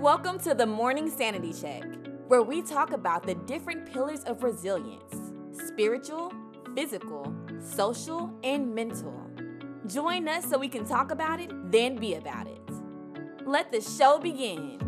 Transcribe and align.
Welcome 0.00 0.38
to 0.44 0.54
the 0.54 0.64
Morning 0.64 1.10
Sanity 1.10 1.52
Check, 1.52 1.84
where 2.26 2.40
we 2.40 2.62
talk 2.62 2.92
about 2.92 3.22
the 3.22 3.34
different 3.34 3.92
pillars 3.92 4.24
of 4.24 4.42
resilience 4.42 5.34
spiritual, 5.52 6.32
physical, 6.74 7.30
social, 7.62 8.32
and 8.42 8.74
mental. 8.74 9.30
Join 9.86 10.26
us 10.26 10.46
so 10.48 10.56
we 10.56 10.68
can 10.68 10.86
talk 10.86 11.10
about 11.10 11.38
it, 11.38 11.50
then 11.70 11.96
be 11.96 12.14
about 12.14 12.46
it. 12.46 12.62
Let 13.44 13.70
the 13.70 13.82
show 13.82 14.18
begin. 14.18 14.80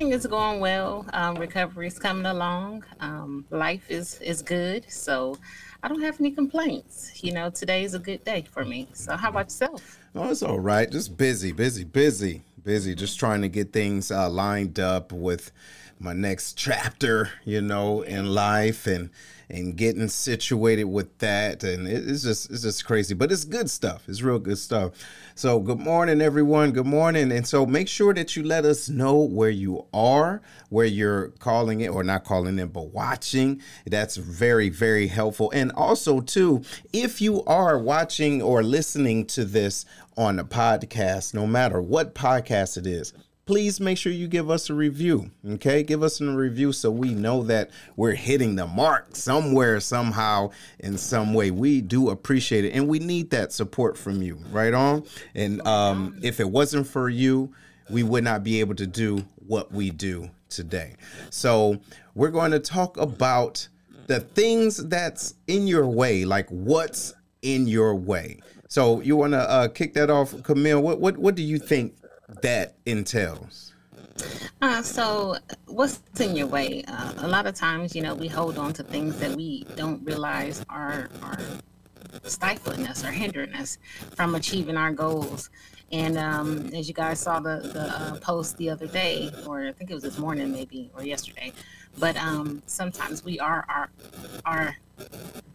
It's 0.00 0.24
going 0.24 0.60
well. 0.60 1.04
Um, 1.12 1.34
recovery 1.34 1.88
is 1.88 1.98
coming 1.98 2.24
along. 2.24 2.86
Um, 3.00 3.44
life 3.50 3.90
is 3.90 4.18
is 4.22 4.40
good, 4.40 4.90
so 4.90 5.36
I 5.82 5.88
don't 5.88 6.00
have 6.00 6.18
any 6.20 6.30
complaints. 6.30 7.22
You 7.22 7.32
know, 7.32 7.50
today 7.50 7.84
is 7.84 7.92
a 7.92 7.98
good 7.98 8.24
day 8.24 8.46
for 8.50 8.64
me. 8.64 8.88
So, 8.94 9.14
how 9.14 9.28
about 9.28 9.46
yourself? 9.46 9.98
Oh, 10.14 10.30
it's 10.30 10.42
all 10.42 10.58
right. 10.58 10.90
Just 10.90 11.18
busy, 11.18 11.52
busy, 11.52 11.84
busy, 11.84 12.44
busy. 12.68 12.94
Just 12.94 13.18
trying 13.18 13.40
to 13.40 13.48
get 13.48 13.72
things 13.72 14.10
uh, 14.10 14.28
lined 14.28 14.78
up 14.78 15.10
with 15.10 15.52
my 15.98 16.12
next 16.12 16.52
chapter, 16.52 17.30
you 17.46 17.62
know, 17.62 18.02
in 18.02 18.26
life 18.26 18.86
and 18.86 19.08
and 19.50 19.76
getting 19.76 20.08
situated 20.08 20.84
with 20.84 21.18
that 21.18 21.64
and 21.64 21.88
it's 21.88 22.22
just 22.22 22.50
it's 22.50 22.62
just 22.62 22.84
crazy 22.84 23.14
but 23.14 23.32
it's 23.32 23.44
good 23.44 23.70
stuff. 23.70 24.02
It's 24.08 24.22
real 24.22 24.38
good 24.38 24.58
stuff. 24.58 24.92
So 25.34 25.60
good 25.60 25.78
morning 25.78 26.20
everyone. 26.20 26.72
Good 26.72 26.86
morning. 26.86 27.32
And 27.32 27.46
so 27.46 27.64
make 27.64 27.88
sure 27.88 28.12
that 28.12 28.36
you 28.36 28.42
let 28.42 28.64
us 28.64 28.88
know 28.88 29.16
where 29.16 29.50
you 29.50 29.86
are 29.92 30.42
where 30.68 30.86
you're 30.86 31.28
calling 31.38 31.80
it 31.80 31.88
or 31.88 32.04
not 32.04 32.24
calling 32.24 32.58
in 32.58 32.68
but 32.68 32.92
watching. 32.92 33.62
That's 33.86 34.16
very 34.16 34.68
very 34.68 35.06
helpful. 35.06 35.50
And 35.54 35.72
also 35.72 36.20
too 36.20 36.62
if 36.92 37.20
you 37.20 37.42
are 37.44 37.78
watching 37.78 38.42
or 38.42 38.62
listening 38.62 39.26
to 39.26 39.44
this 39.44 39.86
on 40.16 40.38
a 40.38 40.44
podcast 40.44 41.32
no 41.32 41.46
matter 41.46 41.80
what 41.80 42.14
podcast 42.14 42.76
it 42.76 42.86
is 42.86 43.12
please 43.48 43.80
make 43.80 43.96
sure 43.96 44.12
you 44.12 44.28
give 44.28 44.50
us 44.50 44.68
a 44.68 44.74
review. 44.74 45.30
Okay, 45.52 45.82
give 45.82 46.02
us 46.02 46.20
a 46.20 46.30
review 46.30 46.70
so 46.70 46.90
we 46.90 47.14
know 47.14 47.42
that 47.44 47.70
we're 47.96 48.12
hitting 48.12 48.56
the 48.56 48.66
mark 48.66 49.16
somewhere, 49.16 49.80
somehow, 49.80 50.50
in 50.80 50.98
some 50.98 51.32
way. 51.32 51.50
We 51.50 51.80
do 51.80 52.10
appreciate 52.10 52.66
it, 52.66 52.74
and 52.74 52.86
we 52.86 52.98
need 52.98 53.30
that 53.30 53.54
support 53.54 53.96
from 53.96 54.20
you. 54.20 54.38
Right 54.52 54.74
on. 54.74 55.04
And 55.34 55.66
um, 55.66 56.18
if 56.22 56.40
it 56.40 56.50
wasn't 56.50 56.86
for 56.88 57.08
you, 57.08 57.50
we 57.88 58.02
would 58.02 58.22
not 58.22 58.44
be 58.44 58.60
able 58.60 58.74
to 58.74 58.86
do 58.86 59.24
what 59.46 59.72
we 59.72 59.88
do 59.92 60.28
today. 60.50 60.96
So 61.30 61.80
we're 62.14 62.28
going 62.28 62.50
to 62.50 62.60
talk 62.60 62.98
about 62.98 63.66
the 64.08 64.20
things 64.20 64.76
that's 64.88 65.36
in 65.46 65.66
your 65.66 65.86
way, 65.86 66.26
like 66.26 66.50
what's 66.50 67.14
in 67.40 67.66
your 67.66 67.94
way. 67.94 68.40
So 68.68 69.00
you 69.00 69.16
want 69.16 69.32
to 69.32 69.38
uh, 69.38 69.68
kick 69.68 69.94
that 69.94 70.10
off, 70.10 70.42
Camille? 70.42 70.82
What 70.82 71.00
what 71.00 71.16
what 71.16 71.34
do 71.34 71.42
you 71.42 71.58
think 71.58 71.94
that 72.42 72.76
entails? 72.86 73.74
Uh, 74.60 74.82
so, 74.82 75.36
what's 75.66 76.00
in 76.18 76.34
your 76.34 76.46
way? 76.46 76.82
Uh, 76.88 77.12
a 77.18 77.28
lot 77.28 77.46
of 77.46 77.54
times, 77.54 77.94
you 77.94 78.02
know, 78.02 78.14
we 78.14 78.26
hold 78.28 78.58
on 78.58 78.72
to 78.72 78.82
things 78.82 79.18
that 79.20 79.36
we 79.36 79.64
don't 79.76 80.04
realize 80.04 80.64
are 80.68 81.08
are 81.22 81.38
stifling 82.24 82.86
us 82.86 83.04
or 83.04 83.10
hindering 83.10 83.54
us 83.54 83.78
from 84.16 84.34
achieving 84.34 84.76
our 84.76 84.92
goals. 84.92 85.50
And 85.92 86.18
um, 86.18 86.70
as 86.74 86.88
you 86.88 86.94
guys 86.94 87.20
saw 87.20 87.40
the 87.40 87.60
the 87.72 87.82
uh, 87.82 88.18
post 88.18 88.56
the 88.58 88.70
other 88.70 88.86
day, 88.86 89.30
or 89.46 89.66
I 89.66 89.72
think 89.72 89.90
it 89.90 89.94
was 89.94 90.02
this 90.02 90.18
morning, 90.18 90.50
maybe, 90.52 90.90
or 90.94 91.04
yesterday, 91.04 91.52
but 91.98 92.16
um, 92.16 92.62
sometimes 92.66 93.24
we 93.24 93.38
are 93.38 93.64
our 93.68 93.90
our 94.44 94.76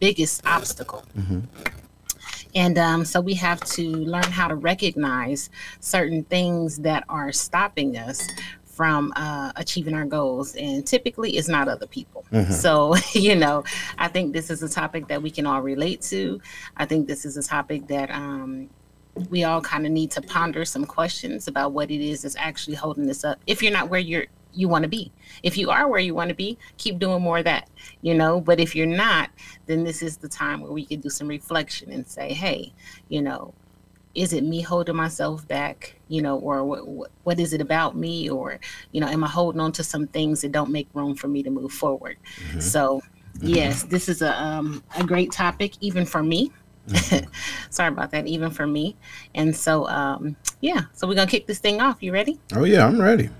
biggest 0.00 0.44
obstacle. 0.46 1.04
Mm-hmm. 1.16 1.40
And 2.54 2.78
um, 2.78 3.04
so 3.04 3.20
we 3.20 3.34
have 3.34 3.60
to 3.60 3.82
learn 3.82 4.24
how 4.24 4.48
to 4.48 4.54
recognize 4.54 5.50
certain 5.80 6.24
things 6.24 6.78
that 6.78 7.04
are 7.08 7.32
stopping 7.32 7.96
us 7.96 8.26
from 8.74 9.12
uh, 9.16 9.52
achieving 9.56 9.94
our 9.94 10.04
goals. 10.04 10.54
And 10.56 10.86
typically, 10.86 11.36
it's 11.36 11.48
not 11.48 11.68
other 11.68 11.86
people. 11.86 12.24
Mm-hmm. 12.32 12.52
So, 12.52 12.96
you 13.12 13.36
know, 13.36 13.64
I 13.98 14.08
think 14.08 14.32
this 14.32 14.50
is 14.50 14.62
a 14.62 14.68
topic 14.68 15.08
that 15.08 15.22
we 15.22 15.30
can 15.30 15.46
all 15.46 15.62
relate 15.62 16.02
to. 16.02 16.40
I 16.76 16.84
think 16.84 17.06
this 17.06 17.24
is 17.24 17.36
a 17.36 17.42
topic 17.42 17.86
that 17.88 18.10
um, 18.10 18.68
we 19.30 19.44
all 19.44 19.60
kind 19.60 19.86
of 19.86 19.92
need 19.92 20.10
to 20.12 20.22
ponder 20.22 20.64
some 20.64 20.84
questions 20.84 21.46
about 21.46 21.72
what 21.72 21.90
it 21.90 22.00
is 22.00 22.22
that's 22.22 22.36
actually 22.36 22.74
holding 22.74 23.08
us 23.08 23.24
up. 23.24 23.38
If 23.46 23.62
you're 23.62 23.72
not 23.72 23.88
where 23.88 24.00
you're 24.00 24.26
you 24.54 24.68
want 24.68 24.82
to 24.82 24.88
be. 24.88 25.12
If 25.42 25.56
you 25.58 25.70
are 25.70 25.88
where 25.88 26.00
you 26.00 26.14
want 26.14 26.28
to 26.28 26.34
be, 26.34 26.58
keep 26.76 26.98
doing 26.98 27.22
more 27.22 27.38
of 27.38 27.44
that, 27.44 27.68
you 28.02 28.14
know. 28.14 28.40
But 28.40 28.60
if 28.60 28.74
you're 28.74 28.86
not, 28.86 29.30
then 29.66 29.84
this 29.84 30.02
is 30.02 30.16
the 30.16 30.28
time 30.28 30.60
where 30.60 30.72
we 30.72 30.86
can 30.86 31.00
do 31.00 31.10
some 31.10 31.28
reflection 31.28 31.90
and 31.90 32.06
say, 32.06 32.32
hey, 32.32 32.72
you 33.08 33.22
know, 33.22 33.54
is 34.14 34.32
it 34.32 34.44
me 34.44 34.60
holding 34.60 34.96
myself 34.96 35.46
back, 35.48 35.96
you 36.08 36.22
know, 36.22 36.38
or 36.38 36.64
what, 36.64 36.86
what, 36.86 37.10
what 37.24 37.40
is 37.40 37.52
it 37.52 37.60
about 37.60 37.96
me, 37.96 38.30
or 38.30 38.60
you 38.92 39.00
know, 39.00 39.08
am 39.08 39.24
I 39.24 39.28
holding 39.28 39.60
on 39.60 39.72
to 39.72 39.84
some 39.84 40.06
things 40.06 40.40
that 40.42 40.52
don't 40.52 40.70
make 40.70 40.88
room 40.94 41.14
for 41.14 41.28
me 41.28 41.42
to 41.42 41.50
move 41.50 41.72
forward? 41.72 42.16
Mm-hmm. 42.48 42.60
So, 42.60 43.00
mm-hmm. 43.36 43.48
yes, 43.48 43.82
this 43.84 44.08
is 44.08 44.22
a 44.22 44.40
um, 44.40 44.82
a 44.96 45.04
great 45.04 45.32
topic, 45.32 45.74
even 45.80 46.04
for 46.06 46.22
me. 46.22 46.52
Mm-hmm. 46.88 47.28
Sorry 47.70 47.88
about 47.88 48.10
that, 48.12 48.26
even 48.26 48.50
for 48.50 48.66
me. 48.66 48.96
And 49.34 49.54
so, 49.54 49.88
um, 49.88 50.36
yeah, 50.60 50.82
so 50.92 51.08
we're 51.08 51.14
gonna 51.14 51.30
kick 51.30 51.46
this 51.46 51.58
thing 51.58 51.80
off. 51.80 52.02
You 52.02 52.12
ready? 52.12 52.38
Oh 52.54 52.64
yeah, 52.64 52.86
I'm 52.86 53.00
ready. 53.00 53.30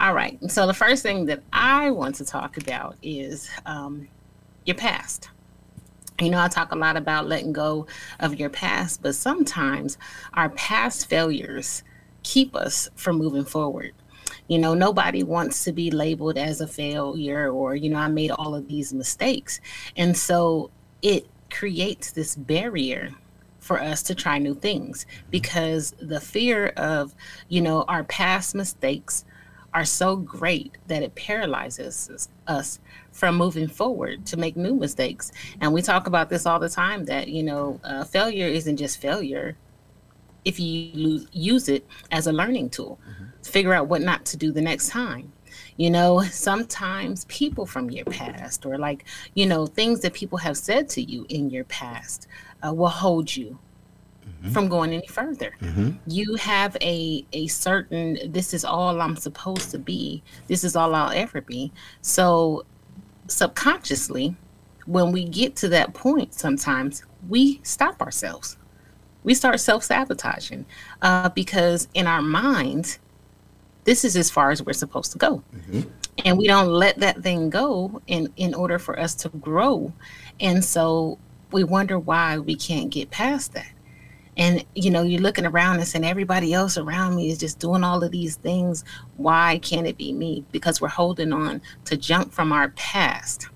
All 0.00 0.14
right. 0.14 0.38
So 0.50 0.66
the 0.66 0.74
first 0.74 1.02
thing 1.02 1.26
that 1.26 1.42
I 1.52 1.90
want 1.90 2.16
to 2.16 2.24
talk 2.24 2.56
about 2.56 2.96
is 3.02 3.48
um, 3.66 4.08
your 4.64 4.76
past. 4.76 5.28
You 6.20 6.30
know, 6.30 6.40
I 6.40 6.48
talk 6.48 6.72
a 6.72 6.76
lot 6.76 6.96
about 6.96 7.26
letting 7.26 7.52
go 7.52 7.86
of 8.20 8.38
your 8.38 8.50
past, 8.50 9.02
but 9.02 9.14
sometimes 9.14 9.98
our 10.34 10.50
past 10.50 11.08
failures 11.08 11.82
keep 12.22 12.54
us 12.54 12.88
from 12.94 13.16
moving 13.16 13.44
forward. 13.44 13.92
You 14.48 14.58
know, 14.58 14.74
nobody 14.74 15.22
wants 15.22 15.64
to 15.64 15.72
be 15.72 15.90
labeled 15.90 16.38
as 16.38 16.60
a 16.60 16.66
failure 16.66 17.50
or, 17.50 17.74
you 17.74 17.90
know, 17.90 17.98
I 17.98 18.08
made 18.08 18.30
all 18.30 18.54
of 18.54 18.68
these 18.68 18.92
mistakes. 18.92 19.60
And 19.96 20.16
so 20.16 20.70
it 21.00 21.26
creates 21.50 22.12
this 22.12 22.36
barrier 22.36 23.10
for 23.58 23.80
us 23.80 24.02
to 24.04 24.14
try 24.14 24.38
new 24.38 24.54
things 24.54 25.06
because 25.30 25.94
the 26.00 26.20
fear 26.20 26.68
of, 26.76 27.14
you 27.48 27.60
know, 27.60 27.82
our 27.82 28.04
past 28.04 28.54
mistakes 28.54 29.24
are 29.74 29.84
so 29.84 30.16
great 30.16 30.76
that 30.86 31.02
it 31.02 31.14
paralyzes 31.14 32.28
us 32.46 32.78
from 33.10 33.36
moving 33.36 33.68
forward 33.68 34.26
to 34.26 34.36
make 34.36 34.56
new 34.56 34.74
mistakes. 34.74 35.32
And 35.60 35.72
we 35.72 35.82
talk 35.82 36.06
about 36.06 36.28
this 36.28 36.46
all 36.46 36.58
the 36.58 36.68
time 36.68 37.04
that, 37.06 37.28
you 37.28 37.42
know, 37.42 37.80
uh, 37.84 38.04
failure 38.04 38.46
isn't 38.46 38.76
just 38.76 39.00
failure 39.00 39.56
if 40.44 40.58
you 40.58 40.90
lose, 40.94 41.26
use 41.32 41.68
it 41.68 41.86
as 42.10 42.26
a 42.26 42.32
learning 42.32 42.70
tool 42.70 42.98
mm-hmm. 43.08 43.24
to 43.42 43.50
figure 43.50 43.72
out 43.72 43.88
what 43.88 44.02
not 44.02 44.24
to 44.26 44.36
do 44.36 44.52
the 44.52 44.60
next 44.60 44.88
time. 44.88 45.32
You 45.76 45.90
know, 45.90 46.22
sometimes 46.22 47.24
people 47.26 47.66
from 47.66 47.90
your 47.90 48.04
past 48.04 48.66
or 48.66 48.78
like, 48.78 49.04
you 49.34 49.46
know, 49.46 49.66
things 49.66 50.00
that 50.00 50.12
people 50.12 50.38
have 50.38 50.56
said 50.56 50.88
to 50.90 51.02
you 51.02 51.26
in 51.28 51.50
your 51.50 51.64
past 51.64 52.28
uh, 52.66 52.72
will 52.72 52.88
hold 52.88 53.34
you 53.34 53.58
mm-hmm. 54.42 54.52
from 54.52 54.68
going 54.68 54.92
any 54.92 55.06
further. 55.06 55.54
Mm-hmm. 55.60 55.90
You 56.06 56.34
have 56.36 56.76
a 56.80 57.24
a 57.32 57.46
certain 57.46 58.18
this 58.32 58.52
is 58.52 58.64
all 58.64 59.00
I'm 59.00 59.16
supposed 59.16 59.70
to 59.70 59.78
be. 59.78 60.22
This 60.48 60.64
is 60.64 60.76
all 60.76 60.94
I'll 60.94 61.12
ever 61.12 61.40
be. 61.40 61.72
So 62.00 62.64
subconsciously, 63.28 64.36
when 64.86 65.12
we 65.12 65.24
get 65.24 65.56
to 65.56 65.68
that 65.68 65.94
point, 65.94 66.34
sometimes 66.34 67.04
we 67.28 67.60
stop 67.62 68.02
ourselves. 68.02 68.56
We 69.24 69.34
start 69.34 69.60
self 69.60 69.84
sabotaging 69.84 70.66
uh, 71.00 71.28
because 71.28 71.88
in 71.94 72.06
our 72.06 72.22
minds, 72.22 72.98
this 73.84 74.04
is 74.04 74.16
as 74.16 74.30
far 74.30 74.50
as 74.50 74.62
we're 74.62 74.72
supposed 74.72 75.12
to 75.12 75.18
go. 75.18 75.42
Mm-hmm. 75.54 75.80
And 76.24 76.36
we 76.36 76.46
don't 76.46 76.68
let 76.68 76.98
that 76.98 77.22
thing 77.22 77.48
go 77.48 78.02
in, 78.06 78.32
in 78.36 78.54
order 78.54 78.78
for 78.78 78.98
us 78.98 79.14
to 79.16 79.28
grow. 79.30 79.92
And 80.40 80.62
so 80.64 81.18
we 81.52 81.64
wonder 81.64 81.98
why 81.98 82.38
we 82.38 82.54
can't 82.54 82.90
get 82.90 83.10
past 83.10 83.54
that 83.54 83.72
and 84.36 84.64
you 84.74 84.90
know 84.90 85.02
you're 85.02 85.20
looking 85.20 85.46
around 85.46 85.76
us 85.76 85.94
and 85.94 86.02
saying 86.02 86.04
everybody 86.04 86.52
else 86.54 86.78
around 86.78 87.16
me 87.16 87.30
is 87.30 87.38
just 87.38 87.58
doing 87.58 87.84
all 87.84 88.02
of 88.02 88.10
these 88.10 88.36
things 88.36 88.84
why 89.16 89.58
can't 89.62 89.86
it 89.86 89.98
be 89.98 90.12
me 90.12 90.44
because 90.52 90.80
we're 90.80 90.88
holding 90.88 91.32
on 91.32 91.60
to 91.84 91.96
junk 91.96 92.32
from 92.32 92.52
our 92.52 92.70
past 92.70 93.48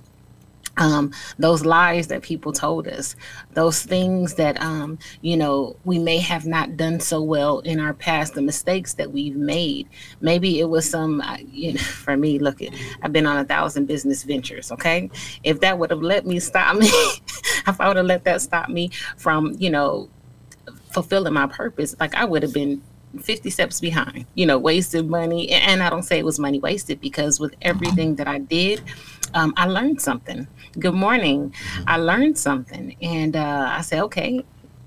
um, 0.79 1.13
those 1.39 1.65
lies 1.65 2.09
that 2.09 2.23
people 2.23 2.53
told 2.53 2.87
us, 2.87 3.17
those 3.55 3.83
things 3.83 4.35
that, 4.35 4.61
um, 4.61 4.99
you 5.23 5.37
know, 5.37 5.77
we 5.85 5.99
may 5.99 6.19
have 6.19 6.45
not 6.45 6.77
done 6.77 7.01
so 7.01 7.23
well 7.23 7.61
in 7.61 7.81
our 7.81 7.95
past, 7.95 8.35
the 8.35 8.43
mistakes 8.43 8.95
that 8.95 9.11
we've 9.11 9.37
made. 9.37 9.89
Maybe 10.21 10.61
it 10.61 10.69
was 10.69 10.89
some, 10.89 11.23
you 11.51 11.75
know, 11.75 11.81
for 11.81 12.17
me, 12.17 12.39
look, 12.39 12.61
at, 12.61 12.75
I've 13.03 13.13
been 13.13 13.27
on 13.27 13.39
a 13.39 13.45
thousand 13.45 13.87
business 13.87 14.23
ventures, 14.23 14.71
okay? 14.73 15.11
If 15.43 15.61
that 15.61 15.79
would 15.79 15.91
have 15.91 16.03
let 16.03 16.27
me 16.27 16.41
stop 16.41 16.77
me, 16.77 16.89
if 17.67 17.81
I 17.81 17.89
would 17.89 17.97
have 17.97 18.07
let 18.07 18.25
that 18.25 18.43
stop 18.43 18.69
me 18.69 18.91
from, 19.17 19.55
you 19.59 19.71
know, 19.71 20.11
fulfilling 20.97 21.35
my 21.35 21.47
purpose, 21.47 21.95
like 22.01 22.15
I 22.15 22.25
would 22.25 22.43
have 22.43 22.55
been 22.55 22.81
50 23.21 23.51
steps 23.51 23.81
behind, 23.81 24.25
you 24.35 24.47
know, 24.47 24.57
wasted 24.57 25.11
money. 25.11 25.51
And 25.51 25.83
I 25.83 25.91
don't 25.91 26.05
say 26.05 26.19
it 26.19 26.25
was 26.25 26.39
money 26.39 26.59
wasted 26.59 27.03
because 27.03 27.39
with 27.39 27.55
everything 27.61 28.15
that 28.17 28.27
I 28.27 28.39
did, 28.39 28.83
um, 29.35 29.53
I 29.59 29.67
learned 29.67 30.01
something. 30.01 30.49
Good 30.79 30.95
morning. 30.95 31.55
I 31.87 31.99
learned 31.99 32.39
something. 32.39 32.97
And 33.03 33.37
uh, 33.37 33.69
I 33.73 33.83
said, 33.83 34.01
okay, 34.05 34.43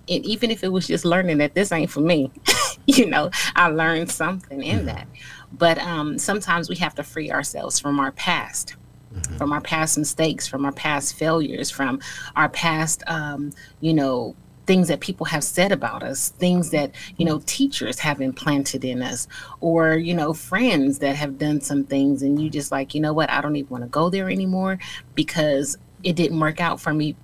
and 0.10 0.26
even 0.26 0.50
if 0.50 0.64
it 0.64 0.70
was 0.70 0.88
just 0.88 1.06
learning 1.06 1.38
that 1.38 1.54
this 1.54 1.72
ain't 1.72 1.92
for 1.92 2.02
me, 2.02 2.32
you 2.88 3.06
know, 3.06 3.30
I 3.56 3.68
learned 3.68 4.10
something 4.10 4.64
in 4.64 4.78
mm-hmm. 4.78 4.86
that. 4.88 5.08
But 5.52 5.78
um, 5.78 6.18
sometimes 6.18 6.70
we 6.70 6.76
have 6.78 6.96
to 6.96 7.04
free 7.04 7.32
ourselves 7.32 7.80
from 7.80 8.00
our 8.00 8.14
past. 8.14 8.78
Mm-hmm. 9.14 9.38
From 9.38 9.54
our 9.54 9.62
past 9.62 9.96
mistakes, 9.96 10.48
from 10.48 10.66
our 10.66 10.72
past 10.72 11.16
failures, 11.16 11.70
from 11.70 12.00
our 12.36 12.50
past, 12.50 13.04
um, 13.06 13.52
you 13.80 13.94
know, 13.94 14.36
things 14.70 14.88
that 14.88 15.00
people 15.00 15.26
have 15.26 15.44
said 15.44 15.72
about 15.72 16.04
us, 16.04 16.30
things 16.30 16.70
that, 16.70 16.92
you 17.18 17.26
know, 17.26 17.42
teachers 17.48 17.98
have 17.98 18.22
implanted 18.22 18.86
in 18.86 19.02
us, 19.02 19.28
or, 19.62 19.96
you 19.96 20.14
know, 20.14 20.32
friends 20.32 21.00
that 21.00 21.16
have 21.16 21.40
done 21.40 21.60
some 21.60 21.84
things. 21.84 22.22
And 22.22 22.40
you 22.40 22.52
just 22.52 22.72
like, 22.72 22.94
you 22.94 23.02
know 23.02 23.12
what, 23.12 23.32
I 23.32 23.42
don't 23.42 23.56
even 23.56 23.72
want 23.72 23.84
to 23.84 23.90
go 23.90 24.12
there 24.12 24.30
anymore 24.30 24.78
because 25.16 25.76
it 26.04 26.16
didn't 26.16 26.40
work 26.40 26.62
out 26.62 26.80
for 26.80 26.94
me 26.94 27.16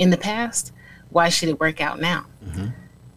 in 0.00 0.10
the 0.10 0.16
past. 0.16 0.72
Why 1.10 1.28
should 1.28 1.48
it 1.48 1.60
work 1.60 1.80
out 1.80 2.00
now? 2.00 2.26
Mm-hmm. 2.44 2.70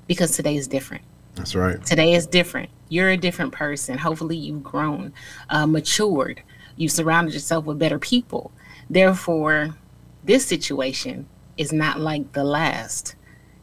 Because 0.06 0.36
today 0.36 0.58
is 0.58 0.68
different. 0.68 1.04
That's 1.34 1.56
right. 1.56 1.84
Today 1.84 2.14
is 2.14 2.28
different. 2.28 2.70
You're 2.90 3.10
a 3.10 3.18
different 3.18 3.52
person. 3.52 3.98
Hopefully, 3.98 4.38
you've 4.38 4.62
grown, 4.62 5.12
uh, 5.50 5.66
matured. 5.66 6.44
You've 6.76 6.92
surrounded 6.92 7.34
yourself 7.34 7.66
with 7.66 7.80
better 7.80 7.98
people. 7.98 8.52
Therefore, 8.92 9.76
this 10.24 10.46
situation 10.46 11.26
is 11.58 11.74
not 11.74 12.00
like 12.00 12.34
the 12.34 12.44
last 12.44 13.16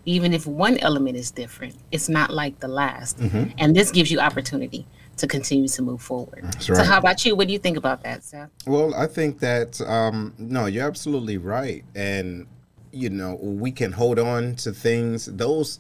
even 0.09 0.33
if 0.33 0.47
one 0.47 0.79
element 0.79 1.19
is 1.19 1.31
different, 1.31 1.77
it's 1.93 2.09
not 2.09 2.31
like 2.31 2.61
the 2.61 2.69
last. 2.69 3.19
Mm-hmm. 3.19 3.53
And 3.59 3.77
this 3.77 3.91
gives 3.91 4.11
you 4.11 4.21
opportunity 4.21 4.87
to 5.19 5.27
continue 5.27 5.69
to 5.69 5.83
move 5.83 6.01
forward. 6.01 6.45
Right. 6.45 6.63
So, 6.63 6.83
how 6.83 6.97
about 6.97 7.27
you? 7.27 7.37
What 7.37 7.47
do 7.47 7.53
you 7.53 7.59
think 7.59 7.77
about 7.77 8.03
that, 8.05 8.25
Seth? 8.25 8.49
Well, 8.67 8.95
I 8.95 9.07
think 9.07 9.41
that 9.41 9.81
um, 9.83 10.33
no, 10.39 10.65
you're 10.65 10.87
absolutely 10.87 11.37
right, 11.37 11.85
and 11.95 12.47
you 12.91 13.11
know 13.11 13.35
we 13.43 13.71
can 13.71 13.93
hold 13.93 14.19
on 14.19 14.55
to 14.57 14.73
things. 14.73 15.27
Those 15.27 15.79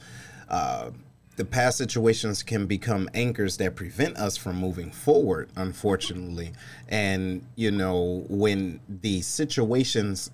uh, 0.50 0.90
the 1.36 1.46
past 1.46 1.78
situations 1.78 2.42
can 2.42 2.66
become 2.66 3.08
anchors 3.14 3.56
that 3.56 3.76
prevent 3.76 4.19
us 4.19 4.36
from 4.36 4.56
moving 4.56 4.90
forward. 4.90 5.48
Unfortunately, 5.56 6.52
and 6.88 7.46
you 7.56 7.70
know 7.70 8.26
when 8.28 8.80
the 8.88 9.22
situations 9.22 10.30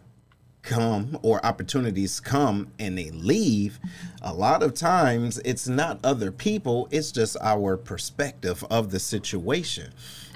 come 0.64 1.18
or 1.22 1.44
opportunities 1.44 2.20
come 2.20 2.72
and 2.78 2.98
they 2.98 3.10
leave, 3.10 3.78
a 4.22 4.32
lot 4.32 4.62
of 4.62 4.74
times 4.74 5.38
it's 5.44 5.68
not 5.68 6.00
other 6.02 6.32
people, 6.32 6.88
it's 6.90 7.12
just 7.12 7.36
our 7.40 7.76
perspective 7.76 8.64
of 8.70 8.90
the 8.90 8.98
situation. 8.98 9.92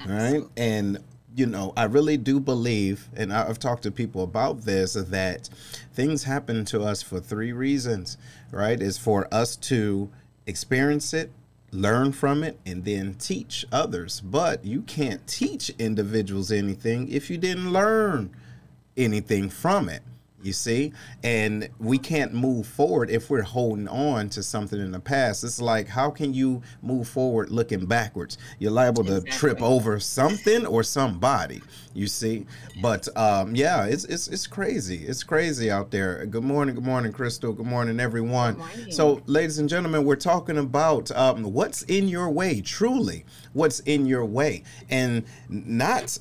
Right. 0.07 0.43
And 0.55 0.99
you 1.35 1.45
know, 1.45 1.73
I 1.77 1.83
really 1.83 2.17
do 2.17 2.39
believe, 2.39 3.07
and 3.15 3.31
I've 3.31 3.59
talked 3.59 3.83
to 3.83 3.91
people 3.91 4.23
about 4.23 4.61
this, 4.61 4.93
that 4.93 5.49
things 5.93 6.23
happen 6.23 6.65
to 6.65 6.81
us 6.81 7.01
for 7.01 7.19
three 7.19 7.53
reasons, 7.53 8.17
right? 8.51 8.81
Is 8.81 8.97
for 8.97 9.27
us 9.31 9.55
to 9.57 10.09
experience 10.47 11.13
it, 11.13 11.31
learn 11.71 12.11
from 12.11 12.43
it, 12.43 12.59
and 12.65 12.83
then 12.83 13.13
teach 13.13 13.65
others. 13.71 14.21
But 14.21 14.65
you 14.65 14.81
can't 14.81 15.25
teach 15.27 15.69
individuals 15.77 16.51
anything 16.51 17.09
if 17.09 17.29
you 17.29 17.37
didn't 17.37 17.71
learn 17.71 18.31
anything 18.97 19.49
from 19.49 19.87
it 19.87 20.01
you 20.41 20.53
see? 20.53 20.93
And 21.23 21.69
we 21.79 21.97
can't 21.97 22.33
move 22.33 22.67
forward 22.67 23.09
if 23.09 23.29
we're 23.29 23.41
holding 23.41 23.87
on 23.87 24.29
to 24.29 24.43
something 24.43 24.79
in 24.79 24.91
the 24.91 24.99
past. 24.99 25.43
It's 25.43 25.61
like 25.61 25.87
how 25.87 26.09
can 26.09 26.33
you 26.33 26.61
move 26.81 27.07
forward 27.07 27.49
looking 27.49 27.85
backwards? 27.85 28.37
You're 28.59 28.71
liable 28.71 29.03
to 29.05 29.17
exactly. 29.17 29.31
trip 29.39 29.61
over 29.61 29.99
something 29.99 30.65
or 30.65 30.83
somebody 30.83 31.61
you 31.93 32.07
see? 32.07 32.45
But 32.81 33.07
um, 33.17 33.55
yeah 33.55 33.85
it's, 33.85 34.05
it's 34.05 34.27
it's 34.27 34.47
crazy. 34.47 35.05
It's 35.05 35.23
crazy 35.23 35.71
out 35.71 35.91
there. 35.91 36.25
Good 36.25 36.43
morning 36.43 36.75
good 36.75 36.85
morning 36.85 37.11
crystal. 37.11 37.53
Good 37.53 37.65
morning 37.65 37.99
everyone. 37.99 38.55
Good 38.55 38.59
morning. 38.59 38.91
so 38.91 39.21
ladies 39.25 39.59
and 39.59 39.69
gentlemen 39.69 40.05
we're 40.05 40.15
talking 40.15 40.57
about 40.57 41.11
um, 41.11 41.43
what's 41.43 41.83
in 41.83 42.07
your 42.07 42.29
way 42.29 42.61
truly 42.61 43.25
what's 43.53 43.79
in 43.81 44.05
your 44.05 44.25
way. 44.25 44.63
And 44.89 45.23
not 45.49 46.17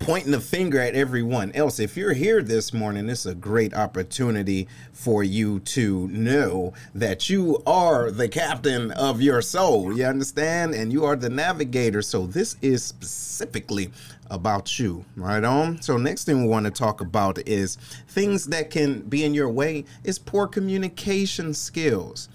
pointing 0.00 0.32
the 0.32 0.40
finger 0.40 0.80
at 0.80 0.94
everyone 0.94 1.52
else. 1.52 1.78
If 1.78 1.96
you're 1.96 2.12
here 2.12 2.42
this 2.42 2.72
morning, 2.72 3.08
it's 3.08 3.26
a 3.26 3.34
great 3.34 3.74
opportunity 3.74 4.68
for 4.92 5.22
you 5.22 5.60
to 5.60 6.08
know 6.08 6.74
that 6.94 7.28
you 7.28 7.62
are 7.66 8.10
the 8.10 8.28
captain 8.28 8.90
of 8.92 9.20
your 9.20 9.42
soul. 9.42 9.96
You 9.96 10.04
understand? 10.04 10.74
And 10.74 10.92
you 10.92 11.04
are 11.04 11.16
the 11.16 11.30
navigator. 11.30 12.02
So 12.02 12.26
this 12.26 12.56
is 12.62 12.84
specifically 12.84 13.90
about 14.30 14.78
you, 14.78 15.04
right 15.16 15.44
on? 15.44 15.80
So 15.80 15.96
next 15.96 16.24
thing 16.24 16.42
we 16.42 16.48
want 16.48 16.66
to 16.66 16.72
talk 16.72 17.00
about 17.00 17.38
is 17.46 17.76
things 18.08 18.46
that 18.46 18.70
can 18.70 19.02
be 19.02 19.24
in 19.24 19.34
your 19.34 19.48
way 19.48 19.84
is 20.04 20.18
poor 20.18 20.46
communication 20.46 21.54
skills. 21.54 22.28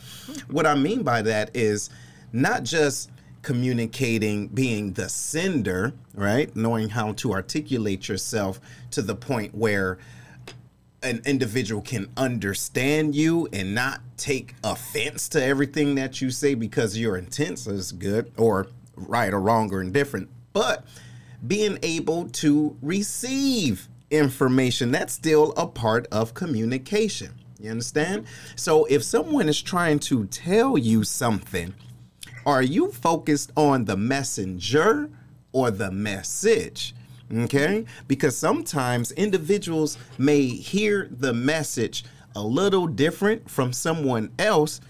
What 0.49 0.65
I 0.65 0.75
mean 0.75 1.03
by 1.03 1.21
that 1.23 1.51
is 1.53 1.89
not 2.33 2.63
just 2.63 3.09
communicating, 3.41 4.47
being 4.47 4.93
the 4.93 5.09
sender, 5.09 5.93
right? 6.13 6.55
Knowing 6.55 6.89
how 6.89 7.13
to 7.13 7.33
articulate 7.33 8.07
yourself 8.07 8.59
to 8.91 9.01
the 9.01 9.15
point 9.15 9.55
where 9.55 9.97
an 11.03 11.21
individual 11.25 11.81
can 11.81 12.07
understand 12.15 13.15
you 13.15 13.47
and 13.51 13.73
not 13.73 14.01
take 14.17 14.53
offense 14.63 15.27
to 15.29 15.43
everything 15.43 15.95
that 15.95 16.21
you 16.21 16.29
say 16.29 16.53
because 16.53 16.97
your 16.97 17.17
intent 17.17 17.65
is 17.65 17.91
good 17.91 18.31
or 18.37 18.67
right 18.95 19.33
or 19.33 19.41
wrong 19.41 19.73
or 19.73 19.81
indifferent, 19.81 20.29
but 20.53 20.85
being 21.47 21.79
able 21.81 22.29
to 22.29 22.77
receive 22.81 23.87
information 24.11 24.91
that's 24.91 25.13
still 25.13 25.53
a 25.57 25.65
part 25.65 26.05
of 26.11 26.33
communication. 26.33 27.31
You 27.59 27.71
understand? 27.71 28.25
So 28.55 28.85
if 28.85 29.03
someone 29.03 29.47
is 29.47 29.61
trying 29.61 29.99
to 29.99 30.25
tell 30.25 30.77
you 30.77 31.03
something, 31.03 31.73
are 32.45 32.61
you 32.61 32.91
focused 32.91 33.51
on 33.55 33.85
the 33.85 33.97
messenger 33.97 35.09
or 35.51 35.71
the 35.71 35.91
message? 35.91 36.95
Okay? 37.33 37.85
Because 38.07 38.35
sometimes 38.35 39.11
individuals 39.11 39.97
may 40.17 40.47
hear 40.47 41.07
the 41.11 41.33
message 41.33 42.03
a 42.35 42.41
little 42.41 42.87
different 42.87 43.49
from 43.49 43.73
someone 43.73 44.31
else. 44.39 44.81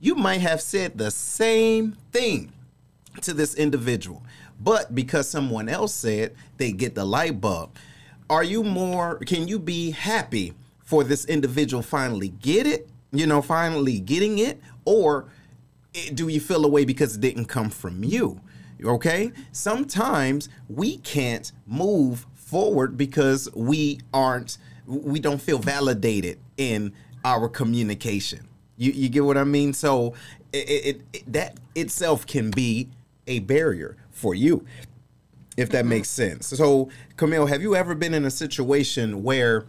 You 0.00 0.14
might 0.14 0.40
have 0.40 0.60
said 0.60 0.98
the 0.98 1.10
same 1.10 1.96
thing 2.12 2.52
to 3.22 3.34
this 3.34 3.54
individual, 3.54 4.22
but 4.60 4.94
because 4.94 5.28
someone 5.28 5.68
else 5.68 5.94
said, 5.94 6.34
they 6.56 6.72
get 6.72 6.94
the 6.94 7.04
light 7.04 7.40
bulb. 7.40 7.76
Are 8.30 8.44
you 8.44 8.62
more, 8.62 9.16
can 9.20 9.48
you 9.48 9.58
be 9.58 9.90
happy 9.90 10.52
for 10.84 11.02
this 11.02 11.24
individual 11.24 11.82
finally 11.82 12.28
get 12.28 12.66
it? 12.66 12.88
You 13.10 13.26
know, 13.26 13.40
finally 13.42 14.00
getting 14.00 14.38
it? 14.38 14.60
Or 14.84 15.28
do 16.14 16.28
you 16.28 16.40
feel 16.40 16.64
away 16.64 16.84
because 16.84 17.16
it 17.16 17.20
didn't 17.20 17.46
come 17.46 17.70
from 17.70 18.04
you? 18.04 18.40
Okay? 18.84 19.32
Sometimes 19.52 20.48
we 20.68 20.98
can't 20.98 21.50
move 21.66 22.26
forward 22.34 22.96
because 22.96 23.48
we 23.54 24.00
aren't 24.12 24.58
we 24.86 25.20
don't 25.20 25.40
feel 25.40 25.58
validated 25.58 26.38
in 26.56 26.92
our 27.24 27.48
communication. 27.48 28.48
You 28.76 28.92
you 28.92 29.08
get 29.08 29.24
what 29.24 29.36
I 29.36 29.44
mean? 29.44 29.72
So 29.72 30.14
it, 30.52 30.68
it, 30.68 31.00
it 31.12 31.32
that 31.32 31.58
itself 31.74 32.26
can 32.26 32.50
be 32.50 32.88
a 33.26 33.40
barrier 33.40 33.96
for 34.10 34.34
you 34.34 34.64
if 35.58 35.70
that 35.70 35.84
makes 35.84 36.08
sense. 36.08 36.46
So, 36.46 36.88
Camille, 37.16 37.46
have 37.46 37.62
you 37.62 37.74
ever 37.74 37.96
been 37.96 38.14
in 38.14 38.24
a 38.24 38.30
situation 38.30 39.24
where 39.24 39.66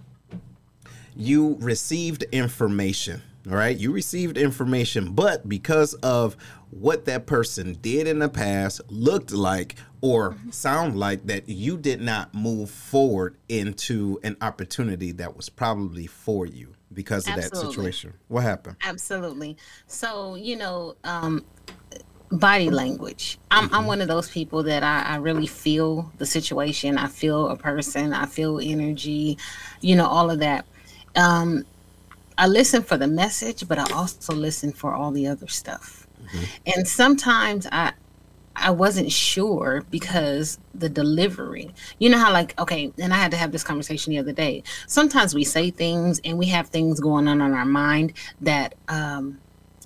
you 1.15 1.57
received 1.59 2.23
information 2.31 3.23
all 3.47 3.55
right. 3.55 3.77
You 3.77 3.91
received 3.91 4.37
information, 4.37 5.13
but 5.13 5.47
because 5.47 5.93
of 5.95 6.35
what 6.71 7.05
that 7.05 7.25
person 7.25 7.77
did 7.81 8.07
in 8.07 8.19
the 8.19 8.29
past, 8.29 8.81
looked 8.89 9.31
like, 9.31 9.75
or 10.01 10.35
sound 10.51 10.97
like, 10.97 11.25
that 11.27 11.47
you 11.47 11.77
did 11.77 12.01
not 12.01 12.33
move 12.33 12.69
forward 12.69 13.37
into 13.47 14.19
an 14.23 14.35
opportunity 14.41 15.11
that 15.13 15.35
was 15.35 15.49
probably 15.49 16.05
for 16.05 16.45
you 16.45 16.75
because 16.93 17.27
of 17.27 17.35
Absolutely. 17.35 17.59
that 17.59 17.71
situation. 17.71 18.13
What 18.27 18.43
happened? 18.43 18.75
Absolutely. 18.83 19.57
So, 19.87 20.35
you 20.35 20.57
know, 20.57 20.95
um, 21.03 21.45
body 22.31 22.69
language. 22.69 23.39
I'm, 23.49 23.65
mm-hmm. 23.65 23.75
I'm 23.75 23.85
one 23.85 24.01
of 24.01 24.07
those 24.07 24.29
people 24.29 24.63
that 24.63 24.83
I, 24.83 25.01
I, 25.01 25.15
really 25.17 25.47
feel 25.47 26.11
the 26.17 26.25
situation. 26.25 26.97
I 26.97 27.07
feel 27.07 27.49
a 27.49 27.55
person. 27.55 28.13
I 28.13 28.25
feel 28.25 28.59
energy, 28.59 29.37
you 29.81 29.95
know, 29.95 30.05
all 30.05 30.29
of 30.29 30.39
that. 30.39 30.65
Um, 31.15 31.65
I 32.39 32.47
listen 32.47 32.83
for 32.83 32.95
the 32.95 33.07
message, 33.07 33.67
but 33.67 33.77
I 33.77 33.85
also 33.93 34.33
listen 34.33 34.71
for 34.71 34.93
all 34.93 35.11
the 35.11 35.27
other 35.27 35.47
stuff. 35.49 36.07
Mm-hmm. 36.23 36.43
And 36.77 36.87
sometimes 36.87 37.67
I 37.69 37.91
I 38.55 38.71
wasn't 38.71 39.11
sure 39.11 39.83
because 39.89 40.57
the 40.73 40.89
delivery. 40.89 41.71
You 41.97 42.09
know 42.09 42.17
how 42.17 42.31
like 42.31 42.57
okay, 42.57 42.93
and 42.97 43.13
I 43.13 43.17
had 43.17 43.31
to 43.31 43.37
have 43.37 43.51
this 43.51 43.63
conversation 43.63 44.11
the 44.11 44.19
other 44.19 44.31
day. 44.31 44.63
Sometimes 44.87 45.35
we 45.35 45.43
say 45.43 45.69
things 45.69 46.21
and 46.23 46.37
we 46.37 46.47
have 46.47 46.69
things 46.69 47.01
going 47.01 47.27
on 47.27 47.41
in 47.41 47.53
our 47.53 47.65
mind 47.65 48.13
that 48.39 48.75
um 48.87 49.39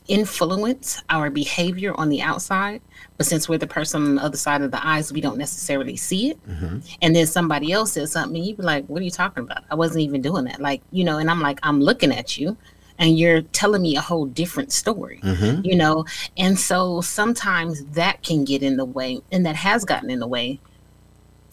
influence 0.08 1.02
our 1.10 1.30
behavior 1.30 1.94
on 1.96 2.10
the 2.10 2.22
outside 2.22 2.82
but 3.18 3.26
since 3.26 3.48
we're 3.48 3.58
the 3.58 3.68
person 3.68 4.04
on 4.04 4.16
the 4.16 4.22
other 4.22 4.38
side 4.38 4.62
of 4.62 4.72
the 4.72 4.86
eyes 4.88 5.14
we 5.14 5.22
don't 5.22 5.38
necessarily 5.38 5.96
see 5.96 6.32
it 6.32 6.48
mm-hmm. 6.48 6.80
and 7.02 7.16
then 7.16 7.26
somebody 7.26 7.72
else 7.72 7.94
says 7.94 8.12
something 8.12 8.38
and 8.38 8.46
you 8.46 8.56
be 8.56 8.64
like 8.64 8.86
what 8.88 9.02
are 9.02 9.06
you 9.06 9.12
talking 9.12 9.44
about 9.44 9.64
i 9.72 9.76
wasn't 9.76 10.00
even 10.00 10.22
doing 10.22 10.44
that 10.44 10.60
like 10.60 10.82
you 10.92 11.04
know 11.04 11.18
and 11.20 11.30
i'm 11.32 11.40
like 11.42 11.60
i'm 11.64 11.80
looking 11.80 12.12
at 12.12 12.38
you 12.38 12.56
and 13.00 13.18
you're 13.18 13.42
telling 13.42 13.82
me 13.82 13.96
a 13.96 14.02
whole 14.02 14.26
different 14.26 14.72
story 14.72 15.20
Mhm. 15.24 15.66
you 15.66 15.76
know 15.76 16.06
and 16.38 16.60
so 16.60 17.02
sometimes 17.02 17.86
that 17.86 18.22
can 18.24 18.44
get 18.44 18.62
in 18.62 18.78
the 18.78 18.86
way 18.86 19.22
and 19.32 19.46
that 19.46 19.56
has 19.56 19.86
gotten 19.86 20.10
in 20.10 20.20
the 20.20 20.28
way 20.28 20.60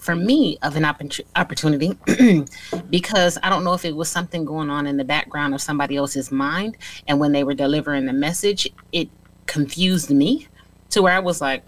for 0.01 0.17
me 0.17 0.57
of 0.63 0.77
an 0.77 0.83
oppor- 0.85 1.21
opportunity 1.37 1.97
because 2.91 3.39
i 3.43 3.51
don't 3.51 3.65
know 3.65 3.75
if 3.75 3.85
it 3.85 3.95
was 3.95 4.09
something 4.09 4.45
going 4.45 4.71
on 4.71 4.87
in 4.87 4.97
the 4.97 5.05
background 5.05 5.55
of 5.55 5.61
somebody 5.61 5.97
else's 5.97 6.31
mind 6.33 6.77
and 7.07 7.21
when 7.21 7.33
they 7.33 7.45
were 7.45 7.55
delivering 7.55 8.07
the 8.07 8.13
message 8.13 8.69
it 8.93 9.09
confused 9.47 10.11
me 10.11 10.47
to 10.89 11.03
where 11.03 11.13
i 11.13 11.19
was 11.19 11.41
like 11.41 11.63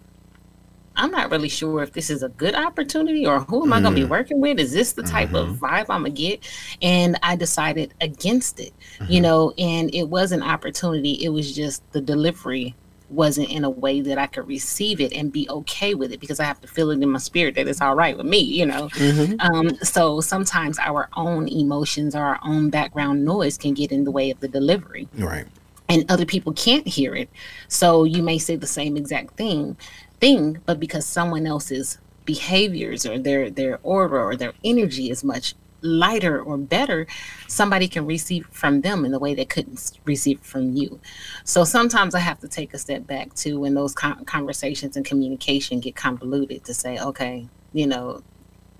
i'm 0.97 1.11
not 1.11 1.31
really 1.31 1.49
sure 1.49 1.83
if 1.83 1.93
this 1.93 2.11
is 2.11 2.23
a 2.23 2.29
good 2.31 2.55
opportunity 2.55 3.27
or 3.27 3.41
who 3.41 3.65
am 3.65 3.73
i 3.73 3.81
going 3.81 3.95
to 3.95 4.01
be 4.01 4.07
Mm. 4.07 4.11
working 4.11 4.41
with? 4.41 4.59
Is 4.59 4.73
this 4.73 4.93
the 4.93 5.03
type 5.03 5.33
of 5.33 5.57
vibe 5.57 5.87
i'm 5.89 6.03
going 6.03 6.15
to 6.15 6.21
get? 6.21 6.47
And 6.83 7.19
i 7.23 7.35
decided 7.35 7.95
against 8.01 8.61
it 8.61 8.73
you 9.09 9.21
know 9.21 9.53
and 9.59 9.95
it 9.95 10.05
was 10.05 10.33
an 10.33 10.43
opportunity. 10.43 11.12
It 11.25 11.31
was 11.31 11.55
just 11.55 11.83
the 11.93 12.01
delivery 12.01 12.75
wasn't 13.12 13.49
in 13.50 13.64
a 13.64 13.71
way 13.71 14.00
that 14.00 14.19
i 14.19 14.26
could 14.26 14.47
receive 14.47 15.00
it 15.00 15.12
and 15.12 15.33
be 15.33 15.49
okay 15.50 15.95
with 15.95 16.12
it 16.12 16.21
because 16.21 16.40
i 16.40 16.45
have 16.45 16.61
to 16.61 16.66
feel 16.69 16.90
it 16.90 17.00
in 17.02 17.09
my 17.11 17.19
spirit 17.19 17.54
that 17.54 17.69
it's 17.69 17.81
all 17.81 17.95
right 17.95 18.16
with 18.16 18.26
me 18.26 18.38
you 18.38 18.64
know 18.66 18.88
Mhm. 18.88 19.37
um, 19.40 19.76
so 19.83 20.21
sometimes 20.21 20.78
our 20.78 21.09
own 21.16 21.49
emotions 21.49 22.14
or 22.14 22.23
our 22.23 22.40
own 22.45 22.71
background 22.71 23.25
noise 23.25 23.57
can 23.59 23.75
get 23.75 23.92
in 23.92 24.04
the 24.04 24.11
way 24.11 24.31
of 24.31 24.40
the 24.40 24.49
delivery 24.49 25.09
Right. 25.19 25.47
and 25.88 26.04
other 26.11 26.25
people 26.26 26.52
can't 26.52 26.87
hear 26.87 27.14
it 27.14 27.28
so 27.69 28.04
you 28.04 28.23
may 28.23 28.38
say 28.38 28.57
the 28.57 28.66
same 28.66 28.97
exact 28.97 29.37
thing 29.37 29.76
thing 30.21 30.59
but 30.66 30.78
because 30.81 31.04
someone 31.04 31.47
else's 31.47 31.99
behaviors 32.25 33.04
or 33.04 33.19
their 33.19 33.50
their 33.50 33.78
aura 33.83 34.21
or 34.25 34.37
their 34.37 34.52
energy 34.64 35.11
is 35.11 35.23
much 35.25 35.54
lighter 35.83 36.41
or 36.41 36.57
better 36.57 37.07
somebody 37.49 37.89
can 37.89 38.07
receive 38.07 38.47
from 38.51 38.81
them 38.81 39.05
in 39.05 39.12
the 39.12 39.19
way 39.19 39.35
they 39.35 39.45
couldn't 39.45 39.99
receive 40.05 40.41
from 40.41 40.75
you. 40.77 41.01
So 41.45 41.65
sometimes 41.65 42.15
i 42.15 42.21
have 42.21 42.41
to 42.41 42.49
take 42.49 42.73
a 42.75 42.79
step 42.79 43.07
back 43.07 43.35
too 43.35 43.61
when 43.61 43.75
those 43.75 43.95
conversations 43.95 44.97
and 44.97 45.05
communication 45.05 45.81
get 45.81 45.97
convoluted 45.97 46.65
to 46.65 46.75
say 46.75 46.99
okay 46.99 47.49
you 47.73 47.87
know 47.87 48.23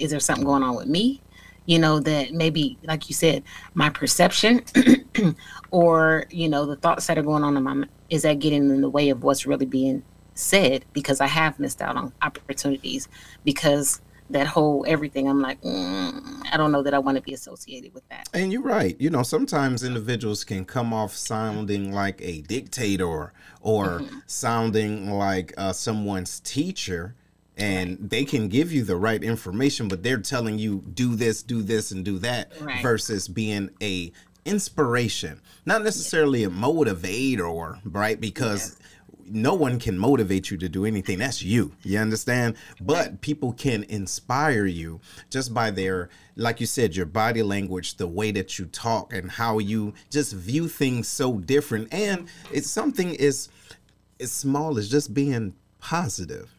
is 0.03 0.11
there 0.11 0.21
something 0.21 0.45
going 0.45 0.63
on 0.63 0.75
with 0.75 0.89
me? 0.89 1.21
You 1.67 1.79
know 1.79 2.01
that 2.01 2.33
maybe 2.33 2.77
like 2.83 3.09
you 3.09 3.15
said 3.15 3.45
my 3.75 3.89
perception 3.89 4.65
or 5.71 6.25
you 6.31 6.49
know 6.49 6.67
the 6.67 6.77
thoughts 6.77 7.07
that 7.07 7.17
are 7.17 7.23
going 7.23 7.45
on 7.45 7.57
in 7.57 7.63
my 7.63 7.85
is 8.11 8.23
that 8.23 8.41
getting 8.41 8.69
in 8.69 8.81
the 8.81 8.91
way 8.91 9.11
of 9.11 9.23
what's 9.23 9.47
really 9.47 9.65
being 9.65 10.03
said 10.35 10.85
because 10.93 11.21
i 11.21 11.27
have 11.27 11.61
missed 11.61 11.81
out 11.81 11.97
on 11.97 12.13
opportunities 12.21 13.07
because 13.45 14.01
that 14.33 14.47
whole 14.47 14.85
everything 14.89 15.29
i'm 15.29 15.41
like 15.41 15.61
mm, 15.63 16.43
i 16.53 16.57
don't 16.57 16.73
know 16.73 16.83
that 16.83 16.95
i 16.95 16.99
want 16.99 17.17
to 17.17 17.23
be 17.23 17.33
associated 17.35 17.93
with 17.95 18.07
that 18.09 18.29
And 18.35 18.51
you're 18.53 18.63
right. 18.63 18.97
You 18.99 19.11
know, 19.11 19.23
sometimes 19.23 19.85
individuals 19.85 20.43
can 20.45 20.65
come 20.65 20.93
off 20.95 21.15
sounding 21.15 21.93
like 21.93 22.19
a 22.23 22.41
dictator 22.43 23.33
or 23.61 24.03
sounding 24.27 25.11
like 25.11 25.53
uh, 25.59 25.73
someone's 25.73 26.41
teacher, 26.41 27.15
and 27.59 27.99
they 28.01 28.25
can 28.25 28.49
give 28.49 28.73
you 28.73 28.83
the 28.85 28.97
right 28.97 29.23
information, 29.23 29.87
but 29.89 30.03
they're 30.03 30.19
telling 30.35 30.59
you 30.59 30.83
do 30.95 31.15
this, 31.15 31.43
do 31.43 31.61
this, 31.63 31.91
and 31.93 32.05
do 32.05 32.19
that, 32.21 32.53
Right. 32.61 32.81
versus 32.83 33.29
being 33.29 33.69
a 33.83 34.13
inspiration, 34.47 35.41
not 35.67 35.83
necessarily 35.85 36.43
a 36.45 36.49
motivator, 36.51 37.79
right? 37.85 38.19
Because 38.21 38.77
no 39.33 39.55
one 39.55 39.79
can 39.79 39.99
motivate 39.99 40.51
you 40.51 40.57
to 40.59 40.69
do 40.69 40.85
anything. 40.85 41.19
That's 41.19 41.43
you. 41.43 41.73
You 41.83 41.99
understand? 41.99 42.57
But 42.81 43.21
people 43.21 43.53
can 43.53 43.85
inspire 43.85 44.67
you 44.67 45.01
just 45.31 45.55
by 45.55 45.71
their, 45.71 46.11
like 46.37 46.61
you 46.61 46.67
said, 46.67 46.95
your 46.95 47.07
body 47.07 47.43
language, 47.43 47.97
the 47.97 48.07
way 48.07 48.31
that 48.33 48.59
you 48.59 48.67
talk, 48.67 49.13
and 49.13 49.31
how 49.31 49.59
you 49.59 49.95
just 50.11 50.33
view 50.35 50.69
things 50.69 51.09
so 51.09 51.39
different. 51.39 51.93
And 51.93 52.29
it's 52.53 52.71
something 52.71 53.15
is 53.15 53.49
as 54.21 54.31
small 54.33 54.79
as 54.79 54.89
just 54.91 55.15
being 55.15 55.55
positive, 55.81 56.51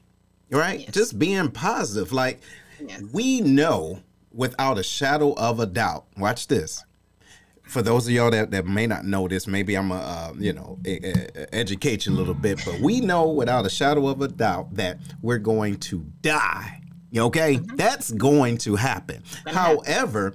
right? 0.50 0.82
Yes. 0.82 0.92
Just 0.92 1.20
being 1.20 1.50
positive. 1.52 2.12
Like 2.12 2.42
Yes. 2.86 3.02
we 3.14 3.40
know 3.42 4.02
without 4.34 4.78
a 4.80 4.84
shadow 4.84 5.34
of 5.34 5.60
a 5.60 5.66
doubt. 5.66 6.06
Watch 6.18 6.48
this 6.48 6.84
for 7.74 7.82
those 7.82 8.08
of 8.08 8.14
y'all 8.14 8.30
that, 8.30 8.52
that 8.52 8.66
may 8.68 8.86
not 8.86 9.04
know 9.04 9.28
this, 9.28 9.48
maybe 9.48 9.76
I'm 9.76 9.92
a 9.92 9.96
uh, 9.96 10.34
you 10.38 10.54
know 10.54 10.78
e- 10.86 11.00
e- 11.04 11.28
educate 11.52 12.06
you 12.06 12.14
a 12.14 12.16
little 12.16 12.36
bit, 12.36 12.62
but 12.64 12.80
we 12.80 13.02
know 13.02 13.28
without 13.30 13.66
a 13.66 13.70
shadow 13.70 14.08
of 14.08 14.22
a 14.22 14.28
doubt 14.28 14.76
that 14.76 15.00
we're 15.22 15.40
going 15.40 15.80
to 15.80 16.06
die. 16.22 16.82
Okay, 17.16 17.58
that's 17.76 18.12
going 18.12 18.58
to 18.60 18.76
happen. 18.76 19.24
Happen. 19.24 19.54
However, 19.54 20.34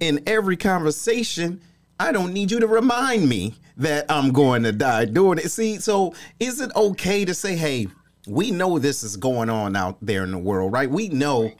in 0.00 0.22
every 0.26 0.56
conversation, 0.56 1.60
I 1.98 2.12
don't 2.12 2.32
need 2.32 2.50
you 2.50 2.60
to 2.60 2.66
remind 2.66 3.28
me 3.28 3.54
that 3.76 4.06
I'm 4.10 4.32
going 4.32 4.64
to 4.64 4.72
die 4.72 5.06
doing 5.06 5.38
it. 5.38 5.50
See, 5.50 5.78
so 5.78 6.14
is 6.38 6.60
it 6.60 6.70
okay 6.76 7.24
to 7.24 7.34
say, 7.34 7.56
hey, 7.56 7.88
we 8.26 8.50
know 8.50 8.78
this 8.78 9.02
is 9.02 9.16
going 9.16 9.50
on 9.50 9.74
out 9.74 9.98
there 10.02 10.24
in 10.24 10.32
the 10.32 10.38
world, 10.38 10.72
right? 10.72 10.90
We 10.90 11.08
know 11.08 11.52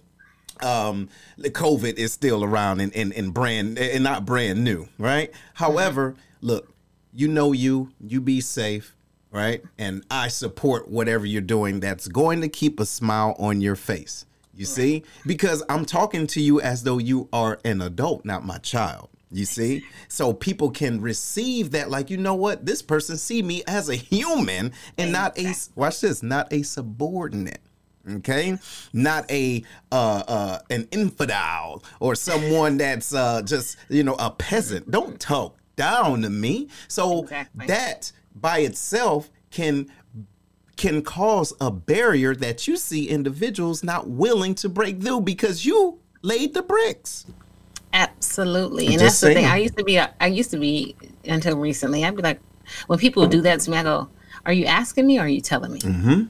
um 0.62 1.08
the 1.38 1.50
covid 1.50 1.94
is 1.94 2.12
still 2.12 2.44
around 2.44 2.80
and, 2.80 2.94
and, 2.94 3.12
and 3.12 3.34
brand 3.34 3.78
and 3.78 4.04
not 4.04 4.24
brand 4.24 4.62
new 4.62 4.88
right? 4.98 5.32
However 5.54 6.14
look 6.40 6.72
you 7.12 7.28
know 7.28 7.52
you 7.52 7.90
you 8.00 8.20
be 8.20 8.40
safe 8.40 8.94
right? 9.30 9.62
And 9.78 10.04
i 10.10 10.28
support 10.28 10.88
whatever 10.88 11.24
you're 11.26 11.40
doing 11.40 11.80
that's 11.80 12.08
going 12.08 12.40
to 12.42 12.48
keep 12.48 12.78
a 12.80 12.86
smile 12.86 13.34
on 13.38 13.60
your 13.60 13.76
face 13.76 14.26
you 14.54 14.66
see? 14.66 15.02
Because 15.26 15.62
i'm 15.68 15.84
talking 15.84 16.26
to 16.28 16.40
you 16.40 16.60
as 16.60 16.82
though 16.82 16.98
you 16.98 17.28
are 17.32 17.58
an 17.64 17.80
adult 17.80 18.24
not 18.24 18.44
my 18.44 18.58
child 18.58 19.08
you 19.30 19.46
see? 19.46 19.84
so 20.08 20.32
people 20.32 20.70
can 20.70 21.00
receive 21.00 21.70
that 21.70 21.90
like 21.90 22.10
you 22.10 22.18
know 22.18 22.34
what? 22.34 22.66
This 22.66 22.82
person 22.82 23.16
see 23.16 23.42
me 23.42 23.62
as 23.66 23.88
a 23.88 23.94
human 23.94 24.72
and 24.98 25.12
not 25.12 25.38
a 25.38 25.54
watch 25.74 26.00
this 26.02 26.22
not 26.22 26.52
a 26.52 26.62
subordinate 26.62 27.60
okay 28.08 28.58
not 28.92 29.30
a 29.30 29.62
uh 29.92 30.22
uh 30.26 30.58
an 30.70 30.88
infidel 30.90 31.82
or 32.00 32.14
someone 32.14 32.76
that's 32.76 33.14
uh 33.14 33.40
just 33.42 33.76
you 33.88 34.02
know 34.02 34.16
a 34.18 34.30
peasant 34.30 34.90
don't 34.90 35.20
talk 35.20 35.56
down 35.76 36.22
to 36.22 36.30
me 36.30 36.68
so 36.88 37.22
Exactly. 37.22 37.66
that 37.66 38.12
by 38.34 38.58
itself 38.58 39.30
can 39.50 39.86
can 40.76 41.02
cause 41.02 41.52
a 41.60 41.70
barrier 41.70 42.34
that 42.34 42.66
you 42.66 42.76
see 42.76 43.08
individuals 43.08 43.84
not 43.84 44.08
willing 44.08 44.54
to 44.56 44.68
break 44.68 45.00
through 45.00 45.20
because 45.20 45.64
you 45.64 45.98
laid 46.22 46.54
the 46.54 46.62
bricks 46.62 47.26
Absolutely, 47.94 48.86
and 48.86 49.00
that's 49.00 49.20
the 49.20 49.34
thing. 49.34 49.44
I 49.44 49.58
used 49.58 49.76
to 49.76 49.84
be. 49.84 49.98
I 49.98 50.26
used 50.26 50.50
to 50.52 50.58
be 50.58 50.96
until 51.26 51.58
recently. 51.58 52.04
I'd 52.04 52.16
be 52.16 52.22
like, 52.22 52.40
when 52.86 52.98
people 52.98 53.26
do 53.26 53.42
that 53.42 53.60
to 53.60 53.70
me, 53.70 53.76
I 53.76 53.82
go, 53.82 54.08
"Are 54.46 54.52
you 54.52 54.64
asking 54.64 55.06
me 55.06 55.18
or 55.18 55.22
are 55.22 55.28
you 55.28 55.42
telling 55.42 55.72
me?" 55.72 55.80
mm-hmm 55.80 56.22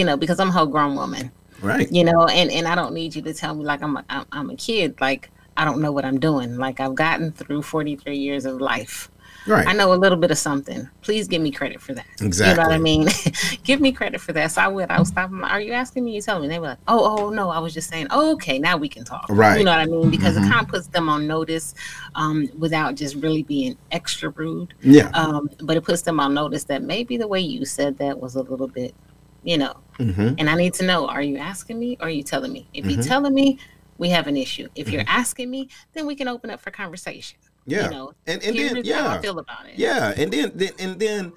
You 0.00 0.06
know, 0.06 0.16
because 0.16 0.40
I'm 0.40 0.48
a 0.48 0.52
whole 0.52 0.66
grown 0.66 0.94
woman. 0.96 1.30
right 1.60 1.86
You 1.92 2.04
know, 2.04 2.26
and 2.26 2.50
and 2.50 2.66
I 2.66 2.74
don't 2.74 2.94
need 2.94 3.14
you 3.14 3.20
to 3.28 3.34
tell 3.34 3.54
me 3.54 3.64
like 3.66 3.82
I'm 3.82 3.96
a, 3.98 4.04
I'm, 4.08 4.24
I'm 4.32 4.48
a 4.50 4.56
kid. 4.56 4.98
Like 4.98 5.30
I 5.58 5.66
don't 5.66 5.80
know 5.82 5.92
what 5.92 6.06
I'm 6.06 6.18
doing. 6.18 6.56
Like 6.56 6.80
I've 6.80 6.94
gotten 6.94 7.32
through 7.32 7.60
43 7.62 8.16
years 8.16 8.46
of 8.46 8.54
life. 8.62 9.10
right 9.46 9.66
I 9.68 9.72
know 9.74 9.92
a 9.92 9.98
little 10.04 10.16
bit 10.24 10.30
of 10.30 10.38
something. 10.38 10.88
Please 11.02 11.28
give 11.28 11.42
me 11.42 11.50
credit 11.50 11.82
for 11.82 11.92
that. 11.98 12.06
Exactly. 12.22 12.50
You 12.50 12.56
know 12.56 12.62
what 12.70 12.74
I 12.74 12.78
mean? 12.90 13.08
give 13.68 13.78
me 13.86 13.92
credit 13.92 14.20
for 14.22 14.32
that. 14.32 14.52
So 14.52 14.62
I 14.62 14.68
would. 14.68 14.88
I 14.90 14.96
would 15.00 15.06
stop 15.14 15.28
them. 15.28 15.44
Are 15.44 15.60
you 15.60 15.72
asking 15.82 16.04
me? 16.04 16.14
You 16.14 16.22
telling 16.22 16.42
me? 16.42 16.48
They 16.48 16.58
were 16.60 16.68
like, 16.68 16.78
oh, 16.88 17.02
oh, 17.18 17.28
no. 17.30 17.50
I 17.50 17.58
was 17.58 17.74
just 17.74 17.90
saying. 17.90 18.06
Oh, 18.10 18.32
okay. 18.36 18.58
Now 18.58 18.78
we 18.78 18.88
can 18.88 19.04
talk. 19.04 19.26
Right. 19.28 19.58
You 19.58 19.64
know 19.66 19.72
what 19.76 19.80
I 19.80 19.86
mean? 19.96 20.08
Because 20.16 20.34
Mhm. 20.36 20.46
it 20.46 20.50
kind 20.52 20.62
of 20.64 20.68
puts 20.68 20.86
them 20.94 21.10
on 21.10 21.26
notice, 21.26 21.74
um, 22.14 22.48
without 22.58 22.94
just 23.02 23.16
really 23.16 23.42
being 23.42 23.76
extra 23.98 24.30
rude. 24.30 24.72
yeah 24.80 25.10
Um, 25.12 25.50
but 25.66 25.76
it 25.76 25.82
puts 25.90 26.02
them 26.02 26.18
on 26.20 26.32
notice 26.32 26.64
that 26.64 26.82
maybe 26.82 27.18
the 27.18 27.28
way 27.28 27.40
you 27.40 27.66
said 27.66 27.98
that 27.98 28.18
was 28.18 28.34
a 28.36 28.42
little 28.42 28.68
bit, 28.68 28.94
you 29.42 29.58
know. 29.58 29.74
Mm-hmm. 30.00 30.34
And 30.38 30.48
I 30.50 30.54
need 30.54 30.74
to 30.74 30.84
know: 30.84 31.06
Are 31.08 31.22
you 31.22 31.36
asking 31.36 31.78
me 31.78 31.96
or 32.00 32.06
are 32.06 32.10
you 32.10 32.22
telling 32.22 32.52
me? 32.52 32.66
If 32.74 32.84
Mhm. 32.84 32.94
you're 32.94 33.04
telling 33.04 33.34
me, 33.34 33.58
we 33.98 34.08
have 34.10 34.26
an 34.26 34.36
issue. 34.36 34.68
If 34.74 34.90
you're 34.90 35.04
asking 35.06 35.50
me, 35.50 35.68
then 35.92 36.06
we 36.06 36.14
can 36.14 36.26
open 36.28 36.50
up 36.50 36.60
for 36.60 36.70
conversation. 36.70 37.38
yeah 37.66 37.84
You 37.84 37.90
know, 37.90 38.12
and 38.26 38.42
and 38.42 38.56
then 38.58 38.84
yeah 38.84 39.08
I 39.08 39.18
feel 39.20 39.38
about 39.38 39.66
it. 39.68 39.74
Yeah, 39.76 40.14
and 40.16 40.32
then, 40.32 40.52
then 40.54 40.72
and 40.78 40.98
then 40.98 41.32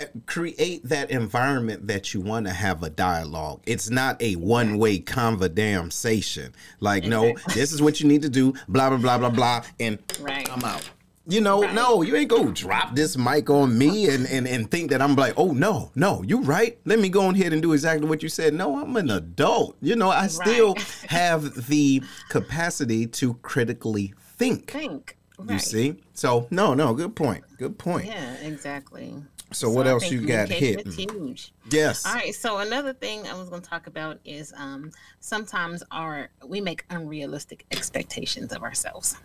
uh, 0.00 0.04
create 0.26 0.84
that 0.84 1.10
environment 1.10 1.88
that 1.88 2.14
you 2.14 2.20
want 2.20 2.46
to 2.46 2.52
have 2.52 2.84
a 2.84 2.90
dialogue. 2.90 3.60
It's 3.66 3.90
not 3.90 4.22
a 4.22 4.36
one-way 4.36 5.00
conversation. 5.00 6.54
Like, 6.78 7.04
no, 7.04 7.34
this 7.54 7.72
is 7.72 7.82
what 7.82 8.00
you 8.00 8.06
need 8.06 8.22
to 8.22 8.28
do, 8.28 8.54
blah 8.68 8.88
blah 8.90 8.98
blah 8.98 9.18
blah 9.18 9.30
blah, 9.30 9.64
and 9.80 9.98
Right. 10.20 10.48
I'm 10.52 10.62
out. 10.64 10.88
You 11.30 11.42
know, 11.42 11.60
Right. 11.62 11.74
no, 11.74 12.00
you 12.00 12.16
ain't 12.16 12.30
go 12.30 12.50
drop 12.50 12.94
this 12.96 13.18
mic 13.18 13.50
on 13.50 13.76
me 13.76 14.08
and, 14.08 14.26
and 14.26 14.48
and 14.48 14.70
think 14.70 14.88
that 14.90 15.02
I'm 15.02 15.14
like, 15.14 15.34
oh 15.36 15.52
no, 15.52 15.90
no, 15.94 16.22
you 16.22 16.40
right. 16.40 16.78
Let 16.86 16.98
me 17.00 17.10
go 17.10 17.28
ahead 17.28 17.52
and 17.52 17.60
do 17.60 17.74
exactly 17.74 18.08
what 18.08 18.22
you 18.22 18.30
said. 18.30 18.54
No, 18.54 18.80
I'm 18.80 18.96
an 18.96 19.10
adult. 19.10 19.76
You 19.82 19.94
know, 19.96 20.08
I 20.08 20.26
still 20.28 20.72
Right. 20.74 21.04
have 21.08 21.66
the 21.68 22.02
capacity 22.30 23.06
to 23.08 23.34
critically 23.42 24.14
think. 24.38 24.70
Think. 24.70 25.18
You 25.48 25.58
see? 25.58 25.96
So 26.14 26.48
no, 26.50 26.72
no, 26.74 26.94
good 26.94 27.14
point. 27.14 27.44
Good 27.58 27.78
point. 27.78 28.06
Yeah, 28.06 28.32
exactly. 28.36 29.14
So, 29.52 29.70
what 29.70 29.86
I 29.86 29.90
else 29.90 30.10
you 30.10 30.26
got 30.26 30.48
hit? 30.48 30.86
huge. 30.88 31.52
Yes. 31.70 32.04
All 32.06 32.12
right. 32.14 32.34
So 32.34 32.58
another 32.58 32.92
thing 32.92 33.26
I 33.26 33.34
was 33.34 33.48
going 33.48 33.62
to 33.62 33.68
talk 33.68 33.86
about 33.86 34.18
is 34.24 34.52
um, 34.56 34.90
sometimes 35.20 35.82
our 35.90 36.28
we 36.46 36.60
make 36.60 36.84
unrealistic 36.90 37.64
expectations 37.70 38.52
of 38.52 38.62
ourselves. 38.62 39.16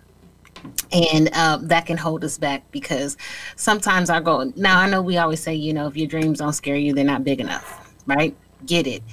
And 0.92 1.30
uh, 1.34 1.58
that 1.64 1.86
can 1.88 1.98
hold 1.98 2.24
us 2.24 2.38
back 2.38 2.72
because 2.72 3.18
sometimes 3.56 4.10
our 4.10 4.22
goal 4.22 4.54
now 4.56 4.80
i 4.80 4.90
know 4.90 5.02
we 5.02 5.18
always 5.18 5.42
say 5.42 5.54
you 5.54 5.74
know 5.74 5.88
if 5.88 5.98
your 5.98 6.08
dreams 6.08 6.40
don't 6.40 6.54
scare 6.54 6.76
you 6.76 6.94
they're 6.94 7.04
not 7.04 7.24
big 7.24 7.42
enough 7.42 7.84
right? 8.06 8.36
Get 8.66 8.88
it. 8.88 9.04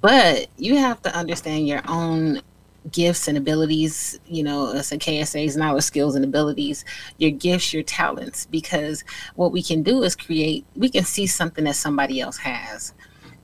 But 0.00 0.48
you 0.56 0.76
have 0.76 1.00
to 1.02 1.14
understand 1.16 1.68
your 1.68 1.82
own 1.88 2.42
gifts 2.90 3.28
and 3.28 3.38
abilities 3.38 4.18
you 4.26 4.42
know 4.42 4.72
it's 4.72 4.90
a 4.90 4.98
KSAs 4.98 5.54
and 5.54 5.62
our 5.62 5.80
skills 5.80 6.16
and 6.16 6.24
abilities 6.24 6.84
your 7.16 7.30
gifts 7.30 7.72
your 7.72 7.84
talents 7.84 8.46
because 8.46 9.04
what 9.36 9.52
we 9.52 9.62
can 9.62 9.84
do 9.84 10.02
is 10.02 10.16
create 10.16 10.66
we 10.74 10.88
can 10.88 11.04
see 11.04 11.28
something 11.28 11.64
that 11.64 11.76
somebody 11.76 12.20
else 12.20 12.38
has. 12.38 12.92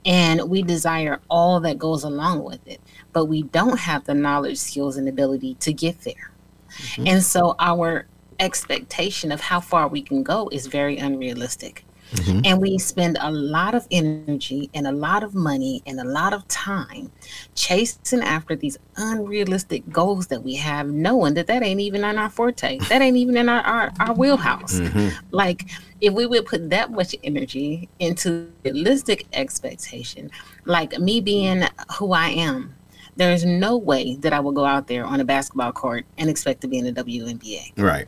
And 0.05 0.49
we 0.49 0.61
desire 0.61 1.19
all 1.29 1.61
that 1.61 1.77
goes 1.77 2.03
along 2.03 2.43
with 2.43 2.65
it 2.67 2.81
but 3.13 3.25
we 3.25 3.43
don't 3.43 3.79
have 3.79 4.03
the 4.03 4.13
knowledge 4.13 4.57
skills 4.57 4.97
and 4.97 5.07
ability 5.07 5.55
to 5.55 5.71
get 5.71 6.01
there 6.01 6.31
Mm-hmm. 6.77 7.07
And 7.07 7.23
so 7.23 7.55
our 7.59 8.07
expectation 8.39 9.31
of 9.31 9.41
how 9.41 9.59
far 9.59 9.87
we 9.87 10.01
can 10.01 10.23
go 10.23 10.49
is 10.51 10.67
very 10.67 10.97
unrealistic. 10.97 11.85
Mm-hmm. 12.11 12.41
And 12.43 12.59
we 12.59 12.79
spend 12.79 13.19
a 13.21 13.29
lot 13.29 13.75
of 13.75 13.87
energy 13.91 14.69
and 14.73 14.87
a 14.87 14.91
lot 14.91 15.21
of 15.21 15.35
money 15.35 15.83
and 15.85 15.99
a 15.99 16.03
lot 16.03 16.33
of 16.33 16.47
time 16.47 17.11
chasing 17.53 18.21
after 18.21 18.55
these 18.55 18.79
unrealistic 18.97 19.87
goals 19.91 20.25
that 20.27 20.41
we 20.41 20.55
have, 20.55 20.87
knowing 20.87 21.35
that 21.35 21.45
that 21.47 21.61
ain't 21.61 21.79
even 21.79 22.03
in 22.03 22.17
our 22.17 22.29
forte. 22.29 22.79
That 22.79 23.03
ain't 23.03 23.17
even 23.17 23.37
in 23.37 23.47
our, 23.47 23.61
our, 23.61 23.91
our 23.99 24.13
wheelhouse. 24.15 24.79
Mm-hmm. 24.79 25.23
Like, 25.29 25.69
if 26.01 26.13
we 26.13 26.25
would 26.25 26.47
put 26.47 26.71
that 26.71 26.91
much 26.91 27.15
energy 27.23 27.89
into 27.99 28.51
realistic 28.63 29.27
expectation, 29.33 30.31
like 30.65 30.97
me 30.97 31.21
being 31.21 31.65
who 31.97 32.13
I 32.13 32.29
am, 32.29 32.73
there 33.15 33.31
is 33.31 33.45
no 33.45 33.77
way 33.77 34.15
that 34.17 34.33
I 34.33 34.39
will 34.39 34.51
go 34.51 34.65
out 34.65 34.87
there 34.87 35.05
on 35.05 35.19
a 35.19 35.25
basketball 35.25 35.71
court 35.71 36.05
and 36.17 36.29
expect 36.29 36.61
to 36.61 36.67
be 36.67 36.77
in 36.77 36.85
the 36.85 37.03
WNBA. 37.03 37.73
Right. 37.77 38.07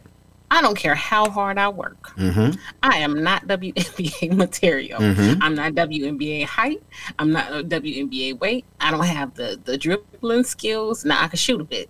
I 0.53 0.62
don't 0.62 0.75
care 0.75 0.96
how 0.96 1.29
hard 1.29 1.58
I 1.58 1.70
work. 1.70 2.10
Mm-hmm. 2.17 2.60
I 2.84 2.98
am 2.98 3.24
not 3.24 3.43
WNBA 3.48 4.36
material. 4.36 5.00
Mm-hmm. 5.00 5.41
I'm 5.41 5.55
not 5.55 5.72
WNBA 5.74 6.43
height. 6.43 6.84
I'm 7.17 7.31
not 7.31 7.50
WNBA 7.51 8.38
weight. 8.39 8.65
I 8.81 8.91
don't 8.91 9.05
have 9.05 9.34
the 9.36 9.60
the 9.63 9.77
dribbling 9.77 10.43
skills. 10.43 11.05
Now 11.05 11.24
I 11.24 11.29
can 11.29 11.38
shoot 11.38 11.62
a 11.62 11.63
bit, 11.63 11.89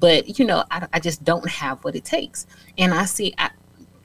but 0.00 0.40
you 0.40 0.44
know 0.44 0.64
I, 0.72 0.88
I 0.92 0.98
just 0.98 1.22
don't 1.24 1.48
have 1.48 1.84
what 1.84 1.94
it 1.94 2.04
takes. 2.04 2.48
And 2.76 2.92
I 2.92 3.04
see. 3.04 3.32
I, 3.38 3.50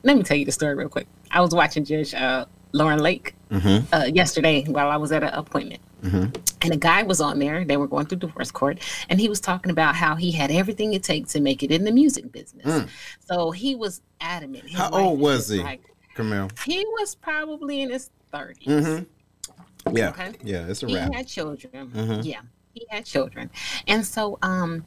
let 0.04 0.16
me 0.16 0.22
tell 0.22 0.36
you 0.36 0.44
the 0.44 0.52
story 0.52 0.76
real 0.76 0.88
quick. 0.88 1.08
I 1.32 1.40
was 1.40 1.52
watching 1.52 1.84
Judge 1.84 2.14
uh, 2.14 2.46
Lauren 2.72 3.00
Lake 3.00 3.34
mm-hmm. 3.50 3.92
uh, 3.92 4.04
yesterday 4.04 4.62
while 4.64 4.88
I 4.88 4.96
was 4.96 5.10
at 5.10 5.24
an 5.24 5.30
appointment. 5.30 5.80
Mm-hmm. 6.02 6.40
And 6.62 6.72
a 6.72 6.76
guy 6.76 7.02
was 7.02 7.20
on 7.20 7.38
there. 7.38 7.64
They 7.64 7.76
were 7.76 7.86
going 7.86 8.06
through 8.06 8.18
divorce 8.18 8.50
court, 8.50 8.80
and 9.08 9.20
he 9.20 9.28
was 9.28 9.40
talking 9.40 9.70
about 9.70 9.94
how 9.94 10.14
he 10.14 10.30
had 10.30 10.50
everything 10.50 10.92
it 10.92 11.02
takes 11.02 11.32
to 11.32 11.40
make 11.40 11.62
it 11.62 11.70
in 11.70 11.84
the 11.84 11.92
music 11.92 12.30
business. 12.32 12.66
Mm. 12.66 12.88
So 13.20 13.50
he 13.50 13.74
was 13.74 14.02
adamant. 14.20 14.64
His 14.64 14.78
how 14.78 14.90
old 14.90 15.20
was 15.20 15.48
he, 15.48 15.62
like, 15.62 15.82
Camille? 16.14 16.50
He 16.64 16.84
was 16.98 17.14
probably 17.14 17.82
in 17.82 17.90
his 17.90 18.10
30s. 18.32 18.64
Mm-hmm. 18.64 19.96
Yeah, 19.96 20.10
okay? 20.10 20.32
yeah, 20.42 20.66
it's 20.66 20.82
a 20.82 20.86
wrap. 20.86 21.10
He 21.10 21.16
had 21.16 21.26
children. 21.28 21.90
Mm-hmm. 21.90 22.20
Yeah, 22.22 22.40
he 22.74 22.86
had 22.90 23.04
children, 23.04 23.50
and 23.86 24.04
so 24.04 24.38
um, 24.42 24.84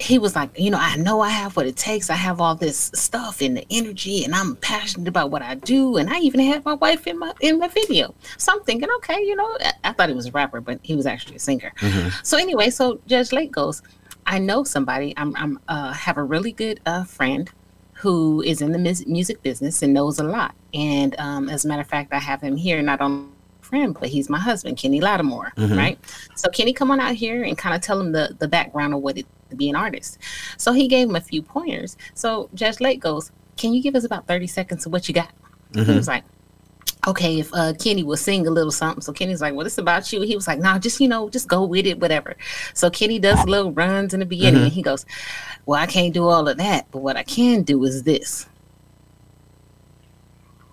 he 0.00 0.18
was 0.18 0.36
like, 0.36 0.56
you 0.58 0.70
know, 0.70 0.78
I 0.80 0.96
know 0.96 1.20
I 1.20 1.30
have 1.30 1.56
what 1.56 1.66
it 1.66 1.76
takes. 1.76 2.08
I 2.08 2.14
have 2.14 2.40
all 2.40 2.54
this 2.54 2.90
stuff 2.94 3.40
and 3.40 3.56
the 3.56 3.66
energy, 3.70 4.24
and 4.24 4.32
I'm 4.34 4.54
passionate 4.56 5.08
about 5.08 5.30
what 5.30 5.42
I 5.42 5.56
do. 5.56 5.96
And 5.96 6.08
I 6.08 6.18
even 6.20 6.40
had 6.40 6.64
my 6.64 6.74
wife 6.74 7.06
in 7.06 7.18
my 7.18 7.32
in 7.40 7.58
my 7.58 7.68
video. 7.68 8.14
So 8.36 8.52
I'm 8.52 8.62
thinking, 8.62 8.88
okay, 8.98 9.20
you 9.20 9.34
know, 9.34 9.58
I, 9.82 9.92
thought 9.92 10.08
he 10.08 10.14
was 10.14 10.26
a 10.26 10.30
rapper, 10.30 10.60
but 10.60 10.78
he 10.82 10.94
was 10.94 11.04
actually 11.04 11.36
a 11.36 11.40
singer. 11.40 11.72
Mm-hmm. 11.80 12.10
So 12.22 12.38
anyway, 12.38 12.70
so 12.70 13.00
Judge 13.06 13.32
Lake 13.32 13.50
goes, 13.50 13.82
I 14.26 14.38
know 14.38 14.62
somebody. 14.62 15.14
I'm 15.16 15.34
I'm 15.34 15.58
uh, 15.66 15.92
have 15.92 16.16
a 16.16 16.22
really 16.22 16.52
good 16.52 16.78
uh, 16.86 17.02
friend 17.02 17.50
who 17.94 18.40
is 18.42 18.60
in 18.62 18.70
the 18.70 19.04
music 19.08 19.42
business 19.42 19.82
and 19.82 19.92
knows 19.92 20.20
a 20.20 20.24
lot. 20.24 20.54
And 20.72 21.18
um, 21.18 21.48
as 21.48 21.64
a 21.64 21.68
matter 21.68 21.80
of 21.80 21.88
fact, 21.88 22.12
I 22.12 22.20
have 22.20 22.40
him 22.40 22.56
here 22.56 22.80
not 22.82 23.00
on 23.00 23.32
friend, 23.62 23.96
but 23.98 24.08
he's 24.08 24.30
my 24.30 24.38
husband, 24.38 24.76
Kenny 24.76 25.00
Lattimore, 25.00 25.52
mm-hmm. 25.56 25.76
right? 25.76 25.98
So 26.36 26.48
Kenny, 26.50 26.72
come 26.72 26.92
on 26.92 27.00
out 27.00 27.16
here 27.16 27.42
and 27.42 27.58
kind 27.58 27.74
of 27.74 27.80
tell 27.80 28.00
him 28.00 28.12
the 28.12 28.36
the 28.38 28.46
background 28.46 28.94
of 28.94 29.00
what 29.00 29.18
it 29.18 29.26
be 29.56 29.68
an 29.68 29.76
artist. 29.76 30.18
So 30.56 30.72
he 30.72 30.88
gave 30.88 31.08
him 31.08 31.16
a 31.16 31.20
few 31.20 31.42
pointers. 31.42 31.96
So 32.14 32.48
Judge 32.54 32.80
Lake 32.80 33.00
goes, 33.00 33.30
Can 33.56 33.72
you 33.72 33.82
give 33.82 33.94
us 33.94 34.04
about 34.04 34.26
30 34.26 34.46
seconds 34.46 34.86
of 34.86 34.92
what 34.92 35.08
you 35.08 35.14
got? 35.14 35.30
Mm-hmm. 35.72 35.90
He 35.90 35.96
was 35.96 36.08
like, 36.08 36.24
Okay, 37.06 37.40
if 37.40 37.54
uh, 37.54 37.72
Kenny 37.74 38.02
will 38.02 38.16
sing 38.16 38.46
a 38.46 38.50
little 38.50 38.72
something. 38.72 39.00
So 39.00 39.12
Kenny's 39.12 39.40
like, 39.40 39.54
Well, 39.54 39.64
this 39.64 39.78
about 39.78 40.12
you. 40.12 40.20
He 40.22 40.34
was 40.34 40.46
like, 40.46 40.58
No, 40.58 40.72
nah, 40.72 40.78
just, 40.78 41.00
you 41.00 41.08
know, 41.08 41.30
just 41.30 41.48
go 41.48 41.64
with 41.64 41.86
it, 41.86 42.00
whatever. 42.00 42.36
So 42.74 42.90
Kenny 42.90 43.18
does 43.18 43.44
little 43.46 43.72
runs 43.72 44.14
in 44.14 44.20
the 44.20 44.26
beginning 44.26 44.56
mm-hmm. 44.56 44.64
and 44.64 44.72
he 44.72 44.82
goes, 44.82 45.06
Well, 45.66 45.80
I 45.80 45.86
can't 45.86 46.12
do 46.12 46.28
all 46.28 46.48
of 46.48 46.56
that, 46.58 46.86
but 46.90 47.00
what 47.00 47.16
I 47.16 47.22
can 47.22 47.62
do 47.62 47.84
is 47.84 48.02
this. 48.02 48.46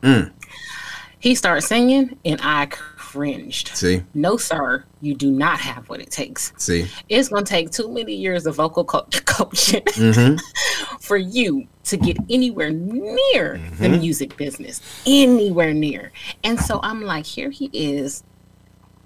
Mm. 0.02 0.32
He 1.20 1.34
starts 1.34 1.68
singing 1.68 2.20
and 2.24 2.40
I 2.44 2.70
cringed. 3.16 3.70
See? 3.70 4.04
No, 4.14 4.36
sir, 4.36 4.84
you 5.00 5.16
do 5.16 5.32
not 5.32 5.58
have 5.60 5.88
what 5.88 6.02
it 6.02 6.12
takes. 6.12 6.52
See? 6.58 6.88
It's 7.08 7.30
going 7.30 7.46
to 7.46 7.50
take 7.50 7.72
too 7.72 7.90
many 7.90 8.14
years 8.14 8.46
of 8.46 8.56
vocal 8.56 8.84
co- 8.84 9.08
coaching 9.26 9.84
mm-hmm. 9.84 10.98
for 11.00 11.16
you 11.16 11.66
to 11.86 11.98
get 11.98 12.18
anywhere 12.30 12.72
near 12.72 13.56
mm-hmm. 13.56 13.82
the 13.82 13.90
music 13.90 14.36
business, 14.36 14.82
anywhere 15.06 15.74
near. 15.74 16.12
And 16.44 16.60
so 16.60 16.82
I'm 16.84 17.04
like, 17.04 17.26
here 17.26 17.50
he 17.52 17.70
is 17.72 18.24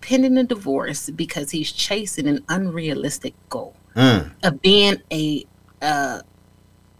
pending 0.01 0.37
a 0.39 0.43
divorce 0.43 1.11
because 1.11 1.51
he's 1.51 1.71
chasing 1.71 2.27
an 2.27 2.43
unrealistic 2.49 3.35
goal 3.49 3.75
mm. 3.95 4.31
of 4.41 4.61
being 4.61 5.01
a 5.11 5.45
uh, 5.81 6.21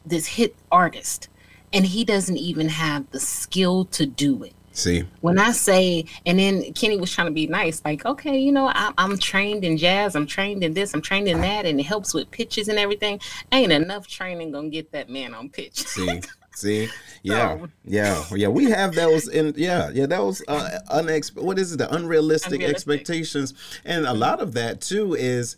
this 0.06 0.28
hit 0.28 0.56
artist 0.72 1.30
and 1.72 1.86
he 1.86 2.04
doesn't 2.04 2.38
even 2.38 2.68
have 2.68 3.10
the 3.12 3.20
skill 3.20 3.86
to 3.86 4.06
do 4.06 4.44
it 4.44 4.54
See, 4.72 5.04
when 5.22 5.40
I 5.40 5.52
say, 5.52 6.06
and 6.26 6.40
then 6.40 6.74
Kenny 6.74 6.98
was 6.98 7.12
trying 7.12 7.28
to 7.28 7.34
be 7.34 7.48
nice, 7.48 7.82
like, 7.84 8.06
okay, 8.06 8.38
you 8.38 8.52
know, 8.52 8.68
I, 8.68 8.94
am 8.98 9.18
trained 9.18 9.64
in 9.64 9.78
jazz, 9.78 10.16
I'm 10.16 10.28
trained 10.28 10.64
in 10.64 10.74
this, 10.74 10.94
I'm 10.94 11.02
trained 11.02 11.28
in 11.28 11.42
that, 11.42 11.66
and 11.66 11.80
it 11.80 11.84
helps 11.84 12.14
with 12.14 12.30
pitches 12.32 12.68
and 12.68 12.80
everything. 12.80 13.20
Ain't 13.52 13.72
enough 13.72 14.08
training 14.08 14.52
gonna 14.52 14.70
get 14.70 14.92
that 14.92 15.10
man 15.10 15.34
on 15.34 15.50
pitch. 15.50 15.80
See, 15.80 16.22
see, 16.56 16.90
yeah, 17.24 17.58
so, 17.58 17.70
yeah, 17.84 18.24
yeah. 18.36 18.48
We 18.48 18.70
have 18.70 18.94
those, 18.96 19.28
and 19.28 19.56
yeah, 19.58 19.90
yeah, 19.90 20.06
those 20.06 20.42
uh, 20.48 20.80
unex. 20.92 21.36
What 21.36 21.60
is 21.60 21.74
it? 21.74 21.78
The 21.78 21.94
unrealistic, 21.94 22.54
unrealistic 22.54 22.64
expectations, 22.64 23.54
and 23.86 24.06
a 24.06 24.14
lot 24.14 24.40
of 24.40 24.54
that 24.54 24.82
too 24.82 25.16
is 25.16 25.58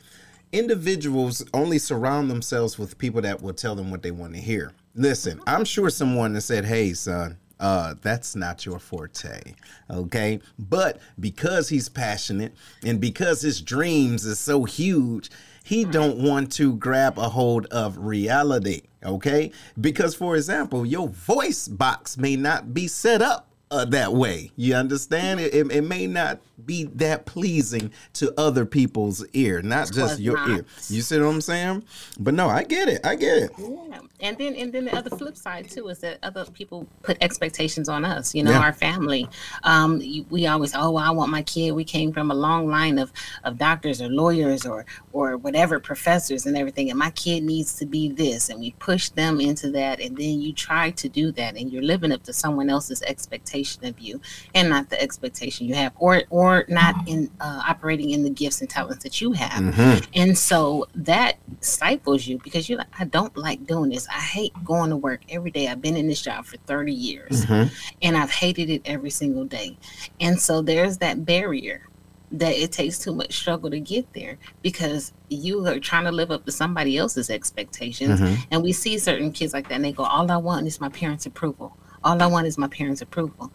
individuals 0.51 1.45
only 1.53 1.77
surround 1.77 2.29
themselves 2.29 2.79
with 2.79 2.97
people 2.97 3.21
that 3.21 3.41
will 3.41 3.53
tell 3.53 3.75
them 3.75 3.91
what 3.91 4.01
they 4.01 4.11
want 4.11 4.33
to 4.33 4.41
hear. 4.41 4.73
Listen, 4.95 5.41
I'm 5.47 5.65
sure 5.65 5.89
someone 5.89 6.33
that 6.33 6.41
said, 6.41 6.65
"Hey, 6.65 6.93
son." 6.93 7.37
Uh, 7.61 7.93
that's 8.01 8.35
not 8.35 8.65
your 8.65 8.79
forte. 8.79 9.53
Okay. 9.89 10.39
But 10.57 10.99
because 11.19 11.69
he's 11.69 11.87
passionate 11.87 12.53
and 12.83 12.99
because 12.99 13.41
his 13.41 13.61
dreams 13.61 14.25
is 14.25 14.39
so 14.39 14.65
huge, 14.65 15.29
he 15.63 15.85
don't 15.85 16.17
want 16.17 16.51
to 16.53 16.73
grab 16.75 17.19
a 17.19 17.29
hold 17.29 17.67
of 17.67 17.99
reality. 17.99 18.81
Okay. 19.05 19.51
Because 19.79 20.15
for 20.15 20.35
example, 20.35 20.85
your 20.85 21.07
voice 21.07 21.67
box 21.67 22.17
may 22.17 22.35
not 22.35 22.73
be 22.73 22.87
set 22.87 23.21
up 23.21 23.47
uh, 23.69 23.85
that 23.85 24.11
way. 24.11 24.51
You 24.55 24.75
understand? 24.75 25.39
It, 25.39 25.53
it, 25.53 25.71
it, 25.71 25.83
may 25.83 26.07
not 26.07 26.39
be 26.65 26.85
that 26.95 27.25
pleasing 27.25 27.91
to 28.13 28.33
other 28.39 28.65
people's 28.65 29.25
ear, 29.33 29.61
not 29.61 29.91
just 29.91 30.19
your 30.19 30.35
not. 30.35 30.49
ear. 30.49 30.65
You 30.89 31.01
see 31.01 31.19
what 31.19 31.27
I'm 31.27 31.41
saying? 31.41 31.83
But 32.19 32.33
no, 32.33 32.49
I 32.49 32.63
get 32.63 32.89
it. 32.89 33.05
I 33.05 33.15
get 33.15 33.37
it. 33.43 33.51
Yeah. 33.57 33.99
And 34.21 34.37
then 34.37 34.55
and 34.55 34.71
then 34.71 34.85
the 34.85 34.95
other 34.95 35.09
flip 35.09 35.35
side 35.35 35.69
too 35.69 35.87
is 35.89 35.99
that 35.99 36.19
other 36.23 36.45
people 36.45 36.87
put 37.01 37.17
expectations 37.21 37.89
on 37.89 38.05
us. 38.05 38.35
You 38.35 38.43
know, 38.43 38.51
yeah. 38.51 38.59
our 38.59 38.73
family. 38.73 39.27
Um, 39.63 40.01
we 40.29 40.47
always, 40.47 40.73
oh, 40.75 40.95
I 40.95 41.09
want 41.11 41.31
my 41.31 41.41
kid. 41.41 41.71
We 41.71 41.83
came 41.83 42.11
from 42.13 42.31
a 42.31 42.35
long 42.35 42.67
line 42.67 42.99
of 42.99 43.11
of 43.43 43.57
doctors 43.57 44.01
or 44.01 44.09
lawyers 44.09 44.65
or 44.65 44.85
or 45.13 45.37
whatever 45.37 45.79
professors 45.79 46.45
and 46.45 46.57
everything, 46.57 46.89
and 46.89 46.99
my 46.99 47.11
kid 47.11 47.43
needs 47.43 47.75
to 47.75 47.85
be 47.85 48.09
this, 48.09 48.49
and 48.49 48.59
we 48.59 48.71
push 48.79 49.09
them 49.09 49.39
into 49.39 49.71
that, 49.71 49.99
and 49.99 50.15
then 50.17 50.41
you 50.41 50.53
try 50.53 50.91
to 50.91 51.09
do 51.09 51.31
that, 51.31 51.55
and 51.57 51.71
you're 51.71 51.81
living 51.81 52.11
up 52.11 52.23
to 52.23 52.33
someone 52.33 52.69
else's 52.69 53.01
expectation 53.03 53.85
of 53.85 53.99
you, 53.99 54.19
and 54.53 54.69
not 54.69 54.89
the 54.89 55.01
expectation 55.01 55.67
you 55.67 55.75
have, 55.75 55.93
or 55.97 56.23
or 56.29 56.50
not 56.67 56.95
in 57.07 57.29
uh, 57.39 57.63
operating 57.67 58.11
in 58.11 58.23
the 58.23 58.29
gifts 58.29 58.61
and 58.61 58.69
talents 58.69 59.03
that 59.03 59.21
you 59.21 59.31
have, 59.33 59.63
mm-hmm. 59.63 60.09
and 60.13 60.37
so 60.37 60.87
that 60.95 61.37
stifles 61.59 62.27
you 62.27 62.39
because 62.43 62.69
you're 62.69 62.77
like, 62.77 62.99
I 62.99 63.05
don't 63.05 63.35
like 63.37 63.65
doing 63.65 63.89
this. 63.89 64.07
I 64.09 64.19
hate 64.19 64.53
going 64.63 64.89
to 64.89 64.97
work 64.97 65.21
every 65.29 65.51
day. 65.51 65.67
I've 65.67 65.81
been 65.81 65.97
in 65.97 66.07
this 66.07 66.21
job 66.21 66.45
for 66.45 66.57
30 66.57 66.93
years 66.93 67.45
mm-hmm. 67.45 67.73
and 68.01 68.17
I've 68.17 68.31
hated 68.31 68.69
it 68.69 68.81
every 68.85 69.09
single 69.09 69.45
day. 69.45 69.77
And 70.19 70.39
so 70.39 70.61
there's 70.61 70.97
that 70.99 71.25
barrier 71.25 71.87
that 72.31 72.53
it 72.53 72.71
takes 72.71 72.97
too 72.97 73.13
much 73.13 73.35
struggle 73.35 73.69
to 73.69 73.79
get 73.79 74.11
there 74.13 74.37
because 74.61 75.11
you 75.29 75.65
are 75.67 75.79
trying 75.79 76.05
to 76.05 76.11
live 76.11 76.31
up 76.31 76.45
to 76.45 76.51
somebody 76.51 76.97
else's 76.97 77.29
expectations. 77.29 78.21
Mm-hmm. 78.21 78.41
And 78.51 78.63
we 78.63 78.71
see 78.71 78.97
certain 78.97 79.31
kids 79.31 79.53
like 79.53 79.67
that 79.69 79.75
and 79.75 79.85
they 79.85 79.91
go, 79.91 80.03
All 80.03 80.29
I 80.31 80.37
want 80.37 80.67
is 80.67 80.79
my 80.79 80.89
parents' 80.89 81.25
approval. 81.25 81.77
All 82.03 82.21
I 82.21 82.27
want 82.27 82.47
is 82.47 82.57
my 82.57 82.67
parents' 82.67 83.01
approval. 83.01 83.51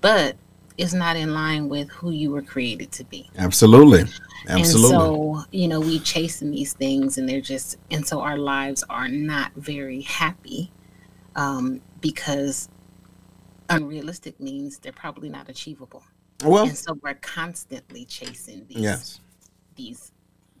But 0.00 0.36
is 0.78 0.94
not 0.94 1.16
in 1.16 1.34
line 1.34 1.68
with 1.68 1.90
who 1.90 2.10
you 2.10 2.30
were 2.30 2.40
created 2.42 2.92
to 2.92 3.04
be. 3.04 3.28
Absolutely. 3.36 4.04
Absolutely. 4.48 4.54
And 4.54 4.66
so, 4.66 5.44
you 5.50 5.68
know, 5.68 5.80
we 5.80 5.98
chasing 5.98 6.52
these 6.52 6.72
things 6.72 7.18
and 7.18 7.28
they're 7.28 7.40
just, 7.40 7.76
and 7.90 8.06
so 8.06 8.20
our 8.20 8.38
lives 8.38 8.84
are 8.88 9.08
not 9.08 9.52
very 9.56 10.02
happy 10.02 10.70
um, 11.34 11.80
because 12.00 12.68
unrealistic 13.68 14.38
means 14.40 14.78
they're 14.78 14.92
probably 14.92 15.28
not 15.28 15.48
achievable. 15.48 16.04
Well, 16.44 16.68
and 16.68 16.78
so 16.78 16.96
we're 17.02 17.14
constantly 17.14 18.04
chasing 18.04 18.64
these, 18.68 18.78
yes. 18.78 19.20
these 19.74 20.12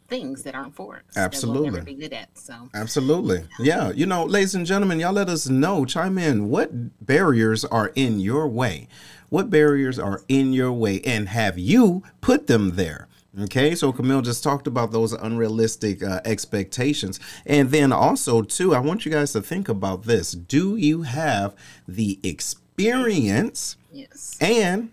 things 0.08 0.42
that 0.42 0.54
aren't 0.54 0.74
for 0.74 0.96
us. 0.96 1.16
Absolutely. 1.16 1.70
That 1.70 1.76
we'll 1.76 1.84
be 1.84 1.94
good 1.94 2.12
at. 2.12 2.36
So 2.36 2.68
absolutely. 2.74 3.44
Yeah. 3.58 3.90
You 3.90 4.06
know, 4.06 4.24
ladies 4.24 4.54
and 4.54 4.66
gentlemen, 4.66 4.98
y'all 5.00 5.12
let 5.12 5.28
us 5.28 5.48
know, 5.48 5.84
chime 5.84 6.18
in 6.18 6.48
what 6.48 6.70
barriers 7.04 7.64
are 7.64 7.92
in 7.94 8.18
your 8.18 8.48
way. 8.48 8.88
What 9.28 9.50
barriers 9.50 9.98
are 9.98 10.22
in 10.28 10.52
your 10.52 10.72
way 10.72 11.02
and 11.04 11.28
have 11.28 11.58
you 11.58 12.02
put 12.20 12.46
them 12.46 12.76
there? 12.76 13.08
Okay, 13.38 13.74
so 13.74 13.92
Camille 13.92 14.22
just 14.22 14.42
talked 14.42 14.66
about 14.66 14.90
those 14.90 15.12
unrealistic 15.12 16.02
uh, 16.02 16.20
expectations. 16.24 17.20
And 17.46 17.70
then 17.70 17.92
also, 17.92 18.42
too, 18.42 18.74
I 18.74 18.80
want 18.80 19.04
you 19.04 19.12
guys 19.12 19.32
to 19.32 19.42
think 19.42 19.68
about 19.68 20.04
this. 20.04 20.32
Do 20.32 20.76
you 20.76 21.02
have 21.02 21.54
the 21.86 22.18
experience 22.24 23.76
yes. 23.92 24.36
and 24.40 24.90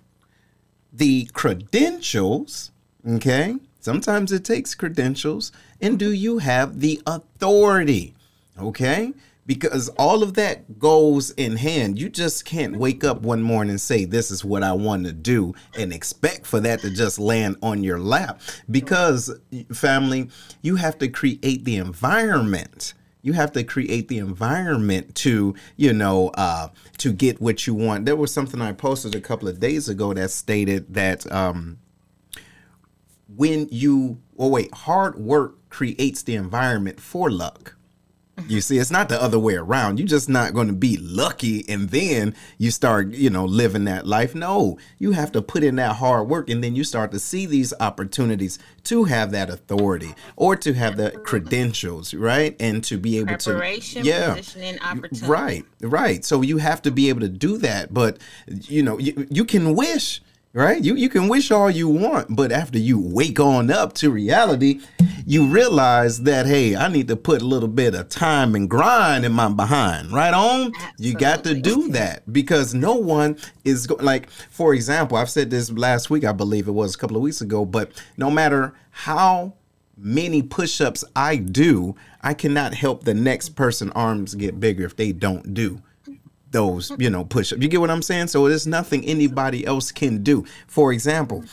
the 0.93 1.28
credentials? 1.34 2.71
Okay, 3.08 3.56
sometimes 3.86 4.32
it 4.32 4.43
takes 4.43 4.74
credentials. 4.74 5.52
And 5.80 6.00
do 6.00 6.12
you 6.12 6.39
have 6.39 6.80
the 6.82 7.02
authority? 7.06 8.15
Okay, 8.60 9.13
because 9.45 9.89
all 9.89 10.24
of 10.24 10.34
that 10.34 10.80
goes 10.80 11.30
in 11.32 11.58
hand. 11.58 12.00
You 12.00 12.10
just 12.10 12.45
can't 12.45 12.78
wake 12.78 13.04
up 13.04 13.21
one 13.21 13.43
morning 13.43 13.71
and 13.71 13.82
say, 13.82 14.06
This 14.06 14.32
is 14.32 14.43
what 14.43 14.63
I 14.63 14.74
want 14.74 15.06
to 15.06 15.12
do, 15.12 15.54
and 15.78 15.93
expect 15.93 16.48
for 16.48 16.60
that 16.62 16.80
to 16.82 16.89
just 16.89 17.19
land 17.19 17.58
on 17.62 17.84
your 17.84 18.00
lap. 18.00 18.41
Because, 18.71 19.32
family, 19.71 20.30
you 20.62 20.78
have 20.78 20.98
to 21.00 21.08
create 21.08 21.63
the 21.63 21.76
environment. 21.78 22.93
You 23.21 23.34
have 23.34 23.52
to 23.54 23.63
create 23.63 24.08
the 24.08 24.19
environment 24.19 25.15
to, 25.15 25.56
you 25.76 25.93
know, 25.93 26.30
uh, 26.36 26.69
to 27.00 27.12
get 27.12 27.41
what 27.41 27.67
you 27.67 27.74
want. 27.74 28.06
There 28.06 28.15
was 28.15 28.32
something 28.32 28.62
I 28.62 28.71
posted 28.71 29.15
a 29.15 29.21
couple 29.21 29.48
of 29.48 29.60
days 29.60 29.89
ago 29.89 30.13
that 30.13 30.30
stated 30.30 30.93
that 30.93 31.30
um, 31.32 31.80
when 33.36 33.67
you, 33.71 34.19
oh, 34.38 34.50
wait, 34.50 34.74
hard 34.74 35.17
work 35.17 35.69
creates 35.69 36.24
the 36.24 36.36
environment 36.36 37.00
for 37.00 37.30
luck 37.30 37.76
you 38.48 38.62
see, 38.62 38.78
it's 38.78 38.91
not 38.91 39.10
the 39.10 39.21
other 39.21 39.39
way 39.39 39.56
around. 39.56 39.98
You're 39.98 40.08
just 40.08 40.28
not 40.28 40.54
going 40.54 40.67
to 40.67 40.74
be 40.74 40.98
lucky 40.98 41.67
and 41.69 41.89
then 41.89 42.36
you 42.58 42.69
start, 42.69 43.13
you 43.13 43.30
know, 43.30 43.45
living 43.45 43.86
that 43.86 44.06
life. 44.06 44.36
No, 44.36 44.78
you 44.98 45.12
have 45.13 45.32
to 45.34 45.41
put 45.41 45.63
in 45.63 45.78
that 45.78 45.95
hard 45.95 46.28
work 46.28 46.50
and 46.50 46.63
then 46.63 46.76
you 46.76 46.84
start 46.84 47.12
to 47.12 47.19
see 47.19 47.45
these 47.45 47.74
opportunities 47.80 48.60
to 48.84 49.06
have 49.06 49.32
that 49.32 49.50
authority 49.50 50.13
or 50.36 50.56
to 50.58 50.74
have 50.74 50.98
the 50.98 51.12
credentials, 51.12 52.13
right? 52.13 52.56
And 52.60 52.84
to 52.86 52.98
be 52.98 53.17
able 53.19 53.38
to 53.38 53.52
yeah, 54.06 54.36
Right, 55.30 55.63
right. 55.82 56.26
So 56.26 56.41
you 56.41 56.58
have 56.58 56.82
to 56.84 56.91
be 56.91 57.10
able 57.10 57.21
to 57.21 57.30
do 57.30 57.58
that, 57.60 57.93
but 57.93 58.17
you 58.48 58.84
know, 58.84 58.98
you, 58.98 59.28
you 59.30 59.45
can 59.45 59.76
wish 59.76 60.21
right? 60.56 60.82
You 60.82 60.96
you 60.96 61.10
can 61.10 61.28
wish 61.28 61.52
all 61.52 61.70
you 61.70 61.89
want, 61.89 62.36
but 62.36 62.52
after 62.52 62.80
you 62.80 62.98
wake 62.98 63.39
on 63.39 63.70
up 63.70 63.94
to 63.96 64.10
reality, 64.10 64.80
you 65.26 65.46
realize 65.46 66.24
that 66.24 66.46
hey, 66.46 66.76
I 66.76 66.88
need 66.88 67.10
to 67.10 67.18
put 67.18 67.41
a 67.41 67.46
little 67.46 67.68
bit 67.68 67.94
of 67.94 68.08
time 68.10 68.56
and 68.56 68.70
grind 68.70 69.26
in 69.26 69.34
my 69.34 69.50
behind. 69.50 70.12
Right 70.12 70.34
on, 70.34 70.72
Absolutely. 70.74 71.06
you 71.06 71.13
got 71.15 71.44
to 71.44 71.54
do 71.54 71.89
that 71.89 72.32
because 72.32 72.74
no 72.74 72.96
one 72.96 73.38
is 73.65 73.86
go- 73.86 73.98
like, 74.00 74.30
for 74.30 74.74
example, 74.74 75.18
I've 75.18 75.30
said 75.30 75.50
this 75.52 75.70
last 75.72 76.10
week, 76.10 76.24
I 76.24 76.32
believe 76.32 76.68
it 76.68 76.72
was 76.72 76.96
a 76.96 76.98
couple 76.98 77.18
of 77.18 77.22
weeks 77.22 77.41
ago, 77.41 77.65
but 77.65 77.91
no 78.18 78.32
matter 78.32 78.74
how 78.91 79.54
many 79.98 80.41
push-ups 80.41 81.04
I 81.15 81.36
do, 81.36 81.96
I 82.22 82.34
cannot 82.34 82.74
help 82.74 83.04
the 83.04 83.13
next 83.13 83.50
person 83.50 83.91
arms 83.91 84.36
get 84.36 84.60
bigger 84.60 84.86
if 84.86 84.96
they 84.96 85.12
don't 85.12 85.54
do 85.54 85.82
those, 86.56 86.91
you 86.98 87.10
know, 87.10 87.26
push 87.26 87.52
up. 87.52 87.62
You 87.62 87.68
get 87.68 87.82
what 87.82 87.91
I'm 87.91 88.02
saying? 88.02 88.28
So 88.28 88.48
there's 88.48 88.65
nothing 88.65 89.04
anybody 89.06 89.65
else 89.65 89.91
can 89.91 90.24
do. 90.24 90.46
For 90.68 90.94
example, 90.94 91.44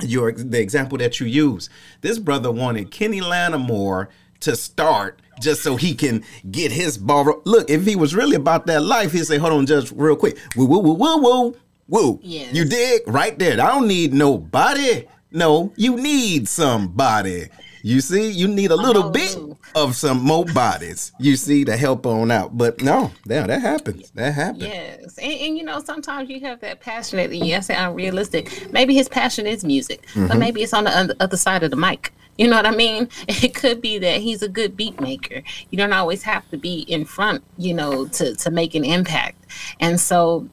your 0.00 0.32
the 0.32 0.58
example 0.58 0.96
that 0.98 1.20
you 1.20 1.26
use, 1.26 1.68
this 2.00 2.18
brother 2.18 2.50
wanted 2.50 2.90
Kenny 2.90 3.20
Lattimore 3.20 4.08
to 4.40 4.56
start 4.56 5.20
just 5.42 5.62
so 5.62 5.76
he 5.76 5.94
can 5.94 6.24
get 6.50 6.72
his 6.72 6.96
ball. 6.96 7.42
Look, 7.44 7.68
if 7.68 7.84
he 7.84 7.96
was 7.96 8.14
really 8.14 8.36
about 8.36 8.66
that 8.66 8.82
life, 8.82 9.12
he'd 9.12 9.26
say, 9.26 9.36
"Hold 9.36 9.52
on, 9.52 9.66
Judge, 9.66 9.92
real 9.92 10.16
quick, 10.16 10.38
woo 10.56 10.64
woo 10.64 10.78
woo 10.78 10.94
woo 10.94 11.18
woo 11.18 11.56
woo." 11.86 12.20
Yes. 12.22 12.54
You 12.54 12.64
dig 12.64 13.02
right 13.06 13.38
there? 13.38 13.60
I 13.60 13.66
don't 13.74 13.88
need 13.88 14.14
nobody. 14.14 15.06
No, 15.32 15.72
you 15.76 15.96
need 15.96 16.48
somebody. 16.48 17.48
You 17.82 18.00
see, 18.00 18.30
you 18.30 18.48
need 18.48 18.70
a 18.70 18.76
little 18.76 19.04
oh, 19.04 19.10
bit 19.10 19.38
of 19.74 19.96
some 19.96 20.22
more 20.22 20.44
bodies. 20.44 21.12
You 21.18 21.36
see 21.36 21.64
to 21.64 21.76
help 21.76 22.06
on 22.06 22.30
out. 22.30 22.56
But 22.56 22.82
no, 22.82 23.10
yeah, 23.24 23.46
that 23.46 23.60
happens. 23.60 24.10
That 24.10 24.32
happens. 24.32 24.64
Yes, 24.64 25.18
and, 25.18 25.32
and 25.32 25.58
you 25.58 25.64
know 25.64 25.80
sometimes 25.82 26.28
you 26.28 26.40
have 26.40 26.60
that 26.60 26.80
passionate. 26.80 27.32
Yes, 27.32 27.70
unrealistic. 27.70 28.72
Maybe 28.72 28.94
his 28.94 29.08
passion 29.08 29.46
is 29.46 29.64
music, 29.64 30.06
mm-hmm. 30.08 30.26
but 30.26 30.38
maybe 30.38 30.62
it's 30.62 30.74
on 30.74 30.84
the 30.84 31.16
other 31.20 31.36
side 31.36 31.62
of 31.62 31.70
the 31.70 31.76
mic. 31.76 32.12
You 32.38 32.48
know 32.48 32.56
what 32.56 32.66
I 32.66 32.70
mean? 32.70 33.08
It 33.28 33.54
could 33.54 33.80
be 33.80 33.98
that 33.98 34.20
he's 34.20 34.42
a 34.42 34.48
good 34.48 34.76
beat 34.76 35.00
maker. 35.00 35.42
You 35.70 35.78
don't 35.78 35.92
always 35.92 36.22
have 36.22 36.48
to 36.50 36.56
be 36.56 36.80
in 36.80 37.04
front, 37.04 37.42
you 37.58 37.74
know, 37.74 38.06
to 38.08 38.34
to 38.34 38.50
make 38.50 38.74
an 38.74 38.84
impact. 38.84 39.44
And 39.78 40.00
so, 40.00 40.48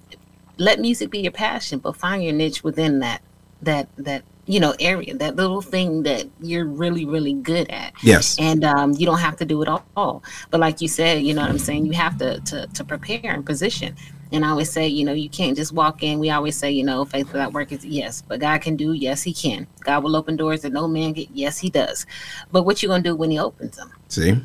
let 0.57 0.79
music 0.79 1.09
be 1.09 1.19
your 1.19 1.31
passion, 1.31 1.79
but 1.79 1.95
find 1.95 2.23
your 2.23 2.33
niche 2.33 2.63
within 2.63 2.99
that 2.99 3.21
that 3.61 3.89
that 3.97 4.23
you 4.47 4.59
know 4.59 4.73
area 4.79 5.15
that 5.15 5.35
little 5.35 5.61
thing 5.61 6.03
that 6.03 6.25
you're 6.41 6.65
really 6.65 7.05
really 7.05 7.33
good 7.33 7.69
at 7.69 7.93
yes 8.01 8.37
and 8.39 8.63
um, 8.63 8.93
you 8.93 9.05
don't 9.05 9.19
have 9.19 9.35
to 9.37 9.45
do 9.45 9.61
it 9.61 9.67
all 9.67 10.23
but 10.49 10.59
like 10.59 10.81
you 10.81 10.87
said 10.87 11.21
you 11.21 11.33
know 11.33 11.41
what 11.41 11.49
i'm 11.49 11.59
saying 11.59 11.85
you 11.85 11.91
have 11.91 12.17
to 12.17 12.39
to, 12.41 12.65
to 12.67 12.83
prepare 12.83 13.33
and 13.33 13.45
position 13.45 13.95
and 14.31 14.43
I 14.43 14.49
always 14.49 14.69
say, 14.69 14.87
you 14.87 15.05
know, 15.05 15.13
you 15.13 15.29
can't 15.29 15.55
just 15.55 15.71
walk 15.71 16.03
in. 16.03 16.19
We 16.19 16.29
always 16.29 16.57
say, 16.57 16.71
you 16.71 16.83
know, 16.83 17.05
faith 17.05 17.27
without 17.27 17.53
work 17.53 17.71
is 17.71 17.85
yes, 17.85 18.21
but 18.21 18.39
God 18.39 18.61
can 18.61 18.75
do, 18.75 18.93
yes, 18.93 19.23
He 19.23 19.33
can. 19.33 19.67
God 19.81 20.03
will 20.03 20.15
open 20.15 20.35
doors 20.35 20.61
that 20.61 20.73
no 20.73 20.87
man 20.87 21.13
get, 21.13 21.29
yes, 21.31 21.57
He 21.57 21.69
does. 21.69 22.05
But 22.51 22.63
what 22.63 22.83
you 22.83 22.89
gonna 22.89 23.03
do 23.03 23.15
when 23.15 23.31
He 23.31 23.39
opens 23.39 23.77
them? 23.77 23.91
See, 24.09 24.37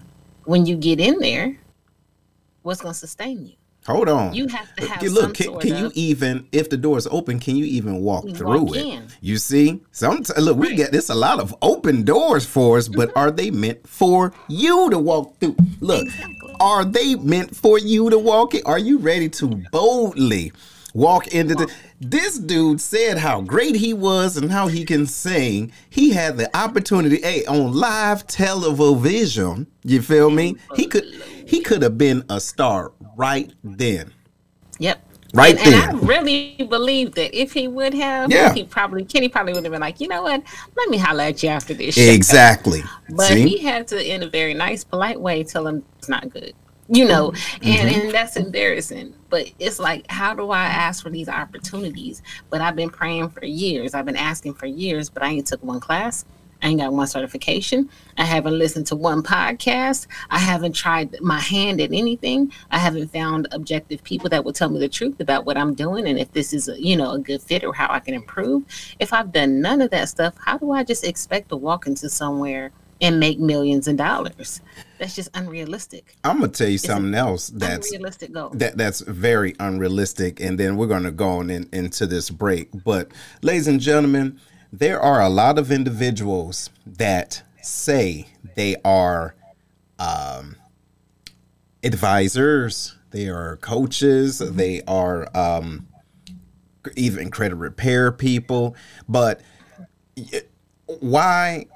when 0.44 0.66
you 0.66 0.76
get 0.76 1.00
in 1.00 1.18
there, 1.18 1.58
what's 2.62 2.80
gonna 2.80 2.94
sustain 2.94 3.46
you? 3.46 3.54
Hold 3.86 4.08
on. 4.08 4.32
You 4.32 4.46
have 4.46 4.76
to 4.76 4.88
have 4.88 5.02
look. 5.02 5.34
Can, 5.34 5.58
can 5.58 5.76
you 5.76 5.90
even, 5.94 6.46
if 6.52 6.70
the 6.70 6.76
door 6.76 6.98
is 6.98 7.08
open, 7.08 7.40
can 7.40 7.56
you 7.56 7.64
even 7.64 8.00
walk 8.00 8.24
you 8.24 8.34
through 8.34 8.62
walk 8.62 8.76
it? 8.76 8.86
In. 8.86 9.04
You 9.20 9.38
see, 9.38 9.80
some 9.90 10.22
look. 10.38 10.56
Right. 10.56 10.70
We 10.70 10.76
get 10.76 10.92
this 10.92 11.08
a 11.08 11.14
lot 11.14 11.40
of 11.40 11.52
open 11.62 12.04
doors 12.04 12.46
for 12.46 12.78
us, 12.78 12.86
but 12.86 13.08
mm-hmm. 13.08 13.18
are 13.18 13.32
they 13.32 13.50
meant 13.50 13.86
for 13.88 14.32
you 14.48 14.88
to 14.90 14.98
walk 14.98 15.36
through? 15.40 15.56
Look, 15.80 16.06
exactly. 16.06 16.56
are 16.60 16.84
they 16.84 17.16
meant 17.16 17.56
for 17.56 17.76
you 17.76 18.08
to 18.08 18.18
walk 18.18 18.54
it? 18.54 18.62
Are 18.66 18.78
you 18.78 18.98
ready 18.98 19.28
to 19.30 19.48
boldly 19.72 20.52
walk 20.94 21.28
into 21.28 21.56
the? 21.56 21.72
This 22.00 22.38
dude 22.38 22.80
said 22.80 23.18
how 23.18 23.40
great 23.40 23.76
he 23.76 23.94
was 23.94 24.36
and 24.36 24.50
how 24.50 24.68
he 24.68 24.84
can 24.84 25.06
sing. 25.06 25.72
He 25.90 26.10
had 26.10 26.36
the 26.36 26.56
opportunity, 26.56 27.20
hey, 27.20 27.44
on 27.46 27.72
live 27.72 28.26
television. 28.28 29.66
You 29.84 30.02
feel 30.02 30.30
me? 30.30 30.56
He 30.76 30.86
could 30.86 31.04
he 31.46 31.60
could 31.60 31.82
have 31.82 31.98
been 31.98 32.24
a 32.28 32.40
star 32.40 32.92
right 33.16 33.52
then. 33.62 34.12
Yep. 34.78 35.08
Right 35.34 35.56
and, 35.56 35.72
then. 35.72 35.88
And 35.88 35.98
I 35.98 36.06
really 36.06 36.56
believe 36.68 37.14
that 37.14 37.34
if 37.38 37.52
he 37.52 37.68
would 37.68 37.94
have, 37.94 38.30
yeah. 38.30 38.52
he 38.52 38.64
probably 38.64 39.04
Kenny 39.04 39.28
probably 39.28 39.54
would 39.54 39.64
have 39.64 39.72
been 39.72 39.80
like, 39.80 40.00
you 40.00 40.08
know 40.08 40.22
what? 40.22 40.42
Let 40.76 40.88
me 40.90 40.98
holler 40.98 41.24
at 41.24 41.42
you 41.42 41.48
after 41.48 41.72
this. 41.72 41.96
Exactly. 41.96 42.82
but 43.10 43.28
See? 43.28 43.48
he 43.48 43.58
had 43.58 43.88
to, 43.88 44.14
in 44.14 44.22
a 44.22 44.28
very 44.28 44.54
nice, 44.54 44.84
polite 44.84 45.20
way, 45.20 45.42
tell 45.44 45.66
him 45.66 45.84
it's 45.98 46.08
not 46.08 46.28
good. 46.28 46.54
You 46.88 47.06
know, 47.06 47.30
mm-hmm. 47.30 47.66
and 47.66 47.88
and 47.88 48.10
that's 48.10 48.36
embarrassing. 48.36 49.14
But 49.30 49.50
it's 49.58 49.78
like, 49.78 50.04
how 50.10 50.34
do 50.34 50.50
I 50.50 50.64
ask 50.64 51.02
for 51.02 51.08
these 51.08 51.28
opportunities? 51.28 52.20
But 52.50 52.60
I've 52.60 52.76
been 52.76 52.90
praying 52.90 53.30
for 53.30 53.46
years. 53.46 53.94
I've 53.94 54.04
been 54.04 54.16
asking 54.16 54.54
for 54.54 54.66
years, 54.66 55.08
but 55.08 55.22
I 55.22 55.28
ain't 55.28 55.46
took 55.46 55.62
one 55.62 55.80
class. 55.80 56.26
I 56.62 56.68
ain't 56.68 56.80
got 56.80 56.92
one 56.92 57.06
certification. 57.08 57.90
I 58.16 58.24
haven't 58.24 58.56
listened 58.56 58.86
to 58.88 58.96
one 58.96 59.22
podcast. 59.22 60.06
I 60.30 60.38
haven't 60.38 60.74
tried 60.74 61.20
my 61.20 61.40
hand 61.40 61.80
at 61.80 61.92
anything. 61.92 62.52
I 62.70 62.78
haven't 62.78 63.08
found 63.08 63.48
objective 63.50 64.02
people 64.04 64.28
that 64.30 64.44
will 64.44 64.52
tell 64.52 64.70
me 64.70 64.78
the 64.78 64.88
truth 64.88 65.20
about 65.20 65.44
what 65.44 65.56
I'm 65.56 65.74
doing 65.74 66.06
and 66.06 66.18
if 66.18 66.32
this 66.32 66.52
is 66.52 66.68
a, 66.68 66.80
you 66.80 66.96
know 66.96 67.12
a 67.12 67.18
good 67.18 67.42
fit 67.42 67.64
or 67.64 67.74
how 67.74 67.88
I 67.90 67.98
can 67.98 68.14
improve. 68.14 68.64
If 69.00 69.12
I've 69.12 69.32
done 69.32 69.60
none 69.60 69.80
of 69.80 69.90
that 69.90 70.08
stuff, 70.08 70.34
how 70.38 70.56
do 70.56 70.70
I 70.70 70.84
just 70.84 71.04
expect 71.04 71.48
to 71.48 71.56
walk 71.56 71.86
into 71.86 72.08
somewhere 72.08 72.70
and 73.00 73.18
make 73.18 73.40
millions 73.40 73.88
of 73.88 73.96
dollars? 73.96 74.60
That's 74.98 75.16
just 75.16 75.30
unrealistic. 75.34 76.14
I'm 76.22 76.38
gonna 76.38 76.52
tell 76.52 76.68
you 76.68 76.76
it's 76.76 76.84
something 76.84 77.14
else 77.14 77.48
that's 77.48 77.90
unrealistic 77.90 78.32
goal. 78.32 78.50
That 78.50 78.78
that's 78.78 79.00
very 79.00 79.56
unrealistic, 79.58 80.40
and 80.40 80.60
then 80.60 80.76
we're 80.76 80.86
gonna 80.86 81.10
go 81.10 81.28
on 81.28 81.50
in, 81.50 81.68
into 81.72 82.06
this 82.06 82.30
break. 82.30 82.68
But, 82.84 83.10
ladies 83.42 83.66
and 83.66 83.80
gentlemen 83.80 84.38
there 84.72 84.98
are 85.00 85.20
a 85.20 85.28
lot 85.28 85.58
of 85.58 85.70
individuals 85.70 86.70
that 86.86 87.42
say 87.60 88.26
they 88.56 88.74
are 88.84 89.34
um, 89.98 90.56
advisors, 91.84 92.96
they 93.10 93.28
are 93.28 93.58
coaches, 93.58 94.38
they 94.38 94.80
are 94.88 95.28
um, 95.36 95.86
even 96.96 97.30
credit 97.30 97.56
repair 97.56 98.10
people. 98.10 98.74
But 99.08 99.42
why 100.86 101.66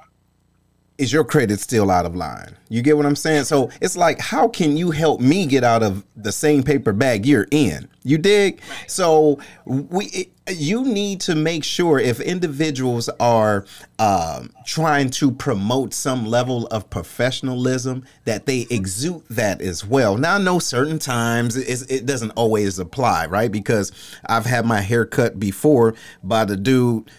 is 0.97 1.13
your 1.13 1.23
credit 1.23 1.59
still 1.59 1.91
out 1.91 2.05
of 2.05 2.15
line? 2.15 2.55
You 2.69 2.81
get 2.81 2.97
what 2.97 3.05
I'm 3.05 3.15
saying? 3.15 3.43
So 3.45 3.69
it's 3.81 3.95
like, 3.95 4.19
how 4.19 4.47
can 4.47 4.75
you 4.77 4.91
help 4.91 5.21
me 5.21 5.45
get 5.45 5.63
out 5.63 5.83
of 5.83 6.03
the 6.15 6.31
same 6.31 6.63
paper 6.63 6.91
bag 6.91 7.25
you're 7.25 7.47
in? 7.51 7.87
You 8.03 8.17
dig? 8.17 8.61
So 8.87 9.39
we, 9.65 10.05
it, 10.05 10.29
you 10.49 10.83
need 10.83 11.21
to 11.21 11.35
make 11.35 11.63
sure 11.63 11.99
if 11.99 12.19
individuals 12.19 13.09
are 13.19 13.65
um, 13.99 14.51
trying 14.65 15.09
to 15.11 15.31
promote 15.31 15.93
some 15.93 16.25
level 16.25 16.67
of 16.67 16.89
professionalism 16.89 18.05
that 18.25 18.45
they 18.45 18.65
exude 18.69 19.23
that 19.29 19.61
as 19.61 19.85
well. 19.85 20.17
Now 20.17 20.35
I 20.35 20.39
know 20.39 20.59
certain 20.59 20.99
times 20.99 21.57
it 21.57 22.05
doesn't 22.05 22.31
always 22.31 22.79
apply, 22.79 23.27
right? 23.27 23.51
Because 23.51 23.91
I've 24.25 24.45
had 24.45 24.65
my 24.65 24.81
hair 24.81 25.05
cut 25.05 25.39
before 25.39 25.93
by 26.23 26.45
the 26.45 26.57
dude 26.57 27.11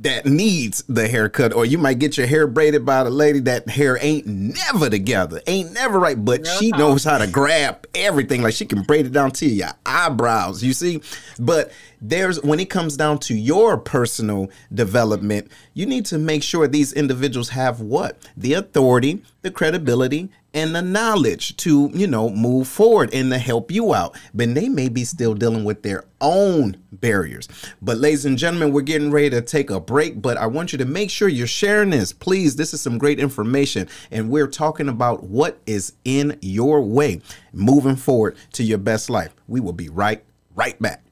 that 0.00 0.24
needs 0.24 0.82
the 0.88 1.06
haircut, 1.06 1.52
or 1.52 1.66
you 1.66 1.76
might 1.76 1.98
get 1.98 2.16
your 2.16 2.26
hair 2.26 2.46
braided 2.46 2.86
by 2.86 3.04
the 3.04 3.10
lady 3.10 3.38
that 3.40 3.68
hair 3.68 3.98
ain't 4.00 4.26
never 4.26 4.88
together, 4.88 5.42
ain't 5.46 5.72
never 5.72 5.98
right, 5.98 6.22
but 6.24 6.42
no 6.42 6.50
she 6.58 6.70
knows 6.70 7.04
how 7.04 7.18
to 7.18 7.26
grab 7.26 7.86
everything. 7.94 8.42
Like 8.42 8.54
she 8.54 8.64
can 8.64 8.82
braid 8.82 9.06
it 9.06 9.12
down 9.12 9.30
to 9.32 9.46
your 9.46 9.68
eyebrows, 9.84 10.64
you 10.64 10.72
see? 10.72 11.02
But 11.38 11.70
there's 12.00 12.42
when 12.42 12.60
it 12.60 12.70
comes 12.70 12.96
down 12.96 13.18
to 13.18 13.34
your 13.34 13.76
personal 13.76 14.50
development, 14.72 15.52
you 15.74 15.84
need 15.84 16.06
to 16.06 16.18
make 16.18 16.42
sure 16.42 16.66
these 16.66 16.94
individuals 16.94 17.50
have 17.50 17.80
what? 17.80 18.16
The 18.38 18.54
authority, 18.54 19.22
the 19.42 19.50
credibility, 19.50 20.30
and 20.52 20.74
the 20.74 20.82
knowledge 20.82 21.56
to, 21.58 21.90
you 21.94 22.06
know, 22.06 22.28
move 22.28 22.66
forward 22.66 23.14
and 23.14 23.30
to 23.30 23.38
help 23.38 23.70
you 23.70 23.94
out. 23.94 24.18
But 24.34 24.54
they 24.54 24.68
may 24.68 24.88
be 24.88 25.04
still 25.04 25.34
dealing 25.34 25.64
with 25.64 25.82
their 25.82 26.04
own 26.20 26.76
barriers. 26.92 27.48
But, 27.80 27.98
ladies 27.98 28.24
and 28.24 28.36
gentlemen, 28.36 28.72
we're 28.72 28.82
getting 28.82 29.10
ready 29.10 29.30
to 29.30 29.42
take 29.42 29.70
a 29.70 29.80
break. 29.80 30.20
But 30.20 30.36
I 30.36 30.46
want 30.46 30.72
you 30.72 30.78
to 30.78 30.84
make 30.84 31.10
sure 31.10 31.28
you're 31.28 31.46
sharing 31.46 31.90
this. 31.90 32.12
Please, 32.12 32.56
this 32.56 32.74
is 32.74 32.80
some 32.80 32.98
great 32.98 33.20
information. 33.20 33.88
And 34.10 34.30
we're 34.30 34.48
talking 34.48 34.88
about 34.88 35.24
what 35.24 35.58
is 35.66 35.92
in 36.04 36.38
your 36.42 36.82
way 36.82 37.20
moving 37.52 37.96
forward 37.96 38.36
to 38.54 38.64
your 38.64 38.78
best 38.78 39.08
life. 39.08 39.34
We 39.46 39.60
will 39.60 39.72
be 39.72 39.88
right, 39.88 40.22
right 40.54 40.80
back. 40.82 41.02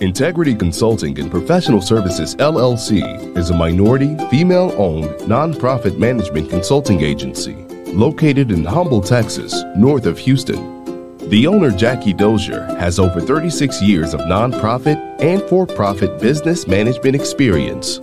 Integrity 0.00 0.54
Consulting 0.54 1.18
and 1.18 1.30
Professional 1.30 1.82
Services 1.82 2.34
LLC 2.36 3.36
is 3.36 3.50
a 3.50 3.54
minority, 3.54 4.16
female 4.30 4.72
owned, 4.78 5.04
nonprofit 5.28 5.98
management 5.98 6.48
consulting 6.48 7.02
agency 7.02 7.54
located 7.92 8.50
in 8.50 8.64
Humble, 8.64 9.02
Texas, 9.02 9.62
north 9.76 10.06
of 10.06 10.16
Houston. 10.16 11.18
The 11.28 11.46
owner, 11.46 11.70
Jackie 11.70 12.14
Dozier, 12.14 12.64
has 12.78 12.98
over 12.98 13.20
36 13.20 13.82
years 13.82 14.14
of 14.14 14.20
nonprofit 14.20 14.96
and 15.20 15.42
for 15.42 15.66
profit 15.66 16.18
business 16.18 16.66
management 16.66 17.14
experience. 17.14 18.00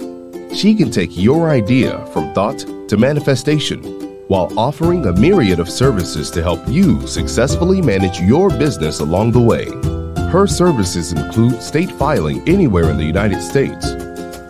She 0.54 0.76
can 0.76 0.92
take 0.92 1.18
your 1.18 1.50
idea 1.50 2.06
from 2.14 2.32
thought 2.36 2.60
to 2.90 2.98
manifestation 2.98 3.82
while 4.28 4.54
offering 4.60 5.08
a 5.08 5.14
myriad 5.14 5.60
of 5.60 5.68
services 5.68 6.30
to 6.30 6.44
help 6.44 6.60
you 6.68 7.08
successfully 7.08 7.82
manage 7.82 8.22
your 8.22 8.52
business 8.52 9.00
along 9.00 9.32
the 9.32 9.42
way. 9.42 9.97
Her 10.30 10.46
services 10.46 11.14
include 11.14 11.64
state 11.64 11.90
filing 11.92 12.48
anywhere 12.50 12.90
in 12.90 12.98
the 12.98 13.06
United 13.06 13.42
States, 13.42 13.94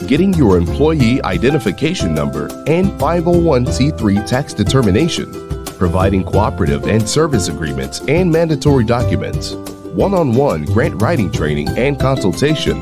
getting 0.07 0.33
your 0.33 0.57
employee 0.57 1.21
identification 1.21 2.15
number 2.15 2.47
and 2.65 2.87
501c3 2.99 4.25
tax 4.25 4.55
determination, 4.55 5.31
providing 5.77 6.23
cooperative 6.23 6.87
and 6.87 7.07
service 7.07 7.47
agreements 7.47 8.01
and 8.07 8.31
mandatory 8.31 8.85
documents, 8.85 9.53
one 9.93 10.15
on 10.15 10.33
one 10.33 10.65
grant 10.65 10.99
writing 10.99 11.31
training 11.31 11.69
and 11.77 11.99
consultation, 11.99 12.81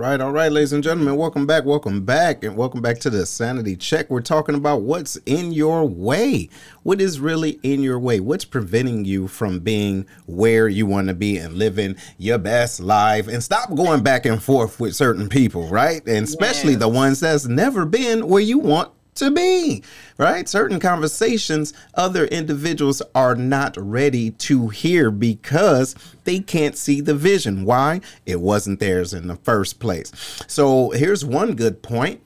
Right, 0.02 0.20
all 0.20 0.32
right, 0.32 0.50
ladies 0.50 0.72
and 0.72 0.82
gentlemen, 0.82 1.14
welcome 1.14 1.46
back, 1.46 1.64
welcome 1.64 2.04
back, 2.04 2.42
and 2.42 2.56
welcome 2.56 2.82
back 2.82 2.98
to 2.98 3.08
the 3.08 3.24
Sanity 3.24 3.76
Check. 3.76 4.10
We're 4.10 4.20
talking 4.20 4.56
about 4.56 4.82
what's 4.82 5.14
in 5.26 5.52
your 5.52 5.84
way. 5.84 6.48
What 6.82 7.00
is 7.00 7.20
really 7.20 7.60
in 7.62 7.84
your 7.84 8.00
way? 8.00 8.18
What's 8.18 8.44
preventing 8.44 9.04
you 9.04 9.28
from 9.28 9.60
being 9.60 10.06
where 10.26 10.66
you 10.66 10.86
want 10.86 11.06
to 11.06 11.14
be 11.14 11.38
and 11.38 11.54
living 11.54 11.94
your 12.18 12.38
best 12.38 12.80
life? 12.80 13.28
And 13.28 13.44
stop 13.44 13.72
going 13.76 14.02
back 14.02 14.26
and 14.26 14.42
forth 14.42 14.80
with 14.80 14.96
certain 14.96 15.28
people, 15.28 15.68
right? 15.68 16.02
And 16.08 16.24
especially 16.24 16.74
the 16.74 16.88
ones 16.88 17.20
that's 17.20 17.46
never 17.46 17.86
been 17.86 18.26
where 18.26 18.42
you 18.42 18.58
want 18.58 18.90
to 19.14 19.30
be, 19.30 19.82
right? 20.18 20.48
Certain 20.48 20.80
conversations 20.80 21.72
other 21.94 22.26
individuals 22.26 23.02
are 23.14 23.34
not 23.34 23.76
ready 23.76 24.30
to 24.30 24.68
hear 24.68 25.10
because 25.10 25.94
they 26.24 26.38
can't 26.40 26.76
see 26.76 27.00
the 27.00 27.14
vision. 27.14 27.64
Why? 27.64 28.00
It 28.26 28.40
wasn't 28.40 28.80
theirs 28.80 29.12
in 29.12 29.28
the 29.28 29.36
first 29.36 29.80
place. 29.80 30.12
So 30.46 30.90
here's 30.90 31.24
one 31.24 31.54
good 31.54 31.82
point 31.82 32.20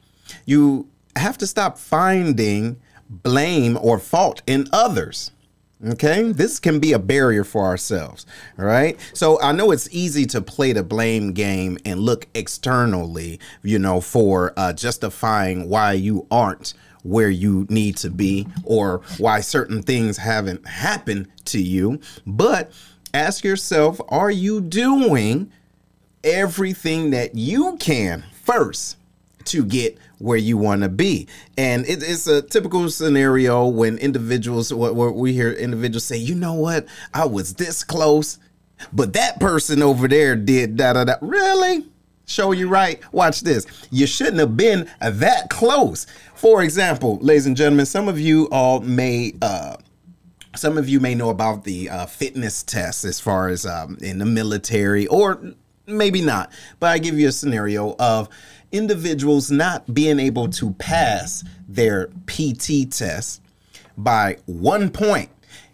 you 0.45 0.89
have 1.17 1.39
to 1.39 1.47
stop 1.47 1.79
finding 1.79 2.77
blame 3.09 3.79
or 3.81 3.99
fault 3.99 4.43
in 4.47 4.67
others. 4.73 5.31
Okay, 5.87 6.33
this 6.33 6.59
can 6.59 6.81
be 6.81 6.93
a 6.93 6.99
barrier 6.99 7.45
for 7.45 7.65
ourselves. 7.65 8.27
All 8.59 8.65
right, 8.65 8.99
so 9.13 9.41
I 9.41 9.53
know 9.53 9.71
it's 9.71 9.89
easy 9.93 10.27
to 10.27 10.41
play 10.41 10.73
the 10.73 10.83
blame 10.83 11.33
game 11.33 11.79
and 11.85 12.01
look 12.01 12.27
externally, 12.35 13.39
you 13.63 13.79
know, 13.79 14.01
for 14.01 14.53
uh, 14.57 14.73
justifying 14.73 15.69
why 15.69 15.93
you 15.93 16.27
aren't 16.29 16.75
where 17.05 17.31
you 17.31 17.67
need 17.71 17.97
to 17.99 18.11
be 18.11 18.49
or 18.65 19.01
why 19.19 19.41
certain 19.41 19.81
things 19.81 20.17
haven't 20.17 20.67
happened 20.67 21.29
to 21.45 21.63
you. 21.63 22.01
But 22.27 22.73
ask 23.15 23.45
yourself 23.45 24.01
are 24.09 24.31
you 24.31 24.61
doing 24.61 25.53
everything 26.25 27.11
that 27.11 27.37
you 27.37 27.77
can 27.77 28.25
first 28.43 28.97
to 29.45 29.65
get 29.65 29.97
where 30.19 30.39
you 30.39 30.57
want 30.57 30.83
to 30.83 30.89
be. 30.89 31.29
And 31.59 31.87
it, 31.87 32.03
it's 32.03 32.27
a 32.27 32.43
typical 32.43 32.89
scenario 32.91 33.67
when 33.67 33.99
individuals, 33.99 34.73
what, 34.73 34.95
what 34.95 35.15
we 35.15 35.33
hear 35.33 35.53
individuals 35.53 36.05
say, 36.05 36.17
you 36.17 36.35
know 36.35 36.55
what, 36.55 36.87
I 37.13 37.27
was 37.27 37.55
this 37.55 37.85
close, 37.85 38.39
but 38.93 39.13
that 39.15 39.41
person 39.41 39.83
over 39.83 40.09
there 40.09 40.37
did 40.37 40.77
da 40.77 40.95
da 40.95 41.05
da. 41.05 41.15
Really? 41.21 41.87
Show 42.27 42.51
you 42.53 42.69
right. 42.69 43.01
Watch 43.13 43.43
this. 43.43 43.67
You 43.91 44.07
shouldn't 44.07 44.39
have 44.39 44.57
been 44.57 44.91
that 45.01 45.49
close. 45.49 46.07
For 46.35 46.63
example, 46.63 47.19
ladies 47.21 47.47
and 47.47 47.57
gentlemen, 47.57 47.87
some 47.87 48.09
of 48.09 48.19
you 48.19 48.49
all 48.51 48.81
may. 48.81 49.35
Uh, 49.41 49.77
some 50.57 50.79
of 50.79 50.89
you 50.89 51.01
may 51.01 51.15
know 51.15 51.29
about 51.29 51.65
the 51.65 51.91
uh, 51.91 52.07
fitness 52.07 52.63
test 52.63 53.05
as 53.05 53.21
far 53.21 53.49
as 53.49 53.67
um, 53.67 53.99
in 54.01 54.19
the 54.19 54.25
military, 54.25 55.07
or 55.07 55.53
maybe 55.87 56.23
not. 56.23 56.51
But 56.81 56.89
I 56.89 56.99
give 56.99 57.19
you 57.19 57.29
a 57.29 57.33
scenario 57.33 57.95
of 57.99 58.29
individuals 58.77 59.51
not 59.51 59.93
being 59.93 60.19
able 60.19 60.49
to 60.49 60.73
pass 60.75 61.45
their 61.69 62.09
PT 62.27 62.91
test 62.91 63.43
by 63.97 64.37
one 64.47 64.91
point. 64.91 65.31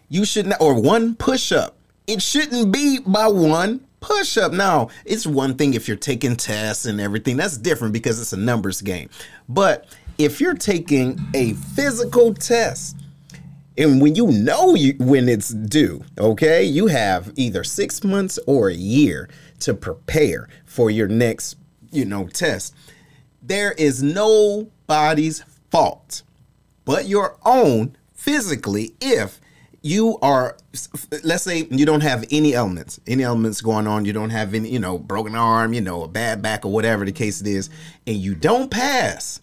You 0.09 0.25
should 0.25 0.47
not, 0.47 0.61
or 0.61 0.79
one 0.79 1.15
push 1.15 1.51
up. 1.51 1.75
It 2.07 2.21
shouldn't 2.21 2.71
be 2.71 2.99
by 2.99 3.27
one 3.27 3.85
push 3.99 4.37
up. 4.37 4.51
Now, 4.51 4.89
it's 5.05 5.25
one 5.25 5.55
thing 5.55 5.73
if 5.73 5.87
you're 5.87 5.97
taking 5.97 6.35
tests 6.35 6.85
and 6.85 6.99
everything, 6.99 7.37
that's 7.37 7.57
different 7.57 7.93
because 7.93 8.19
it's 8.19 8.33
a 8.33 8.37
numbers 8.37 8.81
game. 8.81 9.09
But 9.47 9.87
if 10.17 10.39
you're 10.39 10.53
taking 10.53 11.19
a 11.33 11.53
physical 11.53 12.33
test, 12.33 12.97
and 13.77 14.01
when 14.01 14.15
you 14.15 14.27
know 14.27 14.75
you, 14.75 14.95
when 14.99 15.27
it's 15.27 15.49
due, 15.49 16.03
okay, 16.19 16.63
you 16.63 16.87
have 16.87 17.31
either 17.35 17.63
six 17.63 18.03
months 18.03 18.37
or 18.45 18.69
a 18.69 18.75
year 18.75 19.29
to 19.61 19.73
prepare 19.73 20.47
for 20.65 20.91
your 20.91 21.07
next, 21.07 21.55
you 21.91 22.05
know, 22.05 22.27
test 22.27 22.75
there 23.43 23.73
is 23.73 24.01
nobody's 24.01 25.43
fault 25.69 26.23
but 26.85 27.05
your 27.07 27.37
own 27.45 27.95
physically 28.13 28.95
if 29.01 29.41
you 29.81 30.17
are 30.21 30.55
let's 31.23 31.43
say 31.43 31.67
you 31.69 31.85
don't 31.85 32.01
have 32.01 32.23
any 32.31 32.53
elements 32.53 33.01
any 33.05 33.21
elements 33.21 33.59
going 33.59 33.85
on 33.85 34.05
you 34.05 34.13
don't 34.13 34.29
have 34.29 34.53
any 34.53 34.69
you 34.69 34.79
know 34.79 34.97
broken 34.97 35.35
arm 35.35 35.73
you 35.73 35.81
know 35.81 36.03
a 36.03 36.07
bad 36.07 36.41
back 36.41 36.65
or 36.65 36.71
whatever 36.71 37.03
the 37.03 37.11
case 37.11 37.41
it 37.41 37.47
is 37.47 37.69
and 38.07 38.15
you 38.15 38.33
don't 38.33 38.71
pass 38.71 39.41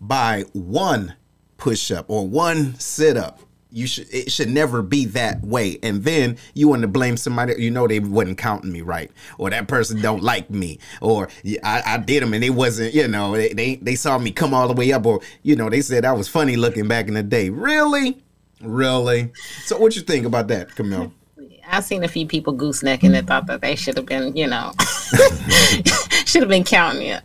by 0.00 0.42
one 0.52 1.14
push 1.58 1.90
up 1.90 2.06
or 2.08 2.26
one 2.26 2.74
sit 2.78 3.16
up 3.16 3.40
you 3.74 3.86
should 3.86 4.06
it 4.12 4.30
should 4.30 4.48
never 4.48 4.82
be 4.82 5.04
that 5.06 5.42
way. 5.42 5.78
And 5.82 6.04
then 6.04 6.36
you 6.54 6.68
want 6.68 6.82
to 6.82 6.88
blame 6.88 7.16
somebody 7.16 7.54
you 7.58 7.70
know 7.70 7.86
they 7.86 8.00
wasn't 8.00 8.38
counting 8.38 8.72
me 8.72 8.80
right 8.80 9.10
or 9.38 9.50
that 9.50 9.68
person 9.68 10.00
don't 10.00 10.22
like 10.22 10.50
me 10.50 10.78
or 11.00 11.28
i, 11.62 11.82
I 11.86 11.98
did 11.98 12.22
them 12.22 12.34
and 12.34 12.42
they 12.42 12.50
wasn't 12.50 12.94
you 12.94 13.06
know 13.08 13.32
they, 13.32 13.52
they 13.52 13.76
they 13.76 13.94
saw 13.94 14.18
me 14.18 14.30
come 14.30 14.54
all 14.54 14.68
the 14.68 14.74
way 14.74 14.92
up 14.92 15.06
or 15.06 15.20
you 15.42 15.56
know 15.56 15.68
they 15.68 15.80
said 15.80 16.04
i 16.04 16.12
was 16.12 16.28
funny 16.28 16.56
looking 16.56 16.88
back 16.88 17.08
in 17.08 17.14
the 17.14 17.22
day. 17.22 17.50
Really? 17.50 18.22
Really? 18.60 19.32
So 19.64 19.78
what 19.78 19.96
you 19.96 20.02
think 20.02 20.26
about 20.26 20.48
that 20.48 20.74
camille? 20.74 21.12
I've 21.66 21.84
seen 21.84 22.04
a 22.04 22.08
few 22.08 22.26
people 22.26 22.54
goosenecking 22.54 23.12
that 23.12 23.26
thought 23.26 23.46
that 23.46 23.62
they 23.62 23.74
should 23.74 23.96
have 23.96 24.06
been, 24.06 24.36
you 24.36 24.46
know, 24.46 24.72
should 26.26 26.42
have 26.42 26.48
been 26.48 26.64
counting 26.64 27.06
it. 27.06 27.22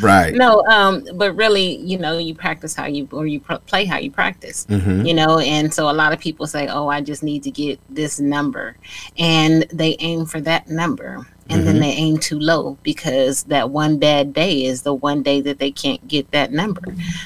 Right. 0.00 0.34
No, 0.34 0.62
um, 0.64 1.06
but 1.14 1.34
really, 1.36 1.76
you 1.76 1.98
know, 1.98 2.18
you 2.18 2.34
practice 2.34 2.74
how 2.74 2.86
you 2.86 3.08
or 3.12 3.26
you 3.26 3.40
pr- 3.40 3.54
play 3.66 3.84
how 3.84 3.98
you 3.98 4.10
practice. 4.10 4.66
You 5.06 5.14
know, 5.14 5.38
and 5.38 5.72
so 5.72 5.90
a 5.90 5.92
lot 5.92 6.12
of 6.12 6.18
people 6.20 6.46
say, 6.46 6.68
"Oh, 6.68 6.88
I 6.88 7.00
just 7.00 7.22
need 7.22 7.42
to 7.44 7.50
get 7.50 7.80
this 7.88 8.20
number," 8.20 8.76
and 9.18 9.64
they 9.72 9.96
aim 10.00 10.26
for 10.26 10.40
that 10.42 10.68
number, 10.68 11.26
and 11.48 11.66
then 11.66 11.74
mm-hmm. 11.74 11.82
they 11.82 11.92
aim 11.92 12.18
too 12.18 12.38
low 12.38 12.78
because 12.82 13.44
that 13.44 13.70
one 13.70 13.98
bad 13.98 14.32
day 14.32 14.64
is 14.64 14.82
the 14.82 14.94
one 14.94 15.22
day 15.22 15.40
that 15.40 15.58
they 15.58 15.70
can't 15.70 16.06
get 16.08 16.30
that 16.32 16.52
number. 16.52 16.82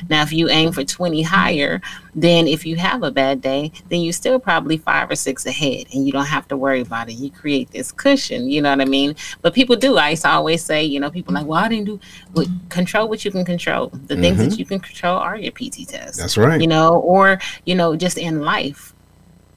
Now, 0.08 0.22
if 0.22 0.32
you 0.32 0.48
aim 0.48 0.72
for 0.72 0.84
twenty 0.84 1.22
higher, 1.22 1.80
then 2.14 2.46
if 2.46 2.66
you 2.66 2.76
have 2.76 3.02
a 3.02 3.10
bad 3.10 3.40
day, 3.40 3.72
then 3.88 4.00
you're 4.00 4.12
still 4.12 4.38
probably 4.38 4.78
five 4.78 5.10
or 5.10 5.16
six 5.16 5.46
ahead, 5.46 5.86
and 5.92 6.06
you 6.06 6.12
don't 6.12 6.26
have 6.26 6.48
to 6.48 6.56
worry 6.56 6.80
about 6.80 7.08
it. 7.08 7.14
You 7.14 7.30
create 7.30 7.70
this 7.70 7.92
cushion. 7.92 8.50
You 8.50 8.62
know 8.62 8.70
what 8.70 8.80
I 8.80 8.86
mean? 8.86 9.16
But 9.42 9.54
people 9.54 9.76
do. 9.76 9.96
I 9.96 10.10
used 10.10 10.22
to 10.22 10.30
always 10.30 10.64
say, 10.64 10.84
you 10.84 11.00
know, 11.00 11.10
people 11.10 11.34
like, 11.34 11.46
"Well, 11.46 11.62
I 11.62 11.68
didn't 11.68 11.86
do." 11.86 12.00
Well, 12.34 12.46
control 12.68 13.08
what 13.08 13.24
you 13.24 13.30
can 13.30 13.44
control. 13.44 13.88
The 13.88 14.16
things 14.16 14.38
that 14.38 14.50
mm-hmm. 14.50 14.58
you 14.58 14.64
can 14.66 14.80
control 14.80 15.16
are 15.16 15.36
your 15.36 15.52
PT 15.52 15.88
tests 15.88 16.16
that's 16.16 16.36
right 16.36 16.60
you 16.60 16.66
know 16.66 17.00
or 17.00 17.38
you 17.64 17.74
know 17.74 17.96
just 17.96 18.18
in 18.18 18.40
life 18.40 18.94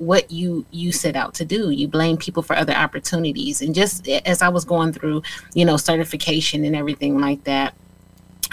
what 0.06 0.32
you 0.32 0.66
you 0.72 0.92
set 0.92 1.16
out 1.16 1.34
to 1.36 1.46
do. 1.46 1.70
You 1.70 1.88
blame 1.88 2.18
people 2.18 2.44
for 2.44 2.56
other 2.56 2.74
opportunities. 2.74 3.62
And 3.62 3.74
just 3.74 4.08
as 4.08 4.42
i 4.42 4.50
was 4.50 4.66
going 4.66 4.94
through 4.94 5.22
you 5.54 5.66
know 5.66 5.78
certification 5.78 6.64
and 6.66 6.76
everything 6.76 7.20
like 7.20 7.44
that 7.44 7.74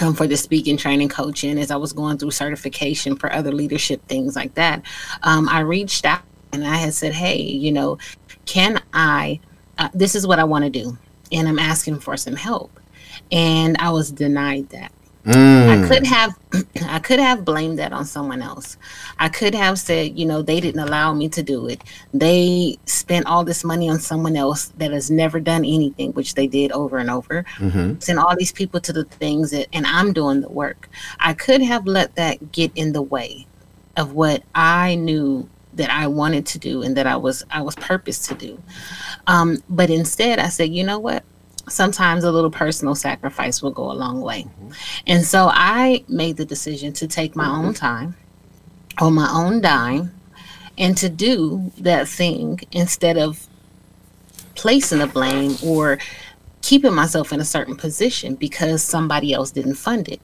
um, 0.00 0.14
for 0.14 0.26
the 0.26 0.36
speaking 0.36 0.76
training 0.76 1.08
coaching 1.08 1.58
as 1.58 1.70
i 1.70 1.76
was 1.76 1.92
going 1.92 2.18
through 2.18 2.30
certification 2.30 3.16
for 3.16 3.32
other 3.32 3.52
leadership 3.52 4.04
things 4.06 4.36
like 4.36 4.54
that 4.54 4.82
um, 5.22 5.48
i 5.48 5.60
reached 5.60 6.04
out 6.04 6.22
and 6.52 6.66
i 6.66 6.76
had 6.76 6.94
said 6.94 7.12
hey 7.12 7.40
you 7.40 7.72
know 7.72 7.98
can 8.46 8.80
i 8.92 9.38
uh, 9.78 9.88
this 9.94 10.14
is 10.14 10.26
what 10.26 10.38
i 10.38 10.44
want 10.44 10.64
to 10.64 10.70
do 10.70 10.96
and 11.32 11.48
i'm 11.48 11.58
asking 11.58 11.98
for 12.00 12.16
some 12.16 12.36
help. 12.36 12.78
And 13.32 13.76
i 13.78 13.90
was 13.90 14.10
denied 14.10 14.68
that 14.70 14.92
I 15.26 15.86
could 15.86 16.06
have 16.06 16.38
I 16.88 16.98
could 16.98 17.20
have 17.20 17.44
blamed 17.44 17.78
that 17.78 17.92
on 17.92 18.04
someone 18.04 18.40
else. 18.42 18.76
I 19.18 19.28
could 19.28 19.54
have 19.54 19.78
said, 19.78 20.18
you 20.18 20.24
know, 20.26 20.42
they 20.42 20.60
didn't 20.60 20.80
allow 20.80 21.12
me 21.12 21.28
to 21.30 21.42
do 21.42 21.68
it. 21.68 21.82
They 22.14 22.78
spent 22.86 23.26
all 23.26 23.44
this 23.44 23.62
money 23.62 23.90
on 23.90 24.00
someone 24.00 24.36
else 24.36 24.68
that 24.78 24.90
has 24.92 25.10
never 25.10 25.38
done 25.38 25.64
anything, 25.64 26.12
which 26.12 26.34
they 26.34 26.46
did 26.46 26.72
over 26.72 26.98
and 26.98 27.10
over. 27.10 27.44
Send 28.00 28.18
all 28.18 28.34
these 28.36 28.52
people 28.52 28.80
to 28.80 28.92
the 28.92 29.04
things 29.04 29.50
that 29.50 29.68
and 29.72 29.86
I'm 29.86 30.12
doing 30.12 30.40
the 30.40 30.48
work. 30.48 30.88
I 31.18 31.34
could 31.34 31.60
have 31.62 31.86
let 31.86 32.14
that 32.16 32.52
get 32.52 32.72
in 32.74 32.92
the 32.92 33.02
way 33.02 33.46
of 33.96 34.12
what 34.12 34.42
I 34.54 34.94
knew 34.94 35.48
that 35.74 35.90
I 35.90 36.06
wanted 36.06 36.46
to 36.46 36.58
do 36.58 36.82
and 36.82 36.96
that 36.96 37.06
I 37.06 37.16
was 37.16 37.44
I 37.50 37.62
was 37.62 37.74
purposed 37.76 38.24
to 38.30 38.34
do. 38.34 38.62
Um, 39.26 39.62
but 39.68 39.90
instead 39.90 40.38
I 40.38 40.48
said, 40.48 40.70
you 40.70 40.82
know 40.82 40.98
what? 40.98 41.24
Sometimes 41.70 42.24
a 42.24 42.32
little 42.32 42.50
personal 42.50 42.94
sacrifice 42.94 43.62
will 43.62 43.70
go 43.70 43.90
a 43.90 43.94
long 43.94 44.20
way. 44.20 44.46
And 45.06 45.24
so 45.24 45.48
I 45.52 46.04
made 46.08 46.36
the 46.36 46.44
decision 46.44 46.92
to 46.94 47.06
take 47.06 47.36
my 47.36 47.48
own 47.48 47.74
time 47.74 48.16
on 48.98 49.14
my 49.14 49.30
own 49.32 49.60
dime 49.60 50.12
and 50.78 50.96
to 50.98 51.08
do 51.08 51.72
that 51.78 52.08
thing 52.08 52.60
instead 52.72 53.16
of 53.16 53.46
placing 54.54 54.98
the 54.98 55.06
blame 55.06 55.56
or 55.64 55.98
keeping 56.62 56.94
myself 56.94 57.32
in 57.32 57.40
a 57.40 57.44
certain 57.44 57.76
position 57.76 58.34
because 58.34 58.82
somebody 58.82 59.32
else 59.32 59.50
didn't 59.50 59.74
fund 59.74 60.08
it. 60.08 60.20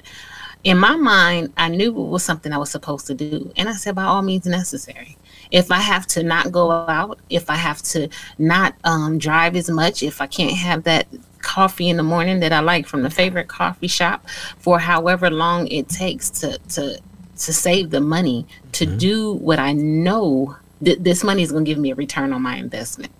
In 0.64 0.78
my 0.78 0.96
mind, 0.96 1.52
I 1.56 1.68
knew 1.68 1.88
it 1.88 2.08
was 2.10 2.24
something 2.24 2.52
I 2.52 2.58
was 2.58 2.70
supposed 2.70 3.06
to 3.06 3.14
do. 3.14 3.52
And 3.56 3.68
I 3.68 3.72
said, 3.72 3.94
by 3.94 4.04
all 4.04 4.22
means 4.22 4.46
necessary. 4.46 5.16
If 5.50 5.70
I 5.70 5.78
have 5.78 6.06
to 6.08 6.22
not 6.22 6.50
go 6.50 6.72
out, 6.72 7.20
if 7.30 7.48
I 7.48 7.54
have 7.54 7.82
to 7.82 8.08
not 8.38 8.74
um, 8.82 9.18
drive 9.18 9.54
as 9.54 9.70
much, 9.70 10.02
if 10.02 10.20
I 10.20 10.26
can't 10.26 10.56
have 10.56 10.82
that 10.82 11.06
coffee 11.46 11.88
in 11.88 11.96
the 11.96 12.02
morning 12.02 12.40
that 12.40 12.52
I 12.52 12.60
like 12.60 12.86
from 12.86 13.02
the 13.02 13.10
favorite 13.10 13.46
coffee 13.46 13.86
shop 13.86 14.26
for 14.58 14.80
however 14.80 15.30
long 15.30 15.68
it 15.68 15.88
takes 15.88 16.28
to 16.40 16.58
to 16.70 17.00
to 17.38 17.52
save 17.52 17.90
the 17.90 18.00
money 18.00 18.46
to 18.72 18.84
do 18.84 19.34
what 19.34 19.58
I 19.58 19.72
know 19.72 20.56
th- 20.84 20.98
this 21.00 21.22
money 21.22 21.42
is 21.42 21.52
going 21.52 21.64
to 21.64 21.70
give 21.70 21.78
me 21.78 21.92
a 21.92 21.94
return 21.94 22.32
on 22.32 22.42
my 22.42 22.56
investment. 22.56 23.12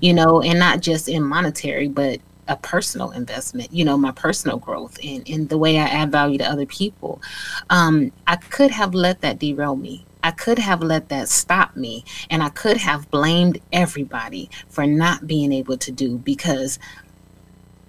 You 0.00 0.14
know, 0.14 0.42
and 0.42 0.58
not 0.58 0.80
just 0.80 1.08
in 1.08 1.22
monetary, 1.22 1.88
but 1.88 2.20
a 2.48 2.56
personal 2.56 3.12
investment, 3.12 3.72
you 3.72 3.84
know, 3.84 3.96
my 3.96 4.10
personal 4.12 4.58
growth 4.58 4.98
and, 5.02 5.28
and 5.28 5.48
the 5.48 5.58
way 5.58 5.78
I 5.78 5.84
add 5.84 6.10
value 6.10 6.38
to 6.38 6.44
other 6.44 6.66
people. 6.66 7.22
Um, 7.70 8.12
I 8.26 8.36
could 8.36 8.70
have 8.70 8.94
let 8.94 9.20
that 9.20 9.38
derail 9.38 9.76
me. 9.76 10.04
I 10.24 10.30
could 10.30 10.58
have 10.58 10.82
let 10.82 11.08
that 11.08 11.28
stop 11.28 11.76
me. 11.76 12.04
And 12.30 12.42
I 12.42 12.48
could 12.48 12.76
have 12.76 13.10
blamed 13.10 13.60
everybody 13.72 14.50
for 14.68 14.86
not 14.86 15.26
being 15.26 15.52
able 15.52 15.76
to 15.78 15.92
do 15.92 16.18
because 16.18 16.78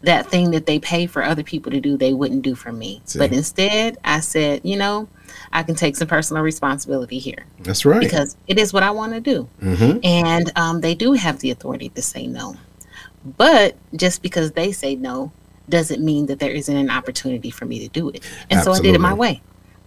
that 0.04 0.28
thing 0.28 0.52
that 0.52 0.66
they 0.66 0.80
pay 0.80 1.08
for 1.08 1.24
other 1.24 1.44
people 1.44 1.72
to 1.72 1.80
do, 1.80 1.98
they 1.98 2.13
wouldn't 2.13 2.42
do 2.42 2.56
for 2.56 2.72
me. 2.72 3.02
See. 3.06 3.20
But 3.20 3.32
instead, 3.32 3.98
I 4.04 4.20
said, 4.20 4.62
you 4.63 4.78
know, 4.78 5.08
I 5.52 5.63
can 5.63 5.76
take 5.76 5.96
some 5.96 6.08
personal 6.08 6.44
responsibility 6.44 7.20
here 7.20 7.46
that's 7.60 7.86
right 7.86 8.02
because 8.02 8.36
it 8.48 8.60
is 8.60 8.74
what 8.74 8.84
I 8.84 8.92
want 8.92 9.13
to 9.13 9.22
do. 9.22 9.48
Mhm. 9.62 10.02
And 10.04 10.52
um, 10.58 10.82
they 10.82 10.94
do 10.94 11.13
have 11.13 11.39
the 11.39 11.52
authority 11.52 11.89
to 11.89 12.02
say 12.02 12.28
no. 12.28 12.56
But 13.38 13.78
just 13.96 14.22
because 14.22 14.52
they 14.52 14.74
say 14.74 14.96
no 14.96 15.32
doesn't 15.70 16.04
mean 16.04 16.26
that 16.26 16.39
there 16.39 16.52
isn't 16.52 16.76
an 16.76 16.89
opportunity 16.89 17.50
for 17.50 17.66
me 17.66 17.80
to 17.80 17.88
do 17.88 18.10
it. 18.10 18.22
And 18.50 18.62
so 18.62 18.74
I 18.74 18.80
did 18.80 18.96
it 18.96 19.02
my 19.02 19.13
way. 19.13 19.42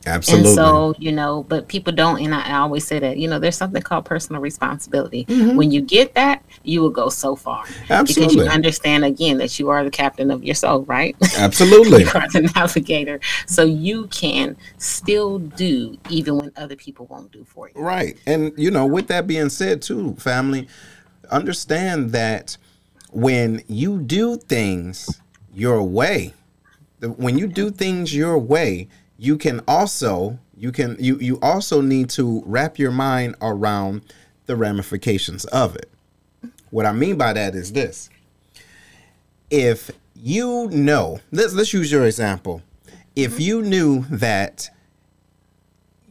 Absolutely 0.07 0.49
And 0.49 0.55
so, 0.55 0.95
you 0.99 1.13
know, 1.13 1.43
but 1.45 1.69
people 1.69 1.93
don't, 1.93 2.21
and 2.23 2.35
I, 2.35 2.49
I 2.49 2.59
always 2.59 2.87
say 2.87 2.99
that, 2.99 3.17
you 3.19 3.29
know, 3.29 3.39
there's 3.39 3.57
something 3.57 3.83
called 3.83 4.05
personal 4.05 4.41
responsibility. 4.41 5.25
When 5.29 5.71
you 5.71 5.81
get 5.81 6.15
that, 6.15 6.45
you 6.63 6.81
will 6.81 6.91
go 6.91 7.09
so 7.09 7.37
far. 7.37 7.65
Because 7.89 8.17
Mm-hmm. 8.17 8.39
You 8.39 8.45
understand 8.45 9.05
again 9.05 9.39
that 9.39 9.59
you 9.59 9.69
are 9.69 9.85
the 9.85 9.91
captain 9.91 10.31
of 10.31 10.43
your 10.45 10.55
soul, 10.55 10.83
right? 10.83 11.17
absolutely 11.39 12.05
you 12.05 12.11
are 12.15 12.29
the 12.29 12.51
navigator. 12.55 13.21
So 13.47 13.65
you 13.65 14.07
can 14.09 14.57
still 14.79 15.39
do 15.39 15.97
even 16.11 16.39
when 16.39 16.53
other 16.57 16.77
people 16.77 17.07
won't 17.07 17.31
do 17.33 17.45
for 17.45 17.69
you. 17.69 17.81
Right. 17.81 18.19
And, 18.27 18.53
you 18.57 18.71
know, 18.71 18.87
with 18.87 19.09
that 19.09 19.27
being 19.27 19.49
said, 19.49 19.83
too, 19.83 20.15
family, 20.17 20.69
understand 21.31 22.13
that 22.13 22.57
when 23.11 23.63
you 23.69 23.99
do 24.01 24.37
things 24.37 25.21
your 25.55 25.83
way, 25.83 26.35
when 27.01 27.39
you 27.39 27.47
do 27.47 27.71
things 27.71 28.15
your 28.15 28.39
way, 28.39 28.89
you 29.19 29.39
can 29.39 29.61
also 29.67 30.39
you 30.57 30.73
can 30.73 30.97
you 30.99 31.19
you 31.19 31.39
also 31.43 31.81
need 31.81 32.11
to 32.11 32.43
wrap 32.47 32.79
your 32.79 32.91
mind 32.91 33.37
around 33.41 34.03
the 34.47 34.57
ramifications 34.57 35.45
of 35.47 35.77
it. 35.77 35.91
What 36.71 36.87
I 36.87 36.93
mean 36.93 37.17
by 37.17 37.33
that 37.33 37.55
is 37.55 37.73
this. 37.73 38.11
If 39.51 39.91
you 40.15 40.69
know, 40.71 41.21
let's 41.31 41.55
let's 41.55 41.73
use 41.73 41.91
your 41.91 42.07
example. 42.07 42.63
If 43.15 43.33
mm-hmm. 43.33 43.41
you 43.41 43.63
knew 43.63 44.05
that 44.11 44.69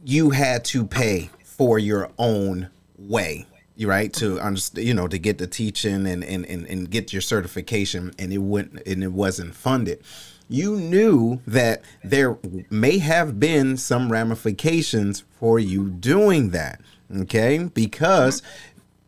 you 0.04 0.30
had 0.30 0.64
to 0.66 0.86
pay 0.86 1.30
for 1.44 1.78
your 1.78 2.10
own 2.18 2.68
way 2.98 3.46
you 3.76 3.88
right 3.88 4.12
to 4.14 4.40
understand 4.40 4.86
you 4.86 4.94
know 4.94 5.06
to 5.06 5.18
get 5.18 5.38
the 5.38 5.46
teaching 5.46 6.06
and, 6.06 6.24
and 6.24 6.46
and 6.46 6.66
and 6.66 6.90
get 6.90 7.12
your 7.12 7.22
certification 7.22 8.12
and 8.18 8.32
it 8.32 8.38
wouldn't 8.38 8.82
and 8.86 9.02
it 9.02 9.12
wasn't 9.12 9.54
funded 9.54 10.02
you 10.48 10.76
knew 10.76 11.40
that 11.46 11.82
there 12.04 12.38
may 12.70 12.98
have 12.98 13.40
been 13.40 13.76
some 13.76 14.10
ramifications 14.10 15.24
for 15.38 15.58
you 15.58 15.88
doing 15.88 16.50
that 16.50 16.80
okay 17.16 17.58
because 17.74 18.42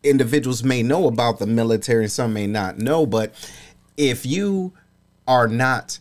individuals 0.03 0.63
may 0.63 0.81
know 0.83 1.07
about 1.07 1.39
the 1.39 1.47
military 1.47 2.03
and 2.03 2.11
some 2.11 2.33
may 2.33 2.47
not 2.47 2.77
know 2.77 3.05
but 3.05 3.33
if 3.97 4.25
you 4.25 4.73
are 5.27 5.47
not 5.47 5.99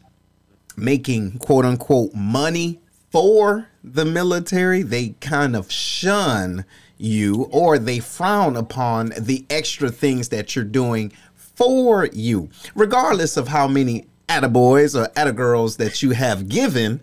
making 0.76 1.38
quote 1.38 1.64
unquote 1.64 2.14
money 2.14 2.80
for 3.10 3.68
the 3.82 4.04
military, 4.04 4.82
they 4.82 5.10
kind 5.20 5.56
of 5.56 5.70
shun 5.70 6.64
you 6.96 7.48
or 7.50 7.78
they 7.78 7.98
frown 8.00 8.56
upon 8.56 9.12
the 9.18 9.44
extra 9.48 9.90
things 9.90 10.28
that 10.28 10.54
you're 10.54 10.64
doing 10.64 11.12
for 11.34 12.06
you. 12.12 12.48
Regardless 12.74 13.36
of 13.36 13.48
how 13.48 13.66
many 13.66 14.06
attaboys 14.28 14.98
or 14.98 15.08
attagirls 15.14 15.76
that 15.78 16.02
you 16.02 16.10
have 16.10 16.48
given, 16.48 17.00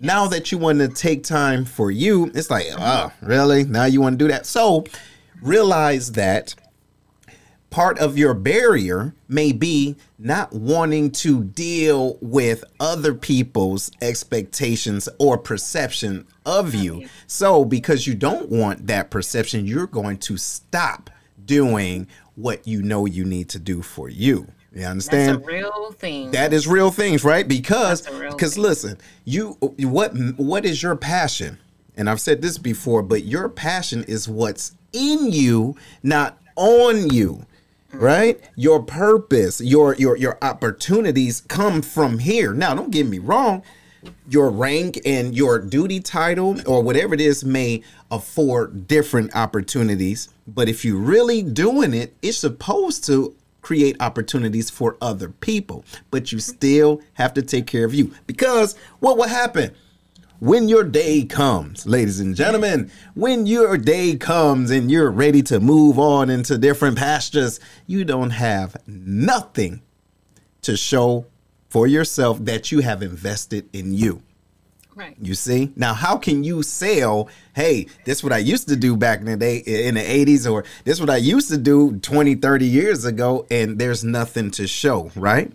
Now 0.00 0.26
that 0.28 0.50
you 0.50 0.58
want 0.58 0.80
to 0.80 0.88
take 0.88 1.22
time 1.22 1.64
for 1.64 1.90
you, 1.90 2.30
it's 2.34 2.50
like, 2.50 2.66
oh, 2.76 3.12
really? 3.20 3.64
Now 3.64 3.84
you 3.84 4.00
want 4.00 4.18
to 4.18 4.24
do 4.24 4.28
that? 4.32 4.46
So 4.46 4.84
realize 5.40 6.12
that 6.12 6.54
part 7.70 7.98
of 8.00 8.18
your 8.18 8.34
barrier 8.34 9.14
may 9.28 9.52
be 9.52 9.96
not 10.18 10.52
wanting 10.52 11.10
to 11.10 11.44
deal 11.44 12.18
with 12.20 12.64
other 12.80 13.14
people's 13.14 13.90
expectations 14.02 15.08
or 15.18 15.38
perception 15.38 16.26
of 16.44 16.74
you. 16.74 17.08
So, 17.26 17.64
because 17.64 18.06
you 18.06 18.14
don't 18.14 18.50
want 18.50 18.86
that 18.88 19.10
perception, 19.10 19.66
you're 19.66 19.86
going 19.86 20.18
to 20.18 20.36
stop 20.36 21.10
doing 21.44 22.08
what 22.34 22.66
you 22.66 22.82
know 22.82 23.06
you 23.06 23.24
need 23.24 23.48
to 23.50 23.58
do 23.58 23.82
for 23.82 24.08
you. 24.08 24.48
You 24.74 24.84
understand? 24.86 25.38
That's 25.38 25.48
a 25.48 25.50
real 25.50 25.92
thing. 25.92 26.30
That 26.30 26.52
is 26.52 26.66
real 26.66 26.90
things, 26.90 27.24
right? 27.24 27.46
Because 27.46 28.02
That's 28.02 28.16
a 28.16 28.20
real 28.20 28.30
because 28.32 28.58
listen, 28.58 28.98
you 29.24 29.52
what 29.60 30.12
what 30.36 30.64
is 30.64 30.82
your 30.82 30.96
passion? 30.96 31.58
And 31.96 32.08
I've 32.08 32.20
said 32.20 32.40
this 32.40 32.56
before, 32.56 33.02
but 33.02 33.24
your 33.24 33.48
passion 33.50 34.02
is 34.04 34.28
what's 34.28 34.72
in 34.92 35.30
you, 35.30 35.76
not 36.02 36.38
on 36.56 37.10
you. 37.10 37.44
Mm-hmm. 37.90 37.98
Right? 37.98 38.40
Your 38.56 38.82
purpose, 38.82 39.60
your 39.60 39.94
your 39.96 40.16
your 40.16 40.38
opportunities 40.40 41.42
come 41.42 41.82
from 41.82 42.18
here. 42.18 42.54
Now, 42.54 42.74
don't 42.74 42.90
get 42.90 43.06
me 43.06 43.18
wrong, 43.18 43.62
your 44.28 44.50
rank 44.50 45.00
and 45.04 45.34
your 45.34 45.58
duty 45.58 46.00
title 46.00 46.56
or 46.66 46.82
whatever 46.82 47.12
it 47.14 47.20
is 47.20 47.44
may 47.44 47.82
afford 48.10 48.88
different 48.88 49.34
opportunities, 49.36 50.28
but 50.46 50.68
if 50.68 50.84
you're 50.84 50.96
really 50.96 51.42
doing 51.42 51.92
it, 51.94 52.14
it's 52.22 52.38
supposed 52.38 53.04
to 53.06 53.34
create 53.62 53.96
opportunities 54.00 54.68
for 54.68 54.98
other 55.00 55.30
people, 55.30 55.84
but 56.10 56.32
you 56.32 56.38
still 56.38 57.00
have 57.14 57.32
to 57.34 57.42
take 57.42 57.66
care 57.66 57.84
of 57.84 57.94
you. 57.94 58.12
Because 58.26 58.76
what 58.98 59.16
will 59.16 59.28
happen 59.28 59.74
when 60.40 60.68
your 60.68 60.82
day 60.82 61.24
comes, 61.24 61.86
ladies 61.86 62.18
and 62.18 62.34
gentlemen, 62.34 62.90
when 63.14 63.46
your 63.46 63.78
day 63.78 64.16
comes 64.16 64.72
and 64.72 64.90
you're 64.90 65.10
ready 65.10 65.40
to 65.40 65.60
move 65.60 66.00
on 66.00 66.28
into 66.28 66.58
different 66.58 66.98
pastures, 66.98 67.60
you 67.86 68.04
don't 68.04 68.30
have 68.30 68.76
nothing 68.84 69.82
to 70.62 70.76
show 70.76 71.26
for 71.68 71.86
yourself 71.86 72.44
that 72.44 72.72
you 72.72 72.80
have 72.80 73.02
invested 73.02 73.68
in 73.72 73.94
you. 73.94 74.20
Right. 74.94 75.16
You 75.20 75.34
see? 75.34 75.72
Now, 75.76 75.94
how 75.94 76.16
can 76.16 76.44
you 76.44 76.62
sell, 76.62 77.28
hey, 77.54 77.86
this 78.04 78.18
is 78.18 78.24
what 78.24 78.32
I 78.32 78.38
used 78.38 78.68
to 78.68 78.76
do 78.76 78.96
back 78.96 79.20
in 79.20 79.26
the 79.26 79.36
day 79.36 79.58
in 79.58 79.94
the 79.94 80.00
80s, 80.00 80.50
or 80.50 80.64
this 80.84 80.94
is 80.94 81.00
what 81.00 81.10
I 81.10 81.16
used 81.16 81.48
to 81.50 81.58
do 81.58 81.98
20, 81.98 82.36
30 82.36 82.66
years 82.66 83.04
ago, 83.04 83.46
and 83.50 83.78
there's 83.78 84.04
nothing 84.04 84.50
to 84.52 84.66
show, 84.66 85.10
right? 85.16 85.52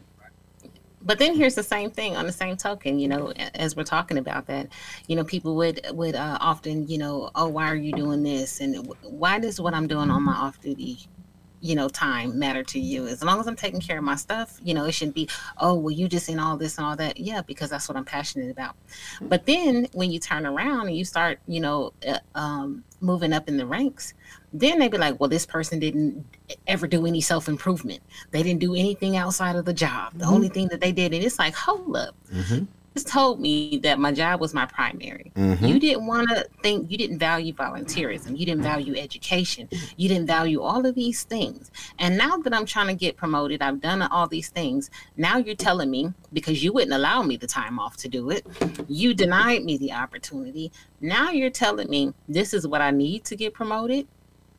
but 1.07 1.19
then 1.19 1.35
here's 1.35 1.55
the 1.55 1.63
same 1.63 1.89
thing 1.89 2.17
on 2.17 2.25
the 2.25 2.31
same 2.31 2.57
token 2.57 2.99
you 2.99 3.07
know 3.07 3.31
as 3.55 3.75
we're 3.75 3.83
talking 3.83 4.17
about 4.17 4.45
that 4.45 4.67
you 5.07 5.15
know 5.15 5.23
people 5.23 5.55
would 5.55 5.79
would 5.91 6.15
uh, 6.15 6.37
often 6.41 6.87
you 6.87 6.97
know 6.97 7.31
oh 7.33 7.47
why 7.47 7.69
are 7.71 7.75
you 7.75 7.93
doing 7.93 8.21
this 8.21 8.59
and 8.59 8.85
wh- 8.85 9.05
why 9.05 9.39
does 9.39 9.59
what 9.59 9.73
i'm 9.73 9.87
doing 9.87 10.11
on 10.11 10.21
my 10.21 10.33
off 10.33 10.59
duty 10.61 10.99
you 11.67 11.75
know 11.75 11.87
time 11.89 12.37
matter 12.39 12.63
to 12.63 12.79
you. 12.79 13.07
As 13.07 13.23
long 13.23 13.39
as 13.39 13.47
i'm 13.47 13.55
taking 13.55 13.81
care 13.81 13.97
of 13.97 14.03
my 14.03 14.15
stuff 14.15 14.59
you 14.63 14.73
know 14.73 14.85
it 14.85 14.93
shouldn't 14.93 15.15
be 15.15 15.27
oh 15.57 15.73
well 15.73 15.91
you 15.91 16.07
just 16.07 16.29
in 16.29 16.39
all 16.39 16.57
this 16.57 16.77
and 16.77 16.85
all 16.87 16.95
that. 16.95 17.17
Yeah 17.17 17.41
because 17.41 17.69
that's 17.69 17.87
what 17.89 17.97
i'm 17.97 18.05
passionate 18.05 18.49
about. 18.51 18.75
But 19.21 19.45
then 19.45 19.87
when 19.93 20.11
you 20.11 20.19
turn 20.19 20.45
around 20.45 20.87
and 20.87 20.95
you 20.97 21.05
start 21.05 21.39
you 21.47 21.59
know 21.59 21.93
uh, 22.07 22.19
um, 22.35 22.83
moving 23.01 23.33
up 23.33 23.47
in 23.47 23.57
the 23.57 23.65
ranks 23.65 24.13
then 24.53 24.79
they'd 24.79 24.91
be 24.91 24.97
like 24.97 25.19
well 25.19 25.29
this 25.29 25.45
person 25.45 25.77
didn't 25.79 26.25
ever 26.67 26.87
do 26.87 27.05
any 27.05 27.21
self-improvement. 27.21 28.01
They 28.31 28.41
didn't 28.43 28.59
do 28.61 28.73
anything 28.73 29.17
outside 29.17 29.55
of 29.55 29.65
the 29.65 29.73
job. 29.73 30.13
The 30.15 30.25
only 30.25 30.49
thing 30.49 30.67
that 30.69 30.79
they 30.81 30.91
did 30.91 31.13
and 31.13 31.23
it's 31.23 31.37
like 31.39 31.53
hold 31.53 31.95
up 31.97 32.15
just 32.97 33.07
told 33.07 33.39
me 33.39 33.77
that 33.83 33.99
my 33.99 34.11
job 34.11 34.41
was 34.41 34.55
my 34.55 34.65
primary. 34.65 35.31
Mm-hmm. 35.35 35.65
You 35.65 35.79
didn't 35.79 36.07
want 36.07 36.29
to 36.29 36.47
think, 36.63 36.89
you 36.89 36.97
didn't 36.97 37.19
value 37.19 37.53
volunteerism, 37.53 38.31
you 38.31 38.43
didn't 38.43 38.63
mm-hmm. 38.63 38.73
value 38.73 38.95
education, 38.95 39.69
you 39.97 40.09
didn't 40.09 40.25
value 40.25 40.63
all 40.63 40.83
of 40.83 40.95
these 40.95 41.21
things. 41.21 41.69
And 41.99 42.17
now 42.17 42.37
that 42.37 42.55
I'm 42.55 42.65
trying 42.65 42.87
to 42.87 42.95
get 42.95 43.15
promoted, 43.15 43.61
I've 43.61 43.81
done 43.81 44.01
all 44.01 44.25
these 44.25 44.49
things. 44.49 44.89
Now 45.15 45.37
you're 45.37 45.53
telling 45.53 45.91
me 45.91 46.11
because 46.33 46.63
you 46.63 46.73
wouldn't 46.73 46.93
allow 46.93 47.21
me 47.21 47.37
the 47.37 47.45
time 47.45 47.77
off 47.77 47.97
to 47.97 48.07
do 48.07 48.31
it, 48.31 48.47
you 48.87 49.13
denied 49.13 49.63
me 49.63 49.77
the 49.77 49.93
opportunity. 49.93 50.71
Now 50.99 51.29
you're 51.29 51.51
telling 51.51 51.91
me 51.91 52.15
this 52.27 52.51
is 52.51 52.65
what 52.65 52.81
I 52.81 52.89
need 52.89 53.25
to 53.25 53.35
get 53.35 53.53
promoted. 53.53 54.07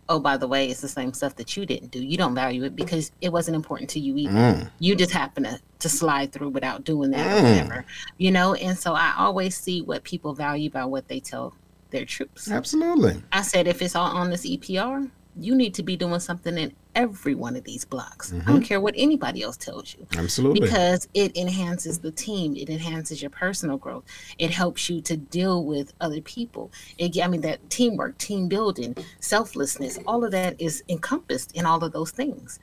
Oh, 0.09 0.19
by 0.19 0.37
the 0.37 0.49
way, 0.49 0.69
it's 0.69 0.81
the 0.81 0.89
same 0.89 1.13
stuff 1.13 1.37
that 1.37 1.57
you 1.57 1.67
didn't 1.67 1.91
do. 1.91 2.03
You 2.03 2.17
don't 2.17 2.35
value 2.35 2.65
it 2.65 2.75
because 2.75 3.13
it 3.21 3.31
wasn't 3.31 3.57
important 3.57 3.91
to 3.91 4.01
you 4.01 4.17
either. 4.17 4.33
Mm. 4.33 4.71
You 4.79 4.97
just 4.97 5.13
happen 5.13 5.45
to, 5.45 5.61
to 5.81 5.89
slide 5.89 6.33
through 6.33 6.49
without 6.49 6.85
doing 6.85 7.11
that 7.11 7.27
or 7.27 7.41
mm. 7.41 7.43
whatever, 7.43 7.85
you 8.17 8.31
know? 8.31 8.55
And 8.55 8.77
so 8.79 8.95
I 8.95 9.15
always 9.19 9.57
see 9.57 9.83
what 9.83 10.05
people 10.05 10.33
value 10.33 10.71
by 10.71 10.85
what 10.87 11.09
they 11.09 11.21
tell 11.21 11.55
their 11.91 12.05
troops. 12.05 12.51
Absolutely. 12.51 13.23
I 13.33 13.43
said, 13.43 13.67
if 13.67 13.83
it's 13.83 13.95
all 13.95 14.17
on 14.17 14.31
this 14.31 14.47
EPR, 14.47 15.11
you 15.39 15.55
need 15.55 15.75
to 15.75 15.83
be 15.83 15.97
doing 15.97 16.21
something 16.21 16.59
in 16.59 16.75
every 16.95 17.35
one 17.35 17.55
of 17.55 17.65
these 17.65 17.85
blocks. 17.85 18.33
I 18.33 18.37
don't 18.37 18.45
mm-hmm. 18.45 18.63
care 18.63 18.81
what 18.81 18.95
anybody 18.97 19.43
else 19.43 19.57
tells 19.57 19.95
you. 19.95 20.07
Absolutely. 20.17 20.61
because 20.61 21.09
it 21.15 21.37
enhances 21.37 21.99
the 22.01 22.11
team. 22.11 22.57
It 22.57 22.69
enhances 22.69 23.23
your 23.23 23.31
personal 23.31 23.77
growth. 23.77 24.05
It 24.39 24.51
helps 24.51 24.91
you 24.91 25.01
to 25.03 25.17
deal 25.17 25.65
with 25.65 25.93
other 26.01 26.21
people. 26.21 26.73
It, 26.99 27.19
i 27.23 27.29
mean 27.29 27.41
that 27.43 27.71
teamwork 27.71 28.19
team 28.19 28.49
building 28.49 28.97
selflessness 29.21 29.99
all 30.07 30.25
of 30.25 30.33
that 30.33 30.61
is 30.61 30.83
encompassed 30.89 31.53
in 31.53 31.65
all 31.65 31.83
of 31.85 31.93
those 31.93 32.11
things. 32.11 32.59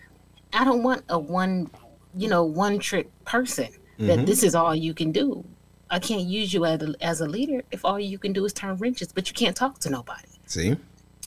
I 0.54 0.66
don't 0.66 0.84
want 0.84 1.04
a 1.10 1.18
one 1.18 1.70
you 2.16 2.28
know 2.28 2.44
one 2.44 2.80
trick 2.80 3.10
person 3.26 3.70
that 4.00 4.18
mm-hmm. 4.18 4.26
this 4.26 4.44
is 4.44 4.56
all 4.56 4.76
you 4.76 4.94
can 4.94 5.12
do. 5.12 5.46
I 5.90 6.00
can't 6.00 6.24
use 6.24 6.54
you 6.54 6.66
as 6.66 6.82
a, 6.82 6.96
as 7.00 7.22
a 7.22 7.28
leader 7.28 7.64
if 7.72 7.86
all 7.86 8.00
you 8.00 8.18
can 8.18 8.34
do 8.34 8.44
is 8.44 8.54
turn 8.54 8.76
wrenches 8.78 9.14
but 9.14 9.30
you 9.30 9.34
can't 9.34 9.56
talk 9.56 9.80
to 9.80 9.90
nobody. 9.90 10.28
See? 10.46 10.76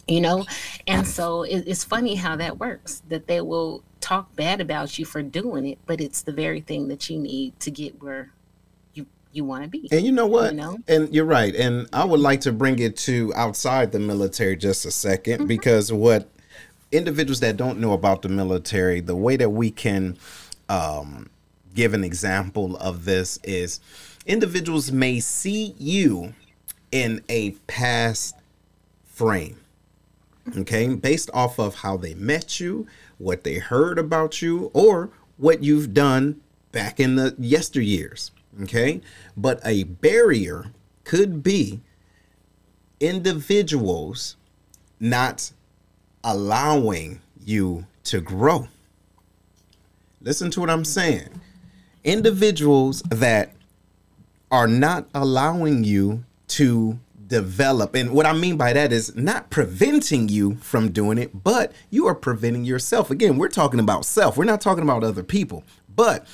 You 0.08 0.20
know 0.20 0.44
and 0.86 1.06
so 1.06 1.42
it, 1.42 1.64
it's 1.66 1.84
funny 1.84 2.14
how 2.14 2.34
that 2.36 2.58
works 2.58 3.02
that 3.08 3.26
they 3.26 3.40
will 3.40 3.82
talk 4.00 4.34
bad 4.36 4.60
about 4.60 4.98
you 4.98 5.04
for 5.04 5.22
doing 5.22 5.66
it 5.66 5.78
but 5.86 6.00
it's 6.00 6.22
the 6.22 6.32
very 6.32 6.60
thing 6.60 6.88
that 6.88 7.08
you 7.10 7.18
need 7.18 7.58
to 7.60 7.70
get 7.70 8.02
where 8.02 8.30
you 8.94 9.06
you 9.32 9.44
want 9.44 9.62
to 9.62 9.68
be 9.68 9.88
And 9.92 10.04
you 10.04 10.12
know 10.12 10.26
what? 10.26 10.52
You 10.52 10.56
know? 10.56 10.78
And 10.88 11.14
you're 11.14 11.26
right. 11.26 11.54
And 11.54 11.86
I 11.92 12.04
would 12.04 12.20
like 12.20 12.40
to 12.42 12.52
bring 12.52 12.78
it 12.78 12.96
to 12.98 13.32
outside 13.36 13.92
the 13.92 13.98
military 13.98 14.56
just 14.56 14.84
a 14.86 14.88
2nd 14.88 15.18
Mm-hmm. 15.24 15.46
because 15.46 15.92
what 15.92 16.30
individuals 16.90 17.40
that 17.40 17.56
don't 17.56 17.78
know 17.78 17.92
about 17.92 18.22
the 18.22 18.28
military, 18.28 19.00
the 19.00 19.16
way 19.16 19.36
that 19.36 19.50
we 19.50 19.70
can 19.70 20.16
um, 20.68 21.28
give 21.74 21.94
an 21.94 22.04
example 22.04 22.76
of 22.76 23.04
this 23.04 23.38
is 23.44 23.80
individuals 24.26 24.90
may 24.90 25.20
see 25.20 25.74
you 25.78 26.34
in 26.90 27.22
a 27.28 27.50
past 27.66 28.34
frame. 29.06 29.58
Okay, 30.56 30.94
based 30.94 31.30
off 31.34 31.58
of 31.58 31.76
how 31.76 31.96
they 31.96 32.14
met 32.14 32.60
you, 32.60 32.86
what 33.18 33.44
they 33.44 33.58
heard 33.58 33.98
about 33.98 34.40
you, 34.40 34.70
or 34.72 35.10
what 35.36 35.62
you've 35.62 35.92
done 35.92 36.40
back 36.72 36.98
in 36.98 37.16
the 37.16 37.32
yesteryears. 37.32 38.30
Okay, 38.62 39.00
but 39.36 39.60
a 39.64 39.84
barrier 39.84 40.72
could 41.04 41.42
be 41.42 41.80
individuals 43.00 44.36
not 45.00 45.52
allowing 46.24 47.20
you 47.44 47.86
to 48.04 48.20
grow. 48.20 48.68
Listen 50.20 50.50
to 50.50 50.60
what 50.60 50.70
I'm 50.70 50.84
saying. 50.84 51.40
Individuals 52.04 53.02
that 53.10 53.54
are 54.50 54.66
not 54.66 55.08
allowing 55.14 55.84
you 55.84 56.24
to 56.48 56.98
develop. 57.28 57.94
And 57.94 58.10
what 58.10 58.26
I 58.26 58.32
mean 58.32 58.56
by 58.56 58.72
that 58.72 58.92
is 58.92 59.14
not 59.14 59.50
preventing 59.50 60.28
you 60.28 60.56
from 60.56 60.90
doing 60.90 61.18
it, 61.18 61.44
but 61.44 61.72
you 61.90 62.06
are 62.06 62.14
preventing 62.14 62.64
yourself. 62.64 63.10
Again, 63.10 63.36
we're 63.36 63.48
talking 63.48 63.80
about 63.80 64.04
self, 64.04 64.36
we're 64.36 64.44
not 64.44 64.60
talking 64.60 64.82
about 64.82 65.04
other 65.04 65.22
people. 65.22 65.62
But 65.94 66.26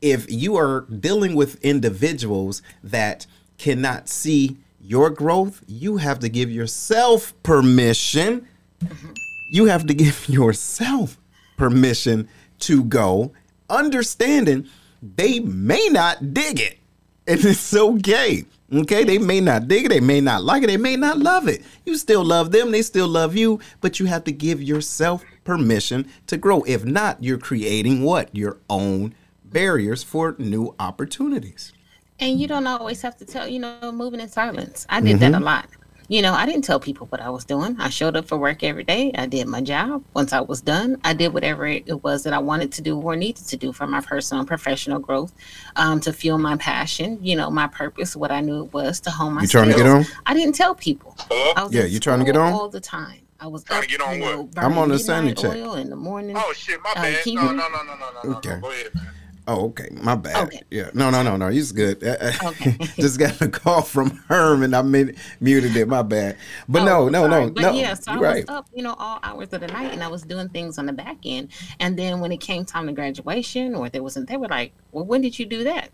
if 0.00 0.30
you 0.30 0.56
are 0.56 0.82
dealing 0.82 1.34
with 1.34 1.62
individuals 1.64 2.60
that 2.82 3.26
cannot 3.56 4.08
see 4.08 4.58
your 4.80 5.10
growth, 5.10 5.62
you 5.66 5.98
have 5.98 6.18
to 6.18 6.28
give 6.28 6.50
yourself 6.50 7.32
permission. 7.42 8.48
Mm-hmm. 8.80 9.12
You 9.52 9.66
have 9.66 9.86
to 9.86 9.94
give 9.94 10.28
yourself 10.28 11.18
permission 11.56 12.28
to 12.60 12.84
go, 12.84 13.32
understanding 13.70 14.68
they 15.02 15.40
may 15.40 15.88
not 15.88 16.34
dig 16.34 16.60
it. 16.60 16.78
And 17.26 17.44
it's 17.44 17.74
okay. 17.74 18.44
Okay, 18.72 19.04
they 19.04 19.18
may 19.18 19.40
not 19.40 19.68
dig 19.68 19.84
it, 19.84 19.88
they 19.90 20.00
may 20.00 20.20
not 20.20 20.42
like 20.44 20.62
it, 20.62 20.68
they 20.68 20.78
may 20.78 20.96
not 20.96 21.18
love 21.18 21.46
it. 21.46 21.62
You 21.84 21.96
still 21.96 22.24
love 22.24 22.52
them, 22.52 22.70
they 22.70 22.80
still 22.82 23.08
love 23.08 23.36
you, 23.36 23.60
but 23.82 24.00
you 24.00 24.06
have 24.06 24.24
to 24.24 24.32
give 24.32 24.62
yourself 24.62 25.24
permission 25.44 26.08
to 26.28 26.38
grow. 26.38 26.62
If 26.62 26.84
not, 26.84 27.22
you're 27.22 27.38
creating 27.38 28.02
what? 28.02 28.34
Your 28.34 28.58
own 28.70 29.14
barriers 29.44 30.02
for 30.02 30.34
new 30.38 30.74
opportunities. 30.78 31.72
and 32.20 32.40
you 32.40 32.46
don't 32.46 32.66
always 32.66 33.02
have 33.02 33.16
to 33.16 33.24
tell 33.24 33.48
you 33.48 33.58
know 33.58 33.92
moving 33.92 34.20
in 34.20 34.28
silence 34.28 34.86
i 34.88 35.00
did 35.00 35.18
that 35.18 35.32
mm-hmm. 35.32 35.42
a 35.42 35.44
lot 35.44 35.66
you 36.08 36.20
know, 36.22 36.32
I 36.34 36.46
didn't 36.46 36.62
tell 36.64 36.78
people 36.80 37.06
what 37.08 37.20
I 37.20 37.30
was 37.30 37.44
doing. 37.44 37.76
I 37.80 37.88
showed 37.88 38.16
up 38.16 38.26
for 38.26 38.36
work 38.36 38.62
every 38.62 38.84
day. 38.84 39.12
I 39.14 39.26
did 39.26 39.46
my 39.46 39.60
job. 39.60 40.04
Once 40.14 40.32
I 40.32 40.40
was 40.40 40.60
done, 40.60 41.00
I 41.04 41.14
did 41.14 41.32
whatever 41.32 41.66
it 41.66 42.02
was 42.02 42.22
that 42.24 42.32
I 42.32 42.38
wanted 42.38 42.72
to 42.72 42.82
do 42.82 42.98
or 43.00 43.16
needed 43.16 43.46
to 43.46 43.56
do 43.56 43.72
for 43.72 43.86
my 43.86 44.00
personal 44.00 44.40
and 44.40 44.48
professional 44.48 44.98
growth, 44.98 45.32
um, 45.76 46.00
to 46.00 46.12
fuel 46.12 46.38
my 46.38 46.56
passion, 46.56 47.18
you 47.22 47.36
know, 47.36 47.50
my 47.50 47.66
purpose, 47.68 48.14
what 48.16 48.30
I 48.30 48.40
knew 48.40 48.64
it 48.64 48.72
was 48.72 49.00
to 49.00 49.10
hone 49.10 49.34
my 49.34 49.42
You 49.42 49.48
trying 49.48 49.68
to 49.70 49.74
get 49.76 49.86
on? 49.86 50.04
I 50.26 50.34
didn't 50.34 50.54
tell 50.54 50.74
people. 50.74 51.14
Hello? 51.18 51.52
I 51.56 51.62
was 51.64 51.72
Yeah, 51.74 51.84
you 51.84 51.98
trying 52.00 52.18
to 52.18 52.24
get 52.24 52.34
school 52.34 52.46
on? 52.46 52.52
all 52.52 52.68
the 52.68 52.80
time. 52.80 53.18
I 53.40 53.46
was 53.48 53.64
Trying 53.64 53.78
up, 53.78 53.84
to 53.84 53.90
get 53.90 54.00
on 54.00 54.16
you 54.18 54.22
what? 54.22 54.64
I'm 54.64 54.78
on 54.78 54.88
the 54.88 54.94
burning 54.94 54.98
sandy 54.98 55.28
midnight 55.30 55.42
check. 55.54 55.62
oil 55.66 55.74
in 55.74 55.90
the 55.90 55.96
morning. 55.96 56.36
Oh 56.38 56.52
shit, 56.54 56.80
my 56.84 56.90
Uh, 56.90 56.94
bad. 57.02 57.24
can 57.24 57.34
No, 57.34 57.42
you- 57.42 57.48
no, 57.48 57.54
no, 57.54 57.68
no, 57.68 57.82
no, 57.84 57.94
no, 58.22 58.30
no. 58.30 58.36
Okay. 58.38 58.58
Go 58.60 58.70
ahead, 58.70 58.94
man. 58.94 59.06
Oh, 59.48 59.66
okay. 59.70 59.88
My 59.90 60.14
bad. 60.14 60.46
Okay. 60.46 60.62
Yeah. 60.70 60.90
No, 60.94 61.10
no, 61.10 61.22
no, 61.22 61.36
no. 61.36 61.48
He's 61.48 61.72
good. 61.72 62.02
Okay. 62.42 62.76
Just 62.96 63.18
got 63.18 63.40
a 63.40 63.48
call 63.48 63.82
from 63.82 64.10
Herm 64.28 64.62
and 64.62 64.74
I 64.74 64.82
made, 64.82 65.16
muted 65.40 65.74
it. 65.76 65.88
My 65.88 66.02
bad. 66.02 66.36
But 66.68 66.82
Oh, 66.82 66.84
no, 66.84 67.08
no, 67.08 67.28
sorry. 67.28 67.46
no, 67.46 67.50
But 67.50 67.60
no. 67.62 67.72
yeah, 67.72 67.94
so 67.94 68.12
I 68.12 68.14
You're 68.14 68.22
right. 68.22 68.46
was 68.48 68.56
up, 68.56 68.66
you 68.72 68.82
know, 68.84 68.94
all 68.98 69.18
hours 69.22 69.52
of 69.52 69.60
the 69.60 69.66
night, 69.68 69.92
and 69.92 70.02
I 70.02 70.08
was 70.08 70.22
doing 70.22 70.48
things 70.50 70.78
on 70.78 70.86
the 70.86 70.92
back 70.92 71.18
end. 71.24 71.48
And 71.80 71.98
then 71.98 72.20
when 72.20 72.30
it 72.30 72.40
came 72.40 72.64
time 72.64 72.86
to 72.86 72.92
graduation, 72.92 73.74
or 73.74 73.88
there 73.88 74.02
wasn't, 74.02 74.28
they 74.28 74.36
were 74.36 74.48
like, 74.48 74.74
"Well, 74.92 75.04
when 75.04 75.20
did 75.22 75.38
you 75.38 75.46
do 75.46 75.64
that?" 75.64 75.90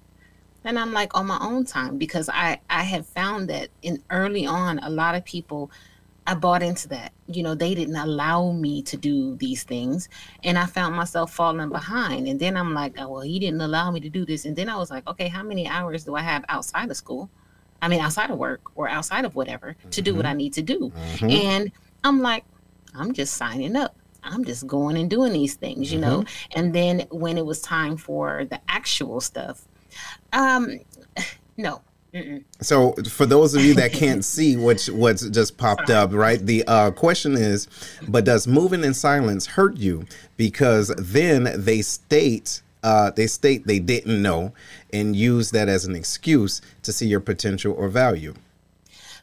And 0.64 0.78
I'm 0.78 0.92
like, 0.92 1.16
"On 1.16 1.26
my 1.26 1.38
own 1.40 1.64
time," 1.64 1.96
because 1.98 2.28
I 2.28 2.60
I 2.68 2.82
have 2.82 3.06
found 3.06 3.48
that 3.48 3.70
in 3.82 4.02
early 4.10 4.46
on, 4.46 4.78
a 4.80 4.90
lot 4.90 5.14
of 5.14 5.24
people. 5.24 5.70
I 6.28 6.34
bought 6.34 6.62
into 6.62 6.88
that. 6.88 7.12
You 7.26 7.42
know, 7.42 7.54
they 7.54 7.74
didn't 7.74 7.96
allow 7.96 8.52
me 8.52 8.82
to 8.82 8.98
do 8.98 9.34
these 9.36 9.62
things. 9.64 10.10
And 10.44 10.58
I 10.58 10.66
found 10.66 10.94
myself 10.94 11.32
falling 11.32 11.70
behind. 11.70 12.28
And 12.28 12.38
then 12.38 12.54
I'm 12.54 12.74
like, 12.74 13.00
oh, 13.00 13.08
well, 13.08 13.20
he 13.22 13.38
didn't 13.38 13.62
allow 13.62 13.90
me 13.90 13.98
to 14.00 14.10
do 14.10 14.26
this. 14.26 14.44
And 14.44 14.54
then 14.54 14.68
I 14.68 14.76
was 14.76 14.90
like, 14.90 15.08
okay, 15.08 15.28
how 15.28 15.42
many 15.42 15.66
hours 15.66 16.04
do 16.04 16.16
I 16.16 16.20
have 16.20 16.44
outside 16.50 16.90
of 16.90 16.98
school? 16.98 17.30
I 17.80 17.88
mean, 17.88 18.00
outside 18.00 18.28
of 18.30 18.36
work 18.36 18.60
or 18.74 18.90
outside 18.90 19.24
of 19.24 19.36
whatever 19.36 19.74
to 19.90 20.02
do 20.02 20.14
what 20.14 20.26
I 20.26 20.34
need 20.34 20.52
to 20.54 20.62
do. 20.62 20.92
Mhm. 21.16 21.44
And 21.44 21.72
I'm 22.04 22.20
like, 22.20 22.44
I'm 22.94 23.14
just 23.14 23.34
signing 23.34 23.74
up. 23.74 23.96
I'm 24.22 24.44
just 24.44 24.66
going 24.66 24.98
and 24.98 25.08
doing 25.08 25.32
these 25.32 25.54
things, 25.54 25.90
you 25.90 25.98
know? 25.98 26.24
And 26.54 26.74
then 26.74 27.06
when 27.10 27.38
it 27.38 27.46
was 27.46 27.62
time 27.62 27.96
for 27.96 28.44
the 28.44 28.60
actual 28.68 29.22
stuff, 29.22 29.64
um, 30.34 30.80
no. 31.56 31.80
Mm-mm. 32.14 32.42
So, 32.60 32.94
for 33.10 33.26
those 33.26 33.54
of 33.54 33.62
you 33.62 33.74
that 33.74 33.92
can't 33.92 34.24
see 34.24 34.56
what's 34.56 34.88
what's 34.88 35.28
just 35.28 35.58
popped 35.58 35.90
up, 35.90 36.12
right? 36.12 36.38
The 36.38 36.64
uh, 36.66 36.90
question 36.90 37.34
is, 37.34 37.68
but 38.08 38.24
does 38.24 38.46
moving 38.46 38.82
in 38.82 38.94
silence 38.94 39.46
hurt 39.46 39.76
you? 39.76 40.06
Because 40.36 40.88
then 40.96 41.50
they 41.54 41.82
state 41.82 42.62
uh, 42.82 43.10
they 43.10 43.26
state 43.26 43.66
they 43.66 43.78
didn't 43.78 44.22
know 44.22 44.52
and 44.92 45.14
use 45.14 45.50
that 45.50 45.68
as 45.68 45.84
an 45.84 45.94
excuse 45.94 46.62
to 46.82 46.92
see 46.92 47.06
your 47.06 47.20
potential 47.20 47.74
or 47.74 47.88
value. 47.88 48.34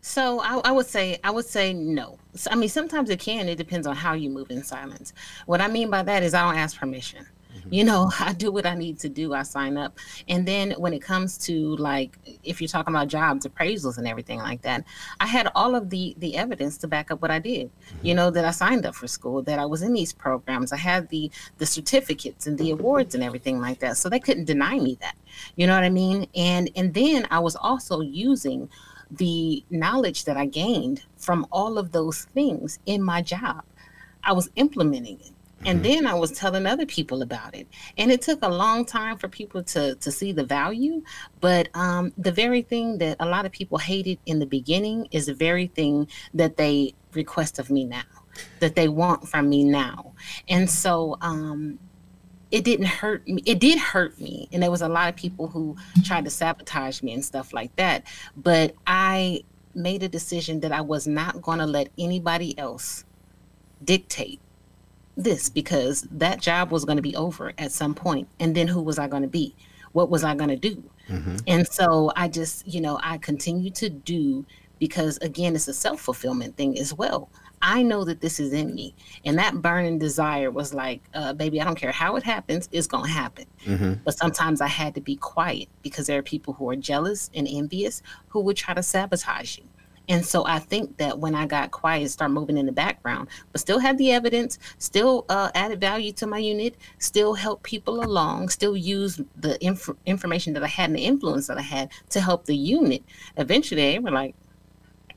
So 0.01 0.39
I, 0.41 0.61
I 0.65 0.71
would 0.71 0.85
say 0.85 1.19
I 1.23 1.31
would 1.31 1.45
say 1.45 1.73
no. 1.73 2.19
So, 2.35 2.51
I 2.51 2.55
mean, 2.55 2.69
sometimes 2.69 3.09
it 3.09 3.19
can. 3.19 3.49
It 3.49 3.57
depends 3.57 3.87
on 3.87 3.95
how 3.95 4.13
you 4.13 4.29
move 4.29 4.51
in 4.51 4.63
silence. 4.63 5.13
What 5.47 5.61
I 5.61 5.67
mean 5.67 5.89
by 5.89 6.03
that 6.03 6.21
is 6.21 6.35
I 6.35 6.43
don't 6.43 6.59
ask 6.59 6.77
permission. 6.77 7.25
Mm-hmm. 7.65 7.73
You 7.73 7.83
know, 7.83 8.11
I 8.19 8.33
do 8.33 8.51
what 8.51 8.65
I 8.65 8.75
need 8.75 8.99
to 8.99 9.09
do. 9.09 9.33
I 9.33 9.43
sign 9.43 9.77
up, 9.77 9.97
and 10.27 10.47
then 10.47 10.71
when 10.71 10.93
it 10.93 11.01
comes 11.01 11.37
to 11.39 11.75
like, 11.77 12.17
if 12.43 12.61
you're 12.61 12.67
talking 12.67 12.93
about 12.93 13.07
jobs, 13.07 13.45
appraisals, 13.45 13.97
and 13.97 14.07
everything 14.07 14.39
like 14.39 14.61
that, 14.61 14.83
I 15.19 15.25
had 15.25 15.51
all 15.55 15.75
of 15.75 15.89
the 15.89 16.15
the 16.19 16.37
evidence 16.37 16.77
to 16.79 16.87
back 16.87 17.11
up 17.11 17.21
what 17.21 17.31
I 17.31 17.39
did. 17.39 17.69
You 18.01 18.09
mm-hmm. 18.11 18.17
know, 18.17 18.31
that 18.31 18.45
I 18.45 18.51
signed 18.51 18.85
up 18.85 18.95
for 18.95 19.07
school, 19.07 19.41
that 19.43 19.59
I 19.59 19.65
was 19.65 19.81
in 19.81 19.93
these 19.93 20.13
programs. 20.13 20.71
I 20.71 20.77
had 20.77 21.09
the 21.09 21.31
the 21.57 21.65
certificates 21.65 22.47
and 22.47 22.57
the 22.57 22.71
awards 22.71 23.15
and 23.15 23.23
everything 23.23 23.59
like 23.59 23.79
that. 23.79 23.97
So 23.97 24.09
they 24.09 24.19
couldn't 24.19 24.45
deny 24.45 24.79
me 24.79 24.97
that. 25.01 25.15
You 25.55 25.67
know 25.67 25.75
what 25.75 25.83
I 25.83 25.89
mean? 25.89 26.27
And 26.35 26.69
and 26.75 26.93
then 26.93 27.27
I 27.31 27.39
was 27.39 27.55
also 27.55 28.01
using 28.01 28.69
the 29.11 29.63
knowledge 29.69 30.25
that 30.25 30.37
I 30.37 30.45
gained 30.45 31.03
from 31.17 31.45
all 31.51 31.77
of 31.77 31.91
those 31.91 32.25
things 32.33 32.79
in 32.85 33.03
my 33.03 33.21
job. 33.21 33.63
I 34.23 34.33
was 34.33 34.49
implementing 34.55 35.19
it. 35.19 35.31
And 35.63 35.83
then 35.83 36.05
I 36.05 36.13
was 36.13 36.31
telling 36.31 36.65
other 36.65 36.85
people 36.85 37.21
about 37.21 37.55
it. 37.55 37.67
And 37.97 38.11
it 38.11 38.21
took 38.21 38.39
a 38.43 38.49
long 38.49 38.85
time 38.85 39.17
for 39.17 39.27
people 39.27 39.63
to 39.63 39.95
to 39.95 40.11
see 40.11 40.31
the 40.31 40.43
value. 40.43 41.01
But 41.39 41.69
um, 41.73 42.13
the 42.17 42.31
very 42.31 42.61
thing 42.61 42.97
that 42.99 43.17
a 43.19 43.25
lot 43.25 43.45
of 43.45 43.51
people 43.51 43.77
hated 43.77 44.19
in 44.25 44.39
the 44.39 44.45
beginning 44.45 45.07
is 45.11 45.25
the 45.25 45.33
very 45.33 45.67
thing 45.67 46.07
that 46.33 46.57
they 46.57 46.93
request 47.13 47.57
of 47.57 47.69
me 47.69 47.85
now, 47.85 48.03
that 48.59 48.75
they 48.75 48.87
want 48.87 49.27
from 49.27 49.49
me 49.49 49.63
now. 49.63 50.13
And 50.49 50.69
so 50.69 51.17
um, 51.21 51.79
it 52.51 52.63
didn't 52.63 52.87
hurt 52.87 53.27
me. 53.27 53.41
It 53.45 53.59
did 53.59 53.79
hurt 53.79 54.19
me. 54.19 54.47
And 54.51 54.61
there 54.61 54.71
was 54.71 54.81
a 54.81 54.89
lot 54.89 55.09
of 55.09 55.15
people 55.15 55.47
who 55.47 55.75
tried 56.03 56.25
to 56.25 56.29
sabotage 56.31 57.01
me 57.01 57.13
and 57.13 57.25
stuff 57.25 57.53
like 57.53 57.75
that. 57.77 58.03
But 58.37 58.75
I 58.85 59.43
made 59.73 60.03
a 60.03 60.09
decision 60.09 60.59
that 60.61 60.71
I 60.71 60.81
was 60.81 61.07
not 61.07 61.41
going 61.41 61.59
to 61.59 61.65
let 61.65 61.89
anybody 61.97 62.57
else 62.57 63.03
dictate 63.83 64.39
this 65.17 65.49
because 65.49 66.01
that 66.11 66.41
job 66.41 66.71
was 66.71 66.85
going 66.85 66.97
to 66.97 67.01
be 67.01 67.15
over 67.15 67.53
at 67.57 67.71
some 67.71 67.93
point 67.93 68.27
and 68.39 68.55
then 68.55 68.67
who 68.67 68.81
was 68.81 68.99
i 68.99 69.07
going 69.07 69.21
to 69.23 69.29
be? 69.29 69.55
What 69.93 70.09
was 70.09 70.23
i 70.23 70.35
going 70.35 70.49
to 70.49 70.55
do 70.57 70.83
and 71.47 71.67
so 71.67 72.11
i 72.15 72.27
just 72.27 72.67
you 72.67 72.81
know 72.81 72.99
i 73.03 73.17
continue 73.19 73.69
to 73.69 73.89
do 73.89 74.43
because 74.79 75.17
again 75.19 75.55
it's 75.55 75.67
a 75.67 75.73
self-fulfillment 75.73 76.57
thing 76.57 76.77
as 76.79 76.93
well. 76.93 77.29
I 77.61 77.81
know 77.83 78.03
that 78.03 78.19
this 78.21 78.39
is 78.39 78.51
in 78.53 78.75
me 78.75 78.93
and 79.23 79.37
that 79.37 79.61
burning 79.61 79.97
desire 79.97 80.51
was 80.51 80.73
like 80.73 81.01
uh, 81.13 81.31
baby 81.33 81.61
i 81.61 81.63
don't 81.63 81.75
care 81.77 81.91
how 81.91 82.15
it 82.17 82.23
happens 82.23 82.67
it's 82.71 82.87
going 82.87 83.05
to 83.05 83.09
happen 83.09 83.45
but 84.03 84.17
sometimes 84.17 84.61
i 84.61 84.67
had 84.67 84.93
to 84.95 85.01
be 85.01 85.15
quiet 85.15 85.69
because 85.81 86.07
there 86.07 86.19
are 86.19 86.23
people 86.23 86.53
who 86.53 86.69
are 86.69 86.75
jealous 86.75 87.29
and 87.33 87.47
envious 87.49 88.01
who 88.27 88.41
would 88.41 88.57
try 88.57 88.73
to 88.73 88.83
sabotage 88.83 89.57
you 89.59 89.63
and 90.07 90.25
so 90.25 90.45
I 90.45 90.59
think 90.59 90.97
that 90.97 91.19
when 91.19 91.33
I 91.35 91.45
got 91.47 91.71
quiet, 91.71 92.09
start 92.11 92.31
moving 92.31 92.57
in 92.57 92.65
the 92.65 92.71
background, 92.71 93.27
but 93.51 93.61
still 93.61 93.79
had 93.79 93.97
the 93.97 94.11
evidence, 94.11 94.59
still 94.77 95.25
uh, 95.29 95.49
added 95.55 95.81
value 95.81 96.11
to 96.13 96.27
my 96.27 96.37
unit, 96.37 96.75
still 96.99 97.33
help 97.33 97.63
people 97.63 98.03
along, 98.03 98.49
still 98.49 98.75
use 98.77 99.19
the 99.35 99.57
inf- 99.65 99.89
information 100.05 100.53
that 100.53 100.63
I 100.63 100.67
had 100.67 100.89
and 100.89 100.95
the 100.97 101.05
influence 101.05 101.47
that 101.47 101.57
I 101.57 101.61
had 101.61 101.89
to 102.09 102.21
help 102.21 102.45
the 102.45 102.55
unit. 102.55 103.03
Eventually, 103.37 103.81
they 103.81 103.99
were 103.99 104.11
like, 104.11 104.35